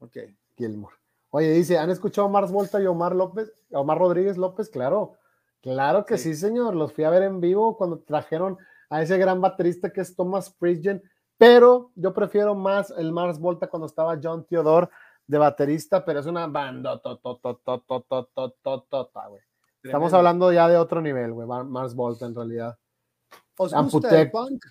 Ok. 0.00 0.16
Gilmour. 0.56 0.92
Oye, 1.30 1.50
dice, 1.50 1.78
¿han 1.78 1.90
escuchado 1.90 2.28
a 2.28 2.30
Mars 2.30 2.50
Volta 2.50 2.80
y 2.80 2.86
Omar 2.86 3.14
López? 3.14 3.52
Omar 3.70 3.98
Rodríguez 3.98 4.38
López, 4.38 4.68
claro. 4.70 5.18
Claro 5.60 6.04
que 6.04 6.18
sí. 6.18 6.34
señor. 6.34 6.74
Los 6.74 6.92
fui 6.92 7.04
a 7.04 7.10
ver 7.10 7.24
en 7.24 7.40
vivo 7.40 7.76
cuando 7.76 7.98
trajeron 8.00 8.56
a 8.88 9.02
ese 9.02 9.18
gran 9.18 9.40
baterista 9.40 9.92
que 9.92 10.00
es 10.00 10.14
Thomas 10.14 10.50
Pridgen, 10.50 11.02
pero 11.36 11.90
yo 11.94 12.14
prefiero 12.14 12.54
más 12.54 12.90
el 12.90 13.12
Mars 13.12 13.38
Volta 13.38 13.66
cuando 13.66 13.86
estaba 13.86 14.18
John 14.22 14.46
Theodore 14.46 14.88
de 15.26 15.38
baterista, 15.38 16.04
pero 16.04 16.20
es 16.20 16.26
una 16.26 16.46
banda 16.46 17.00
Estamos 19.82 20.12
hablando 20.12 20.52
ya 20.52 20.68
de 20.68 20.76
otro 20.76 21.00
nivel, 21.00 21.32
güey, 21.32 21.46
Mars 21.46 21.94
Volta 21.94 22.26
en 22.26 22.34
realidad. 22.34 22.78
¿Os 23.56 23.72
gusta 23.72 24.20
el 24.20 24.30
punk? 24.30 24.64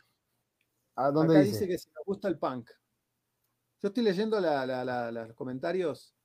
¿A 0.96 1.12
dónde 1.12 1.38
Acá 1.38 1.46
dice? 1.46 1.68
que 1.68 1.78
si 1.78 1.90
nos 1.90 2.06
gusta 2.06 2.28
el 2.28 2.38
punk. 2.38 2.70
Yo 3.86 3.90
estoy 3.90 4.04
leyendo 4.04 4.42
los 4.42 5.34
comentarios 5.34 6.16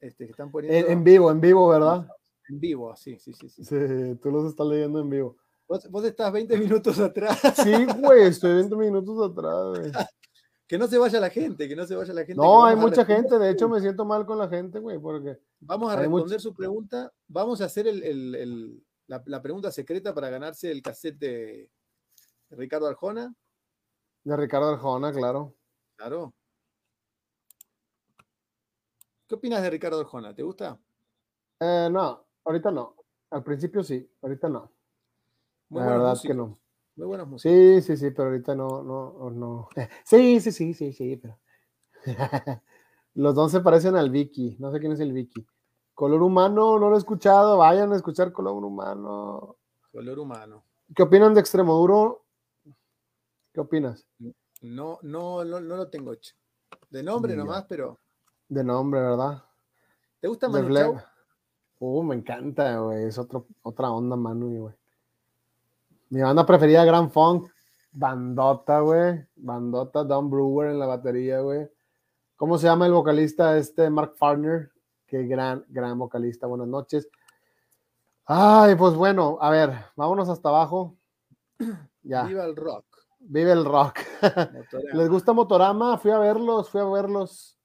este, 0.00 0.24
que 0.24 0.32
están 0.32 0.50
poniendo. 0.50 0.88
En, 0.88 1.04
vivo, 1.04 1.30
en 1.30 1.40
vivo, 1.40 1.68
¿verdad? 1.68 2.08
En 2.48 2.58
vivo, 2.58 2.96
sí, 2.96 3.20
sí, 3.20 3.32
sí. 3.32 3.48
Sí, 3.48 3.62
sí 3.62 4.16
tú 4.20 4.32
los 4.32 4.50
estás 4.50 4.66
leyendo 4.66 4.98
en 4.98 5.08
vivo. 5.08 5.36
Vos, 5.68 6.04
estás 6.04 6.32
20 6.32 6.58
minutos 6.58 6.98
atrás. 6.98 7.40
Sí, 7.54 7.72
güey, 8.00 8.24
estoy 8.24 8.54
20 8.54 8.74
minutos 8.74 9.30
atrás, 9.30 9.78
güey. 9.78 9.92
que 10.66 10.76
no 10.76 10.88
se 10.88 10.98
vaya 10.98 11.20
la 11.20 11.30
gente, 11.30 11.68
que 11.68 11.76
no 11.76 11.86
se 11.86 11.94
vaya 11.94 12.12
la 12.12 12.22
gente. 12.22 12.34
No, 12.34 12.64
hay 12.64 12.74
mucha 12.74 13.04
gente, 13.04 13.38
de 13.38 13.50
hecho 13.50 13.68
me 13.68 13.80
siento 13.80 14.04
mal 14.04 14.26
con 14.26 14.36
la 14.36 14.48
gente, 14.48 14.80
güey, 14.80 14.98
porque... 14.98 15.38
Vamos 15.60 15.92
a 15.92 15.94
responder 15.94 16.40
su 16.40 16.52
pregunta, 16.52 17.12
vamos 17.28 17.60
a 17.60 17.66
hacer 17.66 17.86
la, 19.06 19.40
pregunta 19.40 19.70
secreta 19.70 20.12
para 20.12 20.30
ganarse 20.30 20.68
el 20.68 20.82
cassette 20.82 21.16
de 21.16 21.70
Ricardo 22.50 22.88
Arjona. 22.88 23.32
De 24.24 24.36
Ricardo 24.36 24.70
Arjona, 24.70 25.12
claro. 25.12 25.54
Claro. 25.94 26.34
¿Qué 29.30 29.36
opinas 29.36 29.62
de 29.62 29.70
Ricardo 29.70 30.00
Arjona? 30.00 30.34
¿Te 30.34 30.42
gusta? 30.42 30.76
Eh, 31.60 31.88
no, 31.88 32.26
ahorita 32.44 32.72
no. 32.72 32.96
Al 33.30 33.44
principio 33.44 33.84
sí, 33.84 34.10
ahorita 34.22 34.48
no. 34.48 34.72
la 35.68 35.86
verdad 35.86 36.18
que 36.20 36.34
no. 36.34 36.58
Muy 36.96 37.06
buenos 37.06 37.28
músicos. 37.28 37.56
Sí, 37.56 37.80
sí, 37.80 37.96
sí, 37.96 38.10
pero 38.10 38.30
ahorita 38.30 38.56
no, 38.56 38.82
no, 38.82 39.30
no. 39.30 39.68
Sí, 40.04 40.40
sí, 40.40 40.50
sí, 40.50 40.74
sí, 40.74 40.92
sí, 40.92 41.16
pero. 41.16 41.38
Los 43.14 43.36
dos 43.36 43.52
se 43.52 43.60
parecen 43.60 43.94
al 43.94 44.10
Vicky. 44.10 44.56
No 44.58 44.72
sé 44.72 44.80
quién 44.80 44.90
es 44.90 44.98
el 44.98 45.12
Vicky. 45.12 45.46
Color 45.94 46.24
humano, 46.24 46.80
no 46.80 46.90
lo 46.90 46.96
he 46.96 46.98
escuchado. 46.98 47.58
Vayan 47.58 47.92
a 47.92 47.96
escuchar 47.96 48.32
color 48.32 48.64
humano. 48.64 49.58
Color 49.92 50.18
humano. 50.18 50.64
¿Qué 50.92 51.04
opinan 51.04 51.34
de 51.34 51.40
Extremoduro? 51.40 52.24
¿Qué 53.54 53.60
opinas? 53.60 54.08
No, 54.62 54.98
no, 55.02 55.44
no, 55.44 55.60
no 55.60 55.76
lo 55.76 55.88
tengo 55.88 56.14
hecho. 56.14 56.34
De 56.88 57.04
nombre 57.04 57.36
nomás, 57.36 57.66
pero. 57.68 57.99
De 58.50 58.64
nombre, 58.64 59.00
¿verdad? 59.00 59.44
¿Te 60.18 60.26
gusta 60.26 60.48
Manu 60.48 60.74
Chao? 60.74 61.00
Uh, 61.78 62.02
me 62.02 62.16
encanta, 62.16 62.78
güey. 62.78 63.04
Es 63.04 63.16
otro, 63.16 63.46
otra 63.62 63.92
onda, 63.92 64.16
Manu, 64.16 64.62
güey. 64.62 64.74
Mi 66.08 66.20
banda 66.20 66.44
preferida, 66.44 66.84
Grand 66.84 67.12
Funk. 67.12 67.48
Bandota, 67.92 68.80
güey. 68.80 69.24
Bandota, 69.36 70.02
Don 70.02 70.28
Brewer 70.28 70.70
en 70.70 70.80
la 70.80 70.86
batería, 70.86 71.38
güey. 71.38 71.70
¿Cómo 72.34 72.58
se 72.58 72.66
llama 72.66 72.86
el 72.86 72.92
vocalista 72.92 73.56
este? 73.56 73.88
Mark 73.88 74.14
Farner. 74.16 74.72
Qué 75.06 75.22
gran, 75.28 75.64
gran 75.68 75.96
vocalista. 75.96 76.48
Buenas 76.48 76.66
noches. 76.66 77.08
Ay, 78.26 78.74
pues 78.74 78.94
bueno, 78.94 79.38
a 79.40 79.50
ver, 79.50 79.72
vámonos 79.94 80.28
hasta 80.28 80.48
abajo. 80.48 80.96
Ya. 82.02 82.22
Viva 82.22 82.46
el 82.46 82.56
rock. 82.56 82.86
Vive 83.18 83.52
el 83.52 83.62
rock. 83.62 83.98
¿Les 84.94 85.08
gusta 85.10 85.34
Motorama? 85.34 85.98
Fui 85.98 86.10
a 86.10 86.18
verlos, 86.18 86.70
fui 86.70 86.80
a 86.80 86.84
verlos. 86.84 87.59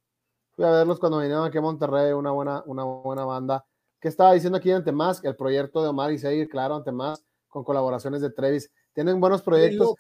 Fui 0.56 0.64
a 0.64 0.72
verlos 0.72 1.00
cuando 1.00 1.20
vinieron 1.20 1.46
aquí 1.46 1.58
a 1.58 1.62
Monterrey, 1.62 2.14
una 2.14 2.32
buena, 2.32 2.64
una 2.66 2.84
buena 2.84 3.26
banda. 3.26 3.66
¿Qué 4.00 4.08
estaba 4.08 4.34
diciendo 4.34 4.58
aquí 4.58 4.72
ante 4.72 4.92
más? 4.92 5.24
El 5.24 5.36
proyecto 5.36 5.82
de 5.82 5.90
Omar 5.90 6.14
y 6.14 6.18
Seguir, 6.18 6.48
claro, 6.48 6.76
ante 6.76 6.92
más, 6.92 7.26
con 7.50 7.64
colaboraciones 7.64 8.22
de 8.22 8.30
Trevis. 8.30 8.72
Tienen 8.94 9.20
buenos 9.20 9.42
proyectos. 9.42 9.96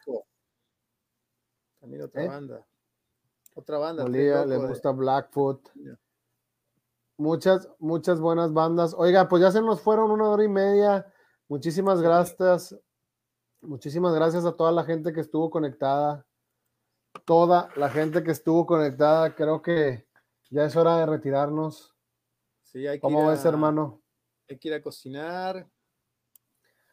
También 1.80 2.03
otra 2.03 2.23
¿Eh? 2.23 2.27
banda. 2.27 2.65
Otra 3.53 3.77
banda. 3.77 4.03
Bolivia, 4.03 4.45
le 4.45 4.57
gusta 4.57 4.91
Blackfoot. 4.91 5.69
Muchas, 7.18 7.69
muchas 7.80 8.19
buenas 8.19 8.53
bandas. 8.53 8.94
Oiga, 8.98 9.27
pues 9.27 9.41
ya 9.41 9.52
se 9.52 9.61
nos 9.61 9.82
fueron 9.82 10.11
una 10.11 10.30
hora 10.30 10.44
y 10.44 10.49
media. 10.49 11.11
Muchísimas 11.49 12.02
gracias. 12.02 12.77
Muchísimas 13.61 14.14
gracias 14.14 14.45
a 14.45 14.53
toda 14.53 14.72
la 14.72 14.84
gente 14.84 15.11
que 15.11 15.22
estuvo 15.22 15.49
conectada. 15.49 16.26
Toda 17.26 17.69
la 17.76 17.90
gente 17.90 18.23
que 18.23 18.32
estuvo 18.32 18.65
conectada. 18.65 19.36
Creo 19.36 19.61
que 19.61 20.06
ya 20.56 20.64
es 20.64 20.76
hora 20.77 20.99
de 20.99 21.06
retirarnos. 21.06 21.94
Sí, 22.64 22.88
hay 22.88 22.95
que 22.95 23.02
¿Cómo 23.02 23.27
ves, 23.27 23.44
hermano? 23.44 24.02
Hay 24.49 24.57
que 24.57 24.69
ir 24.69 24.73
a 24.73 24.82
cocinar. 24.82 25.68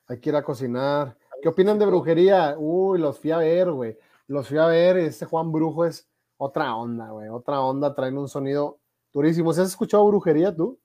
Hay 0.08 0.18
que 0.18 0.30
ir 0.30 0.36
a 0.36 0.42
cocinar. 0.42 1.16
¿Qué 1.40 1.48
opinan 1.48 1.78
de 1.78 1.86
brujería? 1.86 2.56
Uy, 2.58 2.98
los 2.98 3.20
fui 3.20 3.30
a 3.30 3.36
ver, 3.38 3.70
güey. 3.70 3.96
Los 4.26 4.48
fui 4.48 4.58
a 4.58 4.66
ver. 4.66 4.96
Este 4.96 5.26
Juan 5.26 5.52
Brujo 5.52 5.84
es 5.84 6.10
otra 6.38 6.74
onda, 6.74 7.10
güey. 7.10 7.28
Otra 7.28 7.60
onda. 7.60 7.94
Traen 7.94 8.18
un 8.18 8.28
sonido 8.28 8.80
durísimo. 9.12 9.52
¿Has 9.52 9.58
escuchado 9.58 10.08
brujería 10.08 10.52
tú? 10.52 10.80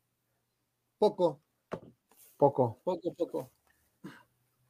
Poco. 1.00 1.42
Poco. 2.38 2.80
Poco, 2.84 3.14
poco. 3.16 3.52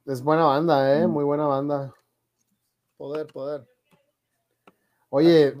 Es 0.06 0.22
buena 0.22 0.46
banda, 0.46 0.98
¿eh? 0.98 1.06
Mm. 1.06 1.10
Muy 1.10 1.24
buena 1.24 1.46
banda. 1.46 1.94
Poder, 2.96 3.26
poder. 3.26 3.68
Oye, 5.10 5.54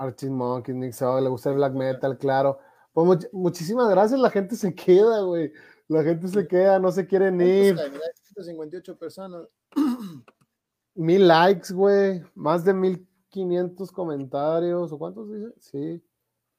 Archie 0.00 0.30
Monkeys, 0.30 0.76
Nick 0.76 0.98
le 0.98 1.28
gusta 1.28 1.50
el 1.50 1.56
black 1.56 1.74
metal, 1.74 2.16
claro. 2.16 2.58
Pues 2.94 3.28
muchísimas 3.32 3.88
gracias, 3.90 4.18
la 4.18 4.30
gente 4.30 4.56
se 4.56 4.74
queda, 4.74 5.20
güey. 5.20 5.52
La 5.88 6.02
gente 6.02 6.28
se 6.28 6.46
queda, 6.46 6.78
no 6.78 6.90
se 6.90 7.06
quieren 7.06 7.40
ir. 7.40 7.76
158 7.76 8.96
personas. 8.96 9.46
Mil 10.94 11.28
likes, 11.28 11.74
güey. 11.74 12.22
Más 12.34 12.64
de 12.64 12.72
1500 12.72 13.92
comentarios. 13.92 14.90
¿O 14.92 14.98
cuántos 14.98 15.30
dice? 15.30 15.52
Sí. 15.58 16.02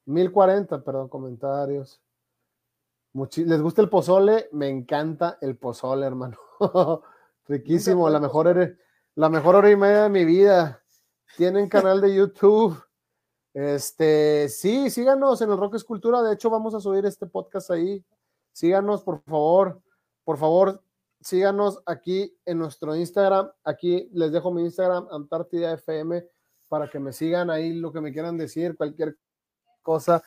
1040, 0.04 0.84
perdón, 0.84 1.08
comentarios. 1.08 2.00
¿Les 3.36 3.60
gusta 3.60 3.82
el 3.82 3.88
pozole? 3.88 4.48
Me 4.52 4.68
encanta 4.68 5.38
el 5.40 5.56
pozole, 5.56 6.06
hermano. 6.06 6.36
Riquísimo, 7.48 8.08
la 8.08 8.20
mejor, 8.20 8.76
la 9.16 9.28
mejor 9.28 9.56
hora 9.56 9.70
y 9.70 9.76
media 9.76 10.04
de 10.04 10.08
mi 10.10 10.24
vida. 10.24 10.82
Tienen 11.36 11.68
canal 11.68 12.00
de 12.00 12.14
YouTube. 12.14 12.76
Este, 13.54 14.48
sí, 14.48 14.88
síganos 14.90 15.42
en 15.42 15.50
el 15.50 15.58
Rock 15.58 15.74
Escultura. 15.74 16.22
De 16.22 16.34
hecho, 16.34 16.48
vamos 16.48 16.74
a 16.74 16.80
subir 16.80 17.04
este 17.04 17.26
podcast 17.26 17.70
ahí. 17.70 18.04
Síganos, 18.52 19.02
por 19.02 19.22
favor. 19.22 19.82
Por 20.24 20.38
favor, 20.38 20.82
síganos 21.20 21.82
aquí 21.84 22.36
en 22.44 22.58
nuestro 22.58 22.94
Instagram. 22.96 23.50
Aquí 23.64 24.08
les 24.12 24.32
dejo 24.32 24.52
mi 24.52 24.62
Instagram, 24.62 25.08
Antártida 25.10 25.72
FM, 25.72 26.24
para 26.68 26.88
que 26.88 26.98
me 26.98 27.12
sigan 27.12 27.50
ahí 27.50 27.72
lo 27.74 27.92
que 27.92 28.00
me 28.00 28.12
quieran 28.12 28.38
decir, 28.38 28.76
cualquier 28.76 29.18
cosa. 29.82 30.22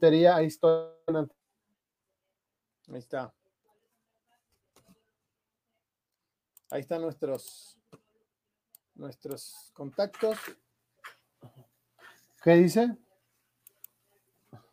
Ahí 0.00 0.46
estoy. 0.46 0.88
Ahí 2.88 2.98
está. 2.98 3.34
Ahí 6.70 6.80
están 6.80 7.02
nuestros, 7.02 7.78
nuestros 8.94 9.70
contactos. 9.72 10.38
¿Qué 12.48 12.54
dice? 12.54 12.96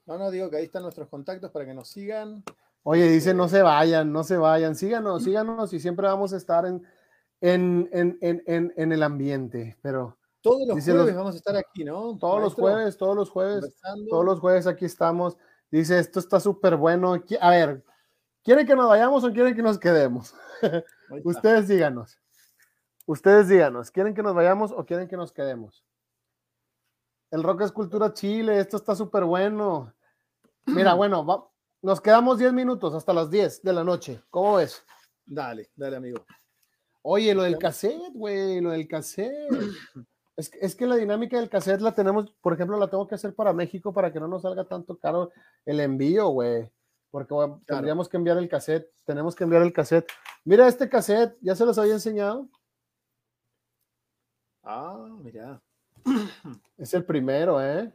No, 0.06 0.18
no, 0.18 0.32
digo 0.32 0.50
que 0.50 0.56
ahí 0.56 0.64
están 0.64 0.84
nuestros 0.84 1.10
contactos 1.10 1.52
para 1.52 1.66
que 1.66 1.74
nos 1.74 1.90
sigan. 1.90 2.42
Oye, 2.84 3.04
dice, 3.10 3.34
no 3.34 3.50
se 3.50 3.62
vayan, 3.62 4.14
no 4.14 4.24
se 4.24 4.38
vayan, 4.38 4.78
síganos, 4.78 5.26
síganos 5.26 5.74
y 5.74 5.82
siempre 5.82 6.08
vamos 6.08 6.32
a 6.32 6.38
estar 6.38 6.66
en, 6.66 6.88
en, 7.42 8.16
en, 8.22 8.92
el 8.94 9.04
ambiente, 9.04 9.78
pero... 9.82 10.18
Todos 10.40 10.66
los 10.66 10.82
jueves 10.86 11.16
vamos 11.18 11.36
a 11.36 11.38
estar 11.38 11.58
aquí, 11.58 11.84
¿no? 11.84 12.18
Todos 12.18 12.40
los 12.40 12.54
jueves, 12.54 12.96
todos 12.96 13.14
los 13.14 13.30
jueves, 13.30 13.76
todos 14.10 14.24
los 14.24 14.40
jueves 14.40 14.68
aquí 14.68 14.86
estamos. 14.86 15.36
Dice, 15.70 16.00
esto 16.00 16.22
está 16.22 16.40
súper 16.40 16.78
bueno. 16.78 17.22
A 17.42 17.50
ver, 17.50 17.84
¿quieren 18.42 18.66
que 18.66 18.78
nos 18.78 18.88
vayamos 18.88 19.22
o 19.26 19.34
quieren 19.34 19.54
que 19.54 19.64
nos 19.64 19.78
quedemos? 19.78 20.34
Ustedes 21.26 21.68
díganos. 21.68 22.18
Ustedes 23.06 23.50
díganos, 23.50 23.92
¿quieren 23.92 24.14
que 24.14 24.24
nos 24.24 24.34
vayamos 24.34 24.72
o 24.72 24.86
quieren 24.86 25.10
que 25.10 25.18
nos 25.18 25.34
quedemos? 25.34 25.84
El 27.36 27.44
rock 27.44 27.62
es 27.64 27.72
cultura 27.74 28.14
chile, 28.14 28.58
esto 28.60 28.78
está 28.78 28.96
súper 28.96 29.26
bueno. 29.26 29.94
Mira, 30.68 30.94
bueno, 30.94 31.52
nos 31.82 32.00
quedamos 32.00 32.40
10 32.40 32.54
minutos 32.54 32.94
hasta 32.94 33.14
las 33.14 33.30
10 33.30 33.62
de 33.62 33.74
la 33.74 33.84
noche. 33.84 34.22
¿Cómo 34.30 34.56
ves? 34.56 34.82
Dale, 35.26 35.70
dale, 35.76 35.98
amigo. 35.98 36.26
Oye, 37.02 37.36
lo 37.36 37.44
del 37.44 37.58
cassette, 37.58 38.14
güey, 38.14 38.62
lo 38.62 38.72
del 38.72 38.88
cassette. 38.88 39.34
Es, 40.38 40.50
que- 40.50 40.60
es 40.60 40.76
que 40.76 40.86
la 40.86 40.98
dinámica 40.98 41.40
del 41.40 41.50
cassette 41.50 41.80
la 41.80 41.96
tenemos, 41.96 42.30
por 42.42 42.52
ejemplo, 42.52 42.78
la 42.78 42.90
tengo 42.90 43.08
que 43.08 43.16
hacer 43.16 43.34
para 43.34 43.54
México 43.54 43.94
para 43.94 44.12
que 44.12 44.20
no 44.20 44.28
nos 44.28 44.42
salga 44.42 44.66
tanto 44.66 44.98
caro 44.98 45.32
el 45.66 45.80
envío, 45.80 46.28
güey. 46.28 46.70
Porque 47.10 47.34
tendríamos 47.66 48.10
que 48.10 48.18
enviar 48.18 48.38
el 48.38 48.50
cassette, 48.50 48.92
tenemos 49.06 49.34
que 49.34 49.46
enviar 49.46 49.62
el 49.62 49.72
cassette. 49.72 50.10
Mira 50.44 50.68
este 50.68 50.90
cassette, 50.90 51.38
ya 51.40 51.56
se 51.56 51.66
los 51.66 51.78
había 51.78 51.94
enseñado. 51.94 52.50
Ah, 54.64 55.08
mira. 55.22 55.62
Es 56.78 56.94
el 56.94 57.06
primero, 57.06 57.62
¿eh? 57.62 57.92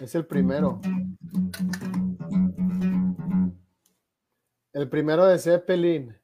Es 0.00 0.14
el 0.14 0.26
primero. 0.26 0.80
El 4.72 4.88
primero 4.88 5.24
de 5.26 5.38
Zeppelin. 5.38 6.14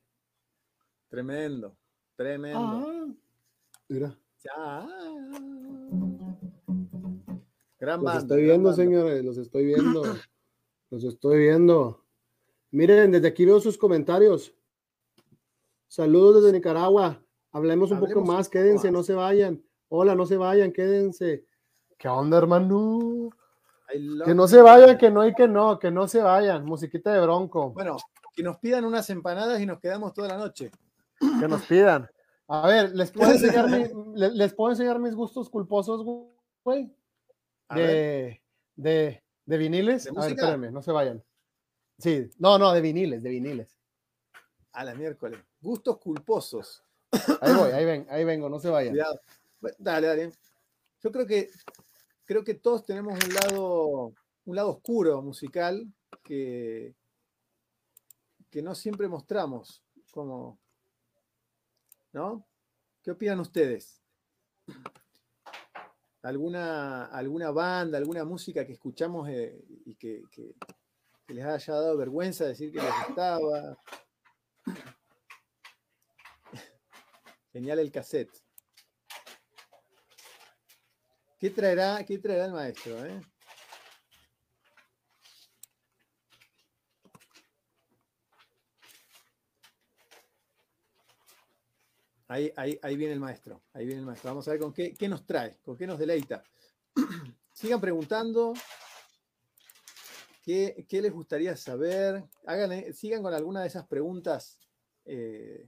Tremendo, 1.08 1.76
tremendo. 2.16 2.58
Ah, 2.60 3.06
mira. 3.88 4.18
Ya. 4.44 4.86
Gran 7.78 7.96
Los 7.98 8.04
banda. 8.04 8.18
estoy 8.20 8.36
gran 8.42 8.48
viendo, 8.48 8.68
banda. 8.68 8.82
señores, 8.84 9.24
los 9.24 9.38
estoy 9.38 9.64
viendo. 9.66 10.02
Los 10.90 11.04
estoy 11.04 11.38
viendo. 11.38 12.04
Miren, 12.70 13.10
desde 13.12 13.28
aquí 13.28 13.44
veo 13.44 13.60
sus 13.60 13.78
comentarios. 13.78 14.54
Saludos 15.88 16.42
desde 16.42 16.52
Nicaragua. 16.56 17.22
Hablemos 17.50 17.90
un 17.90 17.98
poco 17.98 18.12
Hablemos 18.12 18.28
más, 18.34 18.48
quédense, 18.48 18.88
más. 18.88 18.92
no 18.92 19.02
se 19.02 19.14
vayan. 19.14 19.62
Hola, 19.94 20.14
no 20.14 20.24
se 20.24 20.38
vayan, 20.38 20.72
quédense. 20.72 21.44
¿Qué 21.98 22.08
onda, 22.08 22.38
hermano? 22.38 23.28
Que 23.90 24.34
no 24.34 24.44
you, 24.44 24.48
se 24.48 24.62
vayan, 24.62 24.96
que 24.96 25.10
no 25.10 25.26
y 25.26 25.34
que 25.34 25.46
no, 25.46 25.78
que 25.78 25.90
no 25.90 26.08
se 26.08 26.22
vayan. 26.22 26.64
Musiquita 26.64 27.12
de 27.12 27.20
bronco. 27.20 27.72
Bueno, 27.72 27.98
que 28.34 28.42
nos 28.42 28.56
pidan 28.56 28.86
unas 28.86 29.10
empanadas 29.10 29.60
y 29.60 29.66
nos 29.66 29.78
quedamos 29.80 30.14
toda 30.14 30.28
la 30.28 30.38
noche. 30.38 30.70
Que 31.20 31.46
nos 31.46 31.60
pidan. 31.66 32.08
A 32.48 32.66
ver, 32.68 32.94
¿les 32.94 33.10
puedo 33.10 33.30
enseñar, 33.32 33.68
mi- 33.68 34.18
le- 34.18 34.30
les 34.30 34.54
puedo 34.54 34.70
enseñar 34.70 34.98
mis 34.98 35.14
gustos 35.14 35.50
culposos, 35.50 36.02
güey? 36.64 36.90
De, 37.74 38.40
de, 38.74 39.22
de 39.44 39.56
viniles. 39.58 40.04
¿De 40.04 40.10
a 40.10 40.22
ver, 40.22 40.30
espérenme, 40.32 40.70
no 40.70 40.80
se 40.80 40.90
vayan. 40.92 41.22
Sí, 41.98 42.30
no, 42.38 42.58
no, 42.58 42.72
de 42.72 42.80
viniles, 42.80 43.22
de 43.22 43.28
viniles. 43.28 43.76
a 44.72 44.84
la 44.84 44.94
miércoles. 44.94 45.38
Gustos 45.60 45.98
culposos. 45.98 46.82
Ahí 47.42 47.54
voy, 47.54 47.70
ahí 47.72 47.84
ven, 47.84 48.06
ahí 48.08 48.24
vengo, 48.24 48.48
no 48.48 48.58
se 48.58 48.70
vayan. 48.70 48.92
Cuidado. 48.94 49.20
Dale, 49.78 50.06
dale. 50.06 50.32
Yo 51.02 51.10
creo 51.12 51.26
que 51.26 51.50
creo 52.24 52.44
que 52.44 52.54
todos 52.54 52.84
tenemos 52.84 53.14
un 53.14 53.34
lado, 53.34 54.14
un 54.44 54.56
lado 54.56 54.70
oscuro 54.70 55.20
musical 55.22 55.86
que, 56.22 56.94
que 58.50 58.62
no 58.62 58.74
siempre 58.74 59.08
mostramos. 59.08 59.82
Como, 60.10 60.58
¿no? 62.12 62.46
¿Qué 63.02 63.10
opinan 63.12 63.40
ustedes? 63.40 64.02
¿Alguna, 66.22 67.06
alguna 67.06 67.50
banda, 67.50 67.98
alguna 67.98 68.24
música 68.24 68.64
que 68.66 68.72
escuchamos 68.74 69.28
eh, 69.28 69.64
y 69.86 69.94
que, 69.96 70.22
que- 70.30 70.54
que 71.26 71.34
les 71.34 71.44
haya 71.44 71.74
dado 71.74 71.96
vergüenza 71.96 72.44
decir 72.44 72.72
que 72.72 72.80
les 72.82 72.92
gustaba? 73.06 73.78
Genial 77.52 77.78
el 77.78 77.92
cassette. 77.92 78.41
¿Qué 81.42 81.50
traerá, 81.50 82.04
qué 82.04 82.14
el 82.14 82.52
maestro? 82.52 83.04
eh? 83.04 83.20
Ahí, 92.28 92.52
ahí, 92.56 92.78
ahí 92.80 92.96
viene 92.96 93.14
el 93.14 93.18
maestro. 93.18 93.60
Ahí 93.72 93.86
viene 93.86 93.98
el 93.98 94.06
maestro. 94.06 94.30
Vamos 94.30 94.46
a 94.46 94.52
ver 94.52 94.60
con 94.60 94.72
qué, 94.72 94.94
qué 94.94 95.08
nos 95.08 95.26
trae, 95.26 95.58
con 95.64 95.76
qué 95.76 95.84
nos 95.84 95.98
deleita. 95.98 96.44
Sigan 97.52 97.80
preguntando. 97.80 98.52
¿Qué, 100.44 100.86
qué 100.88 101.02
les 101.02 101.12
gustaría 101.12 101.56
saber? 101.56 102.22
Hagan, 102.46 102.94
sigan 102.94 103.20
con 103.20 103.34
alguna 103.34 103.62
de 103.62 103.66
esas 103.66 103.88
preguntas 103.88 104.60
eh, 105.04 105.66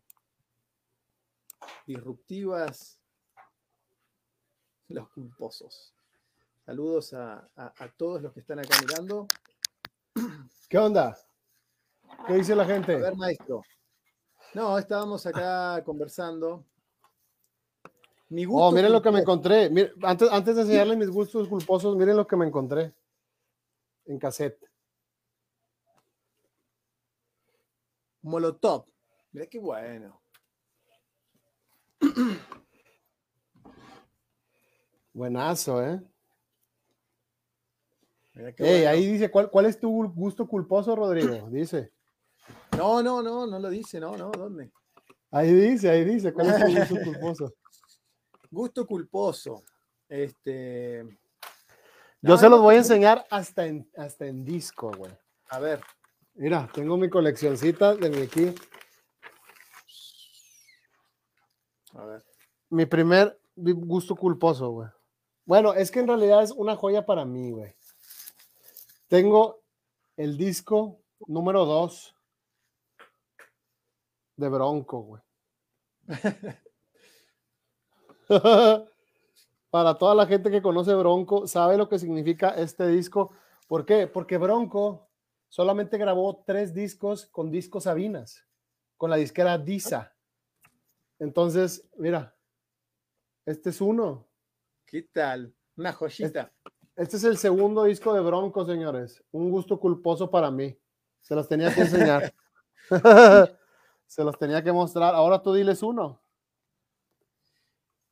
disruptivas. 1.84 3.01
Los 4.89 5.09
culposos. 5.11 5.94
Saludos 6.65 7.12
a, 7.15 7.48
a- 7.56 7.74
a 7.78 7.89
todos 7.97 8.23
los 8.23 8.32
que 8.32 8.40
están 8.40 8.59
acá 8.59 8.77
mirando. 8.81 9.27
¿Qué 10.69 10.78
onda? 10.78 11.16
¿Qué 12.27 12.35
dice 12.35 12.55
la 12.55 12.62
A 12.65 12.66
gente? 12.66 12.97
ver, 12.97 13.16
maestro. 13.16 13.62
No, 14.55 14.78
estábamos 14.78 15.27
acá 15.27 15.82
conversando. 15.85 16.65
Mi 18.28 18.44
gusto 18.44 18.65
Oh, 18.66 18.73
miren 18.73 18.93
lo 18.93 19.02
que 19.02 19.11
me 19.11 19.20
encontré. 19.20 19.69
Miren, 19.70 19.93
antes, 20.02 20.28
antes 20.31 20.55
de 20.56 20.62
enseñarles 20.62 20.97
mis 20.97 21.11
gustos 21.11 21.48
culposos, 21.48 21.97
miren 21.97 22.16
lo 22.16 22.27
que 22.27 22.36
me 22.36 22.47
encontré 22.47 22.94
en 24.06 24.19
cassette. 24.19 24.59
Molotov. 28.23 28.86
Mira 29.32 29.47
qué 29.47 29.59
bueno. 29.59 30.20
Buenazo, 35.15 35.82
¿eh? 35.82 36.01
Mira 38.35 38.53
qué 38.53 38.65
Ey, 38.65 38.73
bueno. 38.82 38.91
ahí 38.91 39.07
dice, 39.07 39.31
¿cuál, 39.31 39.49
¿cuál 39.49 39.66
es 39.66 39.78
tu 39.78 40.09
gusto 40.12 40.47
culposo, 40.47 40.95
Rodrigo? 40.95 41.49
Dice. 41.51 41.93
No, 42.77 43.03
no, 43.03 43.23
no, 43.23 43.47
no 43.47 43.59
lo 43.59 43.70
dice, 43.70 44.01
no, 44.01 44.16
no, 44.16 44.31
¿dónde? 44.32 44.70
Ahí 45.31 45.53
dice, 45.53 45.89
ahí 45.89 46.05
dice, 46.05 46.32
¿cuál 46.35 46.49
es 46.49 46.57
tu 46.59 46.95
gusto 46.95 46.95
culposo? 47.05 47.55
Gusto 48.51 48.86
culposo. 48.86 49.62
Este. 50.09 51.05
Yo 52.20 52.32
No, 52.32 52.36
se 52.36 52.49
los 52.49 52.61
voy 52.61 52.74
a 52.74 52.78
enseñar 52.78 53.24
hasta 53.31 53.66
en, 53.66 53.89
hasta 53.97 54.27
en 54.27 54.45
disco, 54.45 54.91
güey. 54.97 55.12
A 55.51 55.59
ver, 55.61 55.81
Mira, 56.35 56.69
tengo 56.74 56.97
mi 56.97 57.09
coleccioncita 57.09 57.95
de 57.95 58.11
mi 58.11 58.23
aquí. 58.23 58.53
a 61.95 62.05
ver. 62.05 62.24
Mi 62.70 62.86
primer 62.86 63.39
gusto 63.55 64.16
culposo, 64.16 64.70
güey. 64.70 64.89
Bueno, 65.47 65.75
es 65.75 65.91
que 65.91 66.01
en 66.01 66.09
realidad 66.09 66.43
es 66.43 66.53
una 66.53 66.75
joya 66.75 67.05
para 67.05 67.25
mí, 67.25 67.51
güey. 67.51 67.75
Tengo 69.09 69.62
el 70.16 70.39
disco 70.39 71.01
número 71.27 71.66
2 71.66 72.15
de 74.37 74.49
Bronco, 74.49 75.01
güey. 75.03 75.23
para 79.71 79.99
toda 79.99 80.15
la 80.15 80.27
gente 80.27 80.51
que 80.51 80.62
conoce 80.62 80.95
Bronco, 80.95 81.47
sabe 81.47 81.77
lo 81.77 81.89
que 81.89 81.99
significa 81.99 82.51
este 82.51 82.87
disco. 82.87 83.33
¿Por 83.69 83.85
qué? 83.85 84.07
Porque 84.07 84.39
Bronco 84.39 85.09
solamente 85.49 85.99
grabó 85.99 86.43
tres 86.47 86.73
discos 86.73 87.27
con 87.27 87.51
discos 87.51 87.85
Sabinas, 87.85 88.47
con 88.97 89.11
la 89.11 89.16
disquera 89.16 89.59
Disa. 89.59 90.15
Entonces, 91.19 91.87
mira, 91.97 92.35
este 93.45 93.71
es 93.71 93.81
uno. 93.81 94.27
¿Qué 94.95 95.03
tal? 95.03 95.53
Una 95.77 95.93
joyita. 95.93 96.53
Este 96.95 97.16
es 97.16 97.25
el 97.25 97.37
segundo 97.37 97.83
disco 97.83 98.15
de 98.15 98.21
Bronco, 98.21 98.65
señores. 98.65 99.25
Un 99.33 99.51
gusto 99.51 99.81
culposo 99.81 100.31
para 100.31 100.53
mí. 100.53 100.79
Se 101.21 101.35
los 101.35 101.49
tenía 101.49 101.75
que 101.75 101.81
enseñar. 101.81 102.33
Se 104.07 104.23
los 104.23 104.39
tenía 104.39 104.62
que 104.62 104.71
mostrar. 104.71 105.12
Ahora 105.16 105.43
tú 105.43 105.53
diles 105.53 105.83
uno. 105.83 106.23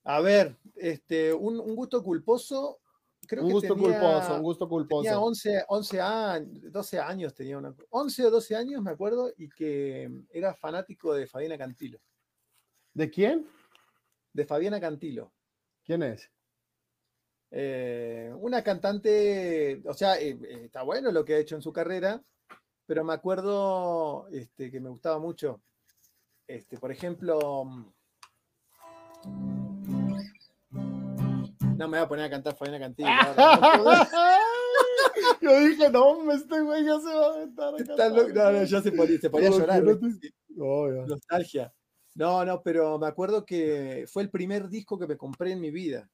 A 0.03 0.21
ver, 0.23 0.57
este, 0.75 1.33
un, 1.33 1.61
un 1.61 1.77
gusto 1.77 2.03
culposo. 2.03 2.81
Creo 3.29 3.45
Un 3.45 3.49
que 3.51 3.55
gusto 3.55 3.75
tenía, 3.77 4.01
culposo, 4.01 4.35
un 4.35 4.43
gusto 4.43 4.65
tenía 4.67 4.77
culposo. 4.77 5.23
11, 5.23 5.65
11 5.69 6.01
años, 6.01 6.73
12 6.73 6.99
años 6.99 7.33
tenía 7.33 7.59
una. 7.59 7.73
11 7.91 8.27
o 8.27 8.31
12 8.33 8.57
años, 8.57 8.83
me 8.83 8.91
acuerdo, 8.91 9.33
y 9.37 9.49
que 9.49 10.11
era 10.33 10.53
fanático 10.53 11.15
de 11.15 11.29
Fabiana 11.29 11.57
Cantilo. 11.57 12.01
¿De 12.93 13.09
quién? 13.09 13.47
De 14.33 14.45
Fabiana 14.45 14.81
Cantilo. 14.81 15.33
¿Quién 15.85 16.03
es? 16.03 16.29
Eh, 17.55 18.33
una 18.39 18.62
cantante, 18.62 19.83
o 19.85 19.93
sea, 19.93 20.19
eh, 20.19 20.39
eh, 20.43 20.62
está 20.65 20.83
bueno 20.83 21.12
lo 21.12 21.23
que 21.23 21.35
ha 21.35 21.39
hecho 21.39 21.55
en 21.55 21.61
su 21.61 21.70
carrera, 21.70 22.23
pero 22.87 23.05
me 23.05 23.12
acuerdo 23.12 24.27
este, 24.33 24.70
que 24.70 24.81
me 24.81 24.89
gustaba 24.89 25.19
mucho. 25.19 25.61
Este, 26.47 26.79
por 26.79 26.91
ejemplo, 26.91 27.39
no 31.77 31.89
me 31.89 31.99
voy 31.99 31.99
a 31.99 32.09
poner 32.09 32.24
a 32.24 32.31
cantar 32.31 32.57
Fabiana 32.57 32.79
Cantilo. 32.79 33.11
Yo 35.43 35.61
dije, 35.61 35.91
no, 35.91 36.33
este 36.33 36.59
güey 36.62 36.87
ya 36.87 36.99
se 37.01 37.15
va 37.15 37.27
a 37.27 37.35
aventar. 37.35 37.74
a. 37.74 38.09
No, 38.09 38.29
no, 38.53 38.65
ya 38.65 38.81
se 38.81 38.93
ponía, 38.93 39.19
se 39.19 39.29
ponía 39.29 39.49
a 39.49 39.51
No, 39.51 39.59
llorar. 39.59 39.85
No, 40.49 40.89
ya. 40.89 41.07
nostalgia. 41.07 41.70
No, 42.15 42.47
no, 42.47 42.62
pero 42.62 42.99
me 42.99 43.09
acuerdo 43.09 43.45
que 43.45 44.07
fue 44.11 44.23
el 44.23 44.31
primer 44.31 44.70
disco 44.70 44.99
que 44.99 45.07
me 45.07 45.19
compré 45.19 45.53
en 45.53 45.61
mi 45.61 45.70
vida. 45.70 46.09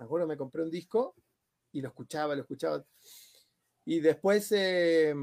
Me 0.00 0.06
acuerdo, 0.06 0.26
me 0.26 0.36
compré 0.38 0.62
un 0.62 0.70
disco 0.70 1.14
y 1.72 1.82
lo 1.82 1.88
escuchaba, 1.88 2.34
lo 2.34 2.40
escuchaba. 2.40 2.82
Y 3.84 4.00
después, 4.00 4.50
eh, 4.52 5.14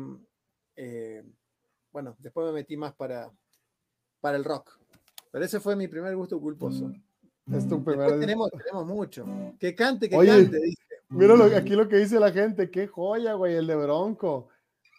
eh, 0.75 1.23
bueno, 1.91 2.15
después 2.19 2.45
me 2.45 2.53
metí 2.53 2.77
más 2.77 2.93
para, 2.93 3.31
para 4.21 4.37
el 4.37 4.43
rock. 4.43 4.79
Pero 5.31 5.43
ese 5.43 5.59
fue 5.59 5.75
mi 5.75 5.87
primer 5.87 6.15
gusto 6.15 6.39
culposo. 6.39 6.91
Es 7.51 7.67
tu 7.67 7.83
primera. 7.83 8.19
tenemos, 8.19 8.51
tenemos 8.51 8.85
mucho. 8.85 9.25
Que 9.59 9.73
cante, 9.73 10.07
que 10.09 10.15
Oye. 10.15 10.29
cante, 10.29 10.59
dice. 10.59 10.83
Mira 11.09 11.35
lo, 11.35 11.45
aquí 11.45 11.71
lo 11.73 11.87
que 11.87 11.95
dice 11.97 12.19
la 12.19 12.31
gente. 12.31 12.69
Qué 12.69 12.85
joya, 12.85 13.33
güey, 13.33 13.55
el 13.55 13.65
de 13.65 13.75
Bronco. 13.77 14.49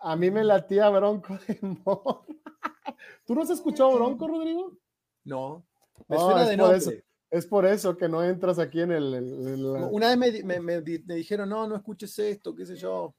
A 0.01 0.17
mí 0.17 0.31
me 0.31 0.43
latía 0.43 0.89
Bronco 0.91 1.39
de 1.47 1.59
morra. 1.85 2.21
¿Tú 3.27 3.35
no 3.37 3.43
has 3.43 3.51
escuchado 3.51 3.95
Bronco, 3.95 4.27
Rodrigo? 4.27 4.77
No. 5.25 5.65
Me 6.09 6.17
No, 6.17 6.23
suena 6.25 6.49
de 6.49 6.57
por 6.57 6.59
nombre. 6.59 6.79
eso. 6.79 6.91
Es 7.31 7.47
por 7.47 7.67
eso 7.67 7.97
que 7.97 8.09
no 8.09 8.23
entras 8.25 8.59
aquí 8.59 8.81
en 8.81 8.93
el. 8.93 9.15
el- 9.15 9.73
la- 9.73 9.87
Una 9.87 10.09
vez 10.15 10.45
me, 10.45 10.61
me- 10.61 10.61
me 10.61 10.81
me 10.81 11.15
dijeron, 11.15 11.49
no, 11.49 11.67
no 11.69 11.77
escuches 11.77 12.19
esto, 12.19 12.55
qué 12.55 12.65
sé 12.65 12.77
yo. 12.77 13.15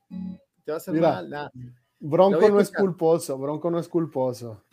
Te 0.64 0.72
va 0.72 0.76
a 0.76 0.78
hacer 0.78 0.94
Mira. 0.96 1.12
mal. 1.14 1.30
Nah. 1.30 1.50
Bronco 2.00 2.50
no 2.50 2.60
es 2.60 2.72
culposo. 2.72 3.38
Bronco 3.38 3.70
no 3.70 3.78
es 3.80 3.88
culposo. 3.88 4.64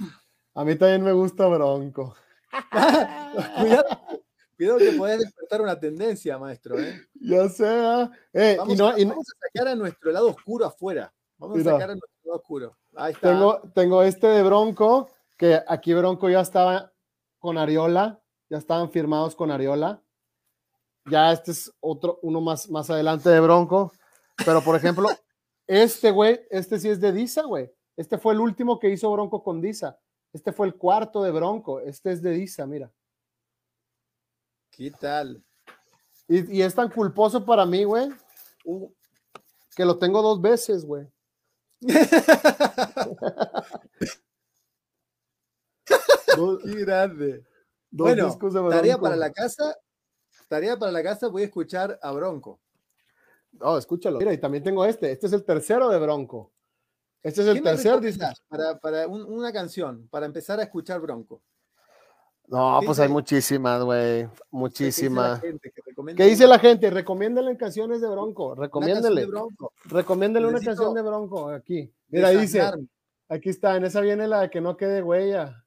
A 0.55 0.65
mí 0.65 0.75
también 0.77 1.03
me 1.03 1.13
gusta 1.13 1.47
Bronco. 1.49 2.15
cuidado, 3.59 3.85
cuidado 4.57 4.79
que 4.79 4.93
podés 4.93 5.19
despertar 5.21 5.61
una 5.61 5.79
tendencia, 5.79 6.39
maestro. 6.39 6.79
¿eh? 6.79 7.01
Ya 7.21 7.49
sea. 7.49 8.11
Eh, 8.33 8.53
y 8.55 8.57
Vamos, 8.59 8.79
no, 8.79 8.89
a, 8.89 8.99
y 9.01 9.05
no- 9.05 9.11
vamos 9.11 9.27
a 9.29 9.47
sacar 9.49 9.69
a 9.69 9.75
nuestro 9.75 10.13
lado 10.13 10.29
oscuro 10.31 10.65
afuera. 10.67 11.13
Vamos 11.39 11.59
Mira. 11.59 11.73
a 11.73 11.75
sacar 11.75 11.91
a 11.91 11.95
nuestro 11.95 12.21
lado 12.25 12.37
oscuro. 12.39 12.77
Ahí 12.95 13.13
está. 13.13 13.29
tengo, 13.31 13.61
tengo 13.75 14.03
este 14.03 14.27
de 14.29 14.43
Bronco, 14.43 15.11
que 15.37 15.61
aquí 15.69 15.93
Bronco 15.93 16.31
ya 16.31 16.41
estaba 16.41 16.93
con 17.39 17.59
Ariola, 17.59 18.21
ya 18.49 18.59
estaban 18.59 18.91
firmados 18.91 19.35
con 19.35 19.51
Ariola. 19.51 20.03
Ya 21.11 21.33
este 21.33 21.53
es 21.53 21.73
otro, 21.81 22.19
uno 22.23 22.41
más, 22.41 22.69
más 22.69 22.91
adelante 22.91 23.31
de 23.31 23.41
Bronco. 23.41 23.93
Pero, 24.45 24.63
por 24.63 24.77
ejemplo, 24.77 25.09
este 25.67 26.11
güey, 26.11 26.41
este 26.51 26.79
sí 26.79 26.89
es 26.89 27.01
de 27.01 27.13
Disa, 27.13 27.43
güey. 27.43 27.71
Este 27.97 28.19
fue 28.19 28.35
el 28.35 28.41
último 28.41 28.79
que 28.79 28.91
hizo 28.91 29.11
Bronco 29.11 29.43
con 29.43 29.61
Disa. 29.61 29.99
Este 30.33 30.53
fue 30.53 30.67
el 30.67 30.75
cuarto 30.75 31.23
de 31.23 31.31
Bronco. 31.31 31.81
Este 31.81 32.13
es 32.13 32.23
de 32.23 32.33
Disa, 32.33 32.67
mira. 32.67 32.93
¿Qué 34.71 34.91
tal? 34.91 35.43
Y, 36.29 36.59
y 36.59 36.63
es 36.63 36.75
tan 36.75 36.91
culposo 36.91 37.45
para 37.45 37.65
mí, 37.65 37.85
güey, 37.85 38.11
que 39.75 39.85
lo 39.85 39.99
tengo 39.99 40.23
dos 40.23 40.41
veces, 40.41 40.85
güey. 40.85 41.07
Qué 46.65 46.85
grande. 46.85 47.45
Bueno, 48.05 48.39
tarea 48.71 48.99
para 48.99 49.17
la 49.17 49.33
casa. 49.33 49.77
Tarea 50.49 50.79
para 50.79 50.93
la 50.93 51.03
casa, 51.03 51.29
voy 51.29 51.43
a 51.43 51.47
escuchar 51.47 51.99
a 52.03 52.13
Bronco. 52.13 52.61
Oh, 53.61 53.79
escúchalo. 53.79 54.19
Mira, 54.19 54.33
y 54.33 54.39
también 54.39 54.63
tengo 54.63 54.85
este. 54.85 55.11
Este 55.11 55.27
es 55.27 55.33
el 55.33 55.45
tercero 55.45 55.89
de 55.89 55.99
Bronco. 55.99 56.53
Este 57.23 57.41
es 57.41 57.47
¿Qué 57.47 57.53
el 57.53 57.63
me 57.65 57.71
tercer 57.71 58.01
disco. 58.01 58.21
recomendás 58.25 58.43
Para, 58.49 58.79
para 58.79 59.09
un- 59.09 59.25
una 59.25 59.53
canción, 59.53 60.07
para 60.09 60.27
empezar 60.27 60.61
a 60.61 60.63
escuchar 60.63 61.01
Bronco. 61.01 61.43
No, 62.49 62.79
¿Qué 62.79 62.87
pues 62.87 63.01
hay 63.01 63.09
muchísimas, 63.09 63.83
güey. 63.83 63.99
¿Qué 64.01 64.29
dice 64.29 64.31
la 64.31 64.47
Muchísimas. 64.53 65.41
¿Qué 66.17 66.25
dice 66.27 66.47
la 66.47 66.59
gente? 66.61 66.91
Recomiéndale 66.91 67.57
canciones 67.57 68.01
de 68.01 68.09
Bronco. 68.09 68.55
Bronco. 69.27 69.73
Recomiéndele 69.87 70.47
una 70.47 70.61
canción 70.61 70.95
de 70.95 71.03
Bronco 71.03 71.49
aquí. 71.51 71.93
Mira, 72.09 72.29
dice, 72.31 72.63
aquí 73.29 73.49
está, 73.49 73.75
en 73.75 73.85
esa 73.87 74.01
viene 74.01 74.29
la 74.29 74.43
de 74.43 74.51
que 74.51 74.61
no 74.61 74.77
quede 74.77 75.03
huella. 75.03 75.65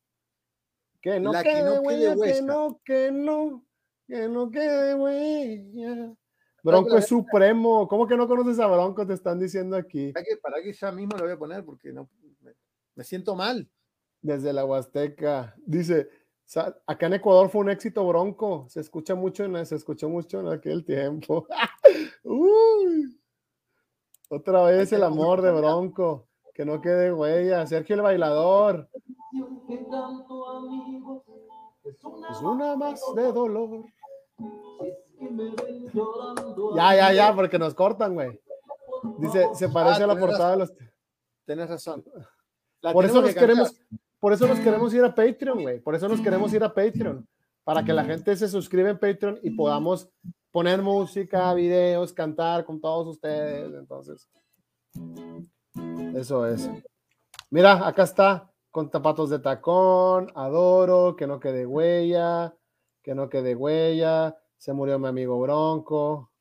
Que 1.01 1.19
no 1.19 1.31
La 1.31 1.43
que 1.43 1.49
quede 1.49 1.79
huella, 1.79 2.15
que 2.15 2.41
no, 2.41 2.81
que 2.83 3.11
no, 3.11 3.65
que 4.07 4.27
no 4.27 4.51
quede 4.51 4.95
huella. 4.95 6.13
Bronco 6.63 6.97
es 6.97 7.07
supremo. 7.07 7.87
¿Cómo 7.87 8.07
que 8.07 8.17
no 8.17 8.27
conoces 8.27 8.59
a 8.59 8.67
Bronco? 8.67 9.05
Te 9.07 9.13
están 9.13 9.39
diciendo 9.39 9.77
aquí. 9.77 10.11
¿Para 10.11 10.25
que, 10.25 10.37
para 10.37 10.61
que 10.61 10.73
ya 10.73 10.91
mismo 10.91 11.17
lo 11.17 11.23
voy 11.23 11.33
a 11.33 11.39
poner 11.39 11.63
porque 11.63 11.93
no 11.93 12.09
me, 12.41 12.53
me 12.95 13.03
siento 13.03 13.35
mal. 13.35 13.69
Desde 14.21 14.51
la 14.51 14.65
Huasteca. 14.65 15.55
Dice, 15.65 16.09
acá 16.85 17.05
en 17.05 17.13
Ecuador 17.13 17.49
fue 17.49 17.61
un 17.61 17.69
éxito 17.69 18.05
bronco. 18.05 18.65
Se 18.69 18.81
escucha 18.81 19.15
mucho 19.15 19.45
en, 19.45 19.65
se 19.65 19.75
escuchó 19.75 20.09
mucho 20.09 20.41
en 20.41 20.47
aquel 20.47 20.83
tiempo. 20.83 21.47
Uy. 22.23 23.17
Otra 24.29 24.63
vez 24.63 24.91
el 24.91 25.03
amor 25.03 25.41
de 25.41 25.51
bronco. 25.51 26.27
Que 26.53 26.65
no 26.65 26.81
quede 26.81 27.13
huella. 27.13 27.65
Sergio 27.65 27.95
el 27.95 28.01
bailador. 28.01 28.89
Es 32.29 32.41
una 32.41 32.75
más 32.75 33.01
de 33.15 33.31
dolor. 33.31 33.85
Ya, 36.75 36.95
ya, 36.95 37.13
ya, 37.13 37.35
porque 37.35 37.59
nos 37.59 37.73
cortan, 37.73 38.13
güey. 38.13 38.39
Dice, 39.17 39.47
se 39.53 39.69
parece 39.69 40.03
a 40.03 40.07
la 40.07 40.13
tenés 40.13 40.27
portada 40.27 40.51
de 40.51 40.57
los. 40.57 40.73
Tenés 41.45 41.69
razón. 41.69 42.03
La 42.81 42.93
Por 42.93 43.05
eso 43.05 43.21
nos 43.21 43.31
cantar. 43.31 43.43
queremos, 43.43 43.75
por 44.19 44.33
eso 44.33 44.47
nos 44.47 44.59
queremos 44.59 44.93
ir 44.93 45.03
a 45.03 45.13
Patreon, 45.13 45.61
güey. 45.61 45.79
Por 45.79 45.95
eso 45.95 46.07
nos 46.07 46.21
queremos 46.21 46.53
ir 46.53 46.63
a 46.63 46.73
Patreon. 46.73 47.27
Para 47.63 47.83
que 47.83 47.93
la 47.93 48.03
gente 48.03 48.35
se 48.35 48.47
suscriba 48.47 48.89
en 48.89 48.99
Patreon 48.99 49.39
y 49.43 49.51
podamos 49.51 50.09
poner 50.51 50.81
música, 50.81 51.53
videos, 51.53 52.13
cantar 52.13 52.65
con 52.65 52.79
todos 52.81 53.07
ustedes. 53.07 53.73
Entonces, 53.73 54.27
eso 56.15 56.47
es. 56.47 56.69
Mira, 57.49 57.87
acá 57.87 58.03
está, 58.03 58.48
con 58.71 58.91
zapatos 58.91 59.29
de 59.29 59.39
tacón, 59.39 60.31
adoro, 60.35 61.15
que 61.15 61.27
no 61.27 61.39
quede 61.39 61.65
huella, 61.65 62.55
que 63.01 63.15
no 63.15 63.29
quede 63.29 63.55
huella, 63.55 64.37
se 64.57 64.73
murió 64.73 64.99
mi 64.99 65.07
amigo 65.07 65.39
Bronco. 65.39 66.31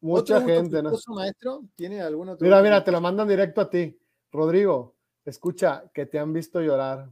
Mucha 0.00 0.20
¿Otro 0.20 0.40
gusto 0.40 0.52
gente, 0.54 0.82
¿no? 0.82 0.92
maestro? 1.14 1.62
¿Tiene 1.76 2.00
algún 2.00 2.28
otro? 2.28 2.44
Mira, 2.44 2.62
mira, 2.62 2.84
te 2.84 2.92
lo 2.92 3.00
mandan 3.00 3.28
directo 3.28 3.60
a 3.60 3.70
ti. 3.70 3.98
Rodrigo, 4.30 4.94
escucha, 5.24 5.84
que 5.92 6.06
te 6.06 6.18
han 6.18 6.32
visto 6.32 6.60
llorar. 6.60 7.10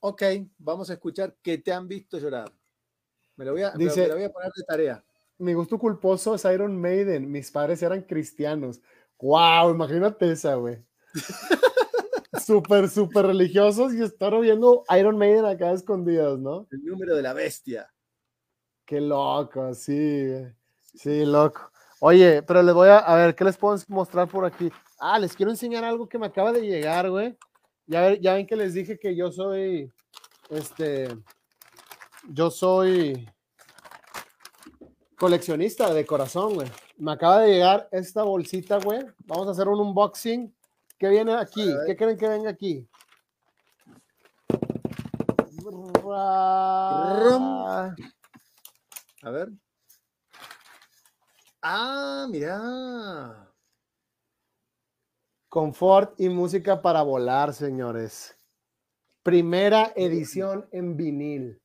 Ok, 0.00 0.22
vamos 0.58 0.90
a 0.90 0.92
escuchar 0.94 1.36
que 1.42 1.58
te 1.58 1.72
han 1.72 1.88
visto 1.88 2.18
llorar. 2.18 2.52
Me 3.36 3.44
lo 3.44 3.52
voy 3.52 3.62
a, 3.62 3.70
Dice- 3.72 4.02
me 4.02 4.08
lo 4.08 4.14
voy 4.14 4.24
a 4.24 4.32
poner 4.32 4.52
de 4.54 4.62
tarea. 4.64 5.04
Mi 5.38 5.54
gusto 5.54 5.78
culposo 5.78 6.34
es 6.34 6.44
Iron 6.44 6.76
Maiden. 6.80 7.30
Mis 7.30 7.50
padres 7.50 7.82
eran 7.82 8.02
cristianos. 8.02 8.80
¡Wow! 9.20 9.70
Imagínate 9.70 10.30
esa, 10.32 10.54
güey. 10.56 10.84
súper, 12.40 12.88
súper 12.88 13.26
religiosos 13.26 13.92
y 13.94 14.02
estar 14.02 14.38
viendo 14.40 14.84
Iron 14.98 15.16
Maiden 15.18 15.44
acá 15.44 15.72
escondidos, 15.72 16.38
¿no? 16.38 16.66
El 16.70 16.84
número 16.84 17.14
de 17.16 17.22
la 17.22 17.32
bestia. 17.32 17.92
Qué 18.84 19.00
loco, 19.00 19.74
sí. 19.74 20.28
Sí, 20.94 21.24
loco. 21.24 21.70
Oye, 22.00 22.42
pero 22.42 22.62
les 22.62 22.74
voy 22.74 22.88
a, 22.88 22.98
a 22.98 23.16
ver, 23.16 23.34
¿qué 23.34 23.44
les 23.44 23.56
puedo 23.56 23.76
mostrar 23.88 24.28
por 24.28 24.44
aquí? 24.44 24.70
Ah, 24.98 25.18
les 25.18 25.34
quiero 25.34 25.50
enseñar 25.50 25.84
algo 25.84 26.08
que 26.08 26.18
me 26.18 26.26
acaba 26.26 26.52
de 26.52 26.62
llegar, 26.62 27.10
güey. 27.10 27.36
Ya, 27.86 28.00
ver- 28.02 28.20
ya 28.20 28.34
ven 28.34 28.46
que 28.46 28.56
les 28.56 28.74
dije 28.74 28.98
que 28.98 29.14
yo 29.16 29.30
soy, 29.32 29.92
este, 30.50 31.08
yo 32.28 32.50
soy 32.50 33.28
coleccionista 35.16 35.92
de 35.92 36.06
corazón, 36.06 36.54
güey. 36.54 36.68
Me 36.96 37.12
acaba 37.12 37.40
de 37.40 37.52
llegar 37.52 37.88
esta 37.92 38.22
bolsita, 38.22 38.78
güey. 38.78 39.04
Vamos 39.26 39.48
a 39.48 39.50
hacer 39.52 39.68
un 39.68 39.80
unboxing. 39.80 40.54
¿Qué 40.98 41.08
viene 41.08 41.34
aquí? 41.34 41.72
¿Qué 41.86 41.96
creen 41.96 42.18
que 42.18 42.28
venga 42.28 42.50
aquí? 42.50 42.88
A 49.22 49.30
ver. 49.30 49.50
Ah, 51.62 52.26
mira. 52.30 53.48
Confort 55.48 56.20
y 56.20 56.28
música 56.28 56.82
para 56.82 57.02
volar, 57.02 57.54
señores. 57.54 58.36
Primera 59.22 59.92
edición 59.94 60.68
en 60.72 60.96
vinil. 60.96 61.60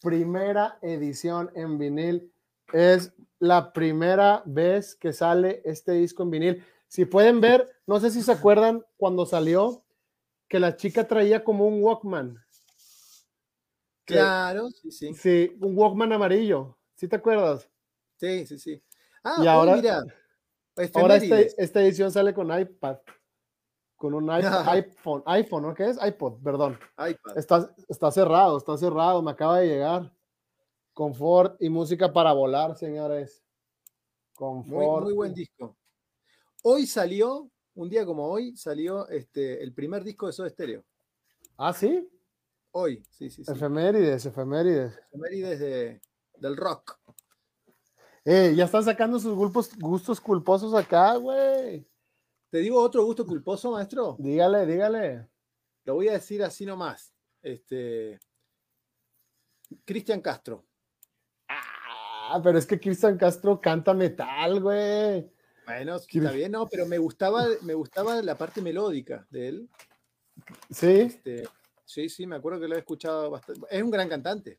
Primera 0.00 0.78
edición 0.82 1.50
en 1.54 1.78
vinil. 1.78 2.32
Es 2.72 3.12
la 3.38 3.72
primera 3.72 4.42
vez 4.44 4.96
que 4.96 5.12
sale 5.12 5.62
este 5.64 5.92
disco 5.92 6.24
en 6.24 6.30
vinil. 6.30 6.66
Si 6.92 7.06
pueden 7.06 7.40
ver, 7.40 7.74
no 7.86 7.98
sé 8.00 8.10
si 8.10 8.20
se 8.20 8.32
acuerdan 8.32 8.84
cuando 8.98 9.24
salió, 9.24 9.82
que 10.46 10.60
la 10.60 10.76
chica 10.76 11.08
traía 11.08 11.42
como 11.42 11.66
un 11.66 11.82
Walkman. 11.82 12.36
Claro, 14.04 14.68
sí, 14.68 14.90
sí. 14.90 15.14
Sí, 15.14 15.56
un 15.62 15.74
Walkman 15.74 16.12
amarillo. 16.12 16.76
¿Sí 16.94 17.08
te 17.08 17.16
acuerdas? 17.16 17.66
Sí, 18.18 18.44
sí, 18.46 18.58
sí. 18.58 18.82
Ah, 19.24 19.36
Y 19.38 19.70
mira. 19.74 20.02
Ahora 20.92 21.16
efemérides. 21.16 21.54
esta 21.56 21.80
edición 21.80 22.12
sale 22.12 22.34
con 22.34 22.52
iPad. 22.60 22.98
Con 23.96 24.12
un 24.12 24.26
iPod- 24.26 24.42
iPhone, 24.76 25.22
iPhone, 25.24 25.62
¿no? 25.62 25.74
¿Qué 25.74 25.86
es? 25.88 25.98
iPod, 26.06 26.42
perdón. 26.42 26.78
iPad. 26.98 27.38
Está, 27.38 27.74
está 27.88 28.10
cerrado, 28.12 28.58
está 28.58 28.76
cerrado, 28.76 29.22
me 29.22 29.30
acaba 29.30 29.60
de 29.60 29.68
llegar. 29.68 30.14
Confort 30.92 31.56
y 31.58 31.70
música 31.70 32.12
para 32.12 32.34
volar, 32.34 32.76
señores. 32.76 33.42
Muy, 33.42 34.34
Confort. 34.34 35.04
muy 35.04 35.14
buen 35.14 35.32
disco. 35.32 35.74
Hoy 36.62 36.86
salió, 36.86 37.50
un 37.74 37.88
día 37.88 38.04
como 38.06 38.26
hoy, 38.28 38.56
salió 38.56 39.08
este, 39.08 39.62
el 39.62 39.72
primer 39.72 40.04
disco 40.04 40.26
de 40.26 40.32
Soda 40.32 40.48
Stereo. 40.48 40.84
Ah, 41.56 41.72
sí. 41.72 42.08
Hoy, 42.70 43.04
sí, 43.10 43.28
sí, 43.30 43.44
sí. 43.44 43.50
Efemérides, 43.52 44.24
efemérides. 44.26 44.96
Efemérides 45.08 45.58
de, 45.60 46.00
del 46.36 46.56
rock. 46.56 46.98
Eh, 48.24 48.54
ya 48.56 48.64
están 48.66 48.84
sacando 48.84 49.18
sus 49.18 49.34
gulpos- 49.34 49.76
gustos 49.78 50.20
culposos 50.20 50.72
acá, 50.74 51.16
güey. 51.16 51.84
¿Te 52.50 52.58
digo 52.58 52.80
otro 52.80 53.04
gusto 53.04 53.26
culposo, 53.26 53.72
maestro? 53.72 54.16
Dígale, 54.18 54.64
dígale. 54.64 55.28
Lo 55.84 55.94
voy 55.94 56.08
a 56.08 56.12
decir 56.12 56.42
así 56.44 56.64
nomás. 56.64 57.12
Este, 57.42 58.20
Cristian 59.84 60.20
Castro. 60.20 60.64
Ah, 61.48 62.40
pero 62.42 62.56
es 62.56 62.66
que 62.66 62.78
Cristian 62.78 63.18
Castro 63.18 63.60
canta 63.60 63.92
metal, 63.92 64.60
güey. 64.60 65.28
Bueno, 65.66 65.96
está 65.96 66.32
bien, 66.32 66.52
no, 66.52 66.66
pero 66.66 66.86
me 66.86 66.98
gustaba, 66.98 67.46
me 67.62 67.74
gustaba 67.74 68.20
la 68.22 68.36
parte 68.36 68.60
melódica 68.60 69.26
de 69.30 69.48
él. 69.48 69.70
Sí. 70.70 70.86
Este, 70.86 71.48
sí, 71.84 72.08
sí, 72.08 72.26
me 72.26 72.36
acuerdo 72.36 72.60
que 72.60 72.68
lo 72.68 72.74
he 72.74 72.78
escuchado 72.78 73.30
bastante. 73.30 73.66
Es 73.70 73.82
un 73.82 73.90
gran 73.90 74.08
cantante. 74.08 74.58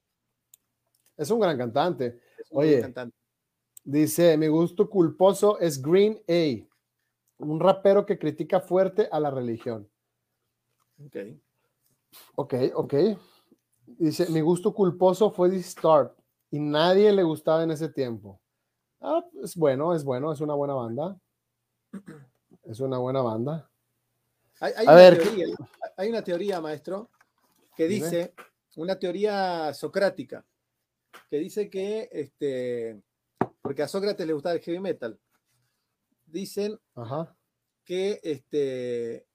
Es 1.17 1.29
un 1.29 1.39
gran 1.39 1.57
cantante. 1.57 2.21
un 2.51 2.59
Oye, 2.59 2.77
gran 2.77 2.93
cantante. 2.93 3.17
dice, 3.83 4.37
mi 4.37 4.47
gusto 4.47 4.89
culposo 4.89 5.59
es 5.59 5.81
Green 5.81 6.21
A, 6.27 6.65
un 7.43 7.59
rapero 7.59 8.05
que 8.05 8.17
critica 8.17 8.61
fuerte 8.61 9.09
a 9.11 9.19
la 9.19 9.29
religión. 9.29 9.89
Ok. 11.05 11.17
Ok, 12.35 12.53
ok. 12.75 12.93
Dice, 13.85 14.29
mi 14.29 14.41
gusto 14.41 14.73
culposo 14.73 15.31
fue 15.31 15.61
Start 15.61 16.17
y 16.49 16.59
nadie 16.59 17.11
le 17.11 17.23
gustaba 17.23 17.63
en 17.63 17.71
ese 17.71 17.89
tiempo. 17.89 18.39
Ah, 19.03 19.23
es 19.43 19.55
bueno, 19.57 19.93
es 19.93 20.03
bueno, 20.03 20.31
es 20.31 20.39
una 20.39 20.53
buena 20.55 20.73
banda. 20.73 21.19
Es 22.63 22.79
una 22.79 22.97
buena 22.97 23.21
banda. 23.21 23.69
Hay, 24.61 24.71
hay 24.77 24.85
A 24.87 24.91
una 24.91 24.95
ver, 24.95 25.17
teoría, 25.21 25.45
hay 25.97 26.09
una 26.09 26.23
teoría, 26.23 26.61
maestro, 26.61 27.09
que 27.75 27.89
Dime. 27.89 28.05
dice, 28.05 28.33
una 28.77 28.97
teoría 28.97 29.73
socrática, 29.73 30.45
que 31.29 31.39
dice 31.39 31.69
que, 31.69 32.07
este, 32.09 33.03
porque 33.61 33.83
a 33.83 33.89
Sócrates 33.89 34.25
le 34.25 34.31
gustaba 34.31 34.55
el 34.55 34.61
heavy 34.61 34.79
metal, 34.79 35.19
dicen 36.25 36.79
Ajá. 36.95 37.35
que 37.83 38.21
este, 38.23 39.27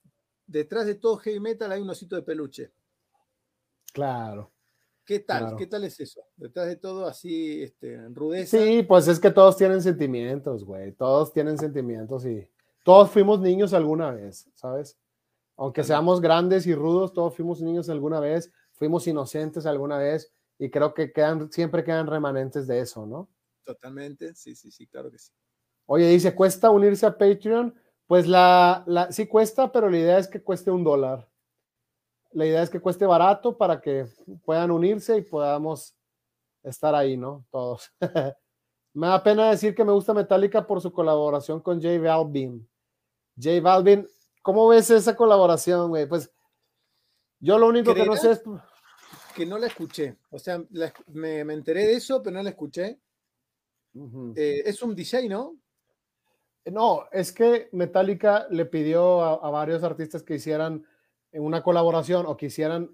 detrás 0.46 0.86
de 0.86 0.94
todo 0.94 1.18
heavy 1.18 1.40
metal 1.40 1.70
hay 1.70 1.82
un 1.82 1.90
osito 1.90 2.16
de 2.16 2.22
peluche. 2.22 2.72
Claro. 3.92 4.50
¿Qué 5.08 5.20
tal? 5.20 5.38
Claro. 5.40 5.56
¿Qué 5.56 5.66
tal 5.66 5.84
es 5.84 5.98
eso? 6.00 6.20
Detrás 6.36 6.66
de 6.66 6.76
todo 6.76 7.06
así, 7.06 7.62
este, 7.62 7.98
rudeza. 8.10 8.58
Sí, 8.58 8.82
pues 8.82 9.08
es 9.08 9.18
que 9.18 9.30
todos 9.30 9.56
tienen 9.56 9.80
sentimientos, 9.80 10.66
güey. 10.66 10.92
Todos 10.92 11.32
tienen 11.32 11.56
sentimientos 11.56 12.26
y 12.26 12.46
todos 12.84 13.10
fuimos 13.10 13.40
niños 13.40 13.72
alguna 13.72 14.10
vez, 14.10 14.50
¿sabes? 14.52 14.98
Aunque 15.56 15.82
seamos 15.82 16.20
grandes 16.20 16.66
y 16.66 16.74
rudos, 16.74 17.14
todos 17.14 17.34
fuimos 17.34 17.62
niños 17.62 17.88
alguna 17.88 18.20
vez, 18.20 18.52
fuimos 18.74 19.06
inocentes 19.06 19.64
alguna 19.64 19.96
vez 19.96 20.30
y 20.58 20.68
creo 20.68 20.92
que 20.92 21.10
quedan, 21.10 21.50
siempre 21.50 21.84
quedan 21.84 22.06
remanentes 22.06 22.66
de 22.66 22.80
eso, 22.80 23.06
¿no? 23.06 23.30
Totalmente, 23.64 24.34
sí, 24.34 24.54
sí, 24.54 24.70
sí, 24.70 24.86
claro 24.86 25.10
que 25.10 25.18
sí. 25.18 25.32
Oye, 25.86 26.06
dice, 26.06 26.34
¿cuesta 26.34 26.68
unirse 26.68 27.06
a 27.06 27.16
Patreon? 27.16 27.74
Pues 28.06 28.26
la, 28.26 28.84
la, 28.86 29.10
sí 29.10 29.26
cuesta, 29.26 29.72
pero 29.72 29.88
la 29.88 29.96
idea 29.96 30.18
es 30.18 30.28
que 30.28 30.42
cueste 30.42 30.70
un 30.70 30.84
dólar. 30.84 31.26
La 32.32 32.46
idea 32.46 32.62
es 32.62 32.70
que 32.70 32.80
cueste 32.80 33.06
barato 33.06 33.56
para 33.56 33.80
que 33.80 34.06
puedan 34.44 34.70
unirse 34.70 35.16
y 35.16 35.22
podamos 35.22 35.94
estar 36.62 36.94
ahí, 36.94 37.16
¿no? 37.16 37.44
Todos. 37.50 37.90
me 38.92 39.06
da 39.06 39.22
pena 39.22 39.50
decir 39.50 39.74
que 39.74 39.84
me 39.84 39.92
gusta 39.92 40.12
Metallica 40.12 40.66
por 40.66 40.80
su 40.80 40.92
colaboración 40.92 41.60
con 41.60 41.80
J 41.80 41.98
Balvin. 42.00 42.68
J 43.36 43.60
Balvin, 43.62 44.06
¿cómo 44.42 44.68
ves 44.68 44.90
esa 44.90 45.16
colaboración, 45.16 45.88
güey? 45.88 46.06
Pues 46.06 46.30
yo 47.40 47.58
lo 47.58 47.68
único 47.68 47.94
que 47.94 48.04
no 48.04 48.16
sé 48.16 48.32
es... 48.32 48.42
Que 49.34 49.46
no 49.46 49.56
la 49.56 49.68
escuché. 49.68 50.16
O 50.30 50.38
sea, 50.38 50.62
la- 50.70 50.92
me, 51.06 51.44
me 51.44 51.54
enteré 51.54 51.86
de 51.86 51.94
eso, 51.94 52.22
pero 52.22 52.36
no 52.36 52.42
la 52.42 52.50
escuché. 52.50 52.98
Eh, 54.36 54.62
es 54.66 54.82
un 54.82 54.94
DJ, 54.94 55.28
¿no? 55.28 55.56
No, 56.66 57.04
es 57.12 57.32
que 57.32 57.68
Metallica 57.72 58.46
le 58.50 58.66
pidió 58.66 59.22
a, 59.22 59.34
a 59.34 59.50
varios 59.50 59.82
artistas 59.82 60.22
que 60.22 60.34
hicieran 60.34 60.84
una 61.38 61.62
colaboración 61.62 62.26
o 62.26 62.36
que 62.36 62.46
hicieran 62.46 62.90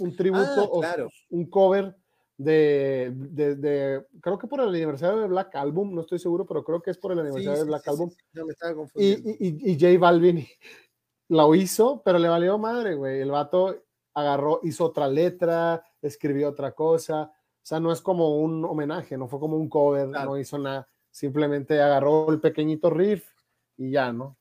un 0.00 0.16
tributo 0.16 0.42
Ah, 0.62 0.68
o 0.70 0.80
claro. 0.80 1.08
un 1.30 1.48
cover 1.50 1.96
de, 2.38 3.12
de- 3.14 3.56
de- 3.56 4.06
creo 4.20 4.38
que 4.38 4.46
por 4.46 4.60
el 4.60 4.68
aniversario 4.70 5.20
de 5.20 5.28
Black 5.28 5.54
Album, 5.54 5.94
no 5.94 6.00
estoy 6.00 6.18
seguro, 6.18 6.46
pero 6.46 6.64
creo 6.64 6.80
que 6.82 6.90
es 6.90 6.98
por 6.98 7.12
el 7.12 7.20
aniversario 7.20 7.52
sí, 7.54 7.58
de 7.60 7.64
Black 7.66 7.82
sí, 7.84 7.90
Album. 7.90 8.10
sí. 8.10 8.16
No, 8.32 8.46
me 8.46 8.52
estaba 8.52 8.72
Y, 8.72 8.74
confundiendo. 8.76 9.30
y, 9.30 9.46
y- 9.48 9.70
y 9.72 9.78
J 9.78 9.98
Balvin 10.00 10.46
lo 11.28 11.54
hizo, 11.54 12.02
pero 12.04 12.18
le 12.18 12.28
valió 12.28 12.58
madre, 12.58 12.94
güey. 12.94 13.20
El 13.20 13.30
vato 13.30 13.76
agarró, 14.14 14.60
hizo 14.62 14.84
otra 14.86 15.08
letra, 15.08 15.84
escribió 16.00 16.48
otra 16.48 16.72
cosa. 16.72 17.30
O 17.32 17.64
sea, 17.64 17.78
no 17.80 17.92
es 17.92 18.00
como 18.00 18.38
un 18.38 18.64
homenaje, 18.64 19.16
no 19.16 19.28
fue 19.28 19.38
como 19.38 19.56
un 19.56 19.68
cover, 19.68 20.08
Claro. 20.08 20.30
no 20.30 20.38
hizo 20.38 20.58
nada. 20.58 20.88
Simplemente 21.10 21.80
agarró 21.80 22.30
el 22.30 22.40
pequeñito 22.40 22.90
riff 22.90 23.28
y 23.76 23.90
ya, 23.92 24.12
¿no? 24.12 24.36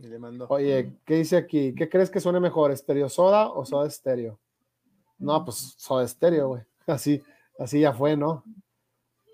Y 0.00 0.06
le 0.06 0.18
mandó. 0.18 0.46
Oye, 0.48 0.92
¿qué 1.04 1.16
dice 1.16 1.36
aquí? 1.36 1.74
¿Qué 1.74 1.88
crees 1.88 2.10
que 2.10 2.20
suene 2.20 2.40
mejor, 2.40 2.70
estéreo 2.70 3.08
soda 3.08 3.50
o 3.50 3.64
soda 3.64 3.86
estéreo? 3.88 4.38
No, 5.18 5.44
pues 5.44 5.74
soda 5.76 6.04
estéreo, 6.04 6.48
güey. 6.48 6.62
Así, 6.86 7.22
así 7.58 7.80
ya 7.80 7.92
fue, 7.92 8.16
¿no? 8.16 8.44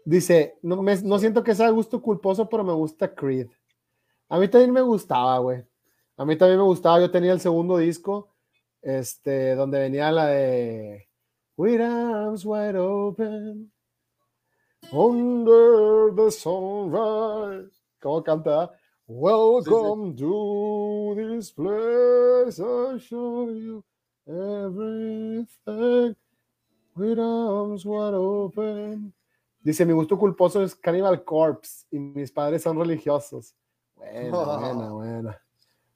Dice, 0.04 0.58
no, 0.62 0.82
me- 0.82 1.00
no 1.02 1.18
siento 1.18 1.44
que 1.44 1.54
sea 1.54 1.70
gusto 1.70 2.00
culposo, 2.02 2.48
pero 2.48 2.64
me 2.64 2.72
gusta 2.72 3.14
Creed. 3.14 3.48
A 4.28 4.38
mí 4.38 4.48
también 4.48 4.72
me 4.72 4.80
gustaba, 4.80 5.38
güey. 5.38 5.64
A 6.16 6.24
mí 6.24 6.36
también 6.36 6.58
me 6.58 6.64
gustaba. 6.64 6.98
Yo 7.00 7.10
tenía 7.10 7.32
el 7.32 7.40
segundo 7.40 7.76
disco, 7.78 8.34
este, 8.82 9.54
donde 9.54 9.78
venía 9.78 10.10
la 10.10 10.26
de 10.28 11.08
With 11.56 11.80
arms 11.80 12.44
wide 12.44 12.76
open, 12.78 13.70
under 14.90 16.10
the 16.14 16.30
sunrise. 16.30 17.70
¿Cómo 18.00 18.22
canta? 18.24 18.72
Welcome 19.06 20.16
to 20.16 21.14
this 21.14 21.50
place. 21.50 22.58
I 22.58 22.96
show 22.96 23.50
you 23.50 23.84
everything. 24.26 26.16
With 26.96 27.18
arms 27.18 27.84
wide 27.84 28.14
open. 28.14 29.12
Dice, 29.62 29.84
mi 29.84 29.92
gusto 29.92 30.16
culposo 30.16 30.62
es 30.62 30.74
Cannibal 30.74 31.22
Corpse 31.22 31.84
y 31.90 31.98
mis 31.98 32.32
padres 32.32 32.62
son 32.62 32.78
religiosos. 32.78 33.54
Buena, 33.94 34.30
buena, 34.30 34.92
buena. 34.92 35.42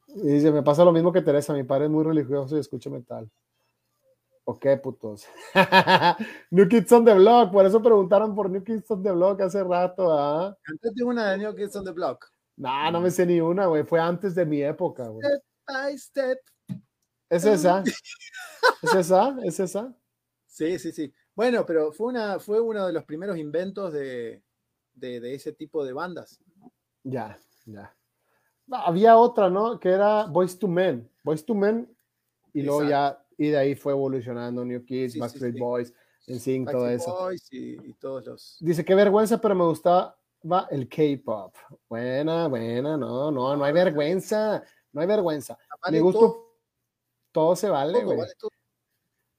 Y 0.08 0.26
dice, 0.26 0.52
me 0.52 0.62
pasa 0.62 0.84
lo 0.84 0.92
mismo 0.92 1.10
que 1.10 1.22
Teresa, 1.22 1.54
mi 1.54 1.64
padre 1.64 1.86
es 1.86 1.90
muy 1.90 2.04
religioso 2.04 2.58
y 2.58 2.60
escucha 2.60 2.90
metal. 2.90 3.30
Ok, 4.44 4.66
putos. 4.82 5.26
New 6.50 6.68
Kids 6.68 6.92
on 6.92 7.06
the 7.06 7.14
Block, 7.14 7.52
por 7.52 7.64
eso 7.64 7.80
preguntaron 7.80 8.34
por 8.34 8.50
New 8.50 8.62
Kids 8.62 8.90
on 8.90 9.02
the 9.02 9.12
Block 9.12 9.40
hace 9.40 9.64
rato, 9.64 10.12
¿ah? 10.12 10.54
Cantate 10.60 11.04
una 11.04 11.30
de 11.30 11.38
New 11.38 11.54
Kids 11.54 11.74
on 11.74 11.86
the 11.86 11.92
Block. 11.92 12.30
Nah, 12.58 12.90
no 12.90 13.00
me 13.00 13.10
sé 13.10 13.24
ni 13.24 13.40
una, 13.40 13.66
güey. 13.66 13.84
Fue 13.84 14.00
antes 14.00 14.34
de 14.34 14.44
mi 14.44 14.60
época, 14.62 15.06
güey. 15.06 15.24
Step 15.24 15.42
by 15.66 15.98
step. 15.98 16.38
¿Es 17.30 17.44
esa? 17.44 17.84
¿Es 18.82 18.94
esa? 18.94 19.36
¿Es 19.44 19.60
esa? 19.60 19.96
Sí, 20.46 20.76
sí, 20.80 20.90
sí. 20.90 21.14
Bueno, 21.36 21.64
pero 21.64 21.92
fue, 21.92 22.08
una, 22.08 22.40
fue 22.40 22.60
uno 22.60 22.84
de 22.84 22.92
los 22.92 23.04
primeros 23.04 23.38
inventos 23.38 23.92
de, 23.92 24.42
de, 24.92 25.20
de 25.20 25.34
ese 25.34 25.52
tipo 25.52 25.84
de 25.84 25.92
bandas. 25.92 26.40
Ya, 27.04 27.38
ya. 27.64 27.96
No, 28.66 28.78
había 28.78 29.16
otra, 29.16 29.48
¿no? 29.48 29.78
Que 29.78 29.90
era 29.90 30.24
Boys 30.24 30.58
to 30.58 30.66
Men. 30.66 31.08
Boys 31.22 31.44
to 31.44 31.54
Men. 31.54 31.88
Y 32.52 32.62
luego 32.62 32.82
ya, 32.82 33.24
y 33.36 33.50
de 33.50 33.56
ahí 33.56 33.76
fue 33.76 33.92
evolucionando 33.92 34.64
New 34.64 34.84
Kids, 34.84 35.12
Sí, 35.12 35.16
sí, 35.16 35.20
Backstreet 35.20 35.54
sí. 35.54 35.60
Boys, 35.60 35.94
NSYNC, 36.26 36.70
todo 36.72 36.82
Backstreet 36.82 37.00
eso. 37.00 37.20
Boys 37.20 37.52
y, 37.52 37.90
y 37.90 37.94
todos 37.94 38.26
los. 38.26 38.56
Dice, 38.58 38.84
qué 38.84 38.96
vergüenza, 38.96 39.40
pero 39.40 39.54
me 39.54 39.64
gustaba 39.64 40.17
el 40.70 40.88
K-pop. 40.88 41.54
Buena, 41.88 42.48
buena, 42.48 42.96
no, 42.96 43.30
no, 43.30 43.56
no 43.56 43.64
hay 43.64 43.72
vergüenza, 43.72 44.62
no 44.92 45.00
hay 45.00 45.06
vergüenza. 45.06 45.58
Vale 45.82 45.96
Mi 45.96 46.02
gusto, 46.02 46.20
todo, 46.20 46.56
todo 47.32 47.56
se 47.56 47.68
vale, 47.68 48.04
güey. 48.04 48.18
vale. 48.18 48.32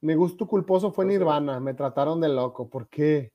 Mi 0.01 0.13
gusto 0.13 0.47
culposo 0.47 0.91
fue. 0.91 1.05
Nirvana, 1.05 1.59
me 1.59 1.73
trataron 1.73 2.21
de 2.21 2.29
loco. 2.29 2.69
¿Por 2.69 2.87
qué? 2.87 3.33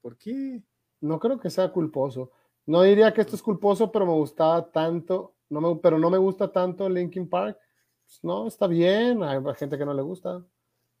¿Por 0.00 0.16
qué? 0.16 0.62
No 1.00 1.18
creo 1.18 1.38
que 1.38 1.50
sea 1.50 1.72
culposo. 1.72 2.32
No 2.66 2.82
diría 2.82 3.12
que 3.12 3.20
esto 3.20 3.36
es 3.36 3.42
culposo, 3.42 3.90
pero 3.90 4.06
me 4.06 4.12
gustaba 4.12 4.70
tanto, 4.70 5.34
no 5.48 5.60
me, 5.60 5.76
pero 5.76 5.98
no 5.98 6.10
me 6.10 6.18
gusta 6.18 6.52
tanto 6.52 6.88
Linkin 6.88 7.28
Park. 7.28 7.58
Pues 8.04 8.22
no, 8.22 8.46
está 8.46 8.66
bien, 8.66 9.22
hay 9.22 9.40
gente 9.56 9.78
que 9.78 9.84
no 9.84 9.94
le 9.94 10.02
gusta, 10.02 10.44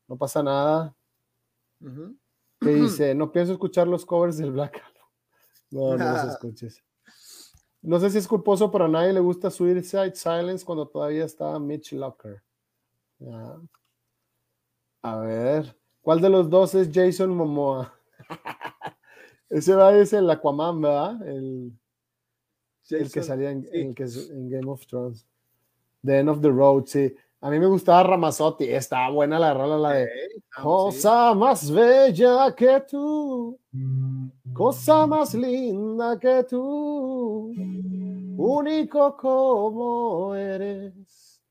no 0.08 0.16
pasa 0.16 0.42
nada. 0.42 0.94
Que 2.60 2.70
dice, 2.70 3.14
no 3.14 3.30
pienso 3.30 3.52
escuchar 3.52 3.86
los 3.88 4.06
covers 4.06 4.38
del 4.38 4.52
Black. 4.52 4.82
No, 5.70 5.96
no 5.96 6.04
los 6.04 6.24
escuches. 6.32 6.82
No 7.82 7.98
sé 7.98 8.10
si 8.10 8.18
es 8.18 8.28
culposo, 8.28 8.70
pero 8.70 8.84
a 8.84 8.88
nadie 8.88 9.12
le 9.12 9.20
gusta 9.20 9.50
Suicide 9.50 10.14
Silence 10.14 10.64
cuando 10.64 10.86
todavía 10.86 11.24
estaba 11.24 11.58
Mitch 11.58 11.92
Locker. 11.92 12.42
Ya. 13.18 13.58
A 15.02 15.16
ver, 15.18 15.76
¿cuál 16.02 16.20
de 16.20 16.28
los 16.28 16.50
dos 16.50 16.74
es 16.74 16.90
Jason 16.92 17.30
Momoa? 17.30 17.94
Ese 19.48 19.74
va 19.74 19.96
es 19.96 20.12
el 20.12 20.28
Aquaman, 20.30 20.80
¿verdad? 20.80 21.26
El, 21.26 21.72
el 22.90 23.10
que 23.10 23.22
salía 23.22 23.50
en, 23.50 23.64
sí. 23.64 24.28
en 24.30 24.50
Game 24.50 24.70
of 24.70 24.86
Thrones. 24.86 25.26
The 26.04 26.18
End 26.18 26.28
of 26.28 26.40
the 26.40 26.50
Road, 26.50 26.86
sí. 26.86 27.14
A 27.42 27.48
mí 27.48 27.58
me 27.58 27.66
gustaba 27.66 28.02
Ramazotti, 28.02 28.64
estaba 28.64 29.08
buena 29.10 29.38
la 29.38 29.54
rola, 29.54 29.78
la 29.78 29.92
de 29.92 30.08
vamos, 30.56 30.94
sí. 30.94 31.00
Cosa 31.00 31.34
más 31.34 31.70
bella 31.70 32.54
que 32.54 32.82
tú, 32.88 33.58
cosa 34.52 35.06
más 35.06 35.34
linda 35.34 36.18
que 36.18 36.44
tú, 36.44 37.50
único 38.36 39.16
como 39.16 40.34
eres, 40.34 41.42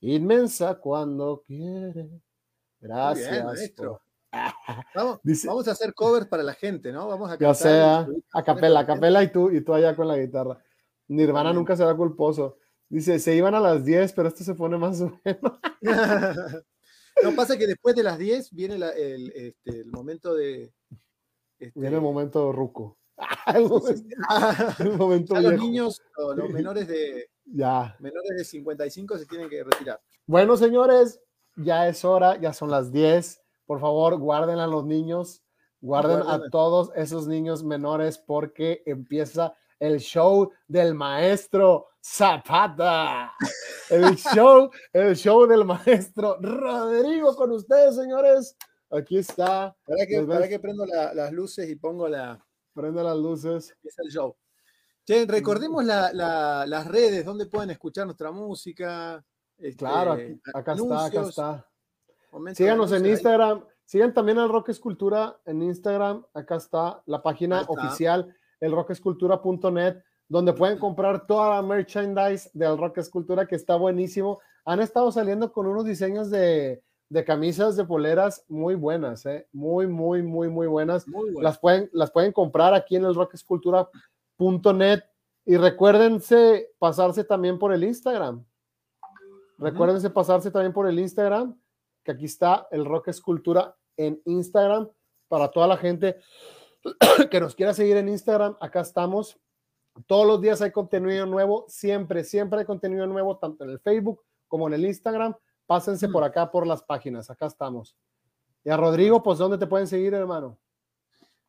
inmensa 0.00 0.74
cuando 0.74 1.42
quieres. 1.46 2.06
Gracias. 2.80 3.72
por- 3.76 4.00
Vamos, 4.94 5.20
vamos, 5.44 5.66
a 5.68 5.72
hacer 5.72 5.92
covers 5.92 6.26
para 6.26 6.44
la 6.44 6.54
gente, 6.54 6.92
¿no? 6.92 7.08
Vamos 7.08 7.28
a 7.28 7.32
cantar. 7.32 7.48
Ya 7.48 7.54
sea, 7.54 8.06
a 8.32 8.42
capela, 8.44 8.80
a 8.80 8.86
capela 8.86 9.22
y 9.24 9.32
tú, 9.32 9.50
y 9.50 9.60
tú 9.60 9.74
allá 9.74 9.96
con 9.96 10.06
la 10.06 10.16
guitarra. 10.16 10.62
Nirvana 11.08 11.52
nunca 11.52 11.74
será 11.76 11.96
culposo. 11.96 12.58
Dice, 12.90 13.20
se 13.20 13.36
iban 13.36 13.54
a 13.54 13.60
las 13.60 13.84
10, 13.84 14.12
pero 14.14 14.28
esto 14.28 14.42
se 14.42 14.54
pone 14.54 14.76
más 14.76 15.00
o 15.00 15.20
menos. 15.24 15.52
no 17.22 17.36
pasa 17.36 17.56
que 17.56 17.68
después 17.68 17.94
de 17.94 18.02
las 18.02 18.18
10 18.18 18.50
viene 18.50 18.74
el, 18.74 19.32
este, 19.32 19.80
el, 19.80 19.86
momento 19.92 20.34
de. 20.34 20.74
Este, 21.58 21.78
viene 21.78 21.96
el 21.96 22.02
momento 22.02 22.50
ruco. 22.52 22.98
el 23.54 23.68
momento, 24.98 25.40
los 25.40 25.52
niños, 25.52 26.02
los 26.34 26.50
menores 26.50 26.88
de, 26.88 27.30
ya. 27.44 27.96
menores 28.00 28.30
de 28.36 28.44
55 28.44 29.18
se 29.18 29.26
tienen 29.26 29.48
que 29.48 29.62
retirar. 29.62 30.00
Bueno, 30.26 30.56
señores, 30.56 31.20
ya 31.56 31.86
es 31.86 32.04
hora, 32.04 32.40
ya 32.40 32.52
son 32.52 32.70
las 32.70 32.90
10. 32.90 33.40
Por 33.66 33.78
favor, 33.78 34.18
guarden 34.18 34.58
a 34.58 34.66
los 34.66 34.84
niños, 34.84 35.44
guarden 35.80 36.22
a 36.26 36.40
todos 36.50 36.90
esos 36.96 37.28
niños 37.28 37.62
menores 37.62 38.18
porque 38.18 38.82
empieza 38.84 39.54
el 39.80 39.98
show 39.98 40.52
del 40.68 40.94
maestro 40.94 41.88
Zapata. 42.00 43.32
El 43.88 44.14
show, 44.16 44.70
el 44.92 45.16
show 45.16 45.46
del 45.46 45.64
maestro 45.64 46.38
Rodrigo 46.40 47.34
con 47.34 47.50
ustedes, 47.50 47.96
señores. 47.96 48.56
Aquí 48.90 49.18
está. 49.18 49.74
Para 49.84 50.06
que, 50.06 50.22
para 50.22 50.48
que 50.48 50.58
prendo 50.60 50.86
las 50.86 51.32
luces 51.32 51.68
y 51.68 51.76
pongo 51.76 52.08
la. 52.08 52.44
Prende 52.72 53.02
las 53.02 53.16
luces. 53.16 53.74
Es 53.82 53.98
el 53.98 54.10
show. 54.10 54.36
Che, 55.04 55.26
recordemos 55.26 55.84
las 55.84 56.86
redes 56.86 57.24
donde 57.24 57.46
pueden 57.46 57.70
escuchar 57.70 58.04
nuestra 58.04 58.30
música. 58.30 59.24
Este, 59.58 59.76
claro, 59.76 60.12
acá 60.54 60.72
está, 60.74 61.04
acá 61.06 61.22
está. 61.22 61.68
Síganos 62.54 62.92
en 62.92 63.06
Instagram. 63.06 63.64
Sigan 63.84 64.14
también 64.14 64.38
al 64.38 64.48
Rock 64.48 64.68
Escultura 64.68 65.40
en 65.44 65.62
Instagram. 65.62 66.24
Acá 66.32 66.56
está 66.56 67.02
la 67.06 67.22
página 67.22 67.62
oficial 67.62 68.36
elrockescultura.net, 68.60 70.02
donde 70.28 70.52
pueden 70.52 70.78
comprar 70.78 71.26
toda 71.26 71.56
la 71.56 71.62
merchandise 71.62 72.50
del 72.54 72.78
Rock 72.78 72.98
Escultura, 72.98 73.46
que 73.46 73.56
está 73.56 73.76
buenísimo. 73.76 74.40
Han 74.64 74.80
estado 74.80 75.10
saliendo 75.10 75.52
con 75.52 75.66
unos 75.66 75.84
diseños 75.84 76.30
de, 76.30 76.82
camisas 77.26 77.76
de 77.76 77.84
poleras 77.84 78.44
muy 78.48 78.74
buenas, 78.74 79.26
¿eh? 79.26 79.48
muy, 79.52 79.86
muy, 79.86 80.22
muy, 80.22 80.48
muy 80.48 80.66
buenas. 80.66 81.04
Las, 81.40 81.58
pueden, 81.58 81.90
las 81.92 82.10
pueden 82.10 82.32
comprar 82.32 82.74
aquí 82.74 82.96
en 82.96 83.04
el 83.04 83.14
rockescultura.net 83.14 85.00
y 85.46 85.56
recuérdense 85.56 86.70
pasarse 86.78 87.24
también 87.24 87.58
por 87.58 87.72
el 87.72 87.82
Instagram. 87.82 88.44
Recuérdense 89.58 90.08
pasarse 90.08 90.50
también 90.50 90.72
por 90.72 90.88
el 90.88 90.98
Instagram, 90.98 91.60
que 92.02 92.12
aquí 92.12 92.24
está 92.24 92.66
el 92.70 92.84
Rock 92.84 93.08
Escultura 93.08 93.76
en 93.96 94.22
Instagram 94.24 94.88
para 95.28 95.48
toda 95.48 95.66
la 95.66 95.76
gente 95.76 96.16
que 97.30 97.40
nos 97.40 97.54
quiera 97.54 97.74
seguir 97.74 97.96
en 97.96 98.08
Instagram, 98.08 98.56
acá 98.60 98.80
estamos. 98.80 99.38
Todos 100.06 100.26
los 100.26 100.40
días 100.40 100.62
hay 100.62 100.70
contenido 100.70 101.26
nuevo, 101.26 101.66
siempre, 101.68 102.24
siempre 102.24 102.60
hay 102.60 102.64
contenido 102.64 103.06
nuevo, 103.06 103.36
tanto 103.38 103.64
en 103.64 103.70
el 103.70 103.80
Facebook 103.80 104.22
como 104.48 104.68
en 104.68 104.74
el 104.74 104.84
Instagram. 104.84 105.34
Pásense 105.66 106.08
por 106.08 106.24
acá, 106.24 106.50
por 106.50 106.66
las 106.66 106.82
páginas, 106.82 107.30
acá 107.30 107.46
estamos. 107.46 107.96
Y 108.64 108.70
a 108.70 108.76
Rodrigo, 108.76 109.22
pues, 109.22 109.38
¿dónde 109.38 109.58
te 109.58 109.66
pueden 109.66 109.86
seguir, 109.86 110.14
hermano? 110.14 110.58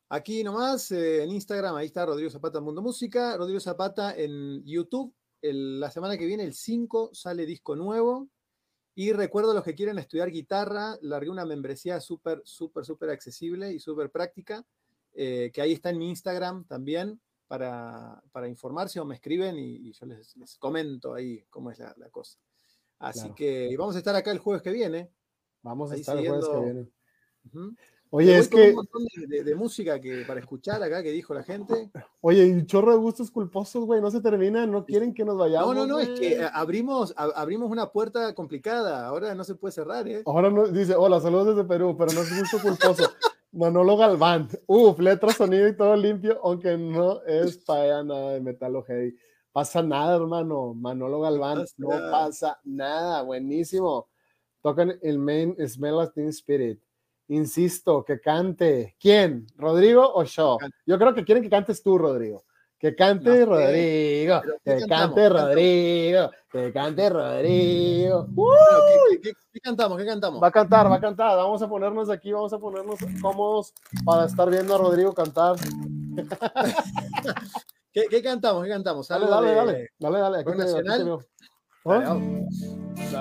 Aquí 0.08 0.44
nomás, 0.44 0.90
eh, 0.92 1.22
en 1.22 1.30
Instagram, 1.30 1.74
ahí 1.76 1.86
está 1.86 2.04
Rodrigo 2.04 2.30
Zapata 2.30 2.60
Mundo 2.60 2.82
Música, 2.82 3.36
Rodrigo 3.36 3.60
Zapata 3.60 4.14
en 4.14 4.64
YouTube. 4.64 5.14
la 5.40 5.90
semana 5.90 6.16
que 6.16 6.26
viene, 6.26 6.44
el 6.44 6.54
5, 6.54 7.10
sale 7.14 7.46
disco 7.46 7.74
nuevo. 7.74 8.28
Y 8.94 9.12
recuerdo 9.12 9.52
a 9.52 9.54
los 9.54 9.64
que 9.64 9.74
quieren 9.74 9.98
estudiar 9.98 10.30
guitarra, 10.30 10.96
largué 11.00 11.30
una 11.30 11.46
membresía 11.46 11.98
súper, 11.98 12.42
súper, 12.44 12.84
súper 12.84 13.10
accesible 13.10 13.72
y 13.72 13.80
súper 13.80 14.10
práctica. 14.10 14.64
Eh, 15.14 15.50
que 15.52 15.60
ahí 15.60 15.72
está 15.72 15.90
en 15.90 15.98
mi 15.98 16.08
Instagram 16.08 16.64
también 16.64 17.20
para, 17.46 18.22
informarse 18.48 18.98
o 18.98 19.04
me 19.04 19.14
escriben 19.14 19.58
y, 19.58 19.92
yo 19.92 20.06
les, 20.06 20.56
comento 20.58 21.14
ahí 21.14 21.44
cómo 21.50 21.70
es 21.70 21.78
la, 21.78 22.08
cosa. 22.10 22.38
Así 22.98 23.32
que 23.34 23.74
vamos 23.76 23.94
a 23.94 23.98
estar 23.98 24.14
acá 24.14 24.30
el 24.30 24.38
jueves 24.38 24.62
que 24.62 24.70
viene. 24.70 25.10
Vamos 25.60 25.92
a 25.92 25.96
estar 25.96 26.16
el 26.16 26.26
jueves 26.26 26.48
que 26.48 26.60
viene. 26.60 26.88
Oye, 28.14 28.36
es 28.36 28.48
que. 28.48 28.70
Un 28.70 28.74
montón 28.74 29.02
de, 29.26 29.54
música 29.54 29.98
que, 29.98 30.24
para 30.26 30.38
escuchar 30.38 30.82
acá 30.82 31.02
que 31.02 31.10
dijo 31.10 31.32
la 31.32 31.42
gente. 31.42 31.90
Oye, 32.20 32.52
un 32.52 32.66
chorro 32.66 32.92
de 32.92 32.98
gustos 32.98 33.30
culposos, 33.30 33.86
güey, 33.86 34.02
no 34.02 34.10
se 34.10 34.20
termina, 34.20 34.66
no 34.66 34.84
quieren 34.84 35.14
que 35.14 35.24
nos 35.24 35.38
vayamos. 35.38 35.74
No, 35.74 35.86
no, 35.86 35.94
no, 35.94 35.98
es 35.98 36.08
que 36.20 36.46
abrimos, 36.52 37.14
abrimos 37.16 37.70
una 37.70 37.90
puerta 37.90 38.34
complicada, 38.34 39.06
ahora 39.06 39.34
no 39.34 39.44
se 39.44 39.54
puede 39.54 39.72
cerrar, 39.72 40.06
¿eh? 40.08 40.22
Ahora 40.26 40.50
no, 40.50 40.66
dice, 40.66 40.94
hola, 40.94 41.20
saludos 41.20 41.56
desde 41.56 41.66
Perú, 41.66 41.96
pero 41.98 42.12
no 42.12 42.20
es 42.20 42.38
gusto 42.38 42.58
culposo. 42.60 43.10
Manolo 43.52 43.96
Galván. 43.96 44.48
Uf, 44.66 44.98
letra, 44.98 45.30
sonido 45.32 45.68
y 45.68 45.76
todo 45.76 45.94
limpio, 45.94 46.40
aunque 46.42 46.76
no 46.76 47.22
es 47.24 47.58
para 47.66 48.02
nada 48.02 48.32
de 48.32 48.40
metal 48.40 48.82
heavy. 48.86 49.14
Pasa 49.52 49.82
nada, 49.82 50.16
hermano. 50.16 50.74
Manolo 50.74 51.20
Galván, 51.20 51.64
no 51.76 51.88
pasa 52.10 52.58
nada. 52.64 53.22
Buenísimo. 53.22 54.08
Tocan 54.62 54.98
el 55.02 55.18
main 55.18 55.54
Smell 55.68 55.94
of 55.94 56.12
Teen 56.14 56.28
Spirit. 56.28 56.80
Insisto, 57.28 58.04
que 58.04 58.20
cante. 58.20 58.96
¿Quién? 58.98 59.46
¿Rodrigo 59.56 60.10
o 60.14 60.24
yo? 60.24 60.58
Yo 60.86 60.98
creo 60.98 61.14
que 61.14 61.24
quieren 61.24 61.42
que 61.42 61.50
cantes 61.50 61.82
tú, 61.82 61.98
Rodrigo. 61.98 62.44
Que 62.82 62.94
cante 62.96 63.46
Rodrigo, 63.46 64.42
que 64.64 64.86
cante 64.88 65.28
Rodrigo, 65.28 66.32
que 66.50 66.72
cante 66.72 67.10
Rodrigo. 67.10 68.26
¿Qué, 69.22 69.34
cantamos? 69.62 69.96
¿Qué 69.96 70.04
cantamos? 70.04 70.42
Va 70.42 70.48
a 70.48 70.50
cantar, 70.50 70.90
va 70.90 70.96
a 70.96 71.00
cantar. 71.00 71.36
Vamos 71.36 71.62
a 71.62 71.68
ponernos 71.68 72.10
aquí, 72.10 72.32
vamos 72.32 72.52
a 72.52 72.58
ponernos 72.58 72.98
cómodos 73.20 73.72
para 74.04 74.24
estar 74.24 74.50
viendo 74.50 74.74
a 74.74 74.78
Rodrigo 74.78 75.14
cantar. 75.14 75.54
¿Qué, 77.92 78.20
cantamos? 78.20 78.64
¿Qué 78.64 78.70
cantamos? 78.70 79.06
Dale, 79.06 79.28
dale, 79.28 79.54
dale, 79.54 79.90
dale, 80.00 80.18
dale. 80.18 80.38
Aquí 80.40 80.50
nacional. 80.58 81.20
¿Ah? 81.84 82.18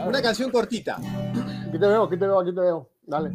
Una 0.08 0.24
canción 0.24 0.50
cortita. 0.50 0.98
Aquí 1.68 1.78
te 1.78 1.86
veo, 1.86 2.06
aquí 2.06 2.18
te 2.18 2.26
veo, 2.26 2.40
aquí 2.40 2.56
te 2.56 2.62
veo. 2.62 2.90
Dale. 3.04 3.30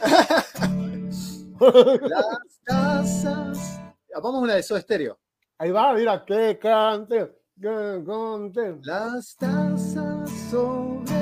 Las 2.08 2.38
casas. 2.64 3.78
Vamos 4.14 4.34
a 4.34 4.38
una 4.38 4.54
de 4.54 4.62
Soda 4.62 4.80
Estéreo. 4.80 5.18
Ahí 5.62 5.70
va, 5.70 5.94
mira, 5.94 6.24
que 6.24 6.58
cante, 6.58 7.36
que 7.60 8.02
cante. 8.04 8.80
Las 8.82 9.36
tazas 9.36 10.28
sobre 10.50 11.14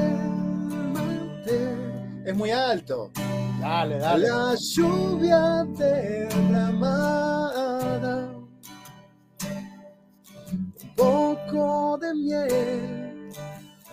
el 1.45 2.25
Es 2.25 2.35
muy 2.35 2.51
alto. 2.51 3.11
Dale, 3.61 3.99
dale. 3.99 4.29
La 4.29 4.55
lluvia 4.55 5.67
derramada. 5.77 7.11
Un 10.55 10.95
poco 10.97 11.99
de 11.99 12.15
miel, 12.15 13.29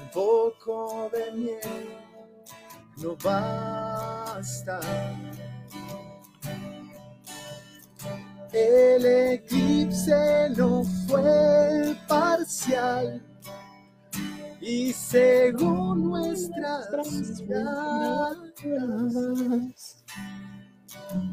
un 0.02 0.10
poco 0.14 1.10
de 1.12 1.30
miel. 1.34 1.90
No 2.96 3.18
basta 3.22 4.80
el 8.58 9.06
eclipse 9.06 10.50
no 10.56 10.84
fue 11.08 11.96
parcial 12.08 13.22
y 14.62 14.92
según 14.94 16.10
nuestras 16.10 16.92
miradas 17.42 18.38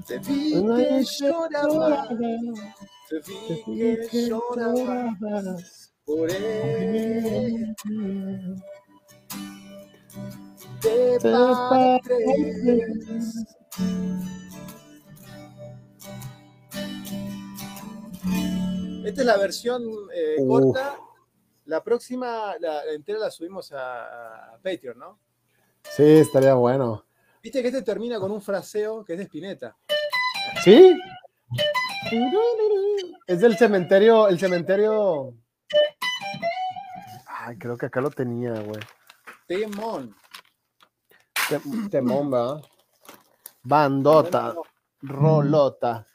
te 0.06 0.18
vi 0.18 0.52
que 0.52 1.04
llorabas, 1.18 2.08
te 3.08 3.16
vi 3.26 4.08
que 4.08 4.28
llorabas 4.28 5.92
por 6.04 6.30
él. 6.30 7.74
Te 10.80 11.18
partes 11.22 12.14
Esta 19.04 19.20
es 19.20 19.26
la 19.26 19.36
versión 19.36 19.82
eh, 20.14 20.36
corta. 20.46 20.98
La 21.66 21.82
próxima, 21.82 22.54
la, 22.58 22.84
entera 22.92 23.18
la 23.18 23.30
subimos 23.30 23.70
a, 23.72 24.58
Patreon, 24.62 24.98
¿no? 24.98 25.18
Sí, 25.82 26.02
estaría 26.02 26.54
bueno. 26.54 27.04
Viste 27.42 27.60
que 27.60 27.68
este 27.68 27.82
termina 27.82 28.18
con 28.18 28.30
un 28.30 28.40
fraseo 28.40 29.04
que 29.04 29.12
es 29.12 29.18
de 29.18 29.24
Spinetta. 29.24 29.76
¿Sí? 30.62 30.94
Es 33.26 33.40
del 33.40 33.56
cementerio, 33.56 34.28
el 34.28 34.38
cementerio. 34.38 35.34
Ay, 37.26 37.58
creo 37.58 37.76
que 37.76 37.86
acá 37.86 38.00
lo 38.00 38.10
tenía, 38.10 38.52
güey. 38.52 38.80
Temón. 39.46 40.14
Temón, 41.90 42.32
va. 42.32 42.60
Bandota. 43.62 44.54
Rolota. 45.02 46.06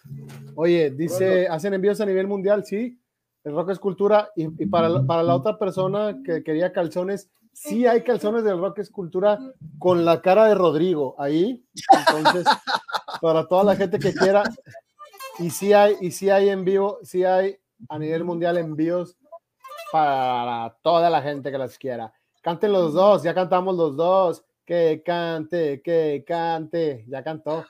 Oye, 0.56 0.92
dice, 0.92 1.48
hacen 1.48 1.74
envíos 1.74 2.02
a 2.02 2.06
nivel 2.06 2.28
mundial, 2.28 2.66
sí. 2.66 3.00
El 3.44 3.54
rock 3.54 3.72
es 3.72 3.80
cultura. 3.80 4.32
Y, 4.36 4.66
para, 4.66 4.90
la, 4.90 5.06
para 5.06 5.24
la 5.24 5.36
otra 5.36 5.58
persona 5.58 6.18
que 6.24 6.44
quería 6.44 6.72
calzones, 6.72 7.30
sí 7.54 7.86
hay 7.86 8.04
calzones 8.04 8.44
del 8.44 8.60
rock 8.60 8.80
es 8.80 8.90
cultura 8.90 9.40
con 9.78 10.06
la 10.06 10.22
cara 10.22 10.46
de 10.46 10.56
Rodrigo 10.56 11.16
ahí. 11.18 11.66
Entonces, 12.08 12.46
para 13.22 13.48
toda 13.48 13.64
la 13.64 13.76
gente 13.76 14.00
que 14.00 14.14
quiera. 14.14 14.44
Y 15.40 15.50
si 15.50 15.74
hay, 15.74 15.96
y 16.02 16.12
si 16.12 16.30
hay 16.30 16.50
en 16.50 16.66
vivo, 16.66 17.00
si 17.04 17.24
hay 17.24 17.58
a 17.88 17.98
nivel 17.98 18.24
mundial 18.24 18.58
envíos 18.58 19.18
para 19.92 20.78
toda 20.82 21.10
la 21.10 21.22
gente 21.22 21.52
que 21.52 21.58
las 21.58 21.78
quiera. 21.78 22.14
Canten 22.42 22.72
los 22.72 22.94
dos, 22.94 23.24
ya 23.24 23.34
cantamos 23.34 23.76
los 23.76 23.96
dos. 23.96 24.44
Que 24.66 25.02
cante, 25.04 25.82
que 25.82 26.24
cante. 26.28 27.04
Ya 27.08 27.24
cantó. 27.24 27.66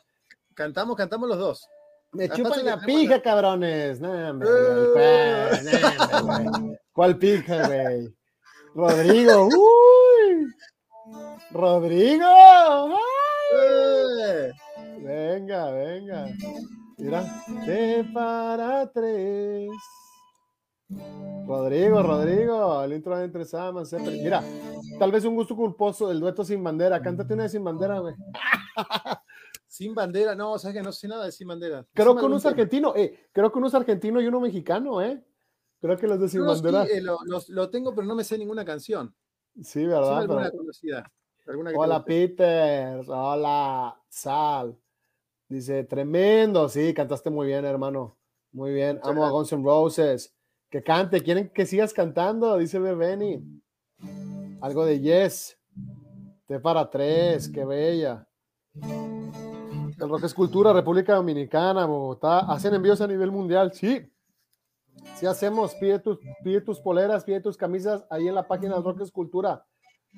Cantamos, 0.53 0.97
cantamos 0.97 1.29
los 1.29 1.37
dos. 1.37 1.69
Me 2.11 2.27
chupan 2.29 2.65
la 2.65 2.79
pija, 2.79 3.21
cabrones. 3.21 3.99
No, 4.01 4.11
hombre, 4.29 4.49
Eh. 4.97 5.49
no. 5.63 6.73
¿Cuál 6.91 7.17
pija, 7.17 7.67
güey? 7.67 8.13
Rodrigo. 8.73 9.45
Uy. 9.47 10.53
Rodrigo. 11.51 12.25
¡Ay! 12.25 12.95
¡Eh! 14.21 14.51
Venga, 15.01 15.71
venga. 15.71 16.25
Mira. 16.97 17.23
De 17.65 18.05
para 18.13 18.91
tres. 18.91 19.69
Rodrigo, 21.47 22.01
Rodrigo, 22.03 22.83
el 22.83 22.93
intro 22.93 23.17
de 23.17 23.25
Entre 23.25 23.45
Saman, 23.45 23.85
siempre. 23.85 24.11
Mira, 24.13 24.43
tal 24.97 25.11
vez 25.11 25.23
un 25.25 25.35
gusto 25.35 25.55
culposo 25.55 26.07
del 26.07 26.19
dueto 26.19 26.43
sin 26.43 26.63
bandera. 26.63 27.01
Cántate 27.01 27.33
una 27.33 27.43
de 27.43 27.49
sin 27.49 27.63
bandera, 27.63 27.99
güey. 27.99 28.15
Sin 29.71 29.93
bandera, 29.93 30.33
no, 30.33 30.57
sabes 30.57 30.75
que 30.77 30.81
no 30.83 30.91
sé 30.91 31.07
nada 31.07 31.25
de 31.25 31.31
sin 31.31 31.47
bandera. 31.47 31.85
Creo 31.93 32.15
que 32.17 32.25
uno 32.25 32.37
es 32.37 32.45
argentino, 32.47 32.91
eh, 32.95 33.27
creo 33.31 33.51
que 33.51 33.59
uno 33.59 33.67
es 33.67 33.75
argentino 33.75 34.19
y 34.19 34.25
uno 34.25 34.39
mexicano, 34.39 34.99
eh. 34.99 35.23
Creo 35.79 35.95
que 35.95 36.07
los 36.07 36.19
de 36.19 36.27
sin 36.27 36.41
No, 36.43 36.55
sí, 36.55 36.63
bandera. 36.63 36.85
eh, 36.91 36.99
lo, 37.01 37.19
los- 37.25 37.49
lo 37.49 37.69
tengo, 37.69 37.93
pero 37.93 38.07
no 38.07 38.15
me 38.15 38.23
sé 38.23 38.35
ninguna 38.39 38.65
canción. 38.65 39.15
Sí, 39.61 39.85
¿verdad? 39.85 40.17
alguna 40.21 40.45
Pero- 40.45 40.57
conocida. 40.57 41.11
alguna 41.47 41.69
que 41.69 41.75
te 41.75 41.79
Hola. 41.79 42.03
Peter. 42.03 43.01
Hola, 43.07 44.01
Sal. 44.09 44.75
Dice, 45.47 45.83
tremendo. 45.83 46.67
Sí, 46.67 46.91
cantaste 46.93 47.29
muy 47.29 47.45
bien, 47.47 47.63
hermano. 47.63 48.17
Muy 48.51 48.73
bien. 48.73 48.95
Muchas 48.97 49.09
Amo 49.11 49.25
a 49.25 49.29
Guns 49.29 49.51
N' 49.53 49.63
Roses. 49.63 50.35
Que 50.69 50.81
cante. 50.83 51.21
¿Quieren 51.21 51.49
que 51.49 51.65
sigas 51.67 51.93
cantando? 51.93 52.57
Dice 52.57 52.79
Bebeni. 52.79 53.43
Algo 54.61 54.85
de 54.85 54.99
Yes. 54.99 55.57
T 56.47 56.59
para 56.59 56.89
tres. 56.89 57.49
Qué 57.49 57.65
bella. 57.65 58.27
El 59.99 60.07
Rock 60.07 60.23
es 60.23 60.33
Cultura, 60.33 60.71
República 60.71 61.15
Dominicana, 61.15 61.85
Bogotá. 61.85 62.39
Hacen 62.39 62.73
envíos 62.73 63.01
a 63.01 63.07
nivel 63.07 63.31
mundial. 63.31 63.73
Sí. 63.73 64.09
Sí 65.15 65.25
hacemos. 65.25 65.75
Pide 65.75 65.99
tus, 65.99 66.19
tus 66.65 66.79
poleras, 66.79 67.25
pide 67.25 67.41
tus 67.41 67.57
camisas 67.57 68.05
ahí 68.09 68.29
en 68.29 68.35
la 68.35 68.47
página 68.47 68.75
del 68.75 68.83
Rock 68.83 69.01
es 69.01 69.11
Cultura. 69.11 69.65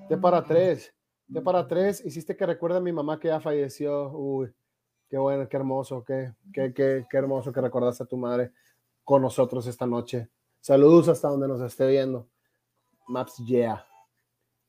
T 0.08 0.18
para 0.18 0.44
tres. 0.44 0.94
T 1.34 1.42
para 1.42 1.68
tres. 1.68 2.06
Hiciste 2.06 2.38
que 2.38 2.46
recuerda 2.46 2.78
a 2.78 2.82
mi 2.82 2.92
mamá 2.92 3.20
que 3.20 3.30
ya 3.30 3.40
falleció. 3.40 4.12
Uy, 4.12 4.54
qué 5.10 5.18
bueno, 5.18 5.50
qué 5.50 5.58
hermoso, 5.58 6.04
qué, 6.04 6.32
qué, 6.54 6.72
qué, 6.74 7.08
qué 7.10 7.18
hermoso 7.18 7.52
que 7.52 7.62
recordaste 7.62 8.04
a 8.04 8.08
tu 8.08 8.18
madre 8.18 8.52
con 9.04 9.24
nosotros 9.24 9.66
esta 9.66 9.88
noche. 9.88 10.30
Saludos 10.60 11.08
hasta 11.10 11.28
donde 11.28 11.48
nos 11.48 11.60
esté 11.62 11.88
viendo. 11.88 12.28
Maps, 13.08 13.38
yeah. 13.38 13.84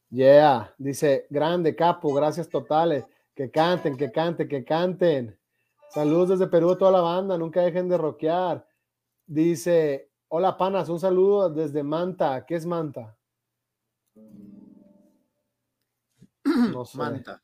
Yeah. 0.08 0.74
Dice, 0.78 1.26
grande, 1.28 1.76
capo, 1.76 2.14
gracias 2.14 2.48
totales. 2.48 3.04
Que 3.34 3.50
canten, 3.50 3.96
que 3.96 4.12
canten, 4.12 4.48
que 4.48 4.64
canten. 4.64 5.38
Saludos 5.90 6.30
desde 6.30 6.46
Perú 6.46 6.72
a 6.72 6.78
toda 6.78 6.90
la 6.90 7.00
banda, 7.00 7.36
nunca 7.36 7.62
dejen 7.62 7.88
de 7.88 7.98
rockear. 7.98 8.66
Dice, 9.26 10.10
hola 10.28 10.56
panas, 10.56 10.88
un 10.88 10.98
saludo 10.98 11.50
desde 11.50 11.82
Manta. 11.82 12.44
¿Qué 12.46 12.54
es 12.54 12.66
Manta? 12.66 13.16
No 16.44 16.84
sé. 16.84 16.98
Manta. 16.98 17.42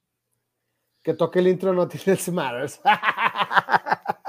Que 1.02 1.14
toque 1.14 1.38
el 1.38 1.48
intro 1.48 1.72
no 1.72 1.88
tiene 1.88 2.18
Matters. 2.32 2.80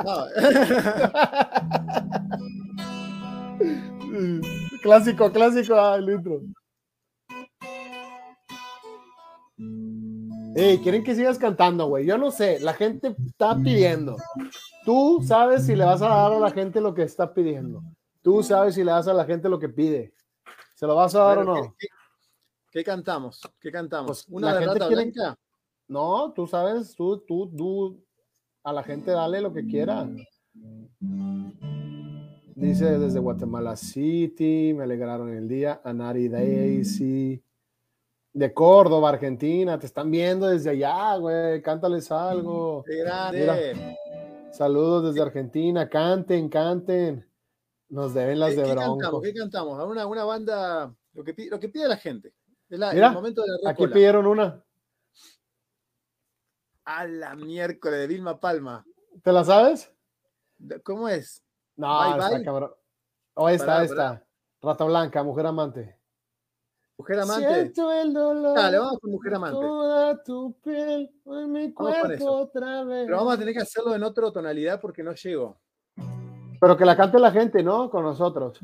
No, 0.04 0.26
clásico, 4.82 5.32
clásico, 5.32 5.76
ah, 5.76 5.98
el 5.98 6.10
intro. 6.10 6.42
Ey, 10.56 10.80
quieren 10.80 11.04
que 11.04 11.16
sigas 11.16 11.38
cantando, 11.38 11.88
güey. 11.88 12.06
Yo 12.06 12.18
no 12.18 12.32
sé, 12.32 12.60
la 12.60 12.74
gente 12.74 13.16
está 13.26 13.56
pidiendo. 13.56 14.18
Tú 14.86 15.22
sabes 15.24 15.66
si 15.66 15.76
le 15.76 15.86
vas 15.86 16.02
a 16.02 16.08
dar 16.10 16.34
a 16.34 16.40
la 16.40 16.52
gente 16.52 16.82
lo 16.82 16.94
que 16.94 17.04
está 17.04 17.34
pidiendo. 17.34 17.82
Tú 18.22 18.42
sabes 18.44 18.76
si 18.76 18.84
le 18.84 18.92
das 18.92 19.08
a 19.08 19.14
la 19.14 19.26
gente 19.26 19.48
lo 19.50 19.60
que 19.60 19.70
pide. 19.70 20.14
¿Se 20.76 20.86
lo 20.88 20.96
vas 20.96 21.14
a 21.16 21.20
dar 21.20 21.38
o 21.40 21.44
no? 21.44 21.54
¿qué, 21.62 21.70
qué- 21.80 21.88
qué 22.72 22.84
cantamos? 22.84 23.42
¿Qué 23.60 23.72
cantamos? 23.72 24.08
Pues, 24.08 24.26
¿Una 24.30 24.48
la 24.48 24.54
de 24.54 24.60
gente 24.66 24.74
rata 24.80 24.88
quiere- 24.88 25.12
blanca? 25.12 25.38
No, 25.88 26.34
tú 26.34 26.46
sabes, 26.48 26.94
tú, 26.96 27.20
tú, 27.28 27.50
tú, 27.56 28.04
a 28.64 28.74
la 28.74 28.84
gente 28.84 29.12
dale 29.12 29.42
lo 29.42 29.52
que 29.54 29.66
quiera. 29.66 30.08
Dice 32.56 32.98
desde 33.00 33.20
Guatemala 33.20 33.76
City, 33.76 34.74
me 34.76 34.84
alegraron 34.84 35.34
el 35.34 35.48
día. 35.48 35.82
Anari 35.84 36.28
Daisy. 36.28 37.42
De 38.32 38.54
Córdoba, 38.54 39.10
Argentina, 39.10 39.80
te 39.80 39.86
están 39.88 40.12
viendo 40.12 40.48
desde 40.48 40.70
allá, 40.70 41.16
güey. 41.18 41.62
Cántales 41.62 42.12
algo. 42.12 42.84
Mira. 42.88 43.32
Saludos 44.52 45.06
desde 45.14 45.22
Argentina, 45.22 45.90
canten, 45.90 46.50
canten. 46.50 47.28
Nos 47.90 48.14
deben 48.14 48.40
las 48.40 48.52
¿Qué, 48.52 48.56
de 48.58 48.64
qué 48.64 48.72
Bronco. 48.72 48.98
cantamos? 49.00 49.22
¿Qué 49.24 49.34
cantamos? 49.34 49.84
Una, 49.88 50.06
una 50.06 50.24
banda, 50.26 50.94
lo 51.14 51.24
que, 51.24 51.34
pi- 51.34 51.50
lo 51.50 51.60
que 51.60 51.70
pide 51.70 51.88
la 51.88 51.98
gente. 51.98 52.34
La- 52.70 52.94
Mira, 52.94 53.08
el 53.08 53.14
momento 53.14 53.42
de 53.42 53.48
la 53.64 53.72
Aquí 53.72 53.88
pidieron 53.88 54.28
una. 54.28 54.64
A 56.86 57.06
la 57.08 57.36
miércoles 57.36 58.00
de 58.00 58.08
Vilma 58.08 58.40
Palma. 58.40 58.86
¿Te 59.24 59.32
la 59.32 59.44
sabes? 59.44 59.92
¿Cómo 60.84 61.08
es? 61.10 61.44
No, 61.76 61.88
Bye, 62.00 62.12
está 62.24 62.30
bye. 62.36 62.46
cabrón. 62.46 62.72
Oh, 63.36 63.50
está, 63.50 63.66
Pará, 63.66 63.84
está. 63.86 64.28
Rata 64.62 64.84
Blanca, 64.86 65.24
mujer 65.24 65.46
amante. 65.46 65.98
Mujer 67.00 67.20
amante. 67.22 67.48
Siento 67.48 67.92
el 67.94 68.14
dolor. 68.14 68.58
Dale, 68.58 68.78
vamos 68.78 69.00
con 69.00 69.12
Mujer 69.12 69.34
amante. 69.36 69.58
Toda 69.58 70.22
tu 70.22 70.54
piel 70.62 71.10
en 71.26 71.52
mi 71.52 71.72
cuerpo 71.72 72.30
otra 72.30 72.84
vez. 72.84 73.06
Pero 73.06 73.18
vamos 73.18 73.34
a 73.36 73.38
tener 73.38 73.54
que 73.54 73.62
hacerlo 73.62 73.96
en 73.96 74.04
otra 74.04 74.30
tonalidad 74.34 74.82
porque 74.82 75.02
no 75.02 75.14
llego. 75.14 75.58
Pero 76.60 76.76
que 76.76 76.84
la 76.84 76.98
cante 76.98 77.18
la 77.18 77.32
gente, 77.32 77.64
¿no? 77.64 77.90
Con 77.90 78.04
nosotros. 78.04 78.60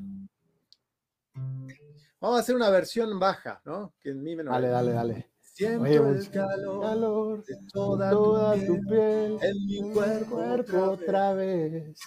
Vamos 2.20 2.38
a 2.38 2.40
hacer 2.42 2.58
una 2.58 2.70
versión 2.70 3.18
baja, 3.18 3.62
¿no? 3.64 3.94
Que 4.02 4.10
en 4.10 4.22
mi 4.22 4.36
menor. 4.36 4.54
Dale, 4.56 4.68
dale, 4.68 4.92
dale. 4.92 5.30
Siento 5.40 5.84
Oye, 5.84 5.96
el 5.96 6.30
calor 6.30 6.82
Calor 6.82 7.46
de 7.46 7.56
toda, 7.72 8.10
toda 8.12 8.56
tu 8.56 8.66
tu 8.66 8.82
piel 8.90 9.38
en 9.42 9.66
mi 9.66 9.94
cuerpo, 9.94 10.36
otra 10.36 10.52
vez. 10.52 11.02
otra 11.02 11.34
vez. 11.34 12.00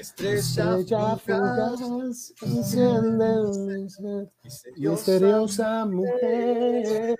Estrella, 0.00 0.38
Estrella 0.38 1.16
fugaz, 1.18 1.78
fugaz, 1.78 2.32
enciende 2.40 4.28
misteriosa, 4.78 5.84
mujer, 5.84 7.16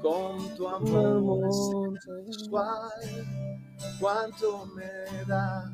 con 0.00 0.38
tu 0.56 0.68
amor 0.68 1.16
amor 1.16 1.52
sensual, 2.00 2.92
cuánto 3.98 4.66
me 4.66 5.24
das. 5.26 5.68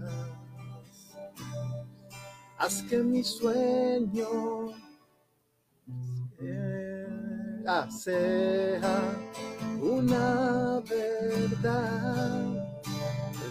Haz 2.58 2.82
que 2.88 2.96
mi 3.02 3.22
sueño 3.22 4.72
ah, 7.66 7.86
sea 7.90 8.80
una 9.82 10.82
verdad. 10.88 12.65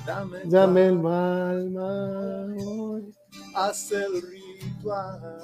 Dame, 0.05 0.37
Llame 0.45 0.87
el 0.87 0.93
alma, 0.95 1.49
alma 1.49 2.45
hoy. 2.63 3.15
haz 3.55 3.91
el 3.91 4.21
ritual. 4.21 5.41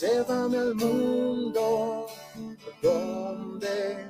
Llévame 0.00 0.58
al 0.58 0.74
mundo 0.74 2.06
donde 2.82 4.06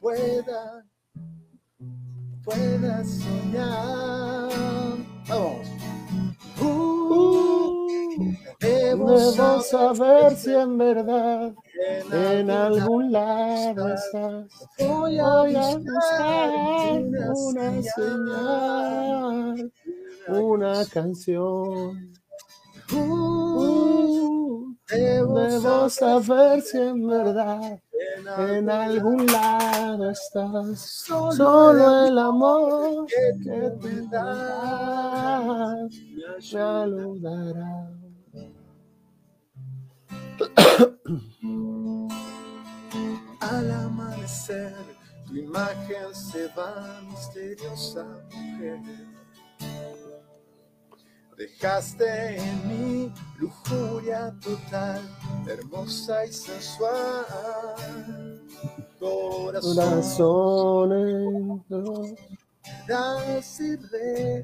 pueda, 0.00 0.84
pueda 2.44 3.04
soñar. 3.04 4.50
Vamos. 5.28 5.66
Uh, 6.60 6.93
Debo 8.94 9.10
Debo 9.18 9.60
saber 9.60 10.36
si 10.36 10.54
en 10.54 10.78
verdad 10.78 11.52
en 12.12 12.48
algún 12.48 13.10
lado 13.10 13.92
estás. 13.92 14.46
Voy 14.78 15.18
a 15.18 15.42
buscar 15.42 17.02
una 17.34 17.82
señal, 17.82 19.72
una 20.28 20.84
canción. 20.86 22.14
Uh, 22.92 24.76
Debo 24.88 25.88
saber 25.90 26.62
si 26.62 26.78
en 26.78 27.04
verdad 27.08 27.80
en 28.38 28.70
algún 28.70 29.26
lado 29.26 30.10
estás. 30.10 31.04
Solo 31.36 32.06
el 32.06 32.16
amor 32.16 33.06
que 33.08 33.72
te 33.82 34.02
das 34.06 35.90
me 36.52 36.60
ayudará. 36.62 38.03
Al 43.40 43.70
amanecer 43.70 44.74
tu 45.26 45.36
imagen 45.36 46.14
se 46.14 46.48
va 46.48 47.00
misteriosa 47.08 48.04
mujer. 48.32 48.80
Dejaste 51.36 52.36
en 52.36 52.68
mí 52.68 53.12
lujuria 53.38 54.34
total, 54.40 55.00
hermosa 55.46 56.26
y 56.26 56.32
sensual. 56.32 57.24
Corazón. 59.00 59.76
Corazones. 59.76 61.62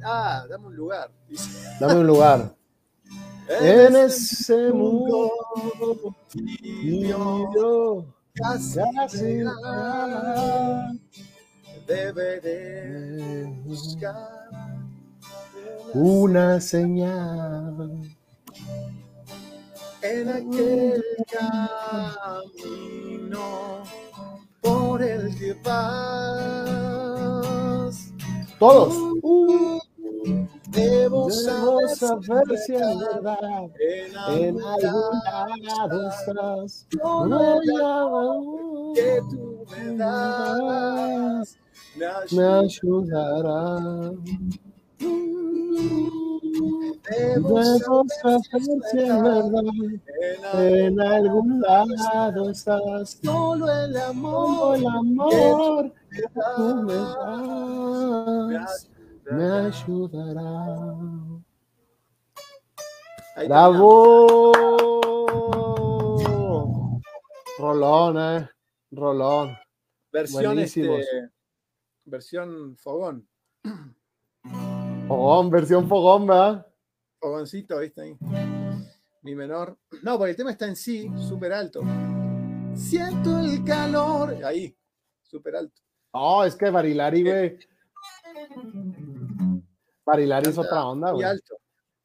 Ah, 0.04 0.44
dame 0.48 0.66
un 0.66 0.76
lugar. 0.76 1.10
Dame 1.78 2.00
un 2.00 2.06
lugar. 2.06 2.54
En 3.50 3.96
ese 3.96 4.72
mundo 4.72 5.28
tibio, 6.28 8.06
casi, 8.34 8.78
casi 8.94 9.38
verás, 9.38 10.96
deberé 11.86 13.46
buscar 13.64 14.40
una 15.94 16.60
señal. 16.60 17.90
en 20.02 20.28
aquel 20.28 21.04
camino 22.50 23.40
por 24.60 25.02
el 25.02 25.36
que 25.36 25.54
vas. 25.64 26.70
Todos. 28.58 29.89
Debo 30.68 31.28
Debo 31.28 31.88
saber, 31.88 32.58
si 32.66 32.74
es 32.74 32.98
verdad. 32.98 33.64
en 34.28 34.60
algún 34.62 35.18
lado 35.24 36.08
estás. 36.10 36.86
No 37.02 37.54
el 37.54 37.60
llama 37.66 38.24
que 38.94 39.20
tú 39.30 39.64
me 39.70 39.96
das 39.96 41.58
me 41.96 42.06
me 42.36 42.44
ayuda. 42.44 42.60
ayudará. 42.60 44.12
Debo 47.10 47.62
saber 47.62 48.40
si 48.90 48.98
es 48.98 49.22
verdad. 49.22 49.64
En 50.54 51.00
algún 51.00 51.60
lado 51.60 52.50
estás. 52.50 53.18
Solo 53.22 53.66
el 53.72 53.96
amor 53.96 54.76
el 54.76 54.86
amor 54.86 55.92
que 56.10 56.22
tú 56.56 56.74
me 56.86 56.94
das 58.54 58.88
me 59.24 59.44
ayudará. 59.44 60.76
¡Bravo! 63.46 64.52
Rolón, 67.58 68.18
eh. 68.18 68.48
Rolón. 68.90 69.56
Versión, 70.12 70.58
este, 70.58 71.30
versión 72.04 72.76
fogón. 72.76 73.28
Fogón, 75.06 75.50
versión 75.50 75.88
fogón, 75.88 76.26
¿verdad? 76.26 76.66
Fogoncito, 77.20 77.78
¿viste 77.78 78.02
ahí? 78.02 78.16
Mi 79.22 79.34
menor. 79.34 79.78
No, 80.02 80.18
porque 80.18 80.30
el 80.30 80.36
tema 80.36 80.50
está 80.50 80.66
en 80.66 80.76
sí, 80.76 81.10
súper 81.28 81.52
alto. 81.52 81.82
Siento 82.74 83.38
el 83.38 83.62
calor. 83.64 84.36
Ahí, 84.44 84.76
súper 85.22 85.56
alto. 85.56 85.80
No, 86.12 86.44
es 86.44 86.56
que 86.56 86.70
Barilari, 86.70 87.22
güey. 87.22 87.58
Barilari 90.10 90.50
es 90.50 90.58
otra 90.58 90.86
onda, 90.86 91.08
Muy 91.08 91.22
güey. 91.22 91.30
alto. 91.30 91.56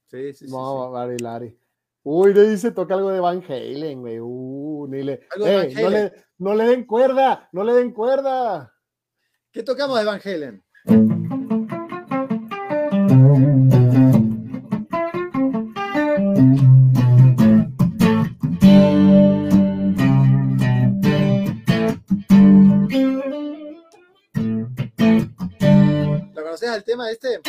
Sí, 0.07 0.33
sí, 0.33 0.47
sí. 0.47 0.51
No, 0.51 0.87
sí. 0.87 0.93
Barilari. 0.93 1.59
Uy, 2.03 2.33
le 2.33 2.49
dice, 2.49 2.71
toca 2.71 2.93
algo 2.93 3.09
de 3.09 3.19
Van 3.19 3.43
Halen, 3.43 4.01
güey. 4.01 4.19
Uh, 4.21 4.87
ni 4.89 5.01
le. 5.01 5.27
Van 5.39 5.73
no, 5.73 5.89
le, 5.89 6.13
no 6.37 6.53
le 6.53 6.63
den 6.65 6.85
cuerda, 6.85 7.49
no 7.51 7.63
le 7.63 7.73
den 7.73 7.91
cuerda. 7.91 8.71
¿Qué 9.51 9.63
tocamos 9.63 9.97
de 9.97 10.05
Van 10.05 10.21
Halen? 10.23 10.63
¿Lo 26.75 26.81
conoces 26.81 26.81
al 26.81 26.83
tema 26.83 27.11
este? 27.11 27.41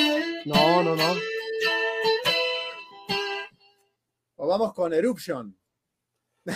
No, 0.45 0.83
no, 0.83 0.95
no. 0.95 1.15
O 4.37 4.47
vamos 4.47 4.73
con 4.73 4.93
Eruption. 4.93 5.57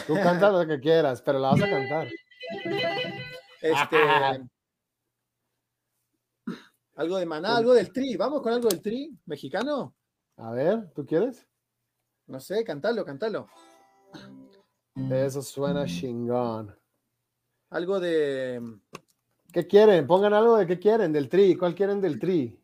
Tú 0.06 0.14
canta 0.14 0.50
lo 0.50 0.66
que 0.66 0.78
quieras, 0.78 1.20
pero 1.22 1.38
la 1.40 1.50
vas 1.50 1.62
a 1.62 1.70
cantar. 1.70 2.08
Este, 3.60 3.96
algo 6.96 7.16
de 7.18 7.26
Maná, 7.26 7.56
algo 7.56 7.74
del 7.74 7.92
Tri. 7.92 8.16
¿Vamos 8.16 8.40
con 8.42 8.52
algo 8.52 8.68
del 8.68 8.80
Tri 8.80 9.10
mexicano? 9.26 9.96
A 10.36 10.52
ver, 10.52 10.92
¿tú 10.94 11.04
quieres? 11.04 11.46
No 12.26 12.38
sé, 12.38 12.62
cantalo, 12.62 13.04
cantalo. 13.04 13.48
Eso 15.10 15.42
suena 15.42 15.86
chingón. 15.86 16.76
Algo 17.70 17.98
de. 17.98 18.62
¿Qué 19.52 19.66
quieren? 19.66 20.06
Pongan 20.06 20.34
algo 20.34 20.56
de 20.56 20.66
qué 20.66 20.78
quieren, 20.78 21.12
del 21.12 21.28
tri. 21.28 21.56
¿Cuál 21.56 21.74
quieren 21.74 22.00
del 22.00 22.18
tri? 22.20 22.59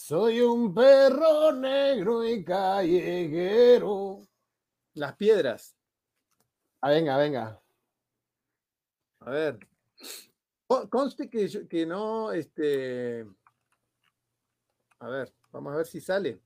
Soy 0.00 0.42
un 0.42 0.74
perro 0.74 1.52
negro 1.52 2.22
y 2.22 2.44
callejero. 2.44 4.18
Las 4.92 5.16
piedras. 5.16 5.74
Ah, 6.82 6.90
venga, 6.90 7.16
venga. 7.16 7.58
A 9.20 9.30
ver. 9.30 9.58
Con- 10.66 10.86
Conste 10.88 11.30
que, 11.30 11.48
yo- 11.48 11.66
que 11.66 11.86
no, 11.86 12.30
este. 12.30 13.26
A 15.00 15.08
ver, 15.08 15.32
vamos 15.50 15.72
a 15.72 15.76
ver 15.78 15.86
si 15.86 16.02
sale. 16.02 16.42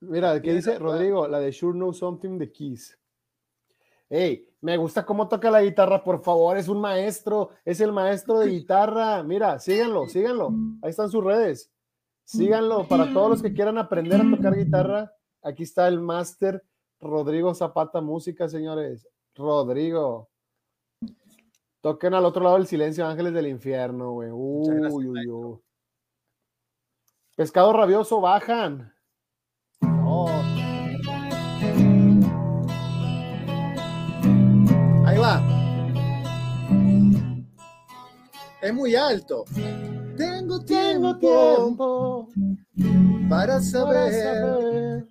Mira, 0.00 0.40
¿qué 0.42 0.52
dice 0.52 0.78
Rodrigo? 0.78 1.26
La 1.26 1.40
de 1.40 1.50
Sure 1.50 1.72
Know 1.78 1.94
Something 1.94 2.36
de 2.38 2.52
Kiss. 2.52 2.98
Ey, 4.10 4.46
me 4.60 4.76
gusta 4.76 5.06
cómo 5.06 5.28
toca 5.28 5.50
la 5.50 5.62
guitarra, 5.62 6.04
por 6.04 6.22
favor, 6.22 6.58
es 6.58 6.68
un 6.68 6.78
maestro, 6.78 7.48
es 7.64 7.80
el 7.80 7.90
maestro 7.92 8.38
de 8.40 8.48
guitarra. 8.50 9.22
Mira, 9.22 9.58
síganlo, 9.58 10.06
síganlo. 10.08 10.50
Ahí 10.82 10.90
están 10.90 11.08
sus 11.08 11.24
redes. 11.24 11.71
Síganlo 12.24 12.86
para 12.88 13.12
todos 13.12 13.30
los 13.30 13.42
que 13.42 13.52
quieran 13.52 13.78
aprender 13.78 14.20
a 14.20 14.36
tocar 14.36 14.56
guitarra. 14.56 15.12
Aquí 15.42 15.64
está 15.64 15.88
el 15.88 16.00
máster 16.00 16.62
Rodrigo 17.00 17.54
Zapata 17.54 18.00
Música, 18.00 18.48
señores. 18.48 19.08
Rodrigo. 19.34 20.30
Toquen 21.80 22.14
al 22.14 22.24
otro 22.24 22.44
lado 22.44 22.56
del 22.56 22.66
silencio, 22.66 23.04
Ángeles 23.06 23.32
del 23.34 23.48
Infierno, 23.48 24.12
güey. 24.12 24.30
Uy, 24.30 24.86
uy, 24.88 25.28
uy. 25.28 25.58
Pescado 27.34 27.72
rabioso, 27.72 28.20
bajan. 28.20 28.94
No. 29.80 30.26
Ahí 35.04 35.18
va. 35.18 35.42
Es 38.60 38.72
muy 38.72 38.94
alto. 38.94 39.44
Tengo 40.22 40.64
tiempo 40.64 41.18
tiempo 41.18 42.28
para 43.28 43.60
para 43.60 43.60
saber 43.60 45.08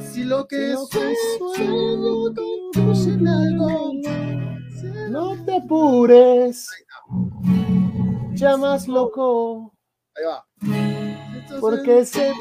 si 0.00 0.24
lo 0.24 0.46
que 0.48 0.74
si 0.74 0.88
que 0.90 1.14
sueño 1.36 2.30
en 3.12 3.28
algo. 3.28 3.92
No 5.10 5.44
te 5.44 5.56
apures, 5.56 6.70
ya 8.32 8.56
más 8.56 8.88
loco, 8.88 9.74
Ahí 10.16 10.24
va. 10.24 10.46
Entonces, 10.62 11.60
porque 11.60 12.06
se 12.06 12.32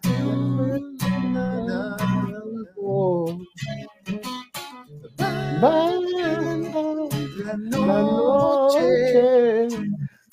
la 7.86 8.02
noche 8.02 9.68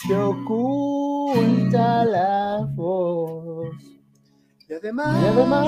que 0.08 0.16
oculta 0.16 2.06
la 2.06 2.68
voz. 2.76 3.76
y 4.68 4.74
además, 4.74 5.22
Y 5.22 5.28
además, 5.28 5.68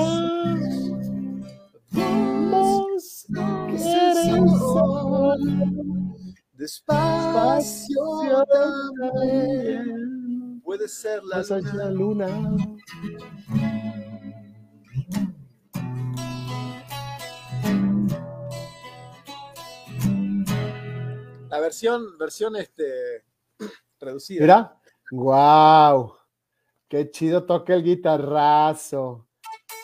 vos 2.50 3.26
querés 3.68 4.50
sol, 4.58 5.40
despacio 6.54 7.44
espacio 7.54 8.02
también 8.18 8.44
también. 8.46 10.23
Puede 10.64 10.88
ser 10.88 11.22
la 11.24 11.36
Más 11.36 11.50
allá 11.52 11.90
luna. 11.90 12.26
La 21.50 21.60
versión, 21.60 22.18
versión 22.18 22.56
este, 22.56 23.24
reducida. 24.00 24.40
Mira, 24.40 24.80
wow, 25.12 26.14
qué 26.88 27.10
chido 27.10 27.44
toca 27.44 27.74
el 27.74 27.84
guitarrazo. 27.84 29.28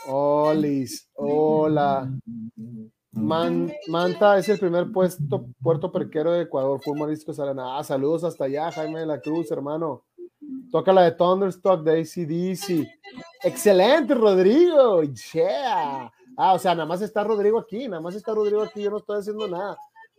Olis, 0.06 1.08
hola. 1.14 2.10
Manta 3.12 4.38
es 4.38 4.48
el 4.48 4.58
primer 4.58 4.90
puesto, 4.92 5.46
puerto 5.62 5.92
perquero 5.92 6.32
de 6.32 6.42
Ecuador. 6.42 6.80
Fue 6.82 6.98
Marisco. 6.98 7.32
Ah, 7.58 7.84
saludos 7.84 8.24
hasta 8.24 8.44
allá, 8.44 8.72
Jaime 8.72 9.00
de 9.00 9.06
la 9.06 9.20
Cruz, 9.20 9.50
hermano. 9.50 10.04
Toca 10.70 10.92
la 10.92 11.02
de 11.02 11.12
Thunderstock 11.12 11.82
de 11.82 12.00
ACDC. 12.00 12.88
Excelente, 13.42 14.14
Rodrigo. 14.14 15.02
Yeah. 15.02 16.12
Ah, 16.36 16.54
o 16.54 16.58
sea, 16.58 16.74
nada 16.74 16.86
más 16.86 17.02
está 17.02 17.24
Rodrigo 17.24 17.58
aquí, 17.58 17.88
nada 17.88 18.00
más 18.00 18.14
está 18.14 18.32
Rodrigo 18.32 18.62
aquí. 18.62 18.82
Yo 18.82 18.90
no 18.90 18.98
estoy 18.98 19.18
haciendo 19.18 19.48
nada. 19.48 19.76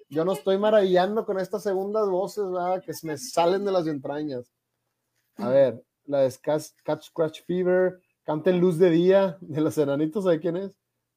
Yo 0.09 0.25
no 0.25 0.33
estoy 0.33 0.57
maravillando 0.57 1.25
con 1.25 1.39
estas 1.39 1.63
segundas 1.63 2.09
voces 2.09 2.43
¿verdad? 2.51 2.83
que 2.83 2.91
me 3.03 3.17
salen 3.17 3.63
de 3.63 3.71
las 3.71 3.87
entrañas. 3.87 4.51
A 5.37 5.47
ver, 5.47 5.83
la 6.05 6.19
de 6.19 6.33
Catch 6.41 7.03
Scratch 7.03 7.45
Fever, 7.45 8.01
Canten 8.23 8.59
Luz 8.59 8.77
de 8.77 8.89
Día, 8.89 9.37
de 9.39 9.61
los 9.61 9.77
enanitos, 9.77 10.25
¿sabes 10.25 10.41
quién 10.41 10.57
es? 10.57 10.71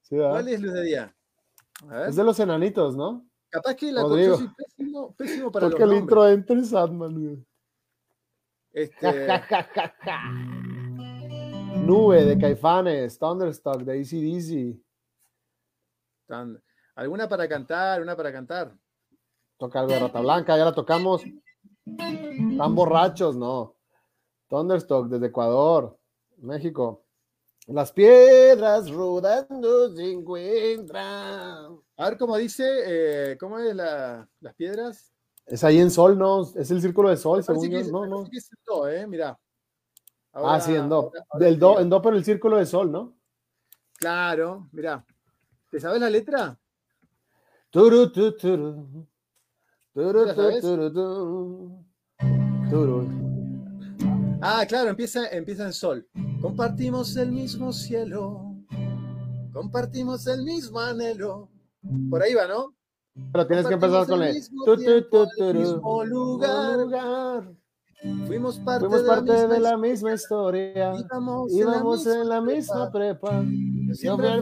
¿Cuál 0.08 0.48
es 0.48 0.60
Luz 0.60 0.72
de 0.72 0.82
Día? 0.82 1.16
Es 2.06 2.14
de 2.14 2.24
los 2.24 2.38
enanitos, 2.38 2.96
¿no? 2.96 3.26
Capaz 3.50 3.74
que 3.74 3.90
la 3.90 4.02
Rodrigo. 4.02 4.38
pésimo, 4.56 5.14
pésimo 5.14 5.50
para 5.50 5.68
Porque 5.68 5.82
el 5.82 5.94
intro 5.94 6.28
entra 6.28 6.56
en 6.56 6.64
Sandman, 6.64 7.44
Este... 8.74 9.28
Nube 11.76 12.24
de 12.24 12.36
Caifanes, 12.36 13.16
Thunderstock 13.18 13.82
de 13.82 14.00
ACDC. 14.00 14.82
¿Alguna 16.96 17.28
para 17.28 17.48
cantar? 17.48 18.02
¿Una 18.02 18.16
para 18.16 18.32
cantar? 18.32 18.76
Toca 19.58 19.78
algo 19.78 19.92
de 19.92 20.00
Rata 20.00 20.20
Blanca, 20.20 20.56
ya 20.56 20.64
la 20.64 20.74
tocamos. 20.74 21.22
Están 21.86 22.74
borrachos, 22.74 23.36
no. 23.36 23.76
Thunderstock 24.48 25.06
desde 25.06 25.26
Ecuador, 25.26 25.96
México. 26.38 27.04
Las 27.68 27.92
piedras 27.92 28.90
rodando 28.90 29.94
se 29.94 30.10
encuentran. 30.10 31.78
A 31.96 32.08
ver 32.08 32.18
cómo 32.18 32.36
dice, 32.36 32.64
eh, 32.86 33.38
¿cómo 33.38 33.58
es 33.58 33.74
la, 33.74 34.28
las 34.40 34.54
piedras? 34.54 35.13
Es 35.46 35.62
ahí 35.62 35.78
en 35.78 35.90
sol, 35.90 36.18
¿no? 36.18 36.42
Es 36.54 36.70
el 36.70 36.80
círculo 36.80 37.10
de 37.10 37.16
sol, 37.16 37.42
según 37.44 37.70
yo. 37.70 37.82
no, 37.90 38.06
no. 38.06 38.24
Es 38.32 38.50
en 38.50 38.58
do, 38.66 38.88
¿eh? 38.88 39.06
Mira. 39.06 39.38
ah, 40.32 40.60
sí, 40.60 40.74
en 40.74 40.88
do. 40.88 41.12
Del 41.38 41.58
do, 41.58 41.80
en 41.80 41.90
do, 41.90 42.00
pero 42.00 42.16
el 42.16 42.24
círculo 42.24 42.56
de 42.56 42.66
sol, 42.66 42.90
¿no? 42.90 43.14
Claro, 43.98 44.68
mira. 44.72 45.04
¿Te 45.70 45.80
sabes 45.80 46.00
la 46.00 46.08
letra? 46.08 46.58
Turu, 47.70 48.10
turu, 48.10 48.36
turu. 48.36 49.06
Turu, 49.92 50.34
turu, 50.60 51.84
turu, 52.70 53.24
Ah, 54.40 54.64
claro, 54.66 54.90
empieza, 54.90 55.28
empieza 55.28 55.64
en 55.64 55.72
sol. 55.72 56.06
Compartimos 56.40 57.16
el 57.16 57.32
mismo 57.32 57.72
cielo, 57.72 58.56
compartimos 59.52 60.26
el 60.26 60.42
mismo 60.42 60.80
anhelo. 60.80 61.48
Por 62.10 62.22
ahí 62.22 62.34
va, 62.34 62.46
¿no? 62.46 62.74
Pero 63.32 63.46
tienes 63.46 63.66
que 63.66 63.74
empezar 63.74 64.06
con 64.06 64.22
el, 64.22 64.36
el 64.36 65.54
mismo 65.54 66.04
lugar. 66.04 67.44
Fuimos 68.26 68.58
parte, 68.58 68.86
de, 69.46 69.60
la 69.60 69.78
misma 69.78 70.12
historia. 70.12 70.92
Íbamos, 71.48 72.06
en, 72.06 72.28
la 72.28 72.40
misma, 72.40 72.90
prepa. 72.90 73.42
Siempre 73.92 74.28
la 74.28 74.40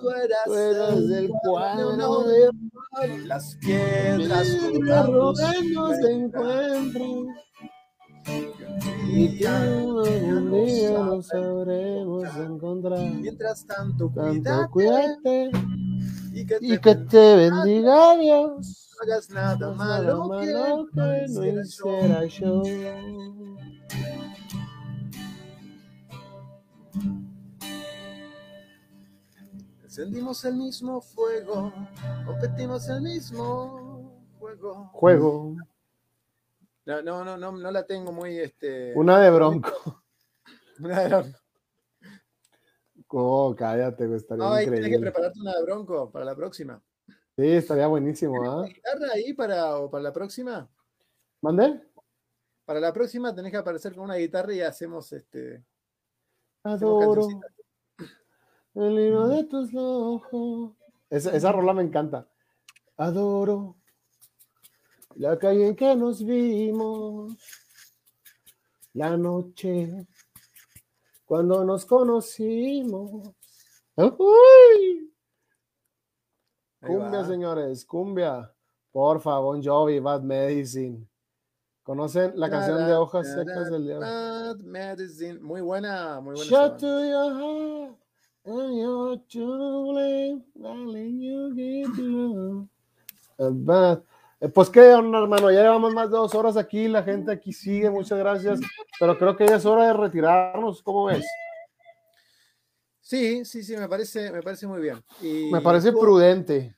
tú 0.00 0.10
eras, 0.10 1.08
del 1.08 1.30
cuadro 1.42 2.22
de 2.22 2.50
las 3.26 3.56
piedras 3.56 4.48
rodando 5.08 5.94
se 5.94 6.12
encuentran 6.12 7.26
y 9.08 9.38
que 9.38 9.46
un 9.46 10.52
día 10.52 10.98
nos 10.98 11.26
sabremos 11.26 12.24
encontrar. 12.36 13.00
Mientras 13.00 13.66
tanto, 13.66 14.10
tanto 14.14 14.70
cuídate 14.70 15.50
y 16.36 16.78
que 16.78 16.94
te, 16.94 17.36
bendiga 17.36 18.16
Dios. 18.18 18.90
No 18.92 19.02
hagas 19.02 19.30
nada 19.30 19.70
malo, 19.72 20.28
malo 20.28 20.86
que, 20.92 21.26
no 21.28 21.60
hiciera 21.62 22.26
yo. 22.26 22.62
Encendimos 29.82 30.44
el 30.44 30.56
mismo 30.56 31.00
fuego, 31.00 31.72
competimos 32.26 32.86
el 32.90 33.00
mismo 33.00 34.28
juego. 34.38 34.90
Juego. 34.92 35.56
No, 36.84 37.00
no, 37.00 37.24
no, 37.24 37.38
no, 37.38 37.52
no 37.52 37.70
la 37.70 37.86
tengo 37.86 38.12
muy. 38.12 38.38
Este... 38.38 38.92
Una 38.94 39.20
de 39.20 39.30
bronco. 39.30 40.02
Una 40.80 41.00
de 41.00 41.08
bronco. 41.08 41.38
Oh, 43.18 43.54
cállate, 43.56 44.14
estaría 44.14 44.44
no, 44.44 44.60
increíble. 44.60 44.76
Tienes 44.76 44.98
que 44.98 45.00
prepararte 45.00 45.40
una 45.40 45.56
de 45.56 45.62
bronco 45.62 46.10
para 46.10 46.26
la 46.26 46.36
próxima. 46.36 46.82
Sí, 47.34 47.46
estaría 47.46 47.86
buenísimo, 47.86 48.42
¿ah? 48.44 48.66
guitarra 48.66 49.06
ahí 49.14 49.32
para, 49.32 49.78
o 49.78 49.90
para 49.90 50.02
la 50.02 50.12
próxima? 50.12 50.68
¿Mande? 51.40 51.80
Para 52.66 52.78
la 52.78 52.92
próxima 52.92 53.34
tenés 53.34 53.52
que 53.52 53.56
aparecer 53.56 53.94
con 53.94 54.04
una 54.04 54.16
guitarra 54.16 54.52
y 54.52 54.60
hacemos 54.60 55.10
este. 55.14 55.64
Adoro 56.62 57.26
el 58.74 58.98
hilo 58.98 59.28
de 59.28 59.44
tus 59.44 59.70
ojos. 59.74 60.72
Esa, 61.08 61.34
esa 61.34 61.52
rola 61.52 61.72
me 61.72 61.84
encanta. 61.84 62.28
Adoro 62.98 63.76
la 65.14 65.38
calle 65.38 65.68
en 65.68 65.74
que 65.74 65.96
nos 65.96 66.22
vimos, 66.22 67.34
la 68.92 69.16
noche 69.16 70.06
cuando 71.26 71.64
nos 71.64 71.84
conocimos. 71.84 73.34
¡Uy! 73.96 75.12
Cumbia, 76.80 77.24
señores, 77.24 77.84
cumbia. 77.84 78.52
Porfa, 78.92 79.38
Bon 79.40 79.62
Jovi, 79.62 79.98
Bad 79.98 80.22
Medicine. 80.22 81.06
¿Conocen 81.82 82.32
la 82.36 82.48
canción 82.48 82.86
de 82.86 82.94
hojas 82.94 83.30
secas 83.32 83.70
del 83.70 83.84
diablo? 83.84 84.06
Bad 84.06 84.60
Medicine. 84.60 85.38
Muy 85.40 85.60
buena, 85.60 86.20
muy 86.20 86.34
buena. 86.34 86.50
Shut 86.50 86.78
to 86.78 87.04
your 87.04 87.34
heart 87.34 87.96
and 88.44 88.78
your 88.78 89.18
truly, 89.28 90.42
darling, 90.54 91.20
you 91.20 91.54
get 91.54 91.98
love. 91.98 92.68
Bad. 93.38 94.02
Eh, 94.40 94.48
pues 94.48 94.68
qué, 94.68 94.80
hermano, 94.80 95.50
ya 95.50 95.62
llevamos 95.62 95.94
más 95.94 96.10
de 96.10 96.16
dos 96.16 96.34
horas 96.34 96.56
aquí, 96.56 96.88
la 96.88 97.02
gente 97.02 97.32
aquí 97.32 97.52
sigue, 97.52 97.88
muchas 97.88 98.18
gracias, 98.18 98.60
pero 99.00 99.18
creo 99.18 99.36
que 99.36 99.46
ya 99.46 99.56
es 99.56 99.64
hora 99.64 99.86
de 99.86 99.92
retirarnos, 99.94 100.82
¿cómo 100.82 101.06
ves? 101.06 101.24
Sí, 103.00 103.44
sí, 103.44 103.62
sí, 103.62 103.76
me 103.76 103.88
parece, 103.88 104.30
me 104.32 104.42
parece 104.42 104.66
muy 104.66 104.80
bien. 104.80 105.02
me 105.50 105.60
parece 105.60 105.92
prudente. 105.92 106.76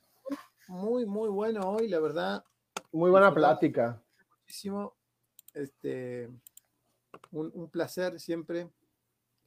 Muy, 0.67 1.05
muy 1.05 1.27
bueno 1.27 1.61
hoy, 1.71 1.87
la 1.87 1.99
verdad. 1.99 2.43
Muy 2.91 3.09
buena 3.09 3.33
plática. 3.33 4.01
Muchísimo. 4.43 4.95
Este, 5.53 6.29
un, 7.31 7.51
un 7.53 7.69
placer 7.69 8.19
siempre 8.19 8.69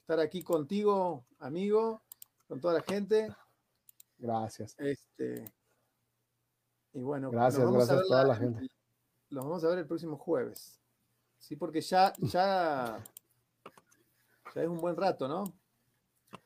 estar 0.00 0.18
aquí 0.18 0.42
contigo, 0.42 1.24
amigo, 1.38 2.02
con 2.48 2.60
toda 2.60 2.74
la 2.74 2.82
gente. 2.82 3.28
Gracias. 4.18 4.74
Este, 4.78 5.44
y 6.92 7.00
bueno, 7.00 7.30
gracias, 7.30 7.70
gracias 7.70 7.98
a, 7.98 8.02
toda 8.02 8.24
la, 8.24 8.36
gente. 8.36 8.68
Los 9.30 9.44
vamos 9.44 9.64
a 9.64 9.68
ver 9.68 9.78
el 9.78 9.86
próximo 9.86 10.16
jueves. 10.18 10.80
Sí, 11.38 11.56
porque 11.56 11.80
ya, 11.80 12.12
ya, 12.18 13.02
ya 14.54 14.62
es 14.62 14.68
un 14.68 14.78
buen 14.78 14.96
rato, 14.96 15.26
¿no? 15.26 15.44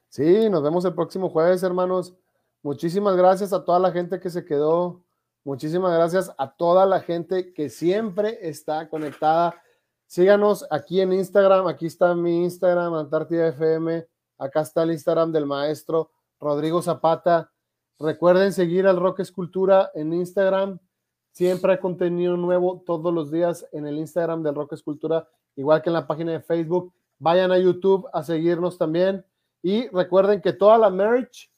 Sí, 0.09 0.49
nos 0.49 0.63
vemos 0.63 0.85
el 0.85 0.95
próximo 0.95 1.29
jueves, 1.29 1.63
hermanos. 1.63 2.15
Muchísimas 2.63 3.17
gracias 3.17 3.53
a 3.53 3.65
toda 3.65 3.79
la 3.79 3.93
gente 3.93 4.19
que 4.21 4.31
se 4.31 4.45
quedó. 4.45 5.03
Muchísimas 5.45 5.93
gracias 5.93 6.33
a 6.39 6.51
toda 6.57 6.87
la 6.87 7.01
gente 7.01 7.53
que 7.53 7.69
siempre 7.69 8.39
está 8.49 8.89
conectada. 8.89 9.61
Síganos 10.07 10.67
aquí 10.71 11.01
en 11.01 11.13
Instagram. 11.13 11.67
Aquí 11.67 11.87
está 11.87 12.15
mi 12.15 12.45
Instagram, 12.45 12.95
Antártida 12.95 13.49
FM. 13.49 14.07
Acá 14.39 14.61
está 14.63 14.85
el 14.85 14.93
Instagram 14.93 15.33
del 15.33 15.47
maestro 15.47 16.11
Rodrigo 16.41 16.81
Zapata. 16.83 17.53
Recuerden 17.99 18.53
seguir 18.53 18.87
al 18.87 18.99
Rock 18.99 19.21
Escultura 19.21 19.91
en 19.95 20.13
Instagram. 20.13 20.79
Siempre 21.33 21.73
hay 21.73 21.79
contenido 21.79 22.37
nuevo 22.37 22.83
todos 22.85 23.13
los 23.13 23.31
días 23.31 23.67
en 23.73 23.87
el 23.87 23.97
Instagram 23.97 24.43
del 24.43 24.55
Rock 24.55 24.75
Escultura, 24.75 25.27
igual 25.55 25.81
que 25.81 25.89
en 25.89 25.95
la 25.95 26.07
página 26.07 26.33
de 26.33 26.41
Facebook. 26.41 26.93
Vayan 27.19 27.53
a 27.53 27.59
YouTube 27.59 28.07
a 28.13 28.23
seguirnos 28.23 28.77
también. 28.77 29.25
Y 29.63 29.89
recuerden 29.89 30.43
que 30.43 30.53
toda 30.53 30.77
la 30.77 30.91
merch 30.91 31.51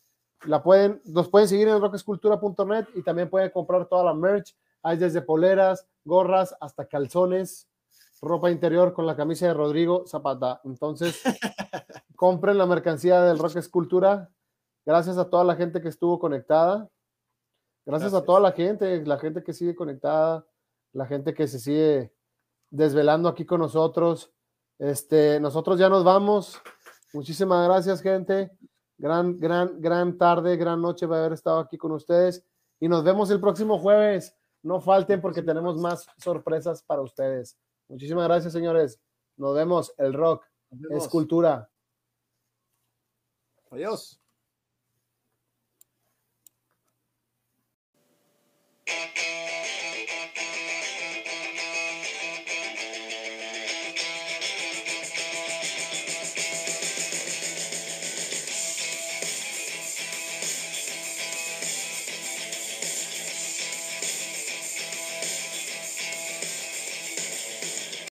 la 0.44 0.62
pueden, 0.62 1.02
nos 1.06 1.28
pueden 1.28 1.48
seguir 1.48 1.66
en 1.66 1.80
rockescultura.net 1.80 2.86
y 2.94 3.02
también 3.02 3.28
pueden 3.28 3.50
comprar 3.50 3.86
toda 3.86 4.04
la 4.04 4.14
merch. 4.14 4.56
Hay 4.84 4.96
desde 4.96 5.22
poleras, 5.22 5.88
gorras 6.04 6.54
hasta 6.60 6.86
calzones, 6.86 7.68
ropa 8.22 8.48
interior 8.52 8.92
con 8.92 9.06
la 9.06 9.16
camisa 9.16 9.48
de 9.48 9.54
Rodrigo 9.54 10.04
Zapata. 10.06 10.60
Entonces, 10.64 11.20
compren 12.14 12.58
la 12.58 12.66
mercancía 12.66 13.22
del 13.22 13.40
Rock 13.40 13.56
Escultura 13.56 14.30
Gracias 14.88 15.18
a 15.18 15.28
toda 15.28 15.44
la 15.44 15.54
gente 15.54 15.82
que 15.82 15.88
estuvo 15.88 16.18
conectada. 16.18 16.88
Gracias, 17.84 18.14
a 18.14 18.24
toda 18.24 18.40
la 18.40 18.52
gente, 18.52 19.04
la 19.04 19.18
gente 19.18 19.42
que 19.42 19.52
sigue 19.52 19.76
conectada, 19.76 20.46
la 20.94 21.04
gente 21.04 21.34
que 21.34 21.46
se 21.46 21.58
sigue 21.58 22.14
desvelando 22.70 23.28
aquí 23.28 23.44
con 23.44 23.60
nosotros. 23.60 24.32
Este, 24.78 25.40
nosotros 25.40 25.78
ya 25.78 25.90
nos 25.90 26.04
vamos. 26.04 26.58
Muchísimas 27.12 27.68
gracias, 27.68 28.00
gente. 28.00 28.50
Gran, 28.96 29.38
gran, 29.38 29.78
gran 29.78 30.16
tarde, 30.16 30.56
gran 30.56 30.80
noche 30.80 31.06
por 31.06 31.18
haber 31.18 31.34
estado 31.34 31.58
aquí 31.58 31.76
con 31.76 31.92
ustedes. 31.92 32.42
Y 32.80 32.88
nos 32.88 33.04
vemos 33.04 33.30
el 33.30 33.40
próximo 33.40 33.78
jueves. 33.78 34.34
No 34.62 34.80
falten 34.80 35.20
porque 35.20 35.42
tenemos 35.42 35.76
más 35.76 36.06
sorpresas 36.16 36.82
para 36.82 37.02
ustedes. 37.02 37.58
Muchísimas 37.88 38.24
gracias, 38.24 38.54
señores. 38.54 38.98
Nos 39.36 39.54
vemos. 39.54 39.92
El 39.98 40.14
rock 40.14 40.46
es 40.88 41.06
cultura. 41.08 41.70
Adiós. 43.70 44.18
Yeah. 49.28 49.67